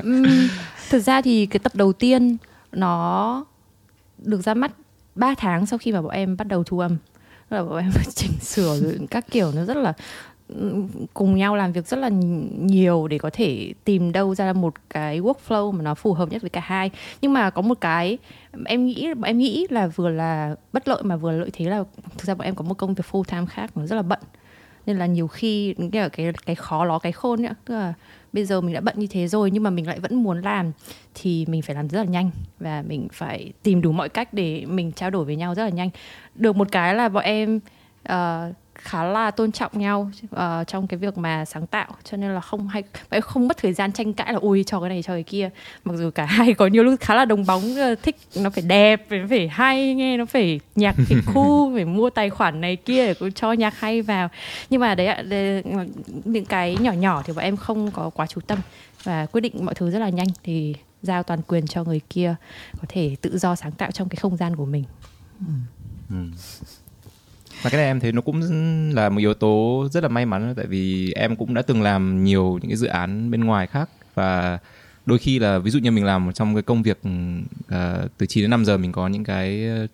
Um, 0.02 0.48
thực 0.90 1.00
ra 1.00 1.22
thì 1.22 1.46
cái 1.46 1.58
tập 1.58 1.74
đầu 1.74 1.92
tiên 1.92 2.36
nó 2.72 3.44
được 4.18 4.42
ra 4.42 4.54
mắt 4.54 4.72
3 5.14 5.34
tháng 5.38 5.66
sau 5.66 5.78
khi 5.78 5.92
mà 5.92 6.02
bọn 6.02 6.10
em 6.10 6.36
bắt 6.36 6.46
đầu 6.46 6.64
thu 6.64 6.78
âm. 6.78 6.96
Là 7.50 7.62
bọn 7.62 7.78
em 7.78 7.92
chỉnh 8.14 8.32
sửa 8.40 8.76
rồi 8.80 8.98
các 9.10 9.26
kiểu 9.30 9.52
nó 9.52 9.64
rất 9.64 9.76
là 9.76 9.92
cùng 11.14 11.36
nhau 11.36 11.56
làm 11.56 11.72
việc 11.72 11.86
rất 11.86 11.96
là 11.96 12.08
nhiều 12.58 13.08
để 13.08 13.18
có 13.18 13.30
thể 13.32 13.72
tìm 13.84 14.12
đâu 14.12 14.34
ra 14.34 14.52
một 14.52 14.74
cái 14.90 15.20
workflow 15.20 15.72
mà 15.72 15.82
nó 15.82 15.94
phù 15.94 16.14
hợp 16.14 16.28
nhất 16.28 16.42
với 16.42 16.50
cả 16.50 16.60
hai. 16.64 16.90
Nhưng 17.20 17.32
mà 17.32 17.50
có 17.50 17.62
một 17.62 17.80
cái 17.80 18.18
em 18.64 18.86
nghĩ 18.86 19.08
em 19.24 19.38
nghĩ 19.38 19.66
là 19.70 19.86
vừa 19.86 20.08
là 20.08 20.56
bất 20.72 20.88
lợi 20.88 21.02
mà 21.02 21.16
vừa 21.16 21.32
lợi 21.32 21.50
thế 21.52 21.64
là 21.64 21.84
thực 22.18 22.24
ra 22.24 22.34
bọn 22.34 22.44
em 22.44 22.54
có 22.54 22.64
một 22.64 22.74
công 22.74 22.94
việc 22.94 23.04
full 23.10 23.24
time 23.24 23.46
khác 23.46 23.76
nó 23.76 23.86
rất 23.86 23.96
là 23.96 24.02
bận. 24.02 24.20
Nên 24.86 24.96
là 24.96 25.06
nhiều 25.06 25.28
khi 25.28 25.74
cái 25.92 26.10
cái 26.10 26.32
cái 26.46 26.56
khó 26.56 26.84
ló 26.84 26.98
cái 26.98 27.12
khôn 27.12 27.42
nữa 27.42 27.54
tức 27.64 27.74
là 27.74 27.94
bây 28.32 28.44
giờ 28.44 28.60
mình 28.60 28.74
đã 28.74 28.80
bận 28.80 28.94
như 28.98 29.06
thế 29.06 29.28
rồi 29.28 29.50
nhưng 29.50 29.62
mà 29.62 29.70
mình 29.70 29.86
lại 29.86 30.00
vẫn 30.00 30.22
muốn 30.22 30.42
làm 30.42 30.72
thì 31.14 31.46
mình 31.46 31.62
phải 31.62 31.76
làm 31.76 31.88
rất 31.88 31.98
là 31.98 32.04
nhanh 32.04 32.30
và 32.60 32.82
mình 32.88 33.08
phải 33.12 33.52
tìm 33.62 33.82
đủ 33.82 33.92
mọi 33.92 34.08
cách 34.08 34.34
để 34.34 34.64
mình 34.66 34.92
trao 34.92 35.10
đổi 35.10 35.24
với 35.24 35.36
nhau 35.36 35.54
rất 35.54 35.64
là 35.64 35.70
nhanh. 35.70 35.90
Được 36.34 36.56
một 36.56 36.68
cái 36.72 36.94
là 36.94 37.08
bọn 37.08 37.24
em 37.24 37.60
uh, 38.08 38.54
khá 38.78 39.04
là 39.04 39.30
tôn 39.30 39.52
trọng 39.52 39.78
nhau 39.78 40.10
uh, 40.24 40.66
trong 40.66 40.86
cái 40.86 40.98
việc 40.98 41.18
mà 41.18 41.44
sáng 41.44 41.66
tạo. 41.66 41.86
Cho 42.04 42.16
nên 42.16 42.30
là 42.30 42.40
không 42.40 42.68
hay 42.68 42.82
vậy 43.10 43.20
không 43.20 43.48
mất 43.48 43.56
thời 43.56 43.72
gian 43.72 43.92
tranh 43.92 44.12
cãi 44.12 44.32
là 44.32 44.38
ui 44.38 44.64
cho 44.64 44.80
cái 44.80 44.88
này 44.88 45.02
cho 45.02 45.12
cái 45.12 45.22
kia. 45.22 45.50
Mặc 45.84 45.94
dù 45.96 46.10
cả 46.10 46.24
hai 46.28 46.54
có 46.54 46.66
nhiều 46.66 46.84
lúc 46.84 47.00
khá 47.00 47.14
là 47.14 47.24
đồng 47.24 47.46
bóng 47.46 47.62
uh, 47.92 48.02
thích 48.02 48.16
nó 48.36 48.50
phải 48.50 48.62
đẹp 48.62 49.06
nó 49.10 49.26
phải 49.28 49.48
hay 49.48 49.94
nghe 49.94 50.16
nó 50.16 50.24
phải 50.24 50.60
nhạc 50.74 50.94
phải 51.08 51.16
khu 51.26 51.72
phải 51.74 51.84
mua 51.84 52.10
tài 52.10 52.30
khoản 52.30 52.60
này 52.60 52.76
kia 52.76 53.06
để 53.06 53.30
cho 53.34 53.52
nhạc 53.52 53.80
hay 53.80 54.02
vào. 54.02 54.28
Nhưng 54.70 54.80
mà 54.80 54.94
đấy, 54.94 55.22
đấy 55.22 55.62
những 56.24 56.44
cái 56.44 56.76
nhỏ 56.80 56.92
nhỏ 56.92 57.22
thì 57.26 57.32
bọn 57.32 57.44
em 57.44 57.56
không 57.56 57.90
có 57.90 58.10
quá 58.10 58.26
chú 58.26 58.40
tâm 58.40 58.58
và 59.02 59.26
quyết 59.26 59.40
định 59.40 59.64
mọi 59.64 59.74
thứ 59.74 59.90
rất 59.90 59.98
là 59.98 60.08
nhanh 60.08 60.28
thì 60.42 60.74
giao 61.02 61.22
toàn 61.22 61.42
quyền 61.42 61.66
cho 61.66 61.84
người 61.84 62.00
kia 62.10 62.34
có 62.80 62.84
thể 62.88 63.16
tự 63.20 63.38
do 63.38 63.54
sáng 63.54 63.72
tạo 63.72 63.90
trong 63.90 64.08
cái 64.08 64.16
không 64.16 64.36
gian 64.36 64.56
của 64.56 64.64
mình. 64.64 64.84
Ừ. 65.40 65.46
Ừ. 66.10 66.16
Và 67.62 67.70
cái 67.70 67.78
này 67.80 67.86
em 67.86 68.00
thấy 68.00 68.12
nó 68.12 68.20
cũng 68.20 68.40
là 68.94 69.08
một 69.08 69.18
yếu 69.18 69.34
tố 69.34 69.88
rất 69.92 70.02
là 70.02 70.08
may 70.08 70.26
mắn 70.26 70.54
tại 70.56 70.66
vì 70.66 71.12
em 71.12 71.36
cũng 71.36 71.54
đã 71.54 71.62
từng 71.62 71.82
làm 71.82 72.24
nhiều 72.24 72.58
những 72.62 72.70
cái 72.70 72.76
dự 72.76 72.86
án 72.86 73.30
bên 73.30 73.44
ngoài 73.44 73.66
khác. 73.66 73.90
Và 74.14 74.58
đôi 75.06 75.18
khi 75.18 75.38
là 75.38 75.58
ví 75.58 75.70
dụ 75.70 75.78
như 75.78 75.90
mình 75.90 76.04
làm 76.04 76.32
trong 76.32 76.54
cái 76.54 76.62
công 76.62 76.82
việc 76.82 76.98
uh, 76.98 78.10
từ 78.18 78.26
9 78.26 78.44
đến 78.44 78.50
5 78.50 78.64
giờ 78.64 78.76
mình 78.78 78.92
có 78.92 79.08
những 79.08 79.24
cái 79.24 79.66
ờ, 79.66 79.86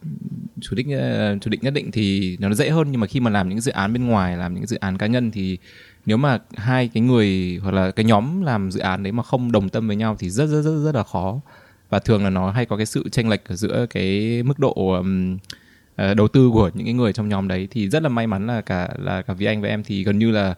chủ 0.60 0.76
đích 0.76 0.86
uh, 0.86 1.42
chủ 1.42 1.50
định 1.50 1.60
nhất 1.62 1.74
định 1.74 1.90
thì 1.90 2.36
nó 2.40 2.54
dễ 2.54 2.70
hơn. 2.70 2.90
Nhưng 2.90 3.00
mà 3.00 3.06
khi 3.06 3.20
mà 3.20 3.30
làm 3.30 3.48
những 3.48 3.60
dự 3.60 3.72
án 3.72 3.92
bên 3.92 4.06
ngoài 4.06 4.36
làm 4.36 4.54
những 4.54 4.66
dự 4.66 4.76
án 4.76 4.98
cá 4.98 5.06
nhân 5.06 5.30
thì 5.30 5.58
nếu 6.06 6.16
mà 6.16 6.38
hai 6.54 6.90
cái 6.94 7.00
người 7.00 7.60
hoặc 7.62 7.70
là 7.70 7.90
cái 7.90 8.04
nhóm 8.04 8.42
làm 8.42 8.70
dự 8.70 8.80
án 8.80 9.02
đấy 9.02 9.12
mà 9.12 9.22
không 9.22 9.52
đồng 9.52 9.68
tâm 9.68 9.86
với 9.86 9.96
nhau 9.96 10.16
thì 10.18 10.30
rất 10.30 10.46
rất 10.46 10.62
rất 10.62 10.82
rất 10.84 10.94
là 10.94 11.02
khó. 11.02 11.40
Và 11.90 11.98
thường 11.98 12.24
là 12.24 12.30
nó 12.30 12.50
hay 12.50 12.66
có 12.66 12.76
cái 12.76 12.86
sự 12.86 13.08
tranh 13.08 13.28
lệch 13.28 13.42
giữa 13.48 13.86
cái 13.90 14.42
mức 14.42 14.58
độ 14.58 14.72
um, 14.72 15.38
uh, 15.94 16.16
đầu 16.16 16.28
tư 16.28 16.50
của 16.52 16.70
những 16.74 16.84
cái 16.84 16.94
người 16.94 17.12
trong 17.12 17.28
nhóm 17.28 17.48
đấy 17.48 17.68
thì 17.70 17.88
rất 17.88 18.02
là 18.02 18.08
may 18.08 18.26
mắn 18.26 18.46
là 18.46 18.60
cả 18.60 18.88
là 18.98 19.22
cả 19.22 19.34
vì 19.34 19.46
anh 19.46 19.62
và 19.62 19.68
em 19.68 19.82
thì 19.84 20.04
gần 20.04 20.18
như 20.18 20.30
là 20.30 20.54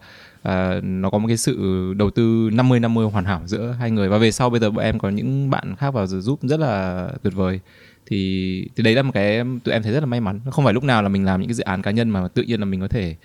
uh, 0.47 0.83
nó 0.83 1.09
có 1.09 1.17
một 1.17 1.27
cái 1.27 1.37
sự 1.37 1.93
đầu 1.97 2.09
tư 2.09 2.49
50 2.53 2.79
50 2.79 3.05
hoàn 3.05 3.25
hảo 3.25 3.41
giữa 3.45 3.75
hai 3.79 3.91
người. 3.91 4.09
Và 4.09 4.17
về 4.17 4.31
sau 4.31 4.49
bây 4.49 4.59
giờ 4.59 4.71
bọn 4.71 4.85
em 4.85 4.99
có 4.99 5.09
những 5.09 5.49
bạn 5.49 5.75
khác 5.75 5.91
vào 5.91 6.07
giúp 6.07 6.39
rất 6.41 6.59
là 6.59 7.07
tuyệt 7.23 7.33
vời. 7.33 7.59
Thì 8.05 8.69
thì 8.75 8.83
đấy 8.83 8.95
là 8.95 9.01
một 9.01 9.11
cái 9.13 9.41
tụi 9.63 9.73
em 9.73 9.83
thấy 9.83 9.93
rất 9.93 9.99
là 9.99 10.05
may 10.05 10.21
mắn. 10.21 10.39
Không 10.51 10.65
phải 10.65 10.73
lúc 10.73 10.83
nào 10.83 11.03
là 11.03 11.09
mình 11.09 11.25
làm 11.25 11.39
những 11.41 11.49
cái 11.49 11.55
dự 11.55 11.63
án 11.63 11.81
cá 11.81 11.91
nhân 11.91 12.09
mà 12.09 12.27
tự 12.27 12.43
nhiên 12.43 12.59
là 12.59 12.65
mình 12.65 12.81
có 12.81 12.87
thể 12.87 13.15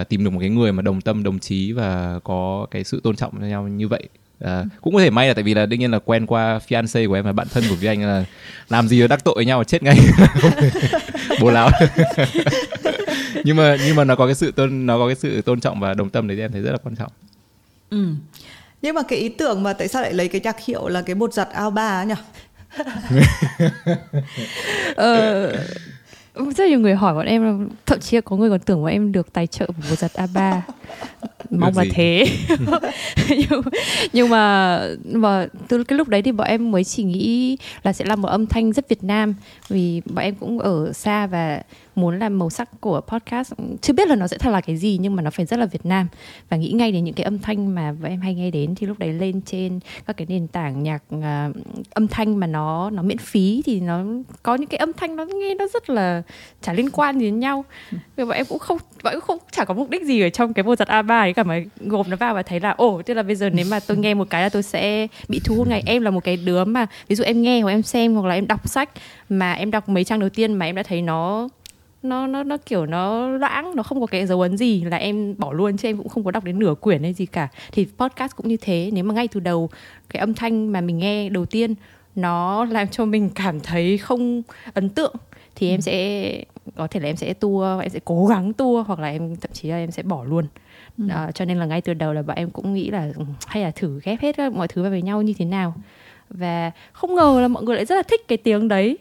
uh, 0.00 0.08
tìm 0.08 0.24
được 0.24 0.30
một 0.30 0.40
cái 0.40 0.50
người 0.50 0.72
mà 0.72 0.82
đồng 0.82 1.00
tâm 1.00 1.22
đồng 1.22 1.38
chí 1.38 1.72
và 1.72 2.20
có 2.24 2.66
cái 2.70 2.84
sự 2.84 3.00
tôn 3.04 3.16
trọng 3.16 3.40
cho 3.40 3.46
nhau 3.46 3.68
như 3.68 3.88
vậy. 3.88 4.08
À, 4.44 4.64
cũng 4.80 4.94
có 4.94 5.00
thể 5.00 5.10
may 5.10 5.28
là 5.28 5.34
tại 5.34 5.42
vì 5.42 5.54
là 5.54 5.66
đương 5.66 5.80
nhiên 5.80 5.90
là 5.90 5.98
quen 5.98 6.26
qua 6.26 6.60
fiance 6.68 7.08
của 7.08 7.14
em 7.14 7.24
và 7.24 7.32
bạn 7.32 7.46
thân 7.50 7.64
của 7.68 7.74
vi 7.74 7.88
anh 7.88 8.02
là 8.06 8.24
làm 8.68 8.88
gì 8.88 9.08
đắc 9.08 9.24
tội 9.24 9.44
nhau 9.44 9.64
chết 9.64 9.82
ngay. 9.82 9.98
Bố 11.40 11.50
láo 11.50 11.70
nhưng 13.44 13.56
mà 13.56 13.76
nhưng 13.86 13.96
mà 13.96 14.04
nó 14.04 14.16
có 14.16 14.26
cái 14.26 14.34
sự 14.34 14.52
tôn 14.52 14.86
nó 14.86 14.98
có 14.98 15.06
cái 15.06 15.14
sự 15.14 15.42
tôn 15.42 15.60
trọng 15.60 15.80
và 15.80 15.94
đồng 15.94 16.10
tâm 16.10 16.28
đấy 16.28 16.40
em 16.40 16.52
thấy 16.52 16.60
rất 16.62 16.72
là 16.72 16.78
quan 16.84 16.96
trọng. 16.96 17.12
Ừ. 17.90 18.06
nhưng 18.82 18.94
mà 18.94 19.02
cái 19.02 19.18
ý 19.18 19.28
tưởng 19.28 19.62
mà 19.62 19.72
tại 19.72 19.88
sao 19.88 20.02
lại 20.02 20.12
lấy 20.12 20.28
cái 20.28 20.40
nhạc 20.44 20.64
hiệu 20.64 20.88
là 20.88 21.02
cái 21.02 21.14
bột 21.14 21.34
giặt 21.34 21.48
ao 21.52 21.70
ba 21.70 22.04
nhỉ? 22.04 22.14
Ờ, 24.96 25.52
rất 26.34 26.68
nhiều 26.68 26.80
người 26.80 26.94
hỏi 26.94 27.14
bọn 27.14 27.26
em 27.26 27.68
thậm 27.86 28.00
chí 28.00 28.20
có 28.20 28.36
người 28.36 28.50
còn 28.50 28.60
tưởng 28.60 28.82
bọn 28.82 28.90
em 28.90 29.12
được 29.12 29.32
tài 29.32 29.46
trợ 29.46 29.66
của 29.66 29.82
bột 29.90 29.98
giặt 29.98 30.10
A3 30.14 30.60
mong 31.50 31.76
là 31.76 31.84
thế. 31.90 32.26
Nhưng, 33.28 33.62
nhưng 34.12 34.28
mà 34.28 34.80
mà 35.04 35.46
từ 35.68 35.84
cái 35.84 35.98
lúc 35.98 36.08
đấy 36.08 36.22
thì 36.22 36.32
bọn 36.32 36.46
em 36.46 36.70
mới 36.70 36.84
chỉ 36.84 37.04
nghĩ 37.04 37.56
là 37.82 37.92
sẽ 37.92 38.04
là 38.04 38.16
một 38.16 38.28
âm 38.28 38.46
thanh 38.46 38.72
rất 38.72 38.88
Việt 38.88 39.04
Nam. 39.04 39.34
Vì 39.68 40.02
bọn 40.06 40.24
em 40.24 40.34
cũng 40.34 40.58
ở 40.58 40.92
xa 40.92 41.26
và 41.26 41.62
muốn 41.94 42.18
làm 42.18 42.38
màu 42.38 42.50
sắc 42.50 42.68
của 42.80 43.00
podcast. 43.00 43.52
Chưa 43.80 43.92
biết 43.92 44.08
là 44.08 44.16
nó 44.16 44.26
sẽ 44.26 44.38
thật 44.38 44.50
là 44.50 44.60
cái 44.60 44.76
gì 44.76 44.98
nhưng 45.00 45.16
mà 45.16 45.22
nó 45.22 45.30
phải 45.30 45.46
rất 45.46 45.56
là 45.56 45.66
Việt 45.66 45.86
Nam. 45.86 46.08
Và 46.48 46.56
nghĩ 46.56 46.72
ngay 46.72 46.92
đến 46.92 47.04
những 47.04 47.14
cái 47.14 47.24
âm 47.24 47.38
thanh 47.38 47.74
mà 47.74 47.94
em 48.04 48.20
hay 48.20 48.34
nghe 48.34 48.50
đến 48.50 48.74
thì 48.74 48.86
lúc 48.86 48.98
đấy 48.98 49.12
lên 49.12 49.40
trên 49.42 49.80
các 50.06 50.16
cái 50.16 50.26
nền 50.30 50.46
tảng 50.48 50.82
nhạc 50.82 51.02
uh, 51.16 51.22
âm 51.90 52.08
thanh 52.08 52.36
mà 52.36 52.46
nó 52.46 52.90
nó 52.90 53.02
miễn 53.02 53.18
phí 53.18 53.62
thì 53.66 53.80
nó 53.80 54.04
có 54.42 54.54
những 54.54 54.68
cái 54.68 54.78
âm 54.78 54.92
thanh 54.92 55.16
nó 55.16 55.24
nghe 55.24 55.54
nó 55.54 55.66
rất 55.72 55.90
là 55.90 56.22
chả 56.62 56.72
liên 56.72 56.90
quan 56.90 57.18
gì 57.18 57.24
đến 57.24 57.40
nhau. 57.40 57.64
Vì 58.16 58.24
bọn 58.24 58.30
em 58.30 58.46
cũng 58.48 58.58
không 58.58 58.78
bọn 59.02 59.12
em 59.12 59.20
cũng 59.20 59.26
không 59.26 59.38
chả 59.50 59.64
có 59.64 59.74
mục 59.74 59.90
đích 59.90 60.02
gì 60.02 60.20
ở 60.20 60.28
trong 60.28 60.54
cái 60.54 60.62
bộ 60.62 60.76
giặt 60.76 60.88
A3 60.88 61.20
ấy 61.20 61.32
cả 61.32 61.42
mà 61.42 61.60
gộp 61.80 62.08
nó 62.08 62.16
vào 62.16 62.34
và 62.34 62.42
thấy 62.42 62.60
là 62.60 62.70
ồ 62.70 63.02
tức 63.02 63.14
là 63.14 63.22
bây 63.22 63.36
giờ 63.36 63.50
nếu 63.50 63.66
mà 63.70 63.80
tôi 63.86 63.96
nghe 63.96 64.14
một 64.14 64.30
cái 64.30 64.42
là 64.42 64.48
tôi 64.48 64.62
sẽ 64.62 65.06
bị 65.28 65.40
thu 65.44 65.54
hút 65.54 65.68
ngay. 65.68 65.82
Em 65.86 66.02
là 66.02 66.10
một 66.10 66.24
cái 66.24 66.36
đứa 66.36 66.64
mà 66.64 66.86
ví 67.08 67.16
dụ 67.16 67.24
em 67.24 67.42
nghe 67.42 67.60
hoặc 67.60 67.70
em 67.70 67.82
xem 67.82 68.14
hoặc 68.14 68.28
là 68.28 68.34
em 68.34 68.46
đọc 68.46 68.68
sách 68.68 68.90
mà 69.28 69.52
em 69.52 69.70
đọc 69.70 69.88
mấy 69.88 70.04
trang 70.04 70.20
đầu 70.20 70.28
tiên 70.28 70.52
mà 70.52 70.66
em 70.66 70.74
đã 70.74 70.82
thấy 70.82 71.02
nó 71.02 71.48
nó 72.02 72.26
nó 72.26 72.42
nó 72.42 72.56
kiểu 72.66 72.86
nó 72.86 73.28
loãng 73.28 73.76
nó 73.76 73.82
không 73.82 74.00
có 74.00 74.06
cái 74.06 74.26
dấu 74.26 74.40
ấn 74.40 74.56
gì 74.56 74.84
là 74.84 74.96
em 74.96 75.34
bỏ 75.38 75.52
luôn 75.52 75.76
chứ 75.76 75.88
em 75.88 75.96
cũng 75.96 76.08
không 76.08 76.24
có 76.24 76.30
đọc 76.30 76.44
đến 76.44 76.58
nửa 76.58 76.74
quyển 76.74 77.02
hay 77.02 77.12
gì 77.12 77.26
cả 77.26 77.48
thì 77.72 77.86
podcast 77.98 78.36
cũng 78.36 78.48
như 78.48 78.56
thế 78.56 78.90
nếu 78.92 79.04
mà 79.04 79.14
ngay 79.14 79.28
từ 79.28 79.40
đầu 79.40 79.70
cái 80.08 80.20
âm 80.20 80.34
thanh 80.34 80.72
mà 80.72 80.80
mình 80.80 80.98
nghe 80.98 81.28
đầu 81.28 81.46
tiên 81.46 81.74
nó 82.14 82.64
làm 82.64 82.88
cho 82.88 83.04
mình 83.04 83.30
cảm 83.34 83.60
thấy 83.60 83.98
không 83.98 84.42
ấn 84.74 84.88
tượng 84.88 85.14
thì 85.54 85.68
em 85.68 85.78
ừ. 85.78 85.80
sẽ 85.80 86.44
có 86.76 86.86
thể 86.86 87.00
là 87.00 87.08
em 87.08 87.16
sẽ 87.16 87.34
tua 87.34 87.78
em 87.82 87.90
sẽ 87.90 88.00
cố 88.04 88.26
gắng 88.26 88.52
tua 88.52 88.82
hoặc 88.86 88.98
là 88.98 89.08
em 89.08 89.36
thậm 89.36 89.50
chí 89.52 89.68
là 89.68 89.76
em 89.76 89.90
sẽ 89.90 90.02
bỏ 90.02 90.24
luôn 90.24 90.46
ừ. 90.98 91.04
à, 91.10 91.30
cho 91.34 91.44
nên 91.44 91.58
là 91.58 91.66
ngay 91.66 91.80
từ 91.80 91.94
đầu 91.94 92.12
là 92.12 92.22
bọn 92.22 92.36
em 92.36 92.50
cũng 92.50 92.74
nghĩ 92.74 92.90
là 92.90 93.12
ừ, 93.16 93.24
hay 93.46 93.62
là 93.62 93.70
thử 93.70 94.00
ghép 94.04 94.20
hết 94.20 94.38
mọi 94.52 94.68
thứ 94.68 94.82
vào 94.82 94.90
với 94.90 95.02
nhau 95.02 95.22
như 95.22 95.34
thế 95.38 95.44
nào 95.44 95.74
và 96.34 96.70
không 96.92 97.14
ngờ 97.14 97.38
là 97.40 97.48
mọi 97.48 97.62
người 97.62 97.76
lại 97.76 97.84
rất 97.84 97.96
là 97.96 98.02
thích 98.02 98.28
cái 98.28 98.38
tiếng 98.38 98.68
đấy. 98.68 98.98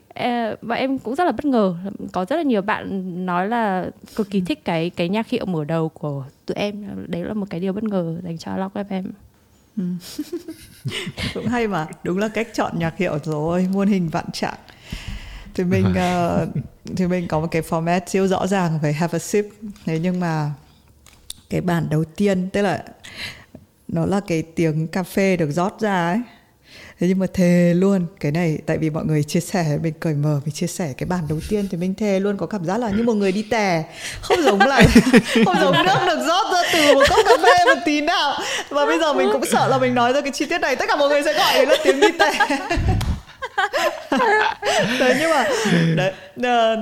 Và 0.62 0.76
em 0.76 1.00
cũng 1.00 1.16
rất 1.16 1.24
là 1.24 1.32
bất 1.32 1.46
ngờ. 1.46 1.76
Có 2.12 2.26
rất 2.26 2.36
là 2.36 2.42
nhiều 2.42 2.62
bạn 2.62 3.12
nói 3.26 3.48
là 3.48 3.90
cực 4.16 4.30
kỳ 4.30 4.42
thích 4.42 4.66
cái 4.66 4.90
cái 4.90 5.10
nhạc 5.10 5.30
hiệu 5.30 5.46
mở 5.46 5.64
đầu 5.64 5.90
của 5.90 6.26
tụi 6.46 6.56
em. 6.56 6.88
Đấy 7.08 7.24
là 7.24 7.34
một 7.34 7.46
cái 7.50 7.60
điều 7.60 7.74
bất 7.74 7.84
ngờ 7.84 8.18
dành 8.24 8.38
cho 8.38 8.58
Lock 8.58 8.76
FM 8.76 9.04
ừ. 9.78 9.84
cũng 11.34 11.48
hay 11.48 11.68
mà. 11.68 11.88
Đúng 12.04 12.18
là 12.18 12.28
cách 12.28 12.48
chọn 12.54 12.80
nhạc 12.80 12.98
hiệu 12.98 13.20
rồi 13.24 13.68
muôn 13.74 13.88
hình 13.88 14.10
vạn 14.10 14.32
trạng. 14.34 14.58
Thì 15.54 15.64
mình 15.64 15.86
uh, 15.86 16.50
thì 16.96 17.08
mình 17.08 17.28
có 17.28 17.40
một 17.40 17.48
cái 17.52 17.62
format 17.62 18.02
siêu 18.08 18.28
rõ 18.28 18.48
ràng 18.48 18.80
về 18.82 18.94
have 18.94 19.16
a 19.16 19.20
sip. 19.20 19.46
Thế 19.86 20.00
nhưng 20.00 20.20
mà 20.20 20.52
cái 21.50 21.62
bản 21.62 21.88
đầu 21.90 22.04
tiên 22.04 22.50
tức 22.54 22.62
là 22.62 22.84
nó 23.88 24.06
là 24.06 24.20
cái 24.28 24.42
tiếng 24.42 24.88
cà 24.88 25.04
phê 25.04 25.38
được 25.38 25.52
rót 25.52 25.80
ra 25.80 26.08
ấy 26.12 26.22
thế 27.02 27.08
nhưng 27.08 27.20
mà 27.20 27.26
thề 27.34 27.74
luôn 27.74 28.06
cái 28.20 28.32
này 28.32 28.58
tại 28.66 28.78
vì 28.78 28.90
mọi 28.90 29.06
người 29.06 29.24
chia 29.24 29.40
sẻ 29.40 29.78
mình 29.84 29.94
cởi 30.00 30.14
mở 30.14 30.40
mình 30.46 30.54
chia 30.54 30.68
sẻ 30.68 30.94
cái 30.98 31.08
bản 31.08 31.24
đầu 31.30 31.40
tiên 31.50 31.68
thì 31.72 31.78
mình 31.78 31.96
thề 31.96 32.20
luôn 32.20 32.38
có 32.38 32.46
cảm 32.46 32.66
giác 32.66 32.78
là 32.78 32.90
như 32.90 33.04
một 33.04 33.14
người 33.14 33.32
đi 33.32 33.42
tè. 33.42 33.84
Không 34.22 34.42
giống 34.42 34.60
lại 34.60 34.88
không 35.46 35.56
giống 35.62 35.76
nước 35.86 36.00
được 36.06 36.20
rót 36.28 36.54
ra 36.54 36.62
từ 36.74 36.94
một 36.94 37.04
cốc 37.10 37.20
cà 37.26 37.32
phê 37.44 37.66
một 37.66 37.82
tí 37.86 38.02
nào. 38.02 38.40
Và 38.70 38.86
bây 38.86 39.00
giờ 39.00 39.14
mình 39.14 39.30
cũng 39.32 39.46
sợ 39.46 39.68
là 39.68 39.78
mình 39.78 39.96
nói 39.96 40.14
ra 40.14 40.22
cái 40.22 40.32
chi 40.32 40.46
tiết 40.46 40.62
này 40.62 40.76
tất 40.76 40.86
cả 40.88 40.96
mọi 40.96 41.10
người 41.10 41.24
sẽ 41.24 41.34
gọi 41.34 41.66
là 41.66 41.76
tiếng 41.84 42.00
đi 42.00 42.08
tè. 42.20 42.32
Đấy 45.00 45.16
nhưng 45.20 45.30
mà 45.30 45.46
đấy 45.96 46.14
uh, 46.40 46.80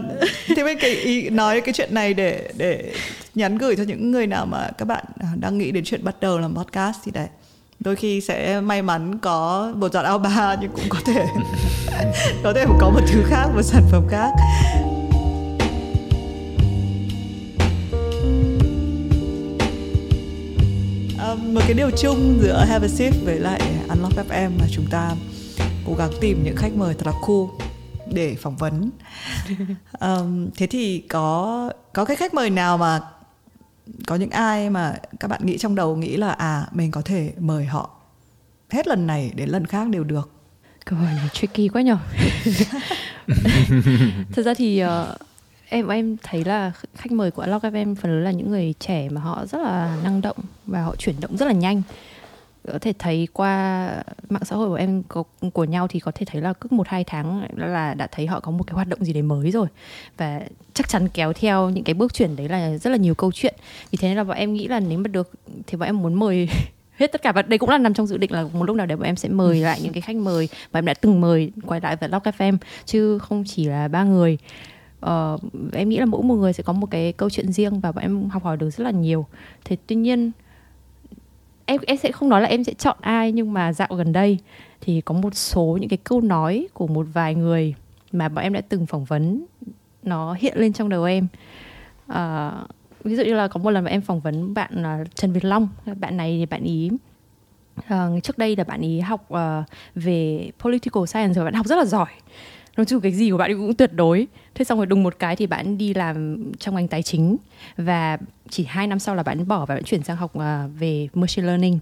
thì 0.47 0.63
mình 0.63 0.77
cái 0.81 0.91
ý 0.91 1.29
nói 1.29 1.61
cái 1.61 1.73
chuyện 1.73 1.93
này 1.93 2.13
để 2.13 2.49
để 2.57 2.91
nhắn 3.35 3.57
gửi 3.57 3.75
cho 3.75 3.83
những 3.83 4.11
người 4.11 4.27
nào 4.27 4.45
mà 4.45 4.69
các 4.77 4.85
bạn 4.85 5.03
đang 5.35 5.57
nghĩ 5.57 5.71
đến 5.71 5.83
chuyện 5.83 6.03
bắt 6.03 6.15
đầu 6.21 6.39
làm 6.39 6.55
podcast 6.55 6.97
thì 7.05 7.11
đấy 7.11 7.27
đôi 7.79 7.95
khi 7.95 8.21
sẽ 8.21 8.61
may 8.61 8.81
mắn 8.81 9.19
có 9.19 9.71
một 9.75 9.93
giọt 9.93 10.01
ao 10.01 10.19
ba 10.19 10.55
nhưng 10.61 10.71
cũng 10.71 10.89
có 10.89 10.99
thể 11.05 11.25
có 12.43 12.53
thể 12.53 12.65
có 12.79 12.89
một 12.89 13.01
thứ 13.07 13.23
khác 13.27 13.47
một 13.55 13.61
sản 13.61 13.83
phẩm 13.91 14.07
khác. 14.09 14.31
Một 21.53 21.61
cái 21.67 21.73
điều 21.73 21.89
chung 21.91 22.39
giữa 22.41 22.65
Have 22.69 22.87
a 22.87 22.89
Sip 22.89 23.13
với 23.25 23.39
lại 23.39 23.61
Unlock 23.89 24.15
FM 24.15 24.59
là 24.59 24.67
chúng 24.71 24.85
ta 24.91 25.11
cố 25.87 25.93
gắng 25.95 26.11
tìm 26.21 26.43
những 26.43 26.55
khách 26.55 26.75
mời 26.75 26.93
thật 26.93 27.07
là 27.07 27.13
cool 27.21 27.45
để 28.13 28.35
phỏng 28.35 28.55
vấn. 28.55 28.89
Um, 29.99 30.49
thế 30.57 30.67
thì 30.67 31.03
có 31.09 31.71
có 31.93 32.05
cái 32.05 32.15
khách 32.15 32.33
mời 32.33 32.49
nào 32.49 32.77
mà 32.77 33.01
có 34.07 34.15
những 34.15 34.29
ai 34.29 34.69
mà 34.69 34.95
các 35.19 35.27
bạn 35.27 35.45
nghĩ 35.45 35.57
trong 35.57 35.75
đầu 35.75 35.95
nghĩ 35.95 36.17
là 36.17 36.31
à 36.31 36.67
mình 36.71 36.91
có 36.91 37.01
thể 37.01 37.33
mời 37.39 37.65
họ 37.65 37.89
hết 38.69 38.87
lần 38.87 39.07
này 39.07 39.31
đến 39.35 39.49
lần 39.49 39.65
khác 39.65 39.89
đều 39.89 40.03
được. 40.03 40.31
Câu 40.85 40.99
hỏi 40.99 41.13
này 41.13 41.29
tricky 41.33 41.67
quá 41.67 41.81
nhở? 41.81 41.97
Thực 44.31 44.45
ra 44.45 44.53
thì 44.53 44.83
uh, 44.83 44.89
em 45.69 45.87
em 45.87 46.17
thấy 46.23 46.45
là 46.45 46.71
khách 46.95 47.11
mời 47.11 47.31
của 47.31 47.41
Unlock 47.41 47.63
FM 47.63 47.95
phần 47.95 48.11
lớn 48.11 48.23
là 48.23 48.31
những 48.31 48.49
người 48.49 48.73
trẻ 48.79 49.09
mà 49.09 49.21
họ 49.21 49.45
rất 49.45 49.61
là 49.61 49.97
năng 50.03 50.21
động 50.21 50.37
và 50.65 50.81
họ 50.81 50.95
chuyển 50.95 51.15
động 51.19 51.37
rất 51.37 51.45
là 51.45 51.51
nhanh 51.51 51.81
có 52.67 52.79
thể 52.79 52.93
thấy 52.99 53.27
qua 53.33 54.03
mạng 54.29 54.45
xã 54.45 54.55
hội 54.55 54.69
của 54.69 54.75
em 54.75 55.03
có, 55.07 55.23
của 55.53 55.63
nhau 55.63 55.87
thì 55.87 55.99
có 55.99 56.11
thể 56.15 56.25
thấy 56.25 56.41
là 56.41 56.53
cứ 56.53 56.67
một 56.71 56.87
hai 56.87 57.03
tháng 57.03 57.47
là 57.55 57.93
đã 57.93 58.07
thấy 58.11 58.27
họ 58.27 58.39
có 58.39 58.51
một 58.51 58.63
cái 58.67 58.73
hoạt 58.73 58.87
động 58.87 59.03
gì 59.03 59.13
đấy 59.13 59.23
mới 59.23 59.51
rồi. 59.51 59.67
Và 60.17 60.41
chắc 60.73 60.89
chắn 60.89 61.07
kéo 61.09 61.33
theo 61.33 61.69
những 61.69 61.83
cái 61.83 61.93
bước 61.93 62.13
chuyển 62.13 62.35
đấy 62.35 62.49
là 62.49 62.77
rất 62.77 62.89
là 62.89 62.97
nhiều 62.97 63.15
câu 63.15 63.31
chuyện. 63.31 63.55
Vì 63.91 63.97
thế 64.01 64.07
nên 64.07 64.17
là 64.17 64.23
bọn 64.23 64.37
em 64.37 64.53
nghĩ 64.53 64.67
là 64.67 64.79
nếu 64.79 64.99
mà 64.99 65.07
được 65.07 65.31
thì 65.67 65.77
bọn 65.77 65.89
em 65.89 65.97
muốn 65.97 66.13
mời 66.13 66.49
hết 66.97 67.11
tất 67.11 67.21
cả 67.21 67.31
và 67.31 67.41
đây 67.41 67.57
cũng 67.57 67.69
là 67.69 67.77
nằm 67.77 67.93
trong 67.93 68.07
dự 68.07 68.17
định 68.17 68.31
là 68.31 68.43
một 68.53 68.63
lúc 68.63 68.75
nào 68.75 68.85
đấy 68.85 68.97
bọn 68.97 69.05
em 69.05 69.15
sẽ 69.15 69.29
mời 69.29 69.59
lại 69.59 69.79
những 69.83 69.93
cái 69.93 70.01
khách 70.01 70.15
mời 70.15 70.49
mà 70.73 70.77
em 70.77 70.85
đã 70.85 70.93
từng 70.93 71.21
mời 71.21 71.51
quay 71.65 71.81
lại 71.81 71.95
với 71.95 72.09
Lock 72.09 72.25
FM 72.25 72.57
chứ 72.85 73.19
không 73.19 73.43
chỉ 73.47 73.65
là 73.65 73.87
ba 73.87 74.03
người. 74.03 74.37
Uh, 75.05 75.41
em 75.73 75.89
nghĩ 75.89 75.97
là 75.97 76.05
mỗi 76.05 76.23
một 76.23 76.35
người 76.35 76.53
sẽ 76.53 76.63
có 76.63 76.73
một 76.73 76.87
cái 76.91 77.13
câu 77.13 77.29
chuyện 77.29 77.51
riêng 77.51 77.79
và 77.79 77.91
bọn 77.91 78.01
em 78.01 78.29
học 78.29 78.43
hỏi 78.43 78.57
được 78.57 78.69
rất 78.69 78.83
là 78.83 78.91
nhiều. 78.91 79.25
Thế 79.65 79.77
tuy 79.87 79.95
nhiên 79.95 80.31
em 81.69 81.81
em 81.87 81.97
sẽ 81.97 82.11
không 82.11 82.29
nói 82.29 82.41
là 82.41 82.47
em 82.47 82.63
sẽ 82.63 82.73
chọn 82.73 82.97
ai 83.01 83.31
nhưng 83.31 83.53
mà 83.53 83.73
dạo 83.73 83.87
gần 83.91 84.13
đây 84.13 84.39
thì 84.81 85.01
có 85.01 85.13
một 85.13 85.35
số 85.35 85.77
những 85.81 85.89
cái 85.89 85.97
câu 86.03 86.21
nói 86.21 86.67
của 86.73 86.87
một 86.87 87.07
vài 87.13 87.35
người 87.35 87.75
mà 88.11 88.29
bọn 88.29 88.43
em 88.43 88.53
đã 88.53 88.61
từng 88.69 88.85
phỏng 88.85 89.05
vấn 89.05 89.45
nó 90.03 90.33
hiện 90.33 90.57
lên 90.57 90.73
trong 90.73 90.89
đầu 90.89 91.03
em. 91.03 91.27
À, 92.07 92.51
ví 93.03 93.15
dụ 93.15 93.23
như 93.23 93.33
là 93.33 93.47
có 93.47 93.59
một 93.59 93.69
lần 93.69 93.83
mà 93.83 93.89
em 93.89 94.01
phỏng 94.01 94.19
vấn 94.19 94.53
bạn 94.53 95.01
uh, 95.01 95.15
Trần 95.15 95.33
Việt 95.33 95.45
Long 95.45 95.67
bạn 95.99 96.17
này 96.17 96.37
thì 96.39 96.45
bạn 96.45 96.63
ý 96.63 96.89
uh, 97.79 98.23
trước 98.23 98.37
đây 98.37 98.55
là 98.55 98.63
bạn 98.63 98.81
ý 98.81 98.99
học 98.99 99.29
uh, 99.33 99.39
về 99.95 100.51
political 100.63 101.05
science 101.05 101.33
rồi 101.33 101.45
bạn 101.45 101.53
học 101.53 101.65
rất 101.65 101.75
là 101.75 101.85
giỏi 101.85 102.09
nói 102.79 102.85
chung 102.85 103.01
cái 103.01 103.11
gì 103.11 103.31
của 103.31 103.37
bạn 103.37 103.57
cũng 103.57 103.73
tuyệt 103.73 103.93
đối. 103.93 104.27
Thế 104.55 104.65
xong 104.65 104.77
rồi 104.79 104.85
đùng 104.85 105.03
một 105.03 105.19
cái 105.19 105.35
thì 105.35 105.47
bạn 105.47 105.77
đi 105.77 105.93
làm 105.93 106.43
trong 106.59 106.75
ngành 106.75 106.87
tài 106.87 107.03
chính. 107.03 107.37
Và 107.77 108.17
chỉ 108.49 108.65
hai 108.65 108.87
năm 108.87 108.99
sau 108.99 109.15
là 109.15 109.23
bạn 109.23 109.47
bỏ 109.47 109.65
và 109.65 109.75
bạn 109.75 109.83
chuyển 109.83 110.03
sang 110.03 110.17
học 110.17 110.31
uh, 110.37 110.43
về 110.79 111.07
machine 111.13 111.47
learning. 111.47 111.79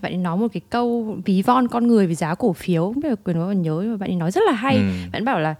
Bạn 0.00 0.12
ấy 0.12 0.18
nói 0.18 0.36
một 0.36 0.48
cái 0.52 0.60
câu 0.70 1.16
ví 1.24 1.42
von 1.42 1.68
con 1.68 1.86
người 1.86 2.06
về 2.06 2.14
giá 2.14 2.34
cổ 2.34 2.52
phiếu. 2.52 2.92
Biết 2.96 3.08
là 3.08 3.14
quyền 3.24 3.36
còn 3.36 3.62
nhớ 3.62 3.84
mà 3.86 3.96
bạn 3.96 4.10
ấy 4.10 4.16
nói 4.16 4.30
rất 4.30 4.40
là 4.46 4.52
hay. 4.52 4.76
Ừ. 4.76 4.82
bạn 5.12 5.24
bảo 5.24 5.40
là 5.40 5.54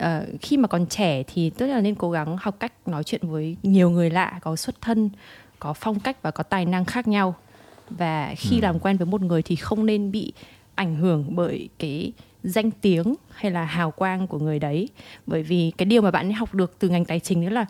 uh, 0.00 0.40
khi 0.40 0.56
mà 0.56 0.68
còn 0.68 0.86
trẻ 0.86 1.22
thì 1.22 1.50
tức 1.50 1.66
là 1.66 1.80
nên 1.80 1.94
cố 1.94 2.10
gắng 2.10 2.36
học 2.40 2.56
cách 2.60 2.72
nói 2.86 3.04
chuyện 3.04 3.20
với 3.24 3.56
nhiều 3.62 3.90
người 3.90 4.10
lạ 4.10 4.38
có 4.42 4.56
xuất 4.56 4.80
thân 4.80 5.10
có 5.58 5.72
phong 5.72 6.00
cách 6.00 6.22
và 6.22 6.30
có 6.30 6.42
tài 6.42 6.64
năng 6.64 6.84
khác 6.84 7.08
nhau. 7.08 7.34
Và 7.90 8.34
khi 8.36 8.56
ừ. 8.56 8.62
làm 8.62 8.78
quen 8.78 8.96
với 8.96 9.06
một 9.06 9.22
người 9.22 9.42
thì 9.42 9.56
không 9.56 9.86
nên 9.86 10.10
bị 10.10 10.32
ảnh 10.74 10.96
hưởng 10.96 11.24
bởi 11.28 11.68
cái 11.78 12.12
danh 12.42 12.70
tiếng 12.70 13.14
hay 13.30 13.52
là 13.52 13.64
hào 13.64 13.90
quang 13.90 14.26
của 14.26 14.38
người 14.38 14.58
đấy. 14.58 14.88
Bởi 15.26 15.42
vì 15.42 15.72
cái 15.78 15.86
điều 15.86 16.02
mà 16.02 16.10
bạn 16.10 16.26
ấy 16.26 16.32
học 16.32 16.54
được 16.54 16.78
từ 16.78 16.88
ngành 16.88 17.04
tài 17.04 17.20
chính 17.20 17.44
đó 17.44 17.50
là 17.50 17.66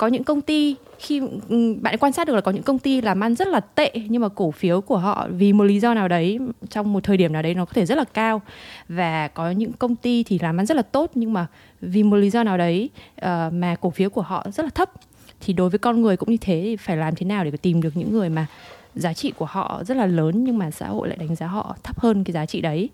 có 0.00 0.06
những 0.06 0.24
công 0.24 0.40
ty 0.40 0.76
khi 0.98 1.22
ừ, 1.48 1.74
bạn 1.80 1.96
quan 1.98 2.12
sát 2.12 2.26
được 2.26 2.34
là 2.34 2.40
có 2.40 2.50
những 2.50 2.62
công 2.62 2.78
ty 2.78 3.00
làm 3.00 3.20
ăn 3.20 3.34
rất 3.34 3.48
là 3.48 3.60
tệ 3.60 3.92
nhưng 4.08 4.22
mà 4.22 4.28
cổ 4.28 4.50
phiếu 4.50 4.80
của 4.80 4.98
họ 4.98 5.28
vì 5.30 5.52
một 5.52 5.64
lý 5.64 5.80
do 5.80 5.94
nào 5.94 6.08
đấy 6.08 6.38
trong 6.70 6.92
một 6.92 7.04
thời 7.04 7.16
điểm 7.16 7.32
nào 7.32 7.42
đấy 7.42 7.54
nó 7.54 7.64
có 7.64 7.72
thể 7.74 7.86
rất 7.86 7.98
là 7.98 8.04
cao. 8.04 8.42
Và 8.88 9.28
có 9.28 9.50
những 9.50 9.72
công 9.72 9.96
ty 9.96 10.22
thì 10.22 10.38
làm 10.38 10.60
ăn 10.60 10.66
rất 10.66 10.76
là 10.76 10.82
tốt 10.82 11.10
nhưng 11.14 11.32
mà 11.32 11.46
vì 11.80 12.02
một 12.02 12.16
lý 12.16 12.30
do 12.30 12.42
nào 12.44 12.58
đấy 12.58 12.90
uh, 13.20 13.52
mà 13.52 13.76
cổ 13.80 13.90
phiếu 13.90 14.10
của 14.10 14.22
họ 14.22 14.46
rất 14.52 14.62
là 14.62 14.70
thấp. 14.70 14.90
Thì 15.40 15.52
đối 15.52 15.70
với 15.70 15.78
con 15.78 16.02
người 16.02 16.16
cũng 16.16 16.30
như 16.30 16.36
thế 16.40 16.60
thì 16.64 16.76
phải 16.76 16.96
làm 16.96 17.14
thế 17.14 17.26
nào 17.26 17.44
để 17.44 17.50
tìm 17.50 17.82
được 17.82 17.96
những 17.96 18.12
người 18.12 18.28
mà 18.28 18.46
giá 18.94 19.14
trị 19.14 19.30
của 19.30 19.46
họ 19.46 19.82
rất 19.84 19.96
là 19.96 20.06
lớn 20.06 20.44
nhưng 20.44 20.58
mà 20.58 20.70
xã 20.70 20.88
hội 20.88 21.08
lại 21.08 21.16
đánh 21.16 21.34
giá 21.34 21.46
họ 21.46 21.76
thấp 21.82 22.00
hơn 22.00 22.24
cái 22.24 22.32
giá 22.32 22.46
trị 22.46 22.60
đấy 22.60 22.88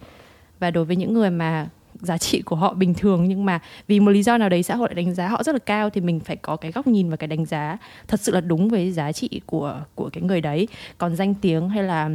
và 0.59 0.71
đối 0.71 0.85
với 0.85 0.97
những 0.97 1.15
người 1.15 1.31
mà 1.31 1.69
giá 2.01 2.19
trị 2.19 2.43
của 2.43 2.57
họ 2.57 2.75
bình 2.75 2.95
thường, 2.95 3.25
nhưng 3.29 3.45
mà 3.45 3.61
vì 3.89 4.01
một 4.01 4.11
lý 4.11 4.23
do 4.23 4.39
nào 4.39 4.49
đấy 4.49 4.63
xã 4.63 4.77
hội 4.77 4.89
lại 4.89 4.95
đánh 4.95 5.15
giá 5.15 5.29
họ 5.29 5.43
rất 5.43 5.53
là 5.53 5.59
cao, 5.59 5.91
thì 5.91 6.01
mình 6.01 6.21
phải 6.21 6.37
có 6.37 6.57
cái 6.57 6.73
góc 6.73 6.87
nhìn 6.87 7.11
và 7.11 7.17
cái 7.17 7.29
đánh 7.29 7.45
giá 7.45 7.79
thật 8.09 8.21
sự 8.21 8.33
là 8.33 8.41
đúng 8.41 8.69
với 8.69 8.93
giá 8.93 9.13
trị 9.13 9.41
của 9.47 9.85
của 9.95 10.11
cái 10.13 10.23
người 10.23 10.41
đấy. 10.41 10.69
Còn 10.99 11.17
danh 11.17 11.35
tiếng 11.35 11.69
hay 11.69 11.83
là 11.83 12.11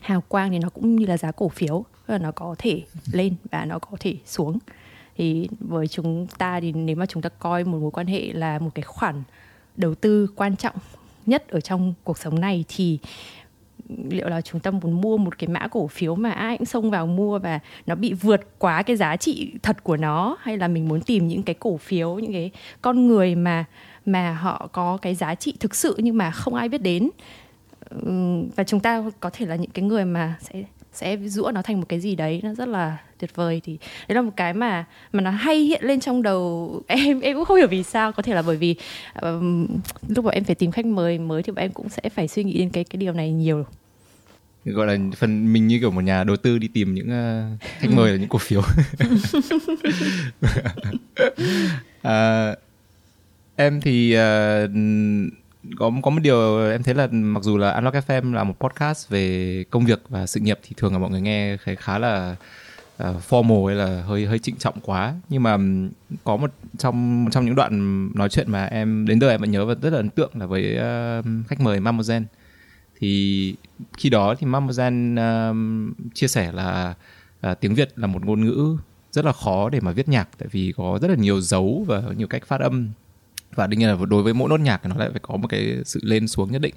hào 0.00 0.20
quang 0.20 0.50
thì 0.50 0.58
nó 0.58 0.68
cũng 0.68 0.96
như 0.96 1.06
là 1.06 1.16
giá 1.16 1.32
cổ 1.32 1.48
phiếu 1.48 1.84
là 2.06 2.18
nó 2.18 2.32
có 2.32 2.54
thể 2.58 2.82
lên 3.12 3.34
và 3.50 3.64
nó 3.64 3.78
có 3.78 3.96
thể 4.00 4.16
xuống. 4.26 4.58
Thì 5.16 5.48
với 5.60 5.88
chúng 5.88 6.26
ta 6.38 6.60
thì 6.60 6.72
nếu 6.72 6.96
mà 6.96 7.06
chúng 7.06 7.22
ta 7.22 7.28
coi 7.28 7.64
một 7.64 7.78
mối 7.78 7.90
quan 7.90 8.06
hệ 8.06 8.32
là 8.32 8.58
một 8.58 8.70
cái 8.74 8.82
khoản 8.82 9.22
đầu 9.76 9.94
tư 9.94 10.26
quan 10.36 10.56
trọng 10.56 10.74
nhất 11.26 11.48
ở 11.48 11.60
trong 11.60 11.94
cuộc 12.04 12.18
sống 12.18 12.40
này, 12.40 12.64
thì 12.68 12.98
liệu 14.10 14.28
là 14.28 14.40
chúng 14.40 14.60
ta 14.60 14.70
muốn 14.70 15.00
mua 15.00 15.16
một 15.16 15.38
cái 15.38 15.48
mã 15.48 15.68
cổ 15.68 15.86
phiếu 15.86 16.14
mà 16.14 16.30
ai 16.30 16.58
cũng 16.58 16.66
xông 16.66 16.90
vào 16.90 17.06
mua 17.06 17.38
và 17.38 17.60
nó 17.86 17.94
bị 17.94 18.12
vượt 18.12 18.40
quá 18.58 18.82
cái 18.82 18.96
giá 18.96 19.16
trị 19.16 19.52
thật 19.62 19.84
của 19.84 19.96
nó? 19.96 20.36
Hay 20.40 20.56
là 20.56 20.68
mình 20.68 20.88
muốn 20.88 21.00
tìm 21.00 21.28
những 21.28 21.42
cái 21.42 21.54
cổ 21.54 21.76
phiếu 21.76 22.18
những 22.18 22.32
cái 22.32 22.50
con 22.82 23.08
người 23.08 23.34
mà 23.34 23.64
mà 24.06 24.32
họ 24.32 24.68
có 24.72 24.96
cái 25.02 25.14
giá 25.14 25.34
trị 25.34 25.54
thực 25.60 25.74
sự 25.74 25.94
nhưng 25.98 26.16
mà 26.16 26.30
không 26.30 26.54
ai 26.54 26.68
biết 26.68 26.82
đến? 26.82 27.10
Và 28.56 28.64
chúng 28.64 28.80
ta 28.80 29.04
có 29.20 29.30
thể 29.32 29.46
là 29.46 29.56
những 29.56 29.70
cái 29.70 29.84
người 29.84 30.04
mà 30.04 30.34
sẽ 30.40 30.64
sẽ 30.92 31.16
rũa 31.16 31.50
nó 31.54 31.62
thành 31.62 31.80
một 31.80 31.86
cái 31.88 32.00
gì 32.00 32.16
đấy 32.16 32.40
nó 32.44 32.54
rất 32.54 32.68
là 32.68 32.96
tuyệt 33.18 33.34
vời. 33.34 33.60
Thì 33.64 33.78
đấy 34.08 34.16
là 34.16 34.22
một 34.22 34.32
cái 34.36 34.54
mà 34.54 34.84
mà 35.12 35.22
nó 35.22 35.30
hay 35.30 35.56
hiện 35.56 35.84
lên 35.84 36.00
trong 36.00 36.22
đầu 36.22 36.82
em 36.86 37.20
em 37.20 37.36
cũng 37.36 37.44
không 37.44 37.56
hiểu 37.56 37.68
vì 37.68 37.82
sao. 37.82 38.12
Có 38.12 38.22
thể 38.22 38.34
là 38.34 38.42
bởi 38.42 38.56
vì 38.56 38.74
um, 39.22 39.66
lúc 40.08 40.24
mà 40.24 40.30
em 40.32 40.44
phải 40.44 40.54
tìm 40.54 40.70
khách 40.70 40.86
mời 40.86 41.18
mới 41.18 41.42
thì 41.42 41.52
em 41.56 41.72
cũng 41.72 41.88
sẽ 41.88 42.02
phải 42.08 42.28
suy 42.28 42.44
nghĩ 42.44 42.58
đến 42.58 42.70
cái 42.70 42.84
cái 42.84 42.96
điều 42.96 43.12
này 43.12 43.32
nhiều 43.32 43.64
gọi 44.64 44.86
là 44.86 44.96
phần 45.16 45.52
mình 45.52 45.66
như 45.66 45.78
kiểu 45.80 45.90
một 45.90 46.00
nhà 46.00 46.24
đầu 46.24 46.36
tư 46.36 46.58
đi 46.58 46.68
tìm 46.68 46.94
những 46.94 47.06
uh, 47.06 47.60
khách 47.60 47.90
mời 47.90 48.10
là 48.10 48.16
những 48.16 48.28
cổ 48.28 48.38
phiếu. 48.38 48.62
Uh, 52.00 52.06
em 53.56 53.80
thì 53.80 54.16
uh, 54.16 54.70
có 55.76 55.90
có 56.02 56.10
một 56.10 56.20
điều 56.22 56.70
em 56.70 56.82
thấy 56.82 56.94
là 56.94 57.08
mặc 57.10 57.42
dù 57.42 57.56
là 57.56 57.72
Unlock 57.72 57.96
FM 58.08 58.32
là 58.34 58.44
một 58.44 58.54
podcast 58.60 59.08
về 59.08 59.64
công 59.70 59.84
việc 59.84 60.02
và 60.08 60.26
sự 60.26 60.40
nghiệp 60.40 60.58
thì 60.62 60.74
thường 60.76 60.92
là 60.92 60.98
mọi 60.98 61.10
người 61.10 61.20
nghe 61.20 61.56
khá 61.56 61.74
khá 61.74 61.98
là 61.98 62.36
uh, 63.02 63.06
formal 63.28 63.66
hay 63.66 63.76
là 63.76 64.02
hơi 64.02 64.26
hơi 64.26 64.38
trịnh 64.38 64.56
trọng 64.56 64.80
quá. 64.82 65.14
Nhưng 65.28 65.42
mà 65.42 65.56
có 66.24 66.36
một 66.36 66.50
trong 66.78 67.28
trong 67.32 67.44
những 67.44 67.54
đoạn 67.54 68.10
nói 68.14 68.28
chuyện 68.28 68.50
mà 68.50 68.64
em 68.64 69.06
đến 69.06 69.20
giờ 69.20 69.30
em 69.30 69.40
vẫn 69.40 69.50
nhớ 69.50 69.66
và 69.66 69.74
rất 69.82 69.90
là 69.90 69.96
ấn 69.96 70.10
tượng 70.10 70.30
là 70.34 70.46
với 70.46 70.76
uh, 70.76 71.24
khách 71.48 71.60
mời 71.60 71.80
Mamozen 71.80 72.22
thì 73.00 73.54
khi 73.98 74.10
đó 74.10 74.34
thì 74.38 74.46
Mamazan 74.46 75.14
uh, 75.14 75.50
um, 75.50 75.92
chia 76.14 76.28
sẻ 76.28 76.52
là 76.52 76.94
uh, 77.50 77.60
tiếng 77.60 77.74
Việt 77.74 77.92
là 77.96 78.06
một 78.06 78.24
ngôn 78.24 78.44
ngữ 78.44 78.76
rất 79.12 79.24
là 79.24 79.32
khó 79.32 79.70
để 79.70 79.80
mà 79.80 79.92
viết 79.92 80.08
nhạc 80.08 80.28
tại 80.38 80.48
vì 80.52 80.72
có 80.76 80.98
rất 81.02 81.08
là 81.08 81.14
nhiều 81.14 81.40
dấu 81.40 81.84
và 81.86 82.02
nhiều 82.16 82.26
cách 82.26 82.46
phát 82.46 82.60
âm. 82.60 82.90
Và 83.54 83.66
đương 83.66 83.78
nhiên 83.80 83.88
là 83.88 83.96
đối 84.08 84.22
với 84.22 84.34
mỗi 84.34 84.48
nốt 84.48 84.60
nhạc 84.60 84.86
nó 84.86 84.96
lại 84.96 85.08
phải 85.10 85.20
có 85.22 85.36
một 85.36 85.48
cái 85.48 85.76
sự 85.84 86.00
lên 86.02 86.28
xuống 86.28 86.52
nhất 86.52 86.62
định. 86.62 86.74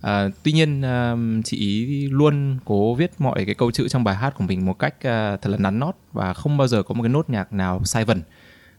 À, 0.00 0.28
tuy 0.42 0.52
nhiên 0.52 0.82
à, 0.82 1.16
chị 1.44 1.56
ý 1.56 2.06
luôn 2.10 2.58
cố 2.64 2.94
viết 2.94 3.12
mọi 3.18 3.44
cái 3.44 3.54
câu 3.54 3.70
chữ 3.70 3.88
trong 3.88 4.04
bài 4.04 4.16
hát 4.16 4.34
của 4.38 4.44
mình 4.44 4.66
một 4.66 4.78
cách 4.78 4.94
à, 5.06 5.36
thật 5.36 5.50
là 5.50 5.56
nắn 5.56 5.78
nót 5.78 5.94
và 6.12 6.34
không 6.34 6.56
bao 6.56 6.68
giờ 6.68 6.82
có 6.82 6.94
một 6.94 7.02
cái 7.02 7.08
nốt 7.08 7.30
nhạc 7.30 7.52
nào 7.52 7.84
sai 7.84 8.04
vần. 8.04 8.22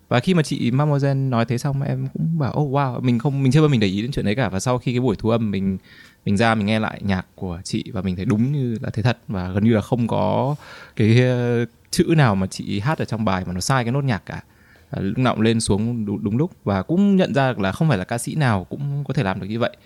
Và 0.09 0.19
khi 0.19 0.33
mà 0.33 0.43
chị 0.43 0.71
Mamozen 0.71 1.29
nói 1.29 1.45
thế 1.45 1.57
xong 1.57 1.81
em 1.81 2.07
cũng 2.13 2.39
bảo 2.39 2.53
oh 2.59 2.73
wow 2.73 3.01
mình 3.01 3.19
không 3.19 3.43
mình 3.43 3.51
chưa 3.51 3.61
bao 3.61 3.69
mình 3.69 3.79
để 3.79 3.87
ý 3.87 4.01
đến 4.01 4.11
chuyện 4.11 4.25
đấy 4.25 4.35
cả. 4.35 4.49
Và 4.49 4.59
sau 4.59 4.77
khi 4.77 4.91
cái 4.91 4.99
buổi 4.99 5.15
thu 5.19 5.29
âm 5.29 5.51
mình 5.51 5.77
mình 6.25 6.37
ra 6.37 6.55
mình 6.55 6.65
nghe 6.65 6.79
lại 6.79 7.01
nhạc 7.03 7.25
của 7.35 7.61
chị 7.63 7.83
và 7.93 8.01
mình 8.01 8.15
thấy 8.15 8.25
đúng 8.25 8.51
như 8.51 8.77
là 8.81 8.89
thế 8.89 9.03
thật 9.03 9.17
và 9.27 9.49
gần 9.49 9.63
như 9.63 9.73
là 9.73 9.81
không 9.81 10.07
có 10.07 10.55
cái 10.95 11.21
ờ, 11.21 11.65
chữ 11.91 12.13
nào 12.17 12.35
mà 12.35 12.47
chị 12.47 12.79
hát 12.79 12.97
ở 12.97 13.05
trong 13.05 13.25
bài 13.25 13.43
mà 13.45 13.53
nó 13.53 13.59
sai 13.59 13.83
cái 13.83 13.91
nốt 13.91 14.03
nhạc 14.03 14.25
cả. 14.25 14.43
À, 14.89 15.01
lúc 15.01 15.17
nào 15.17 15.35
cũng 15.35 15.41
lên 15.41 15.59
xuống 15.59 16.05
đúng, 16.05 16.23
đúng 16.23 16.37
lúc 16.37 16.51
và 16.63 16.81
cũng 16.81 17.15
nhận 17.15 17.33
ra 17.33 17.53
là 17.57 17.71
không 17.71 17.89
phải 17.89 17.97
là 17.97 18.03
ca 18.03 18.17
sĩ 18.17 18.35
nào 18.35 18.63
cũng 18.63 19.03
có 19.07 19.13
thể 19.13 19.23
làm 19.23 19.39
được 19.39 19.47
như 19.47 19.59
vậy. 19.59 19.77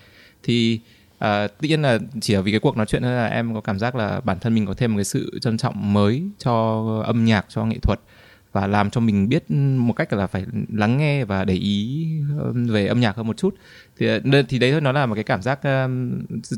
Thì 0.43 0.79
uh, 1.13 1.19
tự 1.61 1.67
nhiên 1.67 1.81
là 1.81 1.99
chỉ 2.21 2.35
vì 2.35 2.51
cái 2.51 2.59
cuộc 2.59 2.77
nói 2.77 2.85
chuyện 2.85 3.03
là 3.03 3.27
em 3.27 3.53
có 3.53 3.61
cảm 3.61 3.79
giác 3.79 3.95
là 3.95 4.21
bản 4.23 4.39
thân 4.39 4.55
mình 4.55 4.65
có 4.65 4.73
thêm 4.73 4.93
một 4.93 4.97
cái 4.97 5.05
sự 5.05 5.39
trân 5.41 5.57
trọng 5.57 5.93
mới 5.93 6.23
cho 6.37 6.85
âm 7.05 7.25
nhạc 7.25 7.45
cho 7.49 7.65
nghệ 7.65 7.77
thuật 7.81 7.99
và 8.51 8.67
làm 8.67 8.89
cho 8.89 9.01
mình 9.01 9.29
biết 9.29 9.51
một 9.51 9.93
cách 9.93 10.13
là 10.13 10.27
phải 10.27 10.45
lắng 10.73 10.97
nghe 10.97 11.25
và 11.25 11.45
để 11.45 11.53
ý 11.53 12.07
về 12.53 12.87
âm 12.87 12.99
nhạc 12.99 13.15
hơn 13.15 13.27
một 13.27 13.37
chút 13.37 13.55
thì 13.97 14.07
ờ, 14.07 14.19
thì 14.49 14.59
đấy 14.59 14.71
thôi 14.71 14.81
nó 14.81 14.91
là 14.91 15.05
một 15.05 15.15
cái 15.15 15.23
cảm 15.23 15.41
giác 15.41 15.59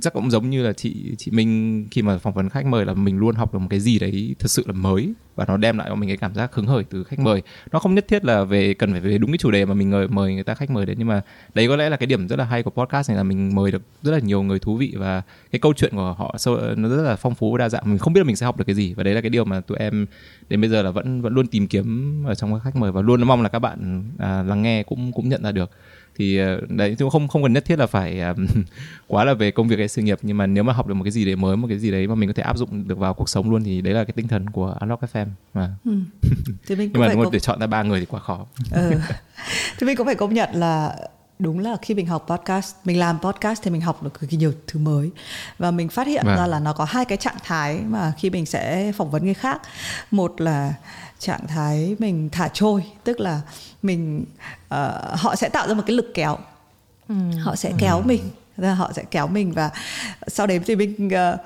chắc 0.02 0.14
cũng 0.14 0.32
giống 0.32 0.50
như 0.50 0.64
là 0.64 0.74
chị 0.74 1.16
chị 1.18 1.32
Minh 1.32 1.88
khi 1.92 2.02
mà 2.02 2.18
phỏng 2.18 2.34
vấn 2.34 2.50
khách 2.50 2.66
mời 2.66 2.86
là 2.86 2.94
mình 2.94 3.18
luôn 3.18 3.36
học 3.36 3.54
được 3.54 3.60
một 3.60 3.68
cái 3.70 3.80
gì 3.80 4.00
đấy 4.00 4.36
thật 4.40 4.48
sự 4.48 4.64
là 4.68 4.74
mới 4.74 5.14
và 5.36 5.46
nó 5.48 5.58
đem 5.58 5.78
lại 5.78 5.88
cho 5.90 5.96
mình 5.96 6.10
cái 6.10 6.18
cảm 6.18 6.36
giác 6.36 6.54
hứng 6.54 6.68
khởi 6.68 6.84
từ 6.84 7.04
khách 7.04 7.20
mời. 7.20 7.42
Nó 7.72 7.80
không 7.80 7.96
nhất 7.96 8.08
thiết 8.08 8.26
là 8.26 8.44
về 8.44 8.74
cần 8.74 8.92
phải 8.92 9.02
về 9.02 9.18
đúng 9.18 9.32
cái 9.32 9.38
chủ 9.38 9.52
đề 9.52 9.66
mà 9.66 9.74
mình 9.74 9.92
mời 9.92 10.08
mời 10.08 10.34
người 10.34 10.44
ta 10.44 10.54
khách 10.56 10.70
mời 10.70 10.86
đến 10.86 10.98
nhưng 11.00 11.08
mà 11.08 11.22
đấy 11.54 11.68
có 11.68 11.76
lẽ 11.76 11.90
là 11.90 11.98
cái 11.98 12.08
điểm 12.08 12.28
rất 12.28 12.40
là 12.40 12.46
hay 12.46 12.64
của 12.64 12.70
podcast 12.70 13.10
này 13.10 13.18
là 13.18 13.24
mình 13.24 13.56
mời 13.56 13.72
được 13.72 13.82
rất 14.02 14.12
là 14.12 14.20
nhiều 14.20 14.44
người 14.44 14.60
thú 14.60 14.78
vị 14.78 14.94
và 14.98 15.22
cái 15.52 15.60
câu 15.60 15.74
chuyện 15.74 15.92
của 15.96 16.14
họ 16.18 16.36
ờ, 16.46 16.76
nó 16.78 16.90
rất 16.90 17.04
là 17.04 17.16
phong 17.16 17.36
phú 17.36 17.52
và 17.52 17.58
đa 17.58 17.70
dạng. 17.70 17.84
Mình 17.86 17.98
không 17.98 18.14
biết 18.14 18.22
là 18.22 18.26
mình 18.26 18.36
sẽ 18.36 18.46
học 18.46 18.58
được 18.58 18.66
cái 18.68 18.76
gì 18.76 18.94
và 18.94 19.04
đấy 19.04 19.14
là 19.14 19.22
cái 19.22 19.30
điều 19.30 19.46
mà 19.46 19.62
tụi 19.62 19.78
em 19.78 20.06
đến 20.50 20.62
bây 20.62 20.70
giờ 20.70 20.82
là 20.82 20.92
vẫn 20.92 21.22
vẫn 21.22 21.34
luôn 21.34 21.48
tìm 21.48 21.68
kiếm 21.68 22.24
ở 22.26 22.36
trong 22.36 22.54
các 22.54 22.60
khách 22.64 22.76
mời 22.76 22.92
và 22.92 23.02
luôn 23.02 23.24
mong 23.24 23.42
là 23.42 23.50
các 23.50 23.60
bạn 23.60 24.04
à, 24.20 24.44
lắng 24.44 24.62
nghe 24.62 24.84
cũng 24.84 25.12
cũng 25.12 25.30
nhận 25.30 25.44
ra 25.44 25.52
được 25.52 25.72
thì 26.18 26.38
ờ, 26.38 26.62
đấy 26.70 26.96
cũng 27.00 27.10
không 27.10 27.28
không 27.28 27.44
cần 27.44 27.54
nhất 27.54 27.66
thiết 27.66 27.80
là 27.80 27.88
phải 27.88 28.20
um, 28.20 28.48
quá 29.08 29.26
là 29.26 29.34
về 29.34 29.52
công 29.52 29.68
việc 29.68 29.80
hay 29.80 29.88
sự 29.88 30.02
nghiệp 30.02 30.20
nhưng 30.22 30.38
mà 30.38 30.48
nếu 30.48 30.64
mà 30.64 30.74
học 30.74 30.88
được 30.88 30.94
một 30.94 31.04
cái 31.04 31.12
gì 31.12 31.26
đấy 31.26 31.36
mới 31.36 31.58
một 31.58 31.68
cái 31.68 31.80
gì 31.80 31.92
đấy 31.92 32.08
mà 32.08 32.16
mình 32.16 32.30
có 32.30 32.34
thể 32.34 32.44
áp 32.44 32.58
dụng 32.58 32.88
được 32.88 32.98
vào 32.98 33.14
cuộc 33.14 33.30
sống 33.30 33.50
luôn 33.52 33.64
thì 33.64 33.82
đấy 33.82 33.94
là 33.94 34.04
cái 34.04 34.14
tinh 34.16 34.28
thần 34.28 34.50
của 34.50 34.78
Unlock 34.80 35.04
FM 35.14 35.28
mà 35.54 35.70
ừ. 35.86 35.92
thì 36.68 36.76
mình 36.76 36.90
nhưng 36.94 37.02
mà 37.02 37.08
đúng 37.08 37.24
công... 37.24 37.32
để 37.32 37.40
chọn 37.40 37.60
ra 37.60 37.68
ba 37.68 37.84
người 37.84 38.00
thì 38.00 38.06
quá 38.06 38.20
khó 38.20 38.46
ừ. 38.72 38.92
thì 39.80 39.88
mình 39.88 39.98
cũng 39.98 40.06
phải 40.06 40.16
công 40.16 40.34
nhận 40.34 40.50
là 40.54 40.96
đúng 41.40 41.60
là 41.60 41.78
khi 41.82 41.94
mình 41.94 42.08
học 42.08 42.26
podcast 42.30 42.76
mình 42.84 43.00
làm 43.00 43.20
podcast 43.20 43.62
thì 43.64 43.72
mình 43.72 43.82
học 43.82 44.04
được 44.04 44.20
cực 44.20 44.30
kỳ 44.30 44.38
nhiều 44.38 44.54
thứ 44.68 44.80
mới 44.80 45.12
và 45.58 45.72
mình 45.72 45.90
phát 45.90 46.08
hiện 46.08 46.24
vâng. 46.26 46.38
ra 46.38 46.48
là 46.48 46.60
nó 46.60 46.74
có 46.74 46.86
hai 46.86 47.06
cái 47.06 47.18
trạng 47.18 47.38
thái 47.44 47.80
mà 47.88 48.14
khi 48.18 48.30
mình 48.30 48.46
sẽ 48.46 48.92
phỏng 48.92 49.12
vấn 49.12 49.26
người 49.26 49.34
khác 49.34 49.62
một 50.12 50.42
là 50.42 50.74
trạng 51.20 51.48
thái 51.48 51.96
mình 52.00 52.30
thả 52.32 52.48
trôi 52.48 52.84
tức 53.04 53.20
là 53.20 53.42
mình 53.86 54.26
uh, 54.66 54.80
họ 55.20 55.36
sẽ 55.36 55.50
tạo 55.50 55.68
ra 55.68 55.74
một 55.74 55.84
cái 55.88 55.96
lực 55.96 56.12
kéo. 56.14 56.38
Ừ. 57.10 57.16
họ 57.44 57.56
sẽ 57.56 57.72
kéo 57.78 57.98
ừ. 57.98 58.04
mình 58.06 58.30
ra 58.58 58.74
họ 58.74 58.92
sẽ 58.94 59.04
kéo 59.12 59.28
mình 59.28 59.52
và 59.52 59.70
sau 60.28 60.48
đấy 60.48 60.60
thì 60.66 60.76
mình 60.76 61.08
uh, 61.08 61.40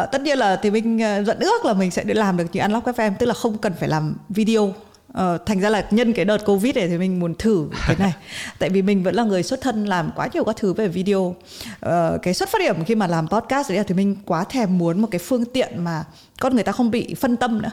Uh, 0.00 0.12
tất 0.12 0.22
nhiên 0.22 0.38
là 0.38 0.56
thì 0.62 0.70
mình 0.70 0.96
uh, 0.96 1.26
dẫn 1.26 1.38
ước 1.38 1.64
là 1.64 1.72
mình 1.72 1.90
sẽ 1.90 2.04
làm 2.06 2.36
được 2.36 2.44
như 2.52 2.60
Unlock 2.60 2.86
FM 2.86 3.12
tức 3.18 3.26
là 3.26 3.34
không 3.34 3.58
cần 3.58 3.72
phải 3.80 3.88
làm 3.88 4.14
video. 4.28 4.62
Uh, 4.62 4.74
Ờ, 5.16 5.38
thành 5.46 5.60
ra 5.60 5.70
là 5.70 5.86
nhân 5.90 6.12
cái 6.12 6.24
đợt 6.24 6.38
covid 6.46 6.76
này 6.76 6.88
thì 6.88 6.98
mình 6.98 7.20
muốn 7.20 7.34
thử 7.34 7.68
cái 7.86 7.96
này. 7.98 8.12
Tại 8.58 8.70
vì 8.70 8.82
mình 8.82 9.02
vẫn 9.02 9.14
là 9.14 9.24
người 9.24 9.42
xuất 9.42 9.60
thân 9.60 9.84
làm 9.84 10.10
quá 10.16 10.28
nhiều 10.34 10.44
các 10.44 10.56
thứ 10.56 10.72
về 10.72 10.88
video. 10.88 11.34
Ờ, 11.80 12.18
cái 12.22 12.34
xuất 12.34 12.48
phát 12.48 12.58
điểm 12.58 12.84
khi 12.84 12.94
mà 12.94 13.06
làm 13.06 13.28
podcast 13.28 13.68
đấy 13.68 13.78
là 13.78 13.84
thì 13.84 13.94
mình 13.94 14.16
quá 14.24 14.44
thèm 14.44 14.78
muốn 14.78 15.00
một 15.00 15.08
cái 15.10 15.18
phương 15.18 15.44
tiện 15.44 15.84
mà 15.84 16.04
con 16.40 16.54
người 16.54 16.64
ta 16.64 16.72
không 16.72 16.90
bị 16.90 17.14
phân 17.14 17.36
tâm 17.36 17.62
nữa 17.62 17.70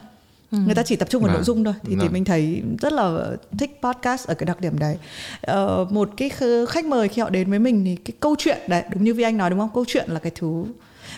Ừ. 0.53 0.59
người 0.65 0.75
ta 0.75 0.83
chỉ 0.83 0.95
tập 0.95 1.09
trung 1.09 1.21
vào 1.23 1.27
Vâng. 1.27 1.35
nội 1.35 1.43
dung 1.43 1.63
thôi 1.63 1.73
thì, 1.83 1.89
thì 1.89 1.95
Vâng. 1.95 2.13
mình 2.13 2.25
thấy 2.25 2.63
rất 2.81 2.93
là 2.93 3.29
thích 3.59 3.79
podcast 3.83 4.27
ở 4.27 4.33
cái 4.33 4.45
đặc 4.45 4.61
điểm 4.61 4.79
đấy 4.79 4.97
ờ, 5.41 5.85
một 5.89 6.09
cái 6.17 6.29
kh- 6.39 6.65
khách 6.65 6.85
mời 6.85 7.07
khi 7.07 7.21
họ 7.21 7.29
đến 7.29 7.49
với 7.49 7.59
mình 7.59 7.85
thì 7.85 7.95
cái 7.95 8.13
câu 8.19 8.35
chuyện 8.37 8.57
đấy 8.67 8.83
đúng 8.93 9.03
như 9.03 9.13
vi 9.13 9.23
anh 9.23 9.37
nói 9.37 9.49
đúng 9.49 9.59
không 9.59 9.69
câu 9.73 9.85
chuyện 9.87 10.09
là 10.11 10.19
cái 10.19 10.31
thứ 10.35 10.63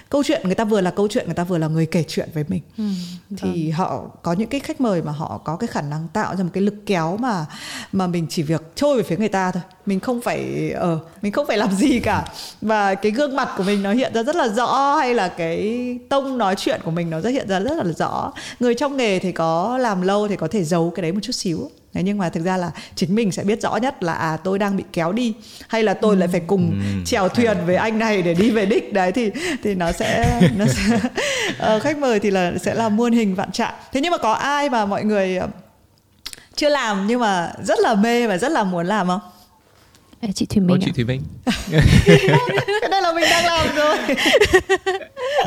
câu 0.09 0.23
chuyện 0.23 0.41
người 0.45 0.55
ta 0.55 0.63
vừa 0.63 0.81
là 0.81 0.91
câu 0.91 1.07
chuyện 1.07 1.25
người 1.25 1.33
ta 1.35 1.43
vừa 1.43 1.57
là 1.57 1.67
người 1.67 1.85
kể 1.85 2.03
chuyện 2.07 2.29
với 2.33 2.43
mình 2.47 2.61
Ừ, 2.77 2.83
thì 3.37 3.69
họ 3.69 4.07
có 4.23 4.33
những 4.33 4.49
cái 4.49 4.59
khách 4.59 4.81
mời 4.81 5.01
mà 5.01 5.11
họ 5.11 5.37
có 5.45 5.55
cái 5.55 5.67
khả 5.67 5.81
năng 5.81 6.07
tạo 6.13 6.35
ra 6.35 6.43
một 6.43 6.49
cái 6.53 6.63
lực 6.63 6.75
kéo 6.85 7.17
mà 7.17 7.45
mà 7.91 8.07
mình 8.07 8.25
chỉ 8.29 8.43
việc 8.43 8.61
trôi 8.75 8.97
về 8.97 9.03
phía 9.03 9.17
người 9.17 9.29
ta 9.29 9.51
thôi 9.51 9.63
mình 9.85 9.99
không 9.99 10.21
phải 10.21 10.71
ờ 10.71 10.99
mình 11.21 11.31
không 11.31 11.47
phải 11.47 11.57
làm 11.57 11.71
gì 11.71 11.99
cả. 11.99 12.25
Và 12.61 12.95
cái 12.95 13.11
gương 13.11 13.35
mặt 13.35 13.49
của 13.57 13.63
mình 13.63 13.83
nó 13.83 13.93
hiện 13.93 14.13
ra 14.13 14.23
rất 14.23 14.35
là 14.35 14.47
rõ 14.47 14.95
hay 14.95 15.13
là 15.13 15.27
cái 15.27 15.79
tông 16.09 16.37
nói 16.37 16.55
chuyện 16.57 16.81
của 16.83 16.91
mình 16.91 17.09
nó 17.09 17.21
rất 17.21 17.29
hiện 17.29 17.47
ra 17.47 17.59
rất 17.59 17.77
là 17.77 17.93
rõ. 17.97 18.33
Người 18.59 18.75
trong 18.75 18.97
nghề 18.97 19.19
thì 19.19 19.31
có 19.31 19.77
làm 19.77 20.01
lâu 20.01 20.27
thì 20.27 20.35
có 20.35 20.47
thể 20.47 20.63
giấu 20.63 20.91
cái 20.95 21.01
đấy 21.01 21.11
một 21.11 21.19
chút 21.23 21.31
xíu. 21.31 21.69
Thế 21.93 22.03
nhưng 22.03 22.17
mà 22.17 22.29
thực 22.29 22.43
ra 22.43 22.57
là 22.57 22.71
chính 22.95 23.15
mình 23.15 23.31
sẽ 23.31 23.43
biết 23.43 23.61
rõ 23.61 23.75
nhất 23.75 24.03
là 24.03 24.13
à 24.13 24.37
tôi 24.37 24.59
đang 24.59 24.77
bị 24.77 24.83
kéo 24.93 25.11
đi 25.11 25.33
hay 25.67 25.83
là 25.83 25.93
tôi 25.93 26.17
lại 26.17 26.27
phải 26.27 26.41
cùng 26.47 26.81
chèo 27.05 27.29
thuyền 27.29 27.57
với 27.65 27.75
anh 27.75 27.99
này 27.99 28.21
để 28.21 28.33
đi 28.33 28.49
về 28.49 28.65
đích. 28.65 28.93
Đấy 28.93 29.11
thì 29.11 29.31
thì 29.63 29.75
nó 29.75 29.91
sẽ 29.91 30.41
nó 30.57 30.65
sẽ 30.65 30.99
ờ, 31.59 31.79
khách 31.79 31.97
mời 31.97 32.19
thì 32.19 32.31
là 32.31 32.53
sẽ 32.61 32.73
là 32.73 32.89
muôn 32.89 33.13
hình 33.13 33.35
vạn 33.35 33.51
trạng. 33.51 33.73
Thế 33.93 34.01
nhưng 34.01 34.11
mà 34.11 34.17
có 34.17 34.33
ai 34.33 34.69
mà 34.69 34.85
mọi 34.85 35.03
người 35.03 35.37
ờ, 35.37 35.47
chưa 36.55 36.69
làm 36.69 37.07
nhưng 37.07 37.19
mà 37.19 37.51
rất 37.63 37.79
là 37.79 37.95
mê 37.95 38.27
và 38.27 38.37
rất 38.37 38.51
là 38.51 38.63
muốn 38.63 38.85
làm 38.85 39.07
không 39.07 39.19
Ê, 40.27 40.31
chị 40.35 40.45
Thùy 40.45 40.63
Ô, 40.63 40.67
Minh 40.67 40.79
chị 40.81 40.91
ạ. 40.91 40.93
Thùy 40.95 41.03
Minh. 41.05 41.21
Cái 42.81 42.89
này 42.89 43.01
là 43.01 43.13
mình 43.13 43.23
đang 43.29 43.45
làm 43.45 43.67
rồi. 43.75 43.97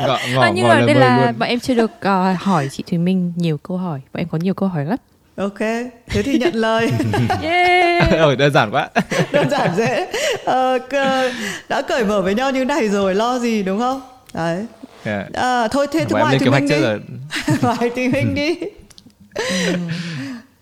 Ngọ 0.07 0.19
ngọ 0.33 0.41
À, 0.41 0.51
nhưng 0.55 0.67
mà 0.67 0.81
đây 0.81 0.95
là 0.95 1.17
luôn. 1.25 1.39
bọn 1.39 1.49
em 1.49 1.59
chưa 1.59 1.73
được 1.73 1.91
ờ, 2.01 2.35
hỏi 2.39 2.69
chị 2.71 2.83
Thùy 2.89 2.97
Minh 2.97 3.33
nhiều 3.35 3.57
câu 3.57 3.77
hỏi. 3.77 3.99
Bọn 4.13 4.21
em 4.21 4.27
có 4.31 4.37
nhiều 4.37 4.53
câu 4.53 4.69
hỏi 4.69 4.85
lắm. 4.85 4.97
Ok 5.35 5.59
thế 6.07 6.23
thì 6.23 6.37
nhận 6.37 6.55
lời. 6.55 6.91
Yeah. 7.41 8.11
Ôi, 8.19 8.35
đơn 8.35 8.53
giản 8.53 8.71
quá. 8.71 8.89
Đơn 9.31 9.49
giản 9.49 9.69
dễ. 9.77 10.07
Ờ, 10.45 10.79
cơ- 10.89 11.31
đã 11.69 11.81
cởi 11.81 12.05
mở 12.05 12.21
với 12.21 12.35
nhau 12.35 12.51
như 12.51 12.65
này 12.65 12.89
rồi 12.89 13.15
lo 13.15 13.39
gì 13.39 13.63
đúng 13.63 13.79
không? 13.79 14.01
Đấy. 14.33 14.65
Yeah. 15.03 15.33
à, 15.33 15.67
thôi 15.67 15.87
thế 15.91 16.05
thứ 16.05 16.15
ngoài 16.15 16.39
mình 16.41 16.67
trước 16.69 16.75
đi. 16.75 16.81
rồi. 16.81 16.99
Ngoài 17.61 17.89
thì 17.95 18.07
mình 18.07 18.35
đi 18.35 18.55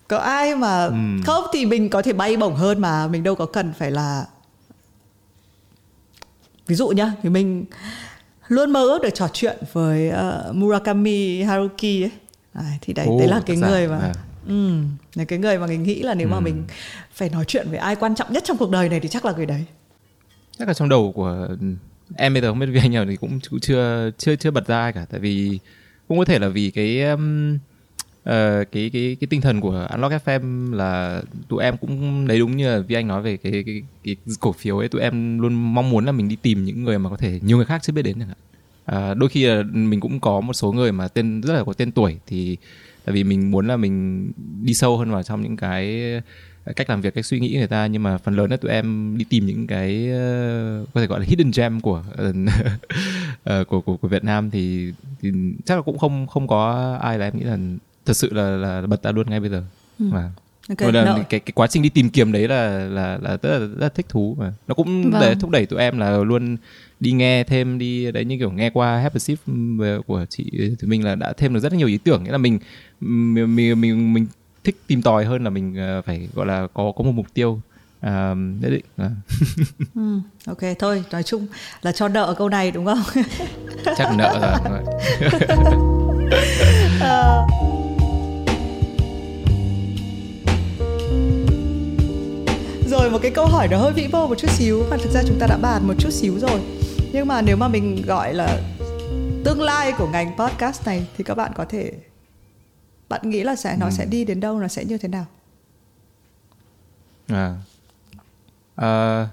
có 0.08 0.18
ai 0.18 0.55
mà 0.55 0.86
Ừm. 0.86 1.22
không 1.26 1.43
thì 1.53 1.66
mình 1.66 1.89
có 1.89 2.01
thể 2.01 2.14
bay 2.14 2.38
bổng 2.38 2.55
hơn 2.55 2.82
mà 2.82 3.08
mình 3.08 3.24
đâu 3.24 3.36
có 3.36 3.45
cần 3.45 3.74
phải 3.74 3.91
là 3.91 4.26
ví 6.68 6.76
dụ 6.76 6.88
nhá 6.89 7.12
thì 7.24 7.30
mình 7.30 7.66
luôn 8.47 8.72
mơ 8.72 8.80
ước 8.84 9.01
được 9.03 9.10
trò 9.14 9.28
chuyện 9.34 9.58
với 9.74 10.10
ờ, 10.10 10.51
Murakami 10.55 11.41
Haruki 11.43 11.84
ấy 11.86 12.12
Đấy, 12.53 12.78
thì 12.82 12.93
đấy 12.93 13.08
Ồ, 13.08 13.20
đấy 13.20 13.28
là 13.28 13.41
cái 13.45 13.55
giả, 13.58 13.68
người 13.68 13.88
mà 13.88 13.97
à. 13.99 14.14
ừ, 14.47 14.70
là 15.16 15.24
cái 15.26 15.39
người 15.39 15.60
mà 15.60 15.68
mình 15.68 15.84
nghĩ 15.84 16.01
là 16.03 16.14
nếu 16.14 16.28
mà 16.28 16.36
Ừm. 16.38 16.43
mình 16.43 16.64
phải 17.14 17.30
nói 17.30 17.45
chuyện 17.47 17.68
với 17.70 17.78
ai 17.78 17.95
quan 17.95 18.16
trọng 18.16 18.34
nhất 18.34 18.43
trong 18.45 18.58
cuộc 18.58 18.70
đời 18.72 18.89
này 18.89 18.99
thì 18.99 19.10
chắc 19.10 19.26
là 19.26 19.32
người 19.32 19.45
đấy 19.45 19.66
chắc 20.60 20.68
là 20.68 20.74
trong 20.74 20.89
đầu 20.89 21.12
của 21.16 21.47
em 22.16 22.34
bây 22.34 22.41
giờ 22.41 22.49
không 22.49 22.60
biết 22.60 22.66
vì 22.72 22.80
anh 22.80 22.91
nào 22.93 23.05
thì 23.10 23.16
cũng 23.16 23.39
cũng 23.49 23.60
chưa 23.60 24.12
chưa 24.18 24.36
chưa 24.36 24.51
bật 24.51 24.68
ra 24.68 24.80
ai 24.80 24.93
cả 24.93 25.05
tại 25.12 25.20
vì 25.20 25.60
cũng 26.08 26.18
có 26.20 26.26
thể 26.26 26.39
là 26.39 26.47
vì 26.47 26.72
cái 26.72 27.03
um, 27.03 27.58
Ờ, 28.28 28.63
cái 28.71 28.89
cái 28.93 29.17
cái 29.19 29.28
tinh 29.30 29.41
thần 29.41 29.61
của 29.61 29.88
Unlock 29.91 30.25
FM 30.25 30.73
là 30.73 31.21
tụi 31.49 31.63
em 31.63 31.78
cũng 31.78 32.28
đấy 32.28 32.39
đúng 32.39 32.57
như 32.57 32.69
là 32.69 32.80
vì 32.80 32.95
anh 32.95 33.07
nói 33.07 33.21
về 33.21 33.38
cái 33.38 33.51
cái 33.65 33.82
cái 34.03 34.15
cổ 34.39 34.51
phiếu 34.51 34.78
ấy. 34.78 34.88
Tụi 34.89 35.01
em 35.01 35.39
luôn 35.39 35.53
mong 35.73 35.89
muốn 35.89 36.05
là 36.05 36.11
mình 36.11 36.30
đi 36.30 36.36
tìm 36.41 36.65
những 36.65 36.84
người 36.84 36.99
mà 36.99 37.09
có 37.09 37.17
thể 37.17 37.39
nhiều 37.43 37.57
người 37.57 37.65
khác 37.65 37.82
chưa 37.84 37.93
biết 37.93 38.01
đến 38.01 38.19
chẳng 38.19 38.28
hạn. 38.28 38.38
À, 38.86 39.13
đôi 39.13 39.30
khi 39.30 39.45
là 39.45 39.63
mình 39.73 39.99
cũng 39.99 40.19
có 40.19 40.41
một 40.41 40.53
số 40.53 40.71
người 40.71 40.91
mà 40.91 41.07
tên 41.07 41.41
rất 41.41 41.53
là 41.53 41.63
có 41.63 41.73
tên 41.73 41.91
tuổi 41.91 42.17
thì 42.28 42.57
tại 43.05 43.13
vì 43.13 43.23
mình 43.23 43.51
muốn 43.51 43.67
là 43.67 43.78
mình 43.78 44.28
đi 44.61 44.73
sâu 44.73 44.97
hơn 44.97 45.11
vào 45.11 45.23
trong 45.23 45.41
những 45.41 45.57
cái 45.57 46.01
ờ, 46.65 46.73
cách 46.75 46.89
làm 46.89 47.01
việc 47.01 47.13
cách 47.13 47.25
suy 47.25 47.39
nghĩ 47.39 47.55
người 47.57 47.67
ta. 47.67 47.88
Nhưng 47.88 48.03
mà 48.03 48.17
phần 48.17 48.36
lớn 48.36 48.51
là 48.51 48.57
tụi 48.57 48.71
em 48.71 49.17
đi 49.17 49.25
tìm 49.30 49.45
những 49.45 49.67
cái 49.67 50.09
có 50.93 51.01
thể 51.01 51.07
gọi 51.07 51.19
là 51.19 51.25
hidden 51.30 51.51
gem 51.55 51.82
của 51.82 52.03
của, 53.67 53.82
của 53.82 53.97
của 53.97 54.07
Việt 54.07 54.23
Nam 54.23 54.49
thì, 54.51 54.93
thì 55.21 55.32
chắc 55.65 55.75
là 55.75 55.82
cũng 55.82 55.97
không 55.97 56.28
không 56.28 56.47
có 56.47 56.97
ai 57.01 57.19
là 57.19 57.25
em 57.25 57.38
nghĩ 57.38 57.43
là 57.43 57.57
thật 58.08 58.14
sự 58.18 58.34
là 58.34 58.49
là 58.49 58.82
bật 58.88 59.03
ra 59.03 59.12
luôn 59.12 59.30
ngay 59.30 59.39
bây 59.39 59.49
giờ. 59.49 59.64
Mà 59.99 60.30
Ok, 60.70 60.78
Rồi 60.80 60.93
là 60.93 61.03
nợ. 61.05 61.20
cái 61.30 61.39
cái 61.39 61.51
quá 61.55 61.68
trình 61.68 61.82
đi 61.84 61.89
tìm 61.89 62.10
kiếm 62.10 62.32
đấy 62.32 62.47
là 62.47 62.70
là 62.78 63.18
là 63.22 63.38
rất 63.41 63.49
là, 63.49 63.60
rất 63.60 63.68
là 63.80 63.89
thích 63.89 64.05
thú 64.10 64.36
mà. 64.39 64.53
Nó 64.68 64.74
cũng 64.74 65.12
Vâng. 65.12 65.22
để 65.22 65.36
thúc 65.36 65.49
đẩy 65.49 65.66
tụi 65.66 65.80
em 65.80 65.97
là 65.99 66.18
luôn 66.18 66.58
đi 66.99 67.12
nghe 67.12 67.43
thêm 67.43 67.78
đi 67.80 68.12
đấy 68.12 68.26
như 68.26 68.38
kiểu 68.38 68.51
nghe 68.51 68.70
qua 68.70 68.97
Happy 68.99 69.20
Shift 69.20 70.01
của 70.08 70.26
chị 70.30 70.51
thì 70.80 70.88
mình 70.88 71.05
là 71.05 71.16
đã 71.16 71.34
thêm 71.38 71.53
được 71.53 71.60
rất 71.60 71.72
là 71.72 71.78
nhiều 71.78 71.88
ý 71.88 71.97
tưởng. 71.97 72.24
Nghĩa 72.24 72.32
là 72.32 72.38
mình 72.38 72.60
mình 72.99 73.55
mình 73.55 73.82
mình, 73.82 74.14
mình 74.14 74.28
thích 74.64 74.76
tìm 74.88 75.01
tòi 75.01 75.26
hơn 75.26 75.43
là 75.43 75.49
mình 75.49 75.76
ờ, 75.76 76.01
phải 76.01 76.28
gọi 76.34 76.45
là 76.45 76.68
có 76.74 76.91
có 76.95 77.03
một 77.03 77.12
mục 77.12 77.28
tiêu 77.34 77.62
à, 77.99 78.34
nhất 78.62 78.70
định. 78.70 78.86
À, 78.97 79.10
Ừ, 79.95 80.20
ok 80.47 80.60
thôi 80.80 81.03
nói 81.12 81.24
chung 81.24 81.47
là 81.82 81.91
cho 81.91 82.08
nợ 82.08 82.36
câu 82.38 82.49
này 82.49 82.72
đúng 82.72 82.86
không? 82.86 83.01
Chắc 83.97 84.10
nợ 84.18 84.60
rồi 84.64 84.82
đúng 85.60 87.58
rồi. 93.08 93.14
một 93.14 93.20
cái 93.22 93.32
câu 93.32 93.45
hỏi 93.45 93.68
nó 93.72 93.78
hơi 93.78 93.93
vĩ 93.93 94.08
mô 94.12 94.28
một 94.28 94.36
chút 94.38 94.49
xíu. 94.49 94.84
Mà 94.89 94.97
thực 94.97 95.12
ra 95.12 95.22
chúng 95.28 95.39
ta 95.39 95.47
đã 95.47 95.58
bàn 95.58 95.88
một 95.88 95.93
chút 95.99 96.10
xíu 96.10 96.39
rồi. 96.39 96.62
Nhưng 97.14 97.28
mà 97.28 97.41
nếu 97.41 97.58
mà 97.58 97.68
mình 97.68 98.01
gọi 98.05 98.34
là 98.34 98.62
tương 99.43 99.62
lai 99.62 99.93
của 99.97 100.08
ngành 100.08 100.38
podcast 100.38 100.86
này 100.86 101.08
thì 101.18 101.24
các 101.24 101.36
bạn 101.36 101.51
có 101.55 101.66
thể 101.66 101.93
bạn 103.10 103.30
nghĩ 103.30 103.43
là 103.43 103.55
sẽ 103.55 103.78
nó 103.80 103.89
sẽ 103.89 104.05
đi 104.05 104.26
đến 104.26 104.39
đâu 104.39 104.60
nó 104.60 104.68
sẽ 104.68 104.86
như 104.86 104.97
thế 104.97 105.10
nào? 105.10 105.26
À. 107.28 107.55
À, 108.76 109.28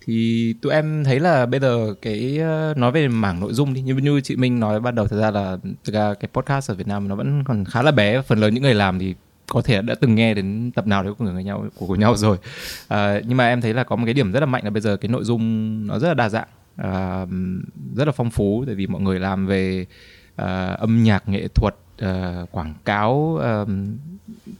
thì 0.00 0.54
tụi 0.62 0.72
em 0.72 1.04
thấy 1.04 1.20
là 1.20 1.46
bây 1.46 1.60
giờ 1.60 1.94
cái 2.02 2.38
ờ, 2.38 2.74
nói 2.76 2.92
về 2.92 3.08
mảng 3.08 3.40
nội 3.40 3.52
dung 3.52 3.74
đi. 3.74 3.80
Như 3.80 3.94
như 3.94 4.20
chị 4.20 4.36
Minh 4.36 4.60
nói 4.60 4.80
ban 4.80 4.94
đầu 4.94 5.06
thật 5.06 5.20
ra 5.20 5.30
là 5.30 5.56
thực 5.84 5.94
ra 5.94 6.14
cái 6.14 6.28
podcast 6.32 6.70
ở 6.70 6.74
Việt 6.74 6.86
Nam 6.86 7.08
nó 7.08 7.14
vẫn 7.14 7.44
còn 7.44 7.64
khá 7.64 7.82
là 7.82 7.90
bé. 7.90 8.22
Phần 8.22 8.38
lớn 8.38 8.54
những 8.54 8.62
người 8.62 8.74
làm 8.74 8.98
thì 8.98 9.14
có 9.48 9.62
thể 9.62 9.82
đã 9.82 9.94
từng 10.00 10.14
nghe 10.14 10.34
đến 10.34 10.70
tập 10.74 10.86
nào 10.86 11.02
đấy 11.02 11.12
của 11.18 11.24
người 11.24 11.44
nhau 11.44 11.64
của, 11.74 11.86
của 11.86 11.96
nhau 11.96 12.16
rồi. 12.16 12.38
À, 12.88 13.20
nhưng 13.26 13.36
mà 13.36 13.48
em 13.48 13.60
thấy 13.60 13.74
là 13.74 13.84
có 13.84 13.96
một 13.96 14.02
cái 14.04 14.14
điểm 14.14 14.32
rất 14.32 14.40
là 14.40 14.46
mạnh 14.46 14.64
là 14.64 14.70
bây 14.70 14.80
giờ 14.80 14.96
cái 14.96 15.08
nội 15.08 15.24
dung 15.24 15.86
nó 15.86 15.98
rất 15.98 16.08
là 16.08 16.14
đa 16.14 16.28
dạng 16.28 16.48
à, 16.76 17.26
rất 17.96 18.04
là 18.04 18.12
phong 18.12 18.30
phú 18.30 18.64
tại 18.66 18.74
vì 18.74 18.86
mọi 18.86 19.02
người 19.02 19.20
làm 19.20 19.46
về 19.46 19.86
à, 20.36 20.66
âm 20.66 21.02
nhạc 21.02 21.28
nghệ 21.28 21.48
thuật 21.48 21.74
à, 21.98 22.42
quảng 22.50 22.74
cáo 22.84 23.38
à, 23.42 23.64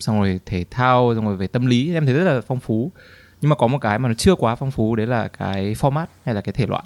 xong 0.00 0.20
rồi 0.20 0.40
thể 0.46 0.64
thao 0.70 1.14
xong 1.14 1.24
rồi 1.24 1.36
về 1.36 1.46
tâm 1.46 1.66
lý 1.66 1.94
em 1.94 2.06
thấy 2.06 2.14
rất 2.14 2.24
là 2.24 2.40
phong 2.40 2.60
phú. 2.60 2.92
Nhưng 3.40 3.48
mà 3.48 3.56
có 3.56 3.66
một 3.66 3.78
cái 3.78 3.98
mà 3.98 4.08
nó 4.08 4.14
chưa 4.14 4.34
quá 4.34 4.54
phong 4.54 4.70
phú 4.70 4.96
đấy 4.96 5.06
là 5.06 5.28
cái 5.28 5.74
format 5.74 6.06
hay 6.24 6.34
là 6.34 6.40
cái 6.40 6.52
thể 6.52 6.66
loại. 6.66 6.84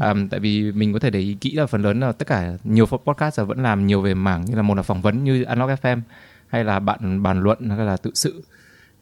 À, 0.00 0.14
tại 0.30 0.40
vì 0.40 0.72
mình 0.72 0.92
có 0.92 0.98
thể 0.98 1.10
để 1.10 1.20
ý 1.20 1.34
kỹ 1.34 1.52
là 1.54 1.66
phần 1.66 1.82
lớn 1.82 2.00
là 2.00 2.12
tất 2.12 2.26
cả 2.26 2.52
nhiều 2.64 2.86
podcast 2.86 3.34
giờ 3.34 3.44
vẫn 3.44 3.62
làm 3.62 3.86
nhiều 3.86 4.00
về 4.00 4.14
mảng 4.14 4.44
như 4.44 4.54
là 4.54 4.62
một 4.62 4.74
là 4.74 4.82
phỏng 4.82 5.02
vấn 5.02 5.24
như 5.24 5.44
Unlock 5.44 5.82
FM 5.82 6.00
hay 6.50 6.64
là 6.64 6.78
bạn 6.78 7.22
bàn 7.22 7.42
luận 7.42 7.70
hay 7.70 7.86
là 7.86 7.96
tự 7.96 8.10
sự. 8.14 8.42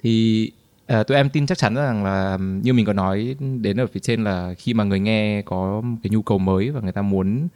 Thì 0.02 0.50
à, 0.86 1.02
tụi 1.02 1.16
em 1.16 1.30
tin 1.30 1.46
chắc 1.46 1.58
chắn 1.58 1.74
rằng 1.74 2.04
là 2.04 2.38
như 2.62 2.72
mình 2.72 2.86
có 2.86 2.92
nói 2.92 3.36
đến 3.60 3.80
ở 3.80 3.86
phía 3.86 4.00
trên 4.00 4.24
là 4.24 4.54
khi 4.58 4.74
mà 4.74 4.84
người 4.84 5.00
nghe 5.00 5.42
có 5.42 5.82
cái 6.02 6.10
nhu 6.10 6.22
cầu 6.22 6.38
mới 6.38 6.70
và 6.70 6.80
người 6.80 6.92
ta 6.92 7.02
muốn 7.02 7.48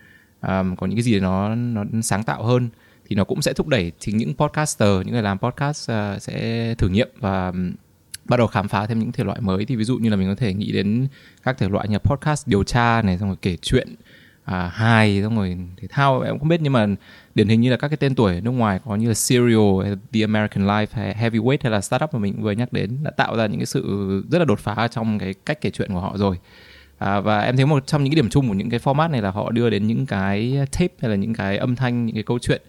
um, 0.43 0.76
có 0.76 0.86
những 0.86 0.97
cái 0.97 1.03
gì 1.03 1.20
nó 1.20 1.55
nó 1.55 1.84
sáng 2.03 2.22
tạo 2.22 2.45
hơn 2.45 2.68
thì 3.09 3.16
nó 3.16 3.24
cũng 3.24 3.43
sẽ 3.43 3.53
thúc 3.53 3.68
đẩy 3.68 3.93
chính 3.99 4.16
những 4.16 4.34
podcaster 4.34 4.88
những 4.88 5.12
người 5.12 5.22
làm 5.22 5.38
podcast 5.38 5.90
uh, 5.93 6.22
sẽ 6.22 6.74
thử 6.78 6.88
nghiệm 6.88 7.09
và 7.20 7.49
um, 7.49 7.72
bắt 8.24 8.36
đầu 8.36 8.47
khám 8.47 8.68
phá 8.68 8.86
thêm 8.86 8.99
những 8.99 9.12
thể 9.12 9.24
loại 9.24 9.40
mới. 9.40 9.64
Thì 9.64 9.76
ví 9.76 9.84
dụ 9.84 9.99
như 9.99 10.11
là 10.11 10.16
mình 10.16 10.28
có 10.28 10.34
thể 10.34 10.55
nghĩ 10.55 10.72
đến 10.72 11.09
các 11.43 11.59
thể 11.59 11.68
loại 11.68 11.88
như 11.88 11.99
podcast 11.99 12.49
điều 12.49 12.64
tra 12.64 13.03
này 13.03 13.18
xong 13.18 13.28
rồi 13.28 13.36
kể 13.43 13.57
chuyện 13.62 13.88
à, 14.45 14.70
hài 14.74 15.22
xong 15.22 15.36
rồi 15.36 15.59
thể 15.76 15.88
thao 15.90 16.20
em 16.20 16.38
không 16.38 16.49
biết 16.49 16.61
nhưng 16.61 16.72
mà 16.72 16.86
điển 17.34 17.48
hình 17.48 17.60
như 17.60 17.70
là 17.70 17.76
các 17.76 17.88
cái 17.88 17.96
tên 17.96 18.14
tuổi 18.14 18.40
nước 18.40 18.50
ngoài 18.50 18.80
có 18.84 18.96
như 18.96 19.08
là 19.08 19.14
Serial 19.14 19.82
hay 19.84 19.96
The 20.12 20.20
American 20.20 20.66
Life 20.66 20.86
hay 20.92 21.14
Heavyweight 21.14 21.58
hay 21.62 21.72
là 21.72 21.80
Startup 21.80 22.14
mà 22.14 22.18
mình 22.18 22.42
vừa 22.42 22.52
nhắc 22.52 22.72
đến 22.72 22.98
đã 23.02 23.10
tạo 23.10 23.36
ra 23.36 23.46
những 23.46 23.58
cái 23.58 23.66
sự 23.66 24.22
rất 24.30 24.38
là 24.38 24.44
đột 24.44 24.58
phá 24.58 24.88
trong 24.88 25.18
cái 25.18 25.34
cách 25.46 25.60
kể 25.60 25.70
chuyện 25.70 25.92
của 25.92 26.00
họ 26.00 26.16
rồi. 26.16 26.38
À, 26.98 27.20
và 27.20 27.40
em 27.40 27.56
thấy 27.56 27.66
một 27.66 27.86
trong 27.86 28.04
những 28.04 28.12
cái 28.12 28.16
điểm 28.16 28.30
chung 28.30 28.48
của 28.48 28.54
những 28.54 28.70
cái 28.70 28.80
format 28.80 29.10
này 29.10 29.22
là 29.22 29.30
họ 29.30 29.50
đưa 29.50 29.70
đến 29.70 29.86
những 29.86 30.06
cái 30.06 30.58
tape 30.72 30.94
hay 31.00 31.10
là 31.10 31.16
những 31.16 31.34
cái 31.34 31.58
âm 31.58 31.76
thanh 31.76 32.06
những 32.06 32.14
cái 32.14 32.22
câu 32.22 32.38
chuyện 32.38 32.62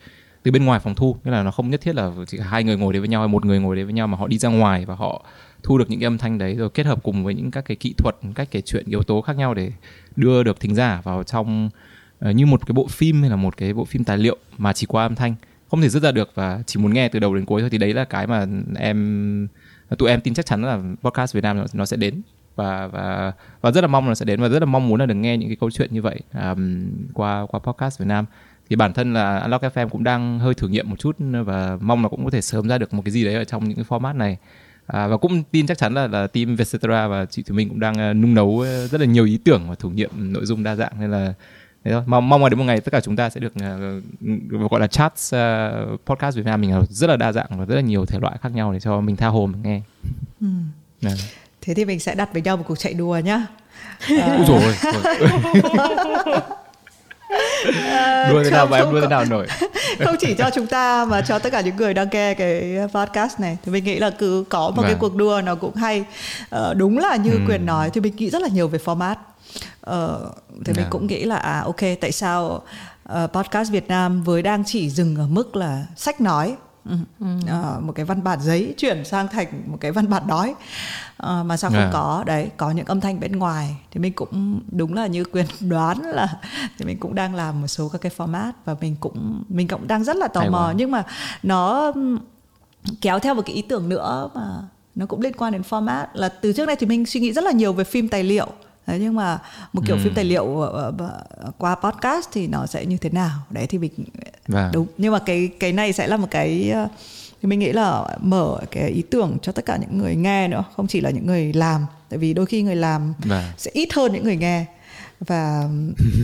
từ 0.43 0.51
bên 0.51 0.65
ngoài 0.65 0.79
phòng 0.79 0.95
thu. 0.95 1.17
Nghĩa 1.23 1.31
là 1.31 1.43
nó 1.43 1.51
không 1.51 1.69
nhất 1.69 1.81
thiết 1.81 1.95
là 1.95 2.11
chỉ 2.27 2.39
hai 2.39 2.63
người 2.63 2.77
ngồi 2.77 2.93
đấy 2.93 2.99
với 2.99 3.09
nhau 3.09 3.21
hay 3.21 3.27
một 3.27 3.45
người 3.45 3.59
ngồi 3.59 3.75
đấy 3.75 3.85
với 3.85 3.93
nhau 3.93 4.07
mà 4.07 4.17
họ 4.17 4.27
đi 4.27 4.37
ra 4.37 4.49
ngoài 4.49 4.85
và 4.85 4.95
họ 4.95 5.25
thu 5.63 5.77
được 5.77 5.89
những 5.89 5.99
cái 5.99 6.07
âm 6.07 6.17
thanh 6.17 6.37
đấy 6.37 6.55
rồi 6.55 6.69
kết 6.69 6.85
hợp 6.85 7.03
cùng 7.03 7.23
với 7.23 7.33
những 7.33 7.51
các 7.51 7.65
cái 7.65 7.77
kỹ 7.77 7.93
thuật 7.97 8.15
cách 8.35 8.47
kể 8.51 8.61
chuyện 8.61 8.85
yếu 8.87 9.03
tố 9.03 9.21
khác 9.21 9.37
nhau 9.37 9.53
để 9.53 9.71
đưa 10.15 10.43
được 10.43 10.59
thính 10.59 10.75
giả 10.75 11.01
vào 11.03 11.23
trong 11.23 11.65
uh, 11.65 11.92
Ờ, 12.19 12.31
như 12.31 12.45
một 12.45 12.67
cái 12.67 12.73
bộ 12.73 12.87
phim 12.87 13.21
hay 13.21 13.29
là 13.29 13.35
một 13.35 13.57
cái 13.57 13.73
bộ 13.73 13.85
phim 13.85 14.03
tài 14.03 14.17
liệu 14.17 14.37
mà 14.57 14.73
chỉ 14.73 14.85
qua 14.85 15.05
âm 15.05 15.15
thanh. 15.15 15.35
Không 15.71 15.81
thể 15.81 15.89
dứt 15.89 16.03
ra 16.03 16.11
được 16.11 16.31
và 16.35 16.63
chỉ 16.65 16.79
muốn 16.79 16.93
nghe 16.93 17.09
từ 17.09 17.19
đầu 17.19 17.35
đến 17.35 17.45
cuối 17.45 17.61
thôi 17.61 17.69
thì 17.69 17.77
đấy 17.77 17.93
là 17.93 18.05
cái 18.05 18.27
mà 18.27 18.47
em 18.77 19.47
tụi 19.97 20.09
em 20.09 20.21
tin 20.21 20.33
chắc 20.33 20.45
chắn 20.45 20.63
là 20.63 20.79
podcast 21.01 21.35
Việt 21.35 21.41
Nam 21.41 21.57
nó, 21.57 21.65
nó 21.73 21.85
sẽ 21.85 21.97
đến. 21.97 22.21
Và 22.55 22.87
và 22.87 23.33
và 23.61 23.71
rất 23.71 23.81
là 23.81 23.87
mong 23.87 24.09
là 24.09 24.15
sẽ 24.15 24.25
đến 24.25 24.41
và 24.41 24.49
rất 24.49 24.59
là 24.59 24.65
mong 24.65 24.87
muốn 24.87 24.99
là 24.99 25.05
được 25.05 25.15
nghe 25.15 25.37
những 25.37 25.49
cái 25.49 25.55
câu 25.59 25.71
chuyện 25.71 25.89
như 25.93 26.01
vậy 26.01 26.19
um, 26.33 26.89
qua 27.13 27.45
qua 27.45 27.59
podcast 27.59 27.99
Việt 27.99 28.05
Nam. 28.05 28.25
Thì 28.69 28.75
bản 28.75 28.93
thân 28.93 29.13
là 29.13 29.39
Unlock 29.39 29.63
FM 29.63 29.89
cũng 29.89 30.03
đang 30.03 30.39
hơi 30.39 30.53
thử 30.53 30.67
nghiệm 30.67 30.89
một 30.89 30.99
chút 30.99 31.15
và 31.45 31.77
mong 31.81 32.03
là 32.03 32.09
cũng 32.09 32.25
có 32.25 32.31
thể 32.31 32.41
sớm 32.41 32.67
ra 32.67 32.77
được 32.77 32.93
một 32.93 33.01
cái 33.05 33.11
gì 33.11 33.25
đấy 33.25 33.33
ở 33.33 33.43
trong 33.43 33.69
những 33.69 33.75
cái 33.75 33.85
format 33.89 34.17
này. 34.17 34.37
À, 34.87 35.07
và 35.07 35.17
cũng 35.17 35.43
tin 35.51 35.67
chắc 35.67 35.77
chắn 35.77 35.93
là 35.93 36.07
là 36.07 36.27
team 36.27 36.55
Vietcetera 36.55 37.07
và 37.07 37.25
chị 37.25 37.43
Thùy 37.43 37.57
Minh 37.57 37.69
cũng 37.69 37.79
đang 37.79 37.93
ờ, 37.95 38.13
nung 38.13 38.33
nấu 38.33 38.59
ờ, 38.59 38.87
rất 38.87 39.01
là 39.01 39.07
nhiều 39.07 39.25
ý 39.25 39.37
tưởng 39.37 39.69
và 39.69 39.75
thử 39.75 39.89
nghiệm 39.89 40.33
nội 40.33 40.45
dung 40.45 40.63
đa 40.63 40.75
dạng. 40.75 40.91
Nên 40.99 41.11
là 41.11 41.33
Thế 41.83 41.91
thôi. 41.91 42.01
Mong 42.05 42.29
mong 42.29 42.43
là 42.43 42.49
đến 42.49 42.59
một 42.59 42.65
ngày 42.65 42.81
tất 42.81 42.91
cả 42.91 43.01
chúng 43.01 43.15
ta 43.15 43.29
sẽ 43.29 43.39
được 43.39 43.53
uh, 44.59 44.71
gọi 44.71 44.79
là 44.79 44.87
chat 44.87 45.13
uh, 45.13 46.05
podcast 46.05 46.35
Việt 46.35 46.45
Nam 46.45 46.61
mình 46.61 46.83
rất 46.89 47.09
là 47.09 47.17
đa 47.17 47.31
dạng 47.31 47.47
và 47.49 47.65
rất 47.65 47.75
là 47.75 47.81
nhiều 47.81 48.05
thể 48.05 48.19
loại 48.19 48.37
khác 48.41 48.51
nhau 48.55 48.73
để 48.73 48.79
cho 48.79 49.01
mình 49.01 49.15
tha 49.15 49.27
hồ 49.27 49.45
mình 49.45 49.63
nghe. 49.63 49.81
Ừ. 50.41 50.47
Yeah. 51.01 51.17
Thế 51.61 51.73
thì 51.73 51.85
mình 51.85 51.99
sẽ 51.99 52.15
đặt 52.15 52.33
với 52.33 52.41
nhau 52.41 52.57
một 52.57 52.63
cuộc 52.67 52.79
chạy 52.79 52.93
đùa 52.93 53.17
nhá. 53.23 53.45
À... 54.07 54.39
Rồi. 54.47 54.75
đua 58.29 58.43
thế 58.43 58.51
nào 58.51 58.67
và 58.67 58.77
em 58.77 58.91
đua 58.91 59.01
thế 59.01 59.07
nào 59.07 59.25
nổi 59.25 59.47
không 59.99 60.15
chỉ 60.19 60.33
cho 60.37 60.49
chúng 60.49 60.67
ta 60.67 61.05
mà 61.05 61.21
cho 61.21 61.39
tất 61.39 61.49
cả 61.51 61.61
những 61.61 61.75
người 61.75 61.93
đang 61.93 62.07
nghe 62.11 62.33
cái 62.33 62.77
podcast 62.93 63.39
này 63.39 63.57
thì 63.65 63.71
mình 63.71 63.83
nghĩ 63.83 63.99
là 63.99 64.09
cứ 64.09 64.45
có 64.49 64.59
một 64.59 64.73
vâng. 64.75 64.85
cái 64.85 64.95
cuộc 64.99 65.15
đua 65.15 65.41
nó 65.45 65.55
cũng 65.55 65.75
hay 65.75 66.05
uh, 66.55 66.77
đúng 66.77 66.97
là 66.97 67.15
như 67.15 67.31
ừ. 67.31 67.39
quyền 67.47 67.65
nói 67.65 67.89
thì 67.93 68.01
mình 68.01 68.15
nghĩ 68.15 68.29
rất 68.29 68.41
là 68.41 68.47
nhiều 68.47 68.67
về 68.67 68.79
format 68.85 69.15
uh, 69.89 70.35
thì 70.65 70.73
yeah. 70.73 70.77
mình 70.77 70.85
dạ. 70.85 70.89
cũng 70.89 71.07
nghĩ 71.07 71.23
là 71.23 71.35
à 71.35 71.61
ok 71.61 71.81
tại 72.01 72.11
sao 72.11 72.63
uh, 73.09 73.31
podcast 73.33 73.71
Việt 73.71 73.87
Nam 73.87 74.23
với 74.23 74.41
đang 74.41 74.63
chỉ 74.65 74.89
dừng 74.89 75.15
ở 75.15 75.27
mức 75.27 75.55
là 75.55 75.85
sách 75.95 76.21
nói 76.21 76.55
Ừ. 76.85 76.95
Uh, 77.19 77.83
một 77.83 77.93
cái 77.95 78.05
văn 78.05 78.23
bản 78.23 78.39
giấy 78.41 78.73
chuyển 78.77 79.05
sang 79.05 79.27
thành 79.27 79.63
một 79.65 79.77
cái 79.79 79.91
văn 79.91 80.09
bản 80.09 80.27
nói 80.27 80.55
uh, 81.23 81.45
mà 81.45 81.57
sao 81.57 81.69
không 81.69 81.79
yeah. 81.79 81.93
Dạ. 81.93 81.99
có 81.99 82.23
đấy 82.25 82.49
có 82.57 82.71
những 82.71 82.85
âm 82.85 83.01
thanh 83.01 83.19
bên 83.19 83.31
ngoài 83.31 83.75
thì 83.91 83.99
mình 83.99 84.13
cũng 84.13 84.61
đúng 84.71 84.93
là 84.93 85.07
như 85.07 85.23
quyền 85.23 85.45
đoán 85.69 86.01
là 86.01 86.39
thì 86.77 86.85
mình 86.85 86.97
cũng 86.99 87.15
đang 87.15 87.35
làm 87.35 87.61
một 87.61 87.67
số 87.67 87.89
các 87.89 88.01
cái 88.01 88.11
format 88.17 88.51
và 88.65 88.75
mình 88.81 88.95
cũng 88.99 89.43
mình 89.49 89.67
cũng 89.67 89.87
đang 89.87 90.03
rất 90.03 90.15
là 90.15 90.27
tò 90.27 90.43
mò 90.49 90.73
nhưng 90.75 90.91
mà 90.91 91.03
nó 91.43 91.93
kéo 93.01 93.19
theo 93.19 93.33
một 93.33 93.41
cái 93.45 93.55
ý 93.55 93.61
tưởng 93.61 93.89
nữa 93.89 94.29
mà 94.33 94.47
nó 94.95 95.05
cũng 95.05 95.21
liên 95.21 95.33
quan 95.37 95.53
đến 95.53 95.61
format 95.69 96.05
là 96.13 96.29
từ 96.29 96.53
trước 96.53 96.65
đây 96.65 96.75
thì 96.75 96.87
mình 96.87 97.05
suy 97.05 97.19
nghĩ 97.19 97.33
rất 97.33 97.43
là 97.43 97.51
nhiều 97.51 97.73
về 97.73 97.83
phim 97.83 98.09
tài 98.09 98.23
liệu 98.23 98.47
Đấy, 98.87 98.99
nhưng 99.01 99.15
mà 99.15 99.39
một 99.73 99.81
kiểu 99.85 99.95
ừ. 99.95 100.01
phim 100.03 100.13
tài 100.13 100.25
liệu 100.25 100.43
uh, 100.43 100.93
uh, 100.93 101.57
qua 101.57 101.75
podcast 101.75 102.29
thì 102.31 102.47
nó 102.47 102.65
sẽ 102.65 102.85
như 102.85 102.97
thế 102.97 103.09
nào 103.09 103.39
đấy 103.49 103.67
thì 103.67 103.77
mình 103.77 103.91
vâng. 104.47 104.71
đúng 104.73 104.87
nhưng 104.97 105.13
mà 105.13 105.19
cái 105.19 105.49
cái 105.59 105.73
này 105.73 105.93
sẽ 105.93 106.07
là 106.07 106.17
một 106.17 106.27
cái 106.31 106.73
uh, 106.83 106.91
thì 107.41 107.47
mình 107.47 107.59
nghĩ 107.59 107.71
là 107.71 108.17
mở 108.21 108.57
cái 108.71 108.89
ý 108.89 109.01
tưởng 109.01 109.37
cho 109.41 109.51
tất 109.51 109.65
cả 109.65 109.77
những 109.77 109.97
người 109.97 110.15
nghe 110.15 110.47
nữa 110.47 110.63
không 110.75 110.87
chỉ 110.87 111.01
là 111.01 111.09
những 111.09 111.27
người 111.27 111.53
làm 111.53 111.85
tại 112.09 112.17
vì 112.17 112.33
đôi 112.33 112.45
khi 112.45 112.61
người 112.61 112.75
làm 112.75 113.13
vâng. 113.17 113.43
sẽ 113.57 113.71
ít 113.73 113.93
hơn 113.93 114.13
những 114.13 114.23
người 114.23 114.37
nghe 114.37 114.65
và 115.19 115.69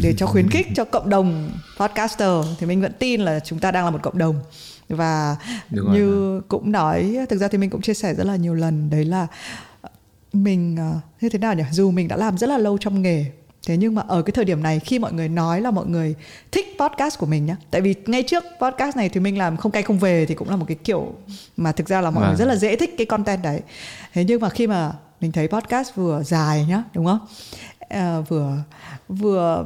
để 0.03 0.13
cho 0.17 0.25
khuyến 0.25 0.49
khích 0.49 0.67
cho 0.75 0.85
cộng 0.85 1.09
đồng 1.09 1.51
podcaster 1.79 2.45
thì 2.59 2.65
mình 2.65 2.81
vẫn 2.81 2.91
tin 2.99 3.21
là 3.21 3.39
chúng 3.39 3.59
ta 3.59 3.71
đang 3.71 3.85
là 3.85 3.91
một 3.91 3.99
cộng 4.03 4.17
đồng 4.17 4.35
và 4.89 5.35
Đúng 5.69 5.93
như 5.93 6.31
rồi. 6.31 6.41
cũng 6.47 6.71
nói 6.71 7.17
thực 7.29 7.37
ra 7.37 7.47
thì 7.47 7.57
mình 7.57 7.69
cũng 7.69 7.81
chia 7.81 7.93
sẻ 7.93 8.13
rất 8.13 8.23
là 8.23 8.35
nhiều 8.35 8.53
lần 8.53 8.89
đấy 8.89 9.05
là 9.05 9.27
mình 10.33 10.77
uh, 10.97 11.03
như 11.21 11.29
thế 11.29 11.39
nào 11.39 11.53
nhỉ 11.53 11.63
dù 11.71 11.91
mình 11.91 12.07
đã 12.07 12.15
làm 12.15 12.37
rất 12.37 12.47
là 12.47 12.57
lâu 12.57 12.77
trong 12.77 13.01
nghề 13.01 13.25
thế 13.67 13.77
nhưng 13.77 13.95
mà 13.95 14.01
ở 14.07 14.21
cái 14.21 14.31
thời 14.31 14.45
điểm 14.45 14.63
này 14.63 14.79
khi 14.79 14.99
mọi 14.99 15.13
người 15.13 15.29
nói 15.29 15.61
là 15.61 15.71
mọi 15.71 15.85
người 15.85 16.15
thích 16.51 16.77
podcast 16.79 17.19
của 17.19 17.25
mình 17.25 17.45
nhá 17.45 17.55
tại 17.71 17.81
vì 17.81 17.95
ngay 18.05 18.23
trước 18.23 18.43
podcast 18.61 18.97
này 18.97 19.09
thì 19.09 19.19
mình 19.19 19.37
làm 19.37 19.57
không 19.57 19.71
cay 19.71 19.83
không 19.83 19.99
về 19.99 20.25
thì 20.25 20.35
cũng 20.35 20.49
là 20.49 20.55
một 20.55 20.65
cái 20.67 20.77
kiểu 20.83 21.13
mà 21.57 21.71
thực 21.71 21.87
ra 21.87 22.01
là 22.01 22.11
mọi 22.11 22.23
à. 22.23 22.27
người 22.27 22.35
vâng. 22.35 22.39
rất 22.39 22.45
là 22.45 22.55
dễ 22.55 22.75
thích 22.75 22.95
cái 22.97 23.05
content 23.05 23.43
đấy 23.43 23.61
thế 24.13 24.23
nhưng 24.23 24.41
mà 24.41 24.49
khi 24.49 24.67
mà 24.67 24.91
mình 25.21 25.31
thấy 25.31 25.47
podcast 25.47 25.95
vừa 25.95 26.23
dài 26.23 26.65
nhá 26.69 26.83
đúng 26.93 27.05
không 27.05 27.19
à, 27.79 28.19
vừa 28.29 28.57
vừa 29.09 29.65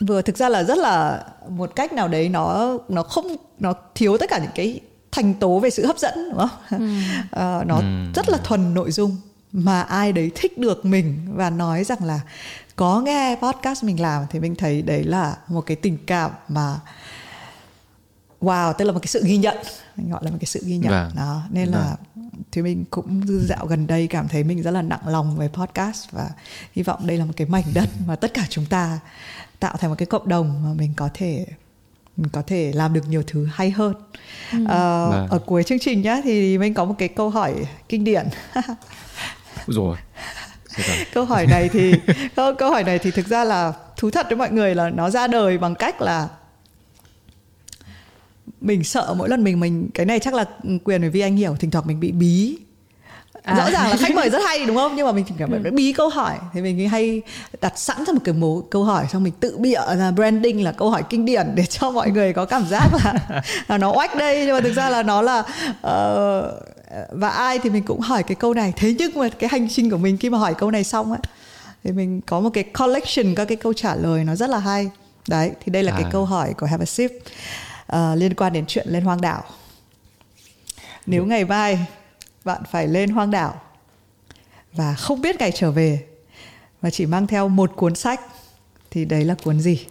vừa 0.00 0.22
thực 0.22 0.36
ra 0.36 0.48
là 0.48 0.62
rất 0.64 0.78
là 0.78 1.24
một 1.48 1.76
cách 1.76 1.92
nào 1.92 2.08
đấy 2.08 2.28
nó 2.28 2.78
nó 2.88 3.02
không 3.02 3.36
nó 3.58 3.74
thiếu 3.94 4.18
tất 4.18 4.30
cả 4.30 4.38
những 4.38 4.50
cái 4.54 4.80
thành 5.12 5.34
tố 5.34 5.58
về 5.58 5.70
sự 5.70 5.86
hấp 5.86 5.98
dẫn 5.98 6.14
đúng 6.30 6.38
không? 6.38 6.80
Ừ. 6.80 6.88
À, 7.30 7.64
nó 7.66 7.76
ừ. 7.76 7.84
rất 8.14 8.28
là 8.28 8.38
thuần 8.44 8.74
nội 8.74 8.90
dung 8.90 9.16
mà 9.52 9.82
ai 9.82 10.12
đấy 10.12 10.30
thích 10.34 10.58
được 10.58 10.84
mình 10.84 11.28
và 11.34 11.50
nói 11.50 11.84
rằng 11.84 12.04
là 12.04 12.20
có 12.76 13.00
nghe 13.00 13.36
podcast 13.42 13.84
mình 13.84 14.00
làm 14.00 14.24
thì 14.30 14.40
mình 14.40 14.54
thấy 14.54 14.82
đấy 14.82 15.04
là 15.04 15.36
một 15.48 15.60
cái 15.60 15.76
tình 15.76 15.98
cảm 16.06 16.30
mà 16.48 16.80
wow 18.40 18.72
tức 18.72 18.84
là 18.84 18.92
một 18.92 18.98
cái 18.98 19.06
sự 19.06 19.22
ghi 19.24 19.36
nhận 19.36 19.56
mình 19.96 20.10
gọi 20.10 20.24
là 20.24 20.30
một 20.30 20.36
cái 20.40 20.46
sự 20.46 20.60
ghi 20.66 20.76
nhận 20.76 20.90
vâng. 20.90 21.10
đó 21.16 21.42
nên 21.50 21.70
vâng. 21.70 21.80
là 21.80 21.96
thì 22.52 22.62
mình 22.62 22.84
cũng 22.90 23.22
dạo 23.48 23.66
gần 23.66 23.86
đây 23.86 24.06
cảm 24.06 24.28
thấy 24.28 24.44
mình 24.44 24.62
rất 24.62 24.70
là 24.70 24.82
nặng 24.82 25.08
lòng 25.08 25.36
về 25.36 25.48
podcast 25.48 26.10
và 26.10 26.30
hy 26.72 26.82
vọng 26.82 27.06
đây 27.06 27.18
là 27.18 27.24
một 27.24 27.32
cái 27.36 27.46
mảnh 27.46 27.64
đất 27.74 27.88
mà 28.06 28.16
tất 28.16 28.34
cả 28.34 28.46
chúng 28.50 28.66
ta 28.66 28.98
tạo 29.60 29.76
thành 29.76 29.90
một 29.90 29.96
cái 29.98 30.06
cộng 30.06 30.28
đồng 30.28 30.62
mà 30.64 30.72
mình 30.74 30.92
có 30.96 31.08
thể 31.14 31.46
có 32.32 32.42
thể 32.46 32.72
làm 32.74 32.92
được 32.92 33.08
nhiều 33.08 33.22
thứ 33.26 33.48
hay 33.52 33.70
hơn. 33.70 33.94
Ừ. 34.52 34.64
à, 34.68 35.04
ở 35.30 35.38
cuối 35.46 35.62
chương 35.62 35.78
trình 35.78 36.02
nhá 36.02 36.20
thì 36.24 36.58
mình 36.58 36.74
có 36.74 36.84
một 36.84 36.94
cái 36.98 37.08
câu 37.08 37.30
hỏi 37.30 37.54
kinh 37.88 38.04
điển. 38.04 38.26
Rồi 39.66 39.96
câu 41.14 41.24
hỏi 41.24 41.46
này 41.46 41.68
thì 41.68 41.94
câu, 42.36 42.54
câu 42.54 42.70
hỏi 42.70 42.84
này 42.84 42.98
thì 42.98 43.10
thực 43.10 43.26
ra 43.26 43.44
là 43.44 43.72
thú 43.96 44.10
thật 44.10 44.26
với 44.28 44.36
mọi 44.36 44.50
người 44.50 44.74
là 44.74 44.90
nó 44.90 45.10
ra 45.10 45.26
đời 45.26 45.58
bằng 45.58 45.74
cách 45.74 46.02
là 46.02 46.28
mình 48.60 48.84
sợ 48.84 49.14
mỗi 49.18 49.28
lần 49.28 49.44
mình 49.44 49.60
mình 49.60 49.88
cái 49.94 50.06
này 50.06 50.18
chắc 50.18 50.34
là 50.34 50.44
quyền 50.84 51.00
với 51.00 51.10
vi 51.10 51.20
anh 51.20 51.36
hiểu 51.36 51.56
thỉnh 51.56 51.70
thoảng 51.70 51.86
mình 51.86 52.00
bị 52.00 52.12
bí 52.12 52.58
à. 53.42 53.54
rõ 53.54 53.70
ràng 53.70 53.90
là 53.90 53.96
khách 53.96 54.14
mời 54.14 54.30
rất 54.30 54.42
hay 54.46 54.64
đúng 54.66 54.76
không? 54.76 54.96
Nhưng 54.96 55.06
mà 55.06 55.12
mình 55.12 55.24
thỉnh 55.24 55.38
thoảng 55.38 55.64
ừ. 55.64 55.70
bí 55.70 55.92
câu 55.92 56.08
hỏi. 56.08 56.38
Thì 56.52 56.60
mình 56.60 56.88
hay 56.88 57.22
đặt 57.60 57.78
sẵn 57.78 58.04
ra 58.04 58.12
một 58.12 58.20
cái 58.24 58.34
mố 58.34 58.60
câu 58.70 58.84
hỏi 58.84 59.06
xong 59.12 59.24
mình 59.24 59.32
tự 59.40 59.58
bịa 59.58 59.80
là 59.96 60.10
branding 60.10 60.64
là 60.64 60.72
câu 60.72 60.90
hỏi 60.90 61.02
kinh 61.08 61.24
điển 61.24 61.46
để 61.54 61.66
cho 61.66 61.90
mọi 61.90 62.10
người 62.10 62.32
có 62.32 62.44
cảm 62.44 62.66
giác 62.68 62.88
là, 63.04 63.42
là 63.68 63.78
nó 63.78 63.92
oách 63.92 64.16
đây. 64.16 64.46
Nhưng 64.46 64.54
mà 64.54 64.60
thực 64.60 64.72
ra 64.72 64.90
là 64.90 65.02
nó 65.02 65.22
là 65.22 65.38
uh, 65.38 66.62
và 67.12 67.28
ai 67.28 67.58
thì 67.58 67.70
mình 67.70 67.82
cũng 67.82 68.00
hỏi 68.00 68.22
cái 68.22 68.34
câu 68.34 68.54
này. 68.54 68.72
Thế 68.76 68.94
nhưng 68.98 69.10
mà 69.14 69.28
cái 69.28 69.48
hành 69.52 69.68
trình 69.68 69.90
của 69.90 69.96
mình 69.96 70.16
khi 70.16 70.30
mà 70.30 70.38
hỏi 70.38 70.54
câu 70.54 70.70
này 70.70 70.84
xong 70.84 71.12
á 71.12 71.18
thì 71.84 71.92
mình 71.92 72.20
có 72.20 72.40
một 72.40 72.50
cái 72.54 72.64
collection 72.64 73.34
các 73.34 73.44
cái 73.44 73.56
câu 73.56 73.72
trả 73.72 73.94
lời 73.94 74.24
nó 74.24 74.34
rất 74.34 74.50
là 74.50 74.58
hay. 74.58 74.90
Đấy 75.28 75.50
thì 75.60 75.72
đây 75.72 75.82
là 75.82 75.92
à. 75.92 75.98
cái 76.02 76.10
câu 76.12 76.24
hỏi 76.24 76.54
của 76.58 76.66
Have 76.66 76.82
a 76.82 76.86
Sip 76.86 77.10
uh, 77.92 77.98
liên 78.16 78.34
quan 78.34 78.52
đến 78.52 78.64
chuyện 78.68 78.86
lên 78.88 79.04
hoang 79.04 79.20
đảo. 79.20 79.44
Nếu 81.06 81.24
ngày 81.24 81.44
mai 81.44 81.78
bạn 82.44 82.62
phải 82.70 82.88
lên 82.88 83.10
hoang 83.10 83.30
đảo 83.30 83.60
và 84.72 84.94
không 84.94 85.20
biết 85.20 85.36
ngày 85.38 85.52
trở 85.54 85.70
về 85.70 86.04
và 86.80 86.90
chỉ 86.90 87.06
mang 87.06 87.26
theo 87.26 87.48
một 87.48 87.76
cuốn 87.76 87.94
sách. 87.94 88.20
Thì 88.90 89.04
đấy 89.04 89.24
là 89.24 89.34
cuốn 89.44 89.60
gì? 89.60 89.86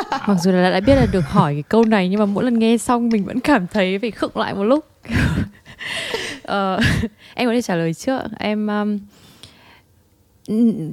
Mặc 0.10 0.36
dù 0.42 0.50
là 0.52 0.70
đã 0.70 0.80
biết 0.80 0.94
là 0.94 1.06
được 1.12 1.24
hỏi 1.28 1.54
cái 1.54 1.62
câu 1.62 1.84
này 1.84 2.08
nhưng 2.08 2.20
mà 2.20 2.26
mỗi 2.26 2.44
lần 2.44 2.58
nghe 2.58 2.78
xong 2.78 3.08
mình 3.08 3.24
vẫn 3.24 3.40
cảm 3.40 3.66
thấy 3.66 3.98
phải 3.98 4.10
khựng 4.10 4.36
lại 4.36 4.54
một 4.54 4.64
lúc. 4.64 4.86
Uh, 6.48 6.80
em 7.34 7.48
có 7.48 7.52
thể 7.52 7.62
trả 7.62 7.74
lời 7.74 7.94
trước. 7.94 8.20
Em 8.38 8.66
um, 8.66 8.98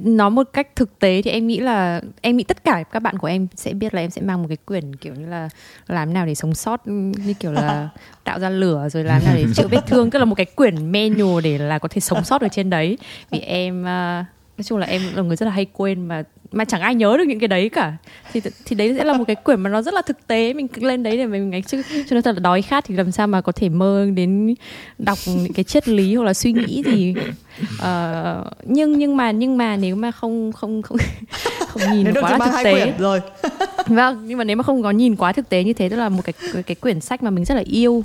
nói 0.04 0.30
một 0.30 0.48
cách 0.52 0.76
thực 0.76 0.98
tế 0.98 1.22
thì 1.22 1.30
em 1.30 1.46
nghĩ 1.46 1.60
là 1.60 2.00
em 2.20 2.36
nghĩ 2.36 2.44
tất 2.44 2.64
cả 2.64 2.82
các 2.92 3.00
bạn 3.00 3.18
của 3.18 3.26
em 3.26 3.46
sẽ 3.54 3.74
biết 3.74 3.94
là 3.94 4.00
em 4.00 4.10
sẽ 4.10 4.22
mang 4.22 4.42
một 4.42 4.48
cái 4.48 4.56
quyển 4.56 4.96
kiểu 4.96 5.14
như 5.14 5.26
là 5.26 5.48
làm 5.86 6.14
nào 6.14 6.26
để 6.26 6.34
sống 6.34 6.54
sót 6.54 6.86
như 6.86 7.34
kiểu 7.40 7.52
là 7.52 7.88
tạo 8.24 8.40
ra 8.40 8.50
lửa 8.50 8.88
rồi 8.92 9.04
làm 9.04 9.24
nào 9.24 9.34
để 9.36 9.46
chữa 9.54 9.68
vết 9.68 9.86
thương 9.86 10.10
tức 10.10 10.18
là 10.18 10.24
một 10.24 10.34
cái 10.34 10.46
quyển 10.46 10.92
menu 10.92 11.40
để 11.40 11.58
là 11.58 11.78
có 11.78 11.88
thể 11.88 12.00
sống 12.00 12.24
sót 12.24 12.40
ở 12.40 12.48
trên 12.48 12.70
đấy. 12.70 12.98
Vì 13.30 13.38
em 13.38 13.80
uh, 13.80 14.26
nói 14.58 14.64
chung 14.64 14.78
là 14.78 14.86
em 14.86 15.02
là 15.14 15.22
người 15.22 15.36
rất 15.36 15.46
là 15.46 15.52
hay 15.52 15.66
quên 15.72 16.08
mà 16.08 16.22
mà 16.52 16.64
chẳng 16.64 16.80
ai 16.80 16.94
nhớ 16.94 17.16
được 17.16 17.24
những 17.26 17.38
cái 17.38 17.48
đấy 17.48 17.68
cả. 17.68 17.96
Thì 18.32 18.40
thì 18.64 18.76
đấy 18.76 18.94
sẽ 18.98 19.04
là 19.04 19.12
một 19.12 19.24
cái 19.26 19.36
quyển 19.36 19.60
mà 19.60 19.70
nó 19.70 19.82
rất 19.82 19.94
là 19.94 20.02
thực 20.02 20.26
tế. 20.26 20.52
Mình 20.52 20.68
cứ 20.68 20.86
lên 20.86 21.02
đấy 21.02 21.16
để 21.16 21.26
mình 21.26 21.54
ấy 21.54 21.62
chứ 21.62 21.82
cho 21.90 22.14
nên 22.14 22.22
thật 22.22 22.32
là 22.32 22.40
đói 22.40 22.62
khát 22.62 22.84
thì 22.84 22.94
làm 22.94 23.12
sao 23.12 23.26
mà 23.26 23.40
có 23.40 23.52
thể 23.52 23.68
mơ 23.68 24.06
đến 24.14 24.54
đọc 24.98 25.18
những 25.26 25.52
cái 25.52 25.64
triết 25.64 25.88
lý 25.88 26.14
hoặc 26.14 26.24
là 26.24 26.34
suy 26.34 26.52
nghĩ 26.52 26.82
thì 26.86 27.14
uh, 27.62 28.46
nhưng 28.64 28.98
nhưng 28.98 29.16
mà 29.16 29.30
nhưng 29.30 29.56
mà 29.56 29.76
nếu 29.76 29.96
mà 29.96 30.10
không 30.10 30.52
không 30.52 30.82
không 30.82 30.98
không 31.68 31.82
nhìn 31.92 32.06
quá 32.20 32.38
thực 32.38 32.64
tế. 32.64 32.92
rồi. 32.98 33.20
Vâng 33.86 34.22
nhưng 34.26 34.38
mà 34.38 34.44
nếu 34.44 34.56
mà 34.56 34.62
không 34.62 34.82
có 34.82 34.90
nhìn 34.90 35.16
quá 35.16 35.32
thực 35.32 35.48
tế 35.48 35.64
như 35.64 35.72
thế 35.72 35.88
tức 35.88 35.96
là 35.96 36.08
một 36.08 36.22
cái 36.24 36.32
cái, 36.52 36.62
cái 36.62 36.74
quyển 36.74 37.00
sách 37.00 37.22
mà 37.22 37.30
mình 37.30 37.44
rất 37.44 37.54
là 37.54 37.62
yêu 37.66 38.04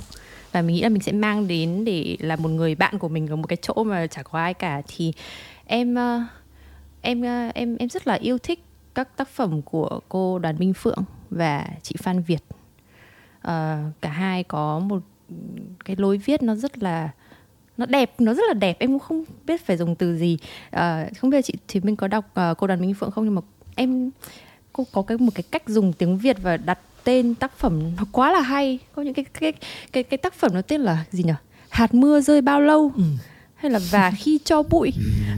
và 0.52 0.62
mình 0.62 0.76
nghĩ 0.76 0.82
là 0.82 0.88
mình 0.88 1.02
sẽ 1.02 1.12
mang 1.12 1.48
đến 1.48 1.84
để 1.84 2.16
là 2.20 2.36
một 2.36 2.48
người 2.48 2.74
bạn 2.74 2.98
của 2.98 3.08
mình 3.08 3.28
ở 3.28 3.36
một 3.36 3.46
cái 3.48 3.56
chỗ 3.62 3.84
mà 3.84 4.06
chả 4.06 4.22
có 4.22 4.38
ai 4.38 4.54
cả 4.54 4.82
thì 4.88 5.12
em 5.66 5.94
uh, 5.94 6.22
em 7.02 7.22
ờ, 7.22 7.50
em 7.54 7.76
em 7.76 7.88
rất 7.88 8.06
là 8.06 8.14
yêu 8.14 8.38
thích 8.38 8.64
các 8.94 9.16
tác 9.16 9.28
phẩm 9.28 9.62
của 9.62 10.00
cô 10.08 10.38
Đoàn 10.38 10.56
Minh 10.58 10.74
Phượng 10.74 11.04
và 11.30 11.66
chị 11.82 11.94
Phan 11.98 12.22
Việt. 12.22 12.42
à, 13.42 13.84
cả 14.00 14.10
hai 14.10 14.44
có 14.44 14.78
một 14.78 15.02
cái 15.84 15.96
lối 15.96 16.18
viết 16.18 16.42
nó 16.42 16.54
rất 16.54 16.82
là 16.82 17.10
nó 17.76 17.86
đẹp 17.86 18.14
nó 18.18 18.34
rất 18.34 18.42
là 18.48 18.54
đẹp. 18.54 18.76
Em 18.78 18.90
cũng 18.90 18.98
không 18.98 19.24
biết 19.46 19.66
phải 19.66 19.76
dùng 19.76 19.94
từ 19.94 20.16
gì. 20.16 20.38
À, 20.70 21.08
không 21.18 21.30
biết 21.30 21.42
chị 21.42 21.54
thì 21.68 21.80
mình 21.80 21.96
có 21.96 22.08
đọc 22.08 22.24
uh, 22.50 22.58
cô 22.58 22.66
đoàn 22.66 22.80
minh 22.80 22.94
phượng 22.94 23.10
không? 23.10 23.24
Nhưng 23.24 23.34
mà 23.34 23.40
em 23.76 24.10
cô 24.72 24.86
có 24.92 25.02
cái 25.02 25.18
một 25.18 25.32
cái 25.34 25.42
cách 25.50 25.62
dùng 25.68 25.92
tiếng 25.92 26.18
Việt 26.18 26.36
và 26.42 26.56
đặt 26.56 26.78
tên 27.04 27.34
tác 27.34 27.56
phẩm 27.56 27.82
nó 27.96 28.04
quá 28.12 28.32
là 28.32 28.40
hay. 28.40 28.78
Có 28.94 29.02
những 29.02 29.14
cái 29.14 29.24
cái 29.24 29.52
cái 29.92 30.02
cái 30.02 30.18
tác 30.18 30.34
phẩm 30.34 30.50
nó 30.54 30.62
tên 30.62 30.80
là 30.80 31.04
gì 31.10 31.22
nhỉ 31.22 31.32
hạt 31.68 31.94
mưa 31.94 32.20
rơi 32.20 32.40
bao 32.40 32.60
lâu? 32.60 32.92
Ừ 32.96 33.02
hay 33.62 33.70
là 33.70 33.80
và 33.90 34.10
khi 34.10 34.38
cho 34.44 34.62
bụi. 34.62 34.92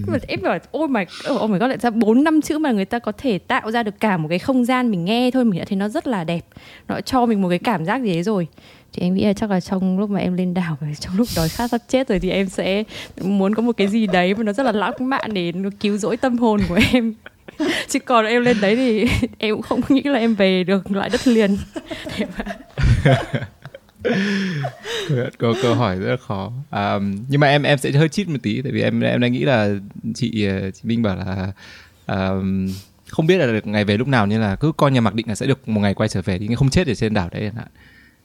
Mà 0.07 0.19
em 0.29 0.43
bảo, 0.43 0.59
ôi 0.71 0.89
mà 0.89 1.05
ôi 1.25 1.49
mày 1.49 1.61
có 1.61 1.67
lại 1.67 1.79
ra 1.81 1.91
bốn, 1.91 2.25
năm 2.25 2.41
chữ 2.41 2.59
mà 2.59 2.73
người 2.73 2.85
ta 2.85 2.99
có 2.99 3.13
thể 3.19 3.39
tạo 3.39 3.71
ra 3.71 3.83
được 3.83 4.01
cả 4.01 4.17
một 4.17 4.29
cái 4.29 4.39
không 4.39 4.65
gian 4.65 4.91
mình 4.91 5.05
nghe 5.05 5.31
thôi, 5.31 5.45
mình 5.45 5.59
đã 5.59 5.65
thấy 5.69 5.77
nó 5.77 5.89
rất 5.89 6.07
là 6.07 6.25
đẹp. 6.25 6.41
Nó 6.89 7.01
cho 7.01 7.27
mình 7.27 7.43
một 7.43 7.49
cái 7.49 7.59
cảm 7.59 7.85
giác 7.85 8.03
gì 8.03 8.13
đấy 8.13 8.23
rồi. 8.23 8.49
Thì 8.93 9.03
em 9.03 9.15
nghĩ 9.15 9.25
là 9.25 9.33
chắc 9.33 9.51
là 9.51 9.61
trong 9.61 9.99
lúc 9.99 10.11
mà 10.11 10.21
em 10.21 10.35
lên 10.35 10.55
đảo 10.55 10.77
trong 11.01 11.17
lúc 11.17 11.29
đói 11.37 11.49
khát 11.49 11.69
sắp 11.71 11.81
chết 11.89 12.09
rồi 12.09 12.19
thì 12.21 12.31
em 12.31 12.49
sẽ 12.49 12.85
muốn 13.21 13.55
có 13.55 13.63
một 13.63 13.77
cái 13.77 13.89
gì 13.89 14.07
đấy 14.07 14.35
mà 14.35 14.43
nó 14.43 14.53
rất 14.53 14.63
là 14.63 14.73
lãng 14.73 14.95
mạn 15.01 15.35
để 15.35 15.53
nó 15.53 15.71
cứu 15.81 15.97
rỗi 15.97 16.17
tâm 16.17 16.39
hồn 16.39 16.61
của 16.69 16.79
em. 16.93 17.15
Chứ 17.89 17.99
còn 17.99 18.27
em 18.27 18.43
lên 18.43 18.61
đấy 18.61 18.77
thì 18.77 19.09
em 19.39 19.55
cũng 19.55 19.63
không 19.63 19.81
nghĩ 19.89 20.03
là 20.05 20.19
em 20.19 20.35
về 20.35 20.65
được 20.65 20.91
lại 20.91 21.09
đất 21.13 21.27
liền. 21.27 21.57
có 23.05 23.15
câu 25.39 25.75
hỏi 25.75 25.97
rất 25.97 26.11
là 26.11 26.17
khó. 26.17 26.53
À, 26.71 26.99
nhưng 27.29 27.41
mà 27.41 27.47
em 27.47 27.63
em 27.63 27.79
sẽ 27.79 27.93
hơi 27.93 28.09
chít 28.09 28.29
một 28.29 28.39
tí 28.43 28.63
tại 28.63 28.73
vì 28.73 28.83
em 28.83 29.01
em 29.01 29.21
đang 29.21 29.33
nghĩ 29.33 29.45
là 29.45 29.69
chị 30.15 30.47
ờ, 30.47 30.71
chị 30.71 30.81
Minh 30.83 31.03
bảo 31.03 31.17
là 31.17 31.53
um, 32.07 32.69
không 33.09 33.27
biết 33.27 33.39
là 33.39 33.47
được 33.47 33.67
ngày 33.67 33.85
về 33.85 33.97
lúc 33.97 34.09
nào 34.09 34.27
nhưng 34.27 34.41
là 34.41 34.57
cứ 34.57 34.73
coi 34.73 34.91
nhà 34.91 35.01
mặc 35.01 35.15
định 35.15 35.29
là 35.29 35.35
sẽ 35.35 35.47
được 35.47 35.69
một 35.69 35.81
ngày 35.81 35.95
quay 35.95 36.09
trở 36.09 36.23
về 36.23 36.39
thì 36.39 36.55
không 36.55 36.71
chết 36.71 36.87
ở 36.87 36.95
trên 36.95 37.15
đảo 37.15 37.29
đấy 37.33 37.43
chẳng 37.43 37.55
hạn. 37.55 37.69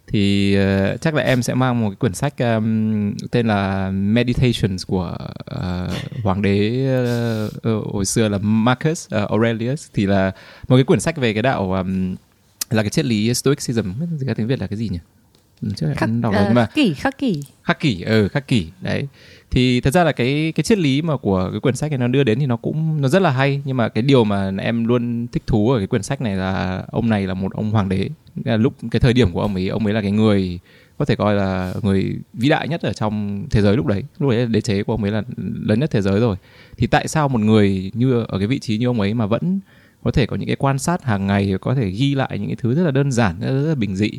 Thì 0.07 0.57
uh, 0.57 1.01
chắc 1.01 1.13
là 1.13 1.23
em 1.23 1.43
sẽ 1.43 1.53
mang 1.53 1.81
một 1.81 1.89
cái 1.89 1.95
quyển 1.95 2.13
sách 2.13 2.37
um, 2.37 3.13
tên 3.31 3.47
là 3.47 3.91
Meditations 3.91 4.85
của 4.87 5.17
uh, 5.55 6.23
hoàng 6.23 6.41
đế 6.41 6.87
uh, 7.45 7.69
uh, 7.69 7.93
hồi 7.93 8.05
xưa 8.05 8.29
là 8.29 8.37
Marcus 8.37 9.07
uh, 9.15 9.29
Aurelius. 9.29 9.87
Thì 9.93 10.05
là 10.05 10.31
một 10.67 10.75
cái 10.75 10.83
quyển 10.83 10.99
sách 10.99 11.17
về 11.17 11.33
cái 11.33 11.43
đạo 11.43 11.73
um, 11.73 12.15
là 12.69 12.83
cái 12.83 12.89
triết 12.89 13.05
lý 13.05 13.33
Stoicism. 13.33 13.91
Gì 14.17 14.27
tiếng 14.35 14.47
Việt 14.47 14.61
là 14.61 14.67
cái 14.67 14.77
gì 14.77 14.89
nhỉ? 14.89 14.99
Ừ, 15.61 15.69
chắc 15.75 15.89
khắc, 15.97 16.09
đọc 16.21 16.33
uh, 16.49 16.55
mà. 16.55 16.65
kỷ 16.65 16.93
khắc 16.93 17.17
kỷ. 17.17 17.43
Khắc 17.63 17.79
kỷ 17.79 18.01
ừ 18.01 18.27
khắc 18.27 18.47
kỷ 18.47 18.67
đấy. 18.81 19.07
Thì 19.51 19.81
thật 19.81 19.93
ra 19.93 20.03
là 20.03 20.11
cái 20.11 20.53
cái 20.55 20.63
triết 20.63 20.77
lý 20.77 21.01
mà 21.01 21.17
của 21.17 21.49
cái 21.51 21.59
quyển 21.59 21.75
sách 21.75 21.91
này 21.91 21.97
nó 21.97 22.07
đưa 22.07 22.23
đến 22.23 22.39
thì 22.39 22.45
nó 22.45 22.57
cũng 22.57 23.01
nó 23.01 23.07
rất 23.07 23.21
là 23.21 23.29
hay. 23.29 23.61
Nhưng 23.65 23.77
mà 23.77 23.89
cái 23.89 24.01
điều 24.01 24.23
mà 24.23 24.51
em 24.57 24.85
luôn 24.85 25.27
thích 25.31 25.43
thú 25.47 25.71
ở 25.71 25.77
cái 25.77 25.87
quyển 25.87 26.03
sách 26.03 26.21
này 26.21 26.35
là 26.35 26.83
ông 26.91 27.09
này 27.09 27.27
là 27.27 27.33
một 27.33 27.53
ông 27.53 27.71
hoàng 27.71 27.89
đế. 27.89 28.09
Lúc 28.43 28.73
cái 28.91 28.99
thời 28.99 29.13
điểm 29.13 29.31
của 29.31 29.41
ông 29.41 29.55
ấy 29.55 29.67
ông 29.67 29.85
ấy 29.85 29.93
là 29.93 30.01
cái 30.01 30.11
người 30.11 30.59
có 30.97 31.05
thể 31.05 31.15
coi 31.15 31.35
là 31.35 31.73
người 31.83 32.15
vĩ 32.33 32.49
đại 32.49 32.67
nhất 32.67 32.81
ở 32.81 32.93
trong 32.93 33.45
thế 33.49 33.61
giới 33.61 33.75
lúc 33.75 33.85
đấy. 33.85 34.03
Lúc 34.19 34.31
đấy 34.31 34.45
đế 34.45 34.61
chế 34.61 34.83
của 34.83 34.93
ông 34.93 35.03
ấy 35.03 35.11
là 35.11 35.23
lớn 35.61 35.79
nhất 35.79 35.91
thế 35.91 36.01
giới 36.01 36.19
rồi. 36.19 36.35
Thì 36.77 36.87
tại 36.87 37.07
sao 37.07 37.29
một 37.29 37.41
người 37.41 37.91
như 37.93 38.23
ở 38.27 38.37
cái 38.37 38.47
vị 38.47 38.59
trí 38.59 38.77
như 38.77 38.87
ông 38.87 39.01
ấy 39.01 39.13
mà 39.13 39.25
vẫn 39.25 39.59
có 40.03 40.11
thể 40.11 40.25
có 40.25 40.35
những 40.35 40.47
cái 40.47 40.55
quan 40.55 40.79
sát 40.79 41.03
hàng 41.03 41.27
ngày 41.27 41.53
có 41.61 41.75
thể 41.75 41.89
ghi 41.89 42.15
lại 42.15 42.39
những 42.39 42.47
cái 42.47 42.55
thứ 42.55 42.75
rất 42.75 42.83
là 42.83 42.91
đơn 42.91 43.11
giản 43.11 43.39
rất 43.39 43.69
là 43.69 43.75
bình 43.75 43.95
dị 43.95 44.11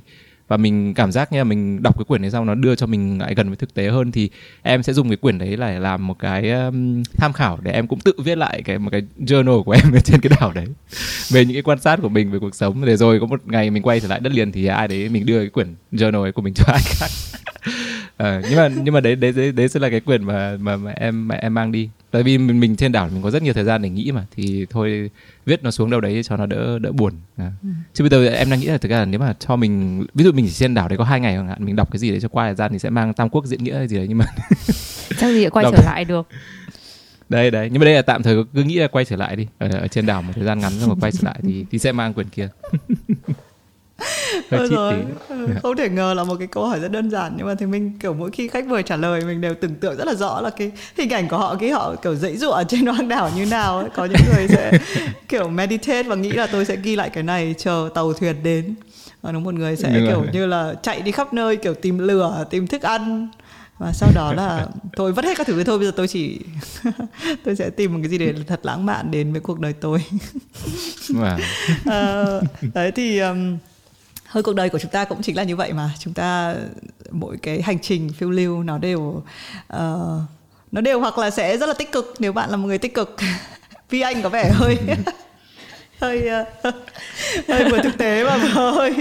và 0.50 0.56
mình 0.56 0.94
cảm 0.94 1.12
giác 1.12 1.32
nha 1.32 1.44
mình 1.44 1.82
đọc 1.82 1.98
cái 1.98 2.04
quyển 2.04 2.22
này 2.22 2.30
xong 2.30 2.46
nó 2.46 2.54
đưa 2.54 2.74
cho 2.74 2.86
mình 2.86 3.20
lại 3.20 3.34
gần 3.34 3.48
với 3.48 3.56
thực 3.56 3.74
tế 3.74 3.88
hơn 3.88 4.12
thì 4.12 4.30
em 4.62 4.82
sẽ 4.82 4.92
dùng 4.92 5.08
cái 5.08 5.16
quyển 5.16 5.38
đấy 5.38 5.56
là 5.56 5.78
làm 5.78 6.06
một 6.06 6.18
cái 6.18 6.50
um, 6.50 7.02
tham 7.16 7.32
khảo 7.32 7.58
để 7.62 7.72
em 7.72 7.86
cũng 7.86 8.00
tự 8.00 8.12
viết 8.24 8.38
lại 8.38 8.62
cái 8.64 8.78
một 8.78 8.90
cái 8.92 9.02
journal 9.18 9.62
của 9.62 9.72
em 9.84 9.92
ở 9.92 10.00
trên 10.00 10.20
cái 10.20 10.32
đảo 10.40 10.52
đấy. 10.52 10.66
Về 11.30 11.44
những 11.44 11.54
cái 11.54 11.62
quan 11.62 11.80
sát 11.80 11.98
của 12.02 12.08
mình 12.08 12.30
về 12.30 12.38
cuộc 12.38 12.54
sống. 12.54 12.84
Để 12.84 12.96
rồi 12.96 13.20
có 13.20 13.26
một 13.26 13.40
ngày 13.46 13.70
mình 13.70 13.82
quay 13.82 14.00
trở 14.00 14.08
lại 14.08 14.20
đất 14.20 14.32
liền 14.32 14.52
thì 14.52 14.66
ai 14.66 14.88
đấy 14.88 15.08
mình 15.08 15.26
đưa 15.26 15.38
cái 15.38 15.48
quyển 15.48 15.74
journal 15.92 16.22
ấy 16.22 16.32
của 16.32 16.42
mình 16.42 16.54
cho 16.54 16.64
ai 16.72 16.80
khác 16.84 17.10
à, 18.20 18.42
nhưng 18.48 18.56
mà 18.56 18.68
nhưng 18.68 18.94
mà 18.94 19.00
đấy 19.00 19.16
đấy 19.16 19.32
đấy 19.32 19.52
đấy 19.52 19.68
sẽ 19.68 19.80
là 19.80 19.90
cái 19.90 20.00
quyền 20.00 20.24
mà 20.24 20.56
mà, 20.60 20.76
mà 20.76 20.90
em 20.90 21.28
mà 21.28 21.34
em 21.34 21.54
mang 21.54 21.72
đi. 21.72 21.88
Tại 22.10 22.22
vì 22.22 22.38
mình, 22.38 22.60
mình 22.60 22.76
trên 22.76 22.92
đảo 22.92 23.08
mình 23.12 23.22
có 23.22 23.30
rất 23.30 23.42
nhiều 23.42 23.52
thời 23.52 23.64
gian 23.64 23.82
để 23.82 23.88
nghĩ 23.88 24.12
mà 24.12 24.26
thì 24.36 24.66
thôi 24.70 25.10
viết 25.46 25.62
nó 25.62 25.70
xuống 25.70 25.90
đâu 25.90 26.00
đấy 26.00 26.22
cho 26.22 26.36
nó 26.36 26.46
đỡ 26.46 26.78
đỡ 26.78 26.92
buồn. 26.92 27.12
À. 27.36 27.52
ừ. 27.62 27.68
chứ 27.94 28.04
bây 28.04 28.10
giờ 28.10 28.32
em 28.32 28.50
đang 28.50 28.60
nghĩ 28.60 28.66
là 28.66 28.78
thực 28.78 28.88
ra 28.88 28.98
là 28.98 29.04
nếu 29.04 29.20
mà 29.20 29.34
cho 29.38 29.56
mình 29.56 30.04
ví 30.14 30.24
dụ 30.24 30.32
mình 30.32 30.46
chỉ 30.46 30.52
trên 30.52 30.74
đảo 30.74 30.88
đấy 30.88 30.98
có 30.98 31.04
hai 31.04 31.20
ngày 31.20 31.34
chẳng 31.34 31.48
hạn 31.48 31.64
mình 31.64 31.76
đọc 31.76 31.90
cái 31.92 31.98
gì 31.98 32.10
đấy 32.10 32.20
cho 32.20 32.28
qua 32.28 32.46
thời 32.46 32.54
gian 32.54 32.72
thì 32.72 32.78
sẽ 32.78 32.90
mang 32.90 33.14
tam 33.14 33.28
quốc 33.28 33.46
diễn 33.46 33.64
nghĩa 33.64 33.76
hay 33.76 33.88
gì 33.88 33.96
đấy 33.96 34.06
nhưng 34.08 34.18
mà 34.18 34.26
chắc 35.18 35.30
gì 35.32 35.48
quay 35.48 35.64
đọc... 35.64 35.74
trở 35.76 35.82
lại 35.84 36.04
được. 36.04 36.28
Đây 37.28 37.50
đấy 37.50 37.68
nhưng 37.72 37.80
mà 37.80 37.84
đây 37.84 37.94
là 37.94 38.02
tạm 38.02 38.22
thời 38.22 38.44
cứ 38.54 38.62
nghĩ 38.62 38.74
là 38.74 38.86
quay 38.86 39.04
trở 39.04 39.16
lại 39.16 39.36
đi. 39.36 39.46
Ở, 39.58 39.68
ở 39.68 39.88
trên 39.88 40.06
đảo 40.06 40.22
một 40.22 40.32
thời 40.34 40.44
gian 40.44 40.58
ngắn 40.58 40.72
rồi 40.78 40.96
quay 41.00 41.12
trở 41.12 41.20
lại 41.22 41.40
thì 41.42 41.66
thì 41.70 41.78
sẽ 41.78 41.92
mang 41.92 42.14
quyển 42.14 42.28
kia 42.28 42.48
Hơi 44.50 44.68
rồi 44.68 44.94
ừ, 45.28 45.46
không 45.62 45.76
thể 45.76 45.88
ngờ 45.88 46.14
là 46.14 46.24
một 46.24 46.36
cái 46.38 46.48
câu 46.48 46.66
hỏi 46.66 46.80
rất 46.80 46.92
đơn 46.92 47.10
giản 47.10 47.32
nhưng 47.36 47.46
mà 47.46 47.54
thì 47.54 47.66
mình 47.66 47.98
kiểu 48.00 48.14
mỗi 48.14 48.30
khi 48.30 48.48
khách 48.48 48.66
mời 48.66 48.82
trả 48.82 48.96
lời 48.96 49.20
mình 49.24 49.40
đều 49.40 49.54
tưởng 49.54 49.74
tượng 49.74 49.96
rất 49.96 50.04
là 50.06 50.14
rõ 50.14 50.40
là 50.40 50.50
cái 50.50 50.70
hình 50.96 51.10
ảnh 51.10 51.28
của 51.28 51.38
họ 51.38 51.56
khi 51.60 51.70
họ 51.70 51.94
kiểu 51.94 52.14
dãy 52.14 52.36
dụa 52.36 52.50
ở 52.50 52.64
trên 52.64 52.86
hoang 52.86 53.08
đảo 53.08 53.30
như 53.36 53.46
nào 53.46 53.78
ấy. 53.78 53.88
có 53.94 54.04
những 54.04 54.20
người 54.34 54.48
sẽ 54.48 54.72
kiểu 55.28 55.48
meditate 55.48 56.02
và 56.02 56.14
nghĩ 56.14 56.30
là 56.30 56.46
tôi 56.46 56.64
sẽ 56.64 56.76
ghi 56.76 56.96
lại 56.96 57.10
cái 57.10 57.22
này 57.22 57.54
chờ 57.58 57.88
tàu 57.94 58.12
thuyền 58.12 58.42
đến 58.42 58.74
và 59.22 59.32
đúng 59.32 59.44
một 59.44 59.54
người 59.54 59.76
sẽ 59.76 59.90
Đúng 59.94 60.06
kiểu 60.06 60.20
rồi. 60.20 60.28
như 60.32 60.46
là 60.46 60.74
chạy 60.82 61.00
đi 61.02 61.12
khắp 61.12 61.34
nơi 61.34 61.56
kiểu 61.56 61.74
tìm 61.74 61.98
lửa 61.98 62.44
tìm 62.50 62.66
thức 62.66 62.82
ăn 62.82 63.28
và 63.78 63.92
sau 63.92 64.08
đó 64.14 64.32
là 64.32 64.66
tôi 64.96 65.12
vứt 65.12 65.24
hết 65.24 65.38
các 65.38 65.46
thứ 65.46 65.64
thôi 65.64 65.78
bây 65.78 65.86
giờ 65.86 65.92
tôi 65.96 66.08
chỉ 66.08 66.40
tôi 67.44 67.56
sẽ 67.56 67.70
tìm 67.70 67.92
một 67.92 67.98
cái 68.02 68.10
gì 68.10 68.18
để 68.18 68.34
thật 68.46 68.60
lãng 68.62 68.86
mạn 68.86 69.10
đến 69.10 69.32
với 69.32 69.40
cuộc 69.40 69.60
đời 69.60 69.72
tôi 69.72 70.04
wow. 71.08 71.38
à, 71.86 72.24
đấy 72.74 72.92
thì 72.92 73.18
um, 73.18 73.56
hơi 74.30 74.42
cuộc 74.42 74.54
đời 74.54 74.68
của 74.68 74.78
chúng 74.78 74.90
ta 74.90 75.04
cũng 75.04 75.22
chính 75.22 75.36
là 75.36 75.42
như 75.42 75.56
vậy 75.56 75.72
mà. 75.72 75.90
Chúng 75.98 76.14
ta 76.14 76.54
mỗi 77.10 77.36
cái 77.42 77.62
hành 77.62 77.78
trình 77.78 78.10
phiêu 78.18 78.30
lưu 78.30 78.62
nó 78.62 78.78
đều 78.78 79.00
uh, 79.00 79.22
nó 80.72 80.80
đều 80.80 81.00
hoặc 81.00 81.18
là 81.18 81.30
sẽ 81.30 81.56
rất 81.56 81.66
là 81.66 81.74
tích 81.74 81.92
cực 81.92 82.14
nếu 82.18 82.32
bạn 82.32 82.50
là 82.50 82.56
một 82.56 82.66
người 82.66 82.78
tích 82.78 82.94
cực. 82.94 83.16
Vì 83.90 84.00
anh 84.00 84.22
có 84.22 84.28
vẻ 84.28 84.50
hơi 84.54 84.78
hơi 86.00 86.28
uh, 86.68 86.74
hơi 87.48 87.70
vừa 87.70 87.78
thực 87.82 87.98
tế 87.98 88.24
và 88.24 88.36
vừa 88.36 88.70
hơi 88.70 88.94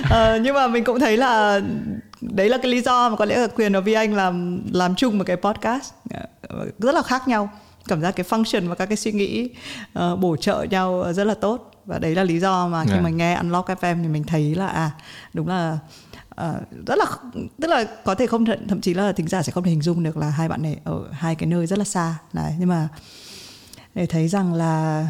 uh, 0.00 0.42
nhưng 0.42 0.54
mà 0.54 0.68
mình 0.68 0.84
cũng 0.84 1.00
thấy 1.00 1.16
là 1.16 1.60
đấy 2.20 2.48
là 2.48 2.58
cái 2.58 2.72
lý 2.72 2.80
do 2.80 3.08
mà 3.08 3.16
có 3.16 3.24
lẽ 3.24 3.36
là 3.36 3.46
quyền 3.46 3.72
ở 3.72 3.80
vi 3.80 3.92
anh 3.92 4.14
làm 4.14 4.62
làm 4.72 4.94
chung 4.94 5.18
một 5.18 5.24
cái 5.26 5.36
podcast 5.36 5.92
rất 6.78 6.94
là 6.94 7.02
khác 7.02 7.28
nhau. 7.28 7.50
Cảm 7.88 8.00
giác 8.00 8.10
cái 8.10 8.26
function 8.28 8.68
và 8.68 8.74
các 8.74 8.86
cái 8.86 8.96
suy 8.96 9.12
nghĩ 9.12 9.50
uh, 9.98 10.18
bổ 10.18 10.36
trợ 10.36 10.66
nhau 10.70 11.12
rất 11.12 11.24
là 11.24 11.34
tốt 11.34 11.77
và 11.88 11.98
đấy 11.98 12.14
là 12.14 12.24
lý 12.24 12.40
do 12.40 12.68
mà 12.68 12.84
khi 12.84 12.90
yeah. 12.90 13.02
Dạ. 13.02 13.04
mình 13.04 13.16
nghe 13.16 13.34
Unlock 13.34 13.68
FM 13.68 14.02
thì 14.02 14.08
mình 14.08 14.24
thấy 14.24 14.54
là 14.54 14.66
à 14.66 14.90
đúng 15.32 15.48
là 15.48 15.78
uh, 16.40 16.86
rất 16.86 16.98
là 16.98 17.04
tức 17.60 17.68
là 17.68 17.84
có 18.04 18.14
thể 18.14 18.26
không 18.26 18.44
thậm 18.68 18.80
chí 18.80 18.94
là 18.94 19.12
thính 19.12 19.28
giả 19.28 19.42
sẽ 19.42 19.52
không 19.52 19.64
thể 19.64 19.70
hình 19.70 19.82
dung 19.82 20.02
được 20.02 20.16
là 20.16 20.30
hai 20.30 20.48
bạn 20.48 20.62
này 20.62 20.76
ở 20.84 21.08
hai 21.12 21.34
cái 21.34 21.46
nơi 21.46 21.66
rất 21.66 21.78
là 21.78 21.84
xa 21.84 22.14
này 22.32 22.56
nhưng 22.58 22.68
mà 22.68 22.88
để 23.94 24.06
thấy 24.06 24.28
rằng 24.28 24.54
là 24.54 25.06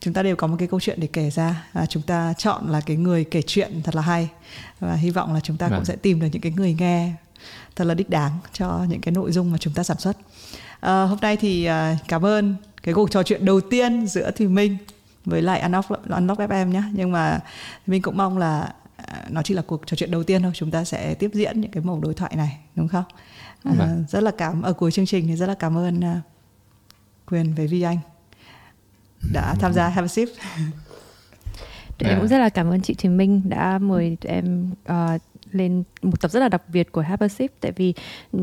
chúng 0.00 0.14
ta 0.14 0.22
đều 0.22 0.36
có 0.36 0.46
một 0.46 0.56
cái 0.58 0.68
câu 0.68 0.80
chuyện 0.80 1.00
để 1.00 1.06
kể 1.12 1.30
ra 1.30 1.66
và 1.72 1.86
chúng 1.86 2.02
ta 2.02 2.34
chọn 2.38 2.68
là 2.68 2.80
cái 2.80 2.96
người 2.96 3.24
kể 3.24 3.42
chuyện 3.42 3.80
thật 3.84 3.94
là 3.94 4.02
hay 4.02 4.28
và 4.80 4.94
hy 4.94 5.10
vọng 5.10 5.34
là 5.34 5.40
chúng 5.40 5.56
ta 5.56 5.66
cũng 5.66 5.76
vâng. 5.76 5.84
sẽ 5.84 5.96
tìm 5.96 6.20
được 6.20 6.28
những 6.32 6.42
cái 6.42 6.52
người 6.52 6.76
nghe 6.78 7.12
thật 7.76 7.84
là 7.84 7.94
đích 7.94 8.10
đáng 8.10 8.38
cho 8.52 8.84
những 8.88 9.00
cái 9.00 9.12
nội 9.12 9.32
dung 9.32 9.52
mà 9.52 9.58
chúng 9.58 9.72
ta 9.72 9.82
sản 9.82 9.98
xuất 9.98 10.16
à, 10.80 11.02
hôm 11.02 11.18
nay 11.20 11.36
thì 11.36 11.68
uh, 11.68 11.98
cảm 12.08 12.24
ơn 12.24 12.54
cái 12.82 12.94
cuộc 12.94 13.10
trò 13.10 13.22
chuyện 13.22 13.44
đầu 13.44 13.60
tiên 13.60 14.06
giữa 14.06 14.30
Thùy 14.30 14.48
Minh 14.48 14.76
với 15.26 15.42
lại 15.42 15.60
Unlock, 15.60 15.88
Unlock 16.08 16.40
FM 16.40 16.68
nhé 16.68 16.82
nhưng 16.92 17.12
mà 17.12 17.40
mình 17.86 18.02
cũng 18.02 18.16
mong 18.16 18.38
là 18.38 18.74
à, 18.96 19.24
nó 19.28 19.42
chỉ 19.42 19.54
là 19.54 19.62
cuộc 19.62 19.86
trò 19.86 19.96
chuyện 19.96 20.10
đầu 20.10 20.22
tiên 20.22 20.42
thôi. 20.42 20.52
Chúng 20.54 20.70
ta 20.70 20.84
sẽ 20.84 21.14
tiếp 21.14 21.30
diễn 21.34 21.60
những 21.60 21.70
cái 21.70 21.82
mẫu 21.82 22.00
đối 22.00 22.14
thoại 22.14 22.32
này 22.36 22.58
đúng 22.74 22.88
không? 22.88 23.04
À, 23.64 23.72
vâng. 23.78 24.04
rất 24.08 24.22
là 24.22 24.30
cảm 24.30 24.62
ở 24.62 24.72
cuối 24.72 24.92
chương 24.92 25.06
trình 25.06 25.26
thì 25.26 25.36
rất 25.36 25.46
là 25.46 25.54
cảm 25.54 25.78
ơn 25.78 25.98
uh, 25.98 26.22
quyền 27.26 27.54
với 27.54 27.66
Vi 27.66 27.82
Anh 27.82 27.98
đã 29.32 29.54
tham 29.60 29.72
gia 29.72 29.88
Have 29.88 30.04
a 30.04 30.08
Sip. 30.08 30.28
Tụi 31.98 32.10
em 32.10 32.18
cũng 32.18 32.28
rất 32.28 32.38
là 32.38 32.48
cảm 32.48 32.70
ơn 32.70 32.80
chị 32.80 32.94
Thùy 32.94 33.10
Minh 33.10 33.42
đã 33.44 33.78
mời 33.78 34.16
tụi 34.20 34.32
em 34.32 34.70
uh, 34.92 35.20
lên 35.56 35.82
một 36.02 36.20
tập 36.20 36.30
rất 36.30 36.40
là 36.40 36.48
đặc 36.48 36.62
biệt 36.68 36.92
của 36.92 37.00
Habership 37.00 37.52
tại 37.60 37.72
vì 37.72 37.94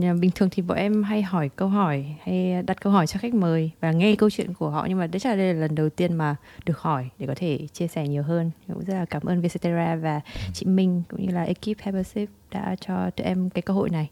à, 0.02 0.14
bình 0.14 0.32
thường 0.36 0.50
thì 0.52 0.62
bọn 0.62 0.78
em 0.78 1.04
hay 1.04 1.22
hỏi 1.22 1.50
câu 1.56 1.68
hỏi 1.68 2.06
hay 2.24 2.64
đặt 2.64 2.82
câu 2.82 2.94
hỏi 2.94 3.08
cho 3.08 3.20
khách 3.20 3.34
mời 3.34 3.72
và 3.82 3.92
nghe 3.92 4.16
câu 4.16 4.30
chuyện 4.30 4.54
của 4.54 4.70
họ 4.70 4.86
nhưng 4.90 5.00
mà 5.00 5.08
đấy 5.08 5.20
chắc 5.20 5.30
là 5.30 5.36
đây 5.36 5.54
là 5.54 5.60
lần 5.60 5.76
đầu 5.76 5.90
tiên 5.90 6.14
mà 6.14 6.36
được 6.66 6.80
hỏi 6.80 7.10
để 7.20 7.28
có 7.28 7.34
thể 7.36 7.68
chia 7.74 7.88
sẻ 7.88 8.08
nhiều 8.08 8.24
hơn. 8.24 8.52
Cũng 8.68 8.86
rất 8.86 8.94
là 8.94 9.06
cảm 9.06 9.22
ơn 9.24 9.42
Vietcetera 9.42 9.96
và 9.96 10.22
chị 10.54 10.66
Minh 10.66 11.04
cũng 11.10 11.26
như 11.26 11.34
là 11.34 11.44
ekip 11.44 11.82
Habership 11.82 12.30
đã 12.52 12.76
cho 12.88 13.10
tụi 13.10 13.26
em 13.26 13.50
cái 13.50 13.62
cơ 13.62 13.74
hội 13.74 13.90
này. 13.90 14.10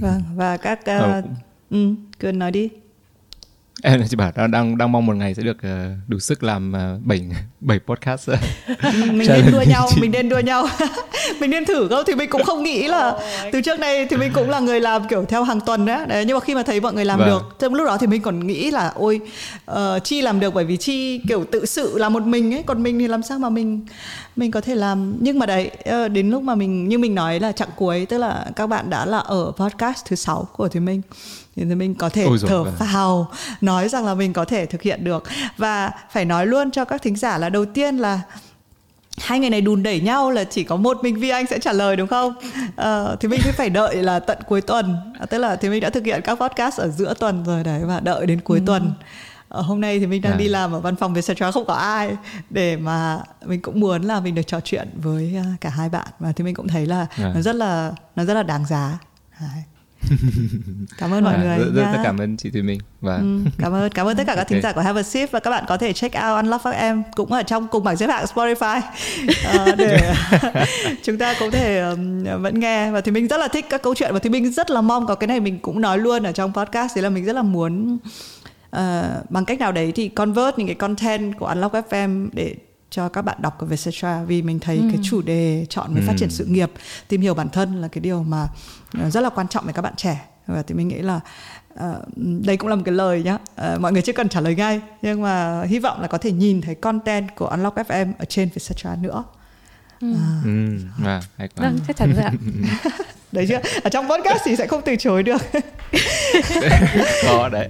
Vâng 0.00 0.22
và 0.34 0.56
các 0.56 0.80
uh, 0.80 1.24
ừ, 1.70 1.94
Cường 2.18 2.38
nói 2.38 2.50
đi 2.50 2.70
em 3.82 4.02
chỉ 4.08 4.16
bảo 4.16 4.32
đang 4.52 4.78
đang 4.78 4.92
mong 4.92 5.06
một 5.06 5.16
ngày 5.16 5.34
sẽ 5.34 5.42
được 5.42 5.56
uh, 5.56 6.08
đủ 6.08 6.18
sức 6.18 6.42
làm 6.42 6.72
uh, 6.72 7.06
bảy 7.06 7.26
bảy 7.60 7.78
podcast 7.86 8.30
mình 9.12 9.28
nên 9.28 9.52
đua 9.52 9.62
nhau 9.68 9.88
mình 10.00 10.10
nên 10.10 10.28
đua 10.28 10.40
nhau. 10.40 10.66
Mình 11.40 11.50
nên 11.50 11.64
thử 11.64 11.88
không 11.88 12.04
thì 12.06 12.14
mình 12.14 12.30
cũng 12.30 12.44
không 12.44 12.62
nghĩ 12.62 12.88
là 12.88 13.14
từ 13.52 13.60
trước 13.60 13.80
đây 13.80 14.06
thì 14.06 14.16
mình 14.16 14.32
cũng 14.34 14.50
là 14.50 14.60
người 14.60 14.80
làm 14.80 15.08
kiểu 15.08 15.24
theo 15.24 15.44
hàng 15.44 15.60
tuần 15.60 15.86
đấy, 15.86 16.06
đấy 16.08 16.24
nhưng 16.24 16.36
mà 16.36 16.40
khi 16.40 16.54
mà 16.54 16.62
thấy 16.62 16.80
mọi 16.80 16.92
người 16.92 17.04
làm 17.04 17.18
vâng. 17.18 17.28
được 17.28 17.56
trong 17.58 17.74
lúc 17.74 17.86
đó 17.86 17.98
thì 17.98 18.06
mình 18.06 18.22
còn 18.22 18.46
nghĩ 18.46 18.70
là 18.70 18.92
ôi 18.94 19.20
uh, 19.70 19.76
chi 20.04 20.22
làm 20.22 20.40
được 20.40 20.54
bởi 20.54 20.64
vì 20.64 20.76
chi 20.76 21.20
kiểu 21.28 21.44
tự 21.44 21.66
sự 21.66 21.98
là 21.98 22.08
một 22.08 22.22
mình 22.22 22.54
ấy. 22.54 22.62
Còn 22.66 22.82
mình 22.82 22.98
thì 22.98 23.08
làm 23.08 23.22
sao 23.22 23.38
mà 23.38 23.50
mình 23.50 23.86
mình 24.36 24.50
có 24.50 24.60
thể 24.60 24.74
làm? 24.74 25.16
Nhưng 25.20 25.38
mà 25.38 25.46
đấy 25.46 25.70
uh, 26.04 26.10
đến 26.10 26.30
lúc 26.30 26.42
mà 26.42 26.54
mình 26.54 26.88
như 26.88 26.98
mình 26.98 27.14
nói 27.14 27.40
là 27.40 27.52
chặng 27.52 27.70
cuối 27.76 28.06
tức 28.06 28.18
là 28.18 28.46
các 28.56 28.66
bạn 28.66 28.90
đã 28.90 29.06
là 29.06 29.18
ở 29.18 29.52
podcast 29.56 30.04
thứ 30.04 30.16
sáu 30.16 30.48
của 30.52 30.68
thì 30.68 30.80
mình 30.80 31.02
thì 31.56 31.64
mình 31.64 31.94
có 31.94 32.08
thể 32.08 32.24
Ôi 32.24 32.38
thở 32.48 32.64
vào 32.64 33.30
nói 33.60 33.88
rằng 33.88 34.04
là 34.04 34.14
mình 34.14 34.32
có 34.32 34.44
thể 34.44 34.66
thực 34.66 34.82
hiện 34.82 35.04
được 35.04 35.24
và 35.56 35.90
phải 36.10 36.24
nói 36.24 36.46
luôn 36.46 36.70
cho 36.70 36.84
các 36.84 37.02
thính 37.02 37.16
giả 37.16 37.38
là 37.38 37.48
đầu 37.48 37.64
tiên 37.64 37.96
là 37.96 38.20
hai 39.18 39.40
người 39.40 39.50
này 39.50 39.60
đùn 39.60 39.82
đẩy 39.82 40.00
nhau 40.00 40.30
là 40.30 40.44
chỉ 40.44 40.64
có 40.64 40.76
một 40.76 40.98
mình 41.02 41.20
Vi 41.20 41.28
Anh 41.28 41.46
sẽ 41.46 41.58
trả 41.58 41.72
lời 41.72 41.96
đúng 41.96 42.08
không? 42.08 42.34
Uh, 42.66 43.20
thì 43.20 43.28
mình 43.28 43.40
phải 43.56 43.70
đợi 43.70 43.96
là 43.96 44.18
tận 44.18 44.38
cuối 44.48 44.60
tuần, 44.60 44.96
à, 45.20 45.26
tức 45.26 45.38
là 45.38 45.56
thì 45.56 45.68
mình 45.68 45.80
đã 45.80 45.90
thực 45.90 46.04
hiện 46.04 46.20
các 46.24 46.34
podcast 46.34 46.80
ở 46.80 46.88
giữa 46.88 47.14
tuần 47.14 47.44
rồi 47.44 47.64
đấy 47.64 47.82
và 47.84 48.00
đợi 48.00 48.26
đến 48.26 48.40
cuối 48.40 48.58
ừ. 48.58 48.62
tuần. 48.66 48.92
Ở 49.48 49.62
hôm 49.62 49.80
nay 49.80 49.98
thì 49.98 50.06
mình 50.06 50.22
đang 50.22 50.32
à. 50.32 50.38
đi 50.38 50.48
làm 50.48 50.72
ở 50.72 50.80
văn 50.80 50.96
phòng 50.96 51.14
Vietcetera 51.14 51.50
không 51.50 51.64
có 51.64 51.74
ai 51.74 52.16
để 52.50 52.76
mà 52.76 53.20
mình 53.44 53.62
cũng 53.62 53.80
muốn 53.80 54.02
là 54.02 54.20
mình 54.20 54.34
được 54.34 54.46
trò 54.46 54.60
chuyện 54.60 54.88
với 55.02 55.36
à, 55.36 55.44
cả 55.60 55.70
hai 55.70 55.88
bạn 55.88 56.06
và 56.18 56.32
thì 56.32 56.44
mình 56.44 56.54
cũng 56.54 56.68
thấy 56.68 56.86
là 56.86 57.06
à. 57.16 57.32
nó 57.34 57.40
rất 57.40 57.54
là 57.54 57.92
nó 58.16 58.24
rất 58.24 58.34
là 58.34 58.42
đáng 58.42 58.66
giá. 58.66 58.98
Đấy. 59.40 59.62
Cảm 60.98 61.14
ơn 61.14 61.24
mọi 61.24 61.34
à, 61.34 61.42
người 61.42 61.58
rất, 61.58 61.70
rất, 61.74 61.92
rất 61.92 62.00
cảm 62.04 62.18
ơn 62.18 62.36
chị 62.36 62.50
Thùy 62.50 62.62
Minh. 62.62 62.80
Và 63.00 63.16
ừ, 63.16 63.38
cảm 63.58 63.72
ơn 63.72 63.90
cảm 63.90 64.06
ơn 64.06 64.16
tất 64.16 64.24
cả 64.26 64.34
các 64.34 64.40
okay. 64.40 64.44
thính 64.48 64.62
giả 64.62 64.72
của 64.72 64.80
Have 64.80 65.00
a 65.00 65.02
Sip 65.02 65.30
và 65.30 65.40
các 65.40 65.50
bạn 65.50 65.64
có 65.68 65.76
thể 65.76 65.92
check 65.92 66.14
out 66.14 66.36
Unlock 66.36 66.64
FM 66.64 67.02
cũng 67.14 67.32
ở 67.32 67.42
trong 67.42 67.68
cùng 67.68 67.84
bảng 67.84 67.96
xếp 67.96 68.06
hạng 68.06 68.24
Spotify. 68.24 68.80
Uh, 69.28 69.78
để 69.78 70.14
chúng 71.02 71.18
ta 71.18 71.34
có 71.40 71.50
thể 71.50 71.80
um, 71.80 72.24
vẫn 72.42 72.60
nghe. 72.60 72.90
Và 72.90 73.00
thì 73.00 73.12
mình 73.12 73.28
rất 73.28 73.36
là 73.36 73.48
thích 73.48 73.66
các 73.70 73.82
câu 73.82 73.94
chuyện 73.94 74.12
và 74.12 74.18
thì 74.18 74.30
mình 74.30 74.52
rất 74.52 74.70
là 74.70 74.80
mong 74.80 75.06
có 75.06 75.14
cái 75.14 75.28
này 75.28 75.40
mình 75.40 75.58
cũng 75.58 75.80
nói 75.80 75.98
luôn 75.98 76.22
ở 76.22 76.32
trong 76.32 76.52
podcast. 76.52 76.94
Thì 76.94 77.00
là 77.00 77.08
mình 77.08 77.24
rất 77.24 77.36
là 77.36 77.42
muốn 77.42 77.98
uh, 78.76 78.80
bằng 79.30 79.44
cách 79.46 79.58
nào 79.58 79.72
đấy 79.72 79.92
thì 79.92 80.08
convert 80.08 80.58
những 80.58 80.66
cái 80.66 80.74
content 80.74 81.38
của 81.38 81.46
Unlock 81.46 81.74
FM 81.74 82.28
để 82.32 82.54
cho 82.96 83.08
các 83.08 83.22
bạn 83.22 83.36
đọc 83.40 83.56
của 83.58 83.66
Vietcetera 83.66 84.22
vì 84.22 84.42
mình 84.42 84.58
thấy 84.58 84.76
ừ. 84.76 84.82
cái 84.92 85.00
chủ 85.02 85.22
đề 85.22 85.66
chọn 85.68 85.94
về 85.94 86.00
ừ. 86.00 86.04
phát 86.06 86.14
triển 86.16 86.30
sự 86.30 86.44
nghiệp 86.44 86.70
tìm 87.08 87.20
hiểu 87.20 87.34
bản 87.34 87.48
thân 87.48 87.80
là 87.80 87.88
cái 87.88 88.00
điều 88.00 88.22
mà 88.22 88.48
ờ, 88.98 89.10
rất 89.10 89.20
là 89.20 89.30
quan 89.30 89.48
trọng 89.48 89.64
với 89.64 89.72
các 89.72 89.82
bạn 89.82 89.94
trẻ 89.96 90.24
và 90.46 90.62
thì 90.62 90.74
mình 90.74 90.88
nghĩ 90.88 90.98
là 90.98 91.20
uh, 91.74 91.80
đây 92.16 92.56
cũng 92.56 92.68
là 92.68 92.76
một 92.76 92.82
cái 92.84 92.94
lời 92.94 93.22
nhá 93.22 93.34
uh, 93.34 93.80
mọi 93.80 93.92
người 93.92 94.02
chưa 94.02 94.12
cần 94.12 94.28
trả 94.28 94.40
lời 94.40 94.54
ngay 94.54 94.80
nhưng 95.02 95.22
mà 95.22 95.62
hy 95.62 95.78
vọng 95.78 96.00
là 96.00 96.08
có 96.08 96.18
thể 96.18 96.32
nhìn 96.32 96.60
thấy 96.60 96.74
content 96.74 97.28
của 97.36 97.46
Unlock 97.46 97.76
FM 97.76 98.12
ở 98.18 98.24
trên 98.24 98.48
Vietcetera 98.48 98.96
nữa 98.96 99.24
Ừ. 100.00 100.12
À. 100.14 100.40
Ừ. 100.44 100.78
À, 101.04 101.20
hay 101.36 101.48
quá. 101.48 101.64
Vâng, 101.64 101.78
chắc 101.86 101.96
chắn 101.96 102.12
rồi 102.16 102.24
ạ. 102.24 102.32
đấy 103.36 103.46
chưa? 103.48 103.80
Ở 103.82 103.90
trong 103.90 104.08
podcast 104.08 104.42
thì 104.44 104.56
sẽ 104.56 104.66
không 104.66 104.82
từ 104.84 104.96
chối 104.96 105.22
được. 105.22 105.42
Có 107.26 107.48
đấy. 107.48 107.68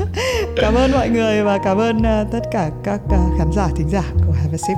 cảm 0.56 0.74
ơn 0.74 0.92
mọi 0.92 1.08
người 1.08 1.42
và 1.42 1.58
cảm 1.64 1.78
ơn 1.78 1.96
uh, 1.96 2.32
tất 2.32 2.40
cả 2.52 2.70
các 2.84 3.00
uh, 3.04 3.38
khán 3.38 3.52
giả 3.56 3.68
thính 3.76 3.88
giả 3.92 4.02
của 4.26 4.32
Have 4.32 4.52
a 4.52 4.56
Sip. 4.56 4.76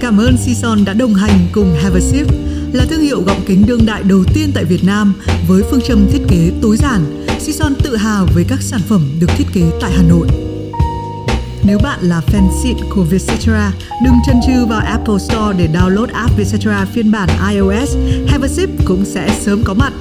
Cảm 0.00 0.18
ơn 0.18 0.36
Sison 0.36 0.84
đã 0.84 0.92
đồng 0.92 1.14
hành 1.14 1.38
cùng 1.52 1.74
Have 1.82 1.96
a 1.96 2.00
Sip 2.00 2.26
là 2.72 2.84
thương 2.90 3.00
hiệu 3.00 3.22
gọng 3.22 3.40
kính 3.46 3.64
đương 3.66 3.86
đại 3.86 4.02
đầu 4.02 4.24
tiên 4.34 4.50
tại 4.54 4.64
Việt 4.64 4.84
Nam 4.84 5.14
với 5.48 5.62
phương 5.70 5.80
châm 5.80 6.06
thiết 6.12 6.22
kế 6.28 6.50
tối 6.62 6.76
giản. 6.76 7.26
Sison 7.38 7.74
tự 7.84 7.96
hào 7.96 8.26
với 8.34 8.44
các 8.48 8.58
sản 8.62 8.80
phẩm 8.88 9.10
được 9.20 9.30
thiết 9.36 9.46
kế 9.54 9.62
tại 9.80 9.92
Hà 9.96 10.02
Nội. 10.02 10.49
Nếu 11.64 11.78
bạn 11.78 11.98
là 12.02 12.20
fan 12.26 12.48
xịn 12.62 12.76
của 12.94 13.02
Vietcetera, 13.02 13.72
đừng 14.04 14.14
chân 14.26 14.36
chừ 14.46 14.66
vào 14.66 14.80
Apple 14.80 15.18
Store 15.18 15.58
để 15.58 15.68
download 15.68 16.06
app 16.12 16.36
Vietcetera 16.36 16.84
phiên 16.84 17.10
bản 17.10 17.28
iOS. 17.50 17.96
Have 18.28 18.46
a 18.46 18.48
sip 18.48 18.70
cũng 18.84 19.04
sẽ 19.04 19.28
sớm 19.40 19.62
có 19.64 19.74
mặt 19.74 19.92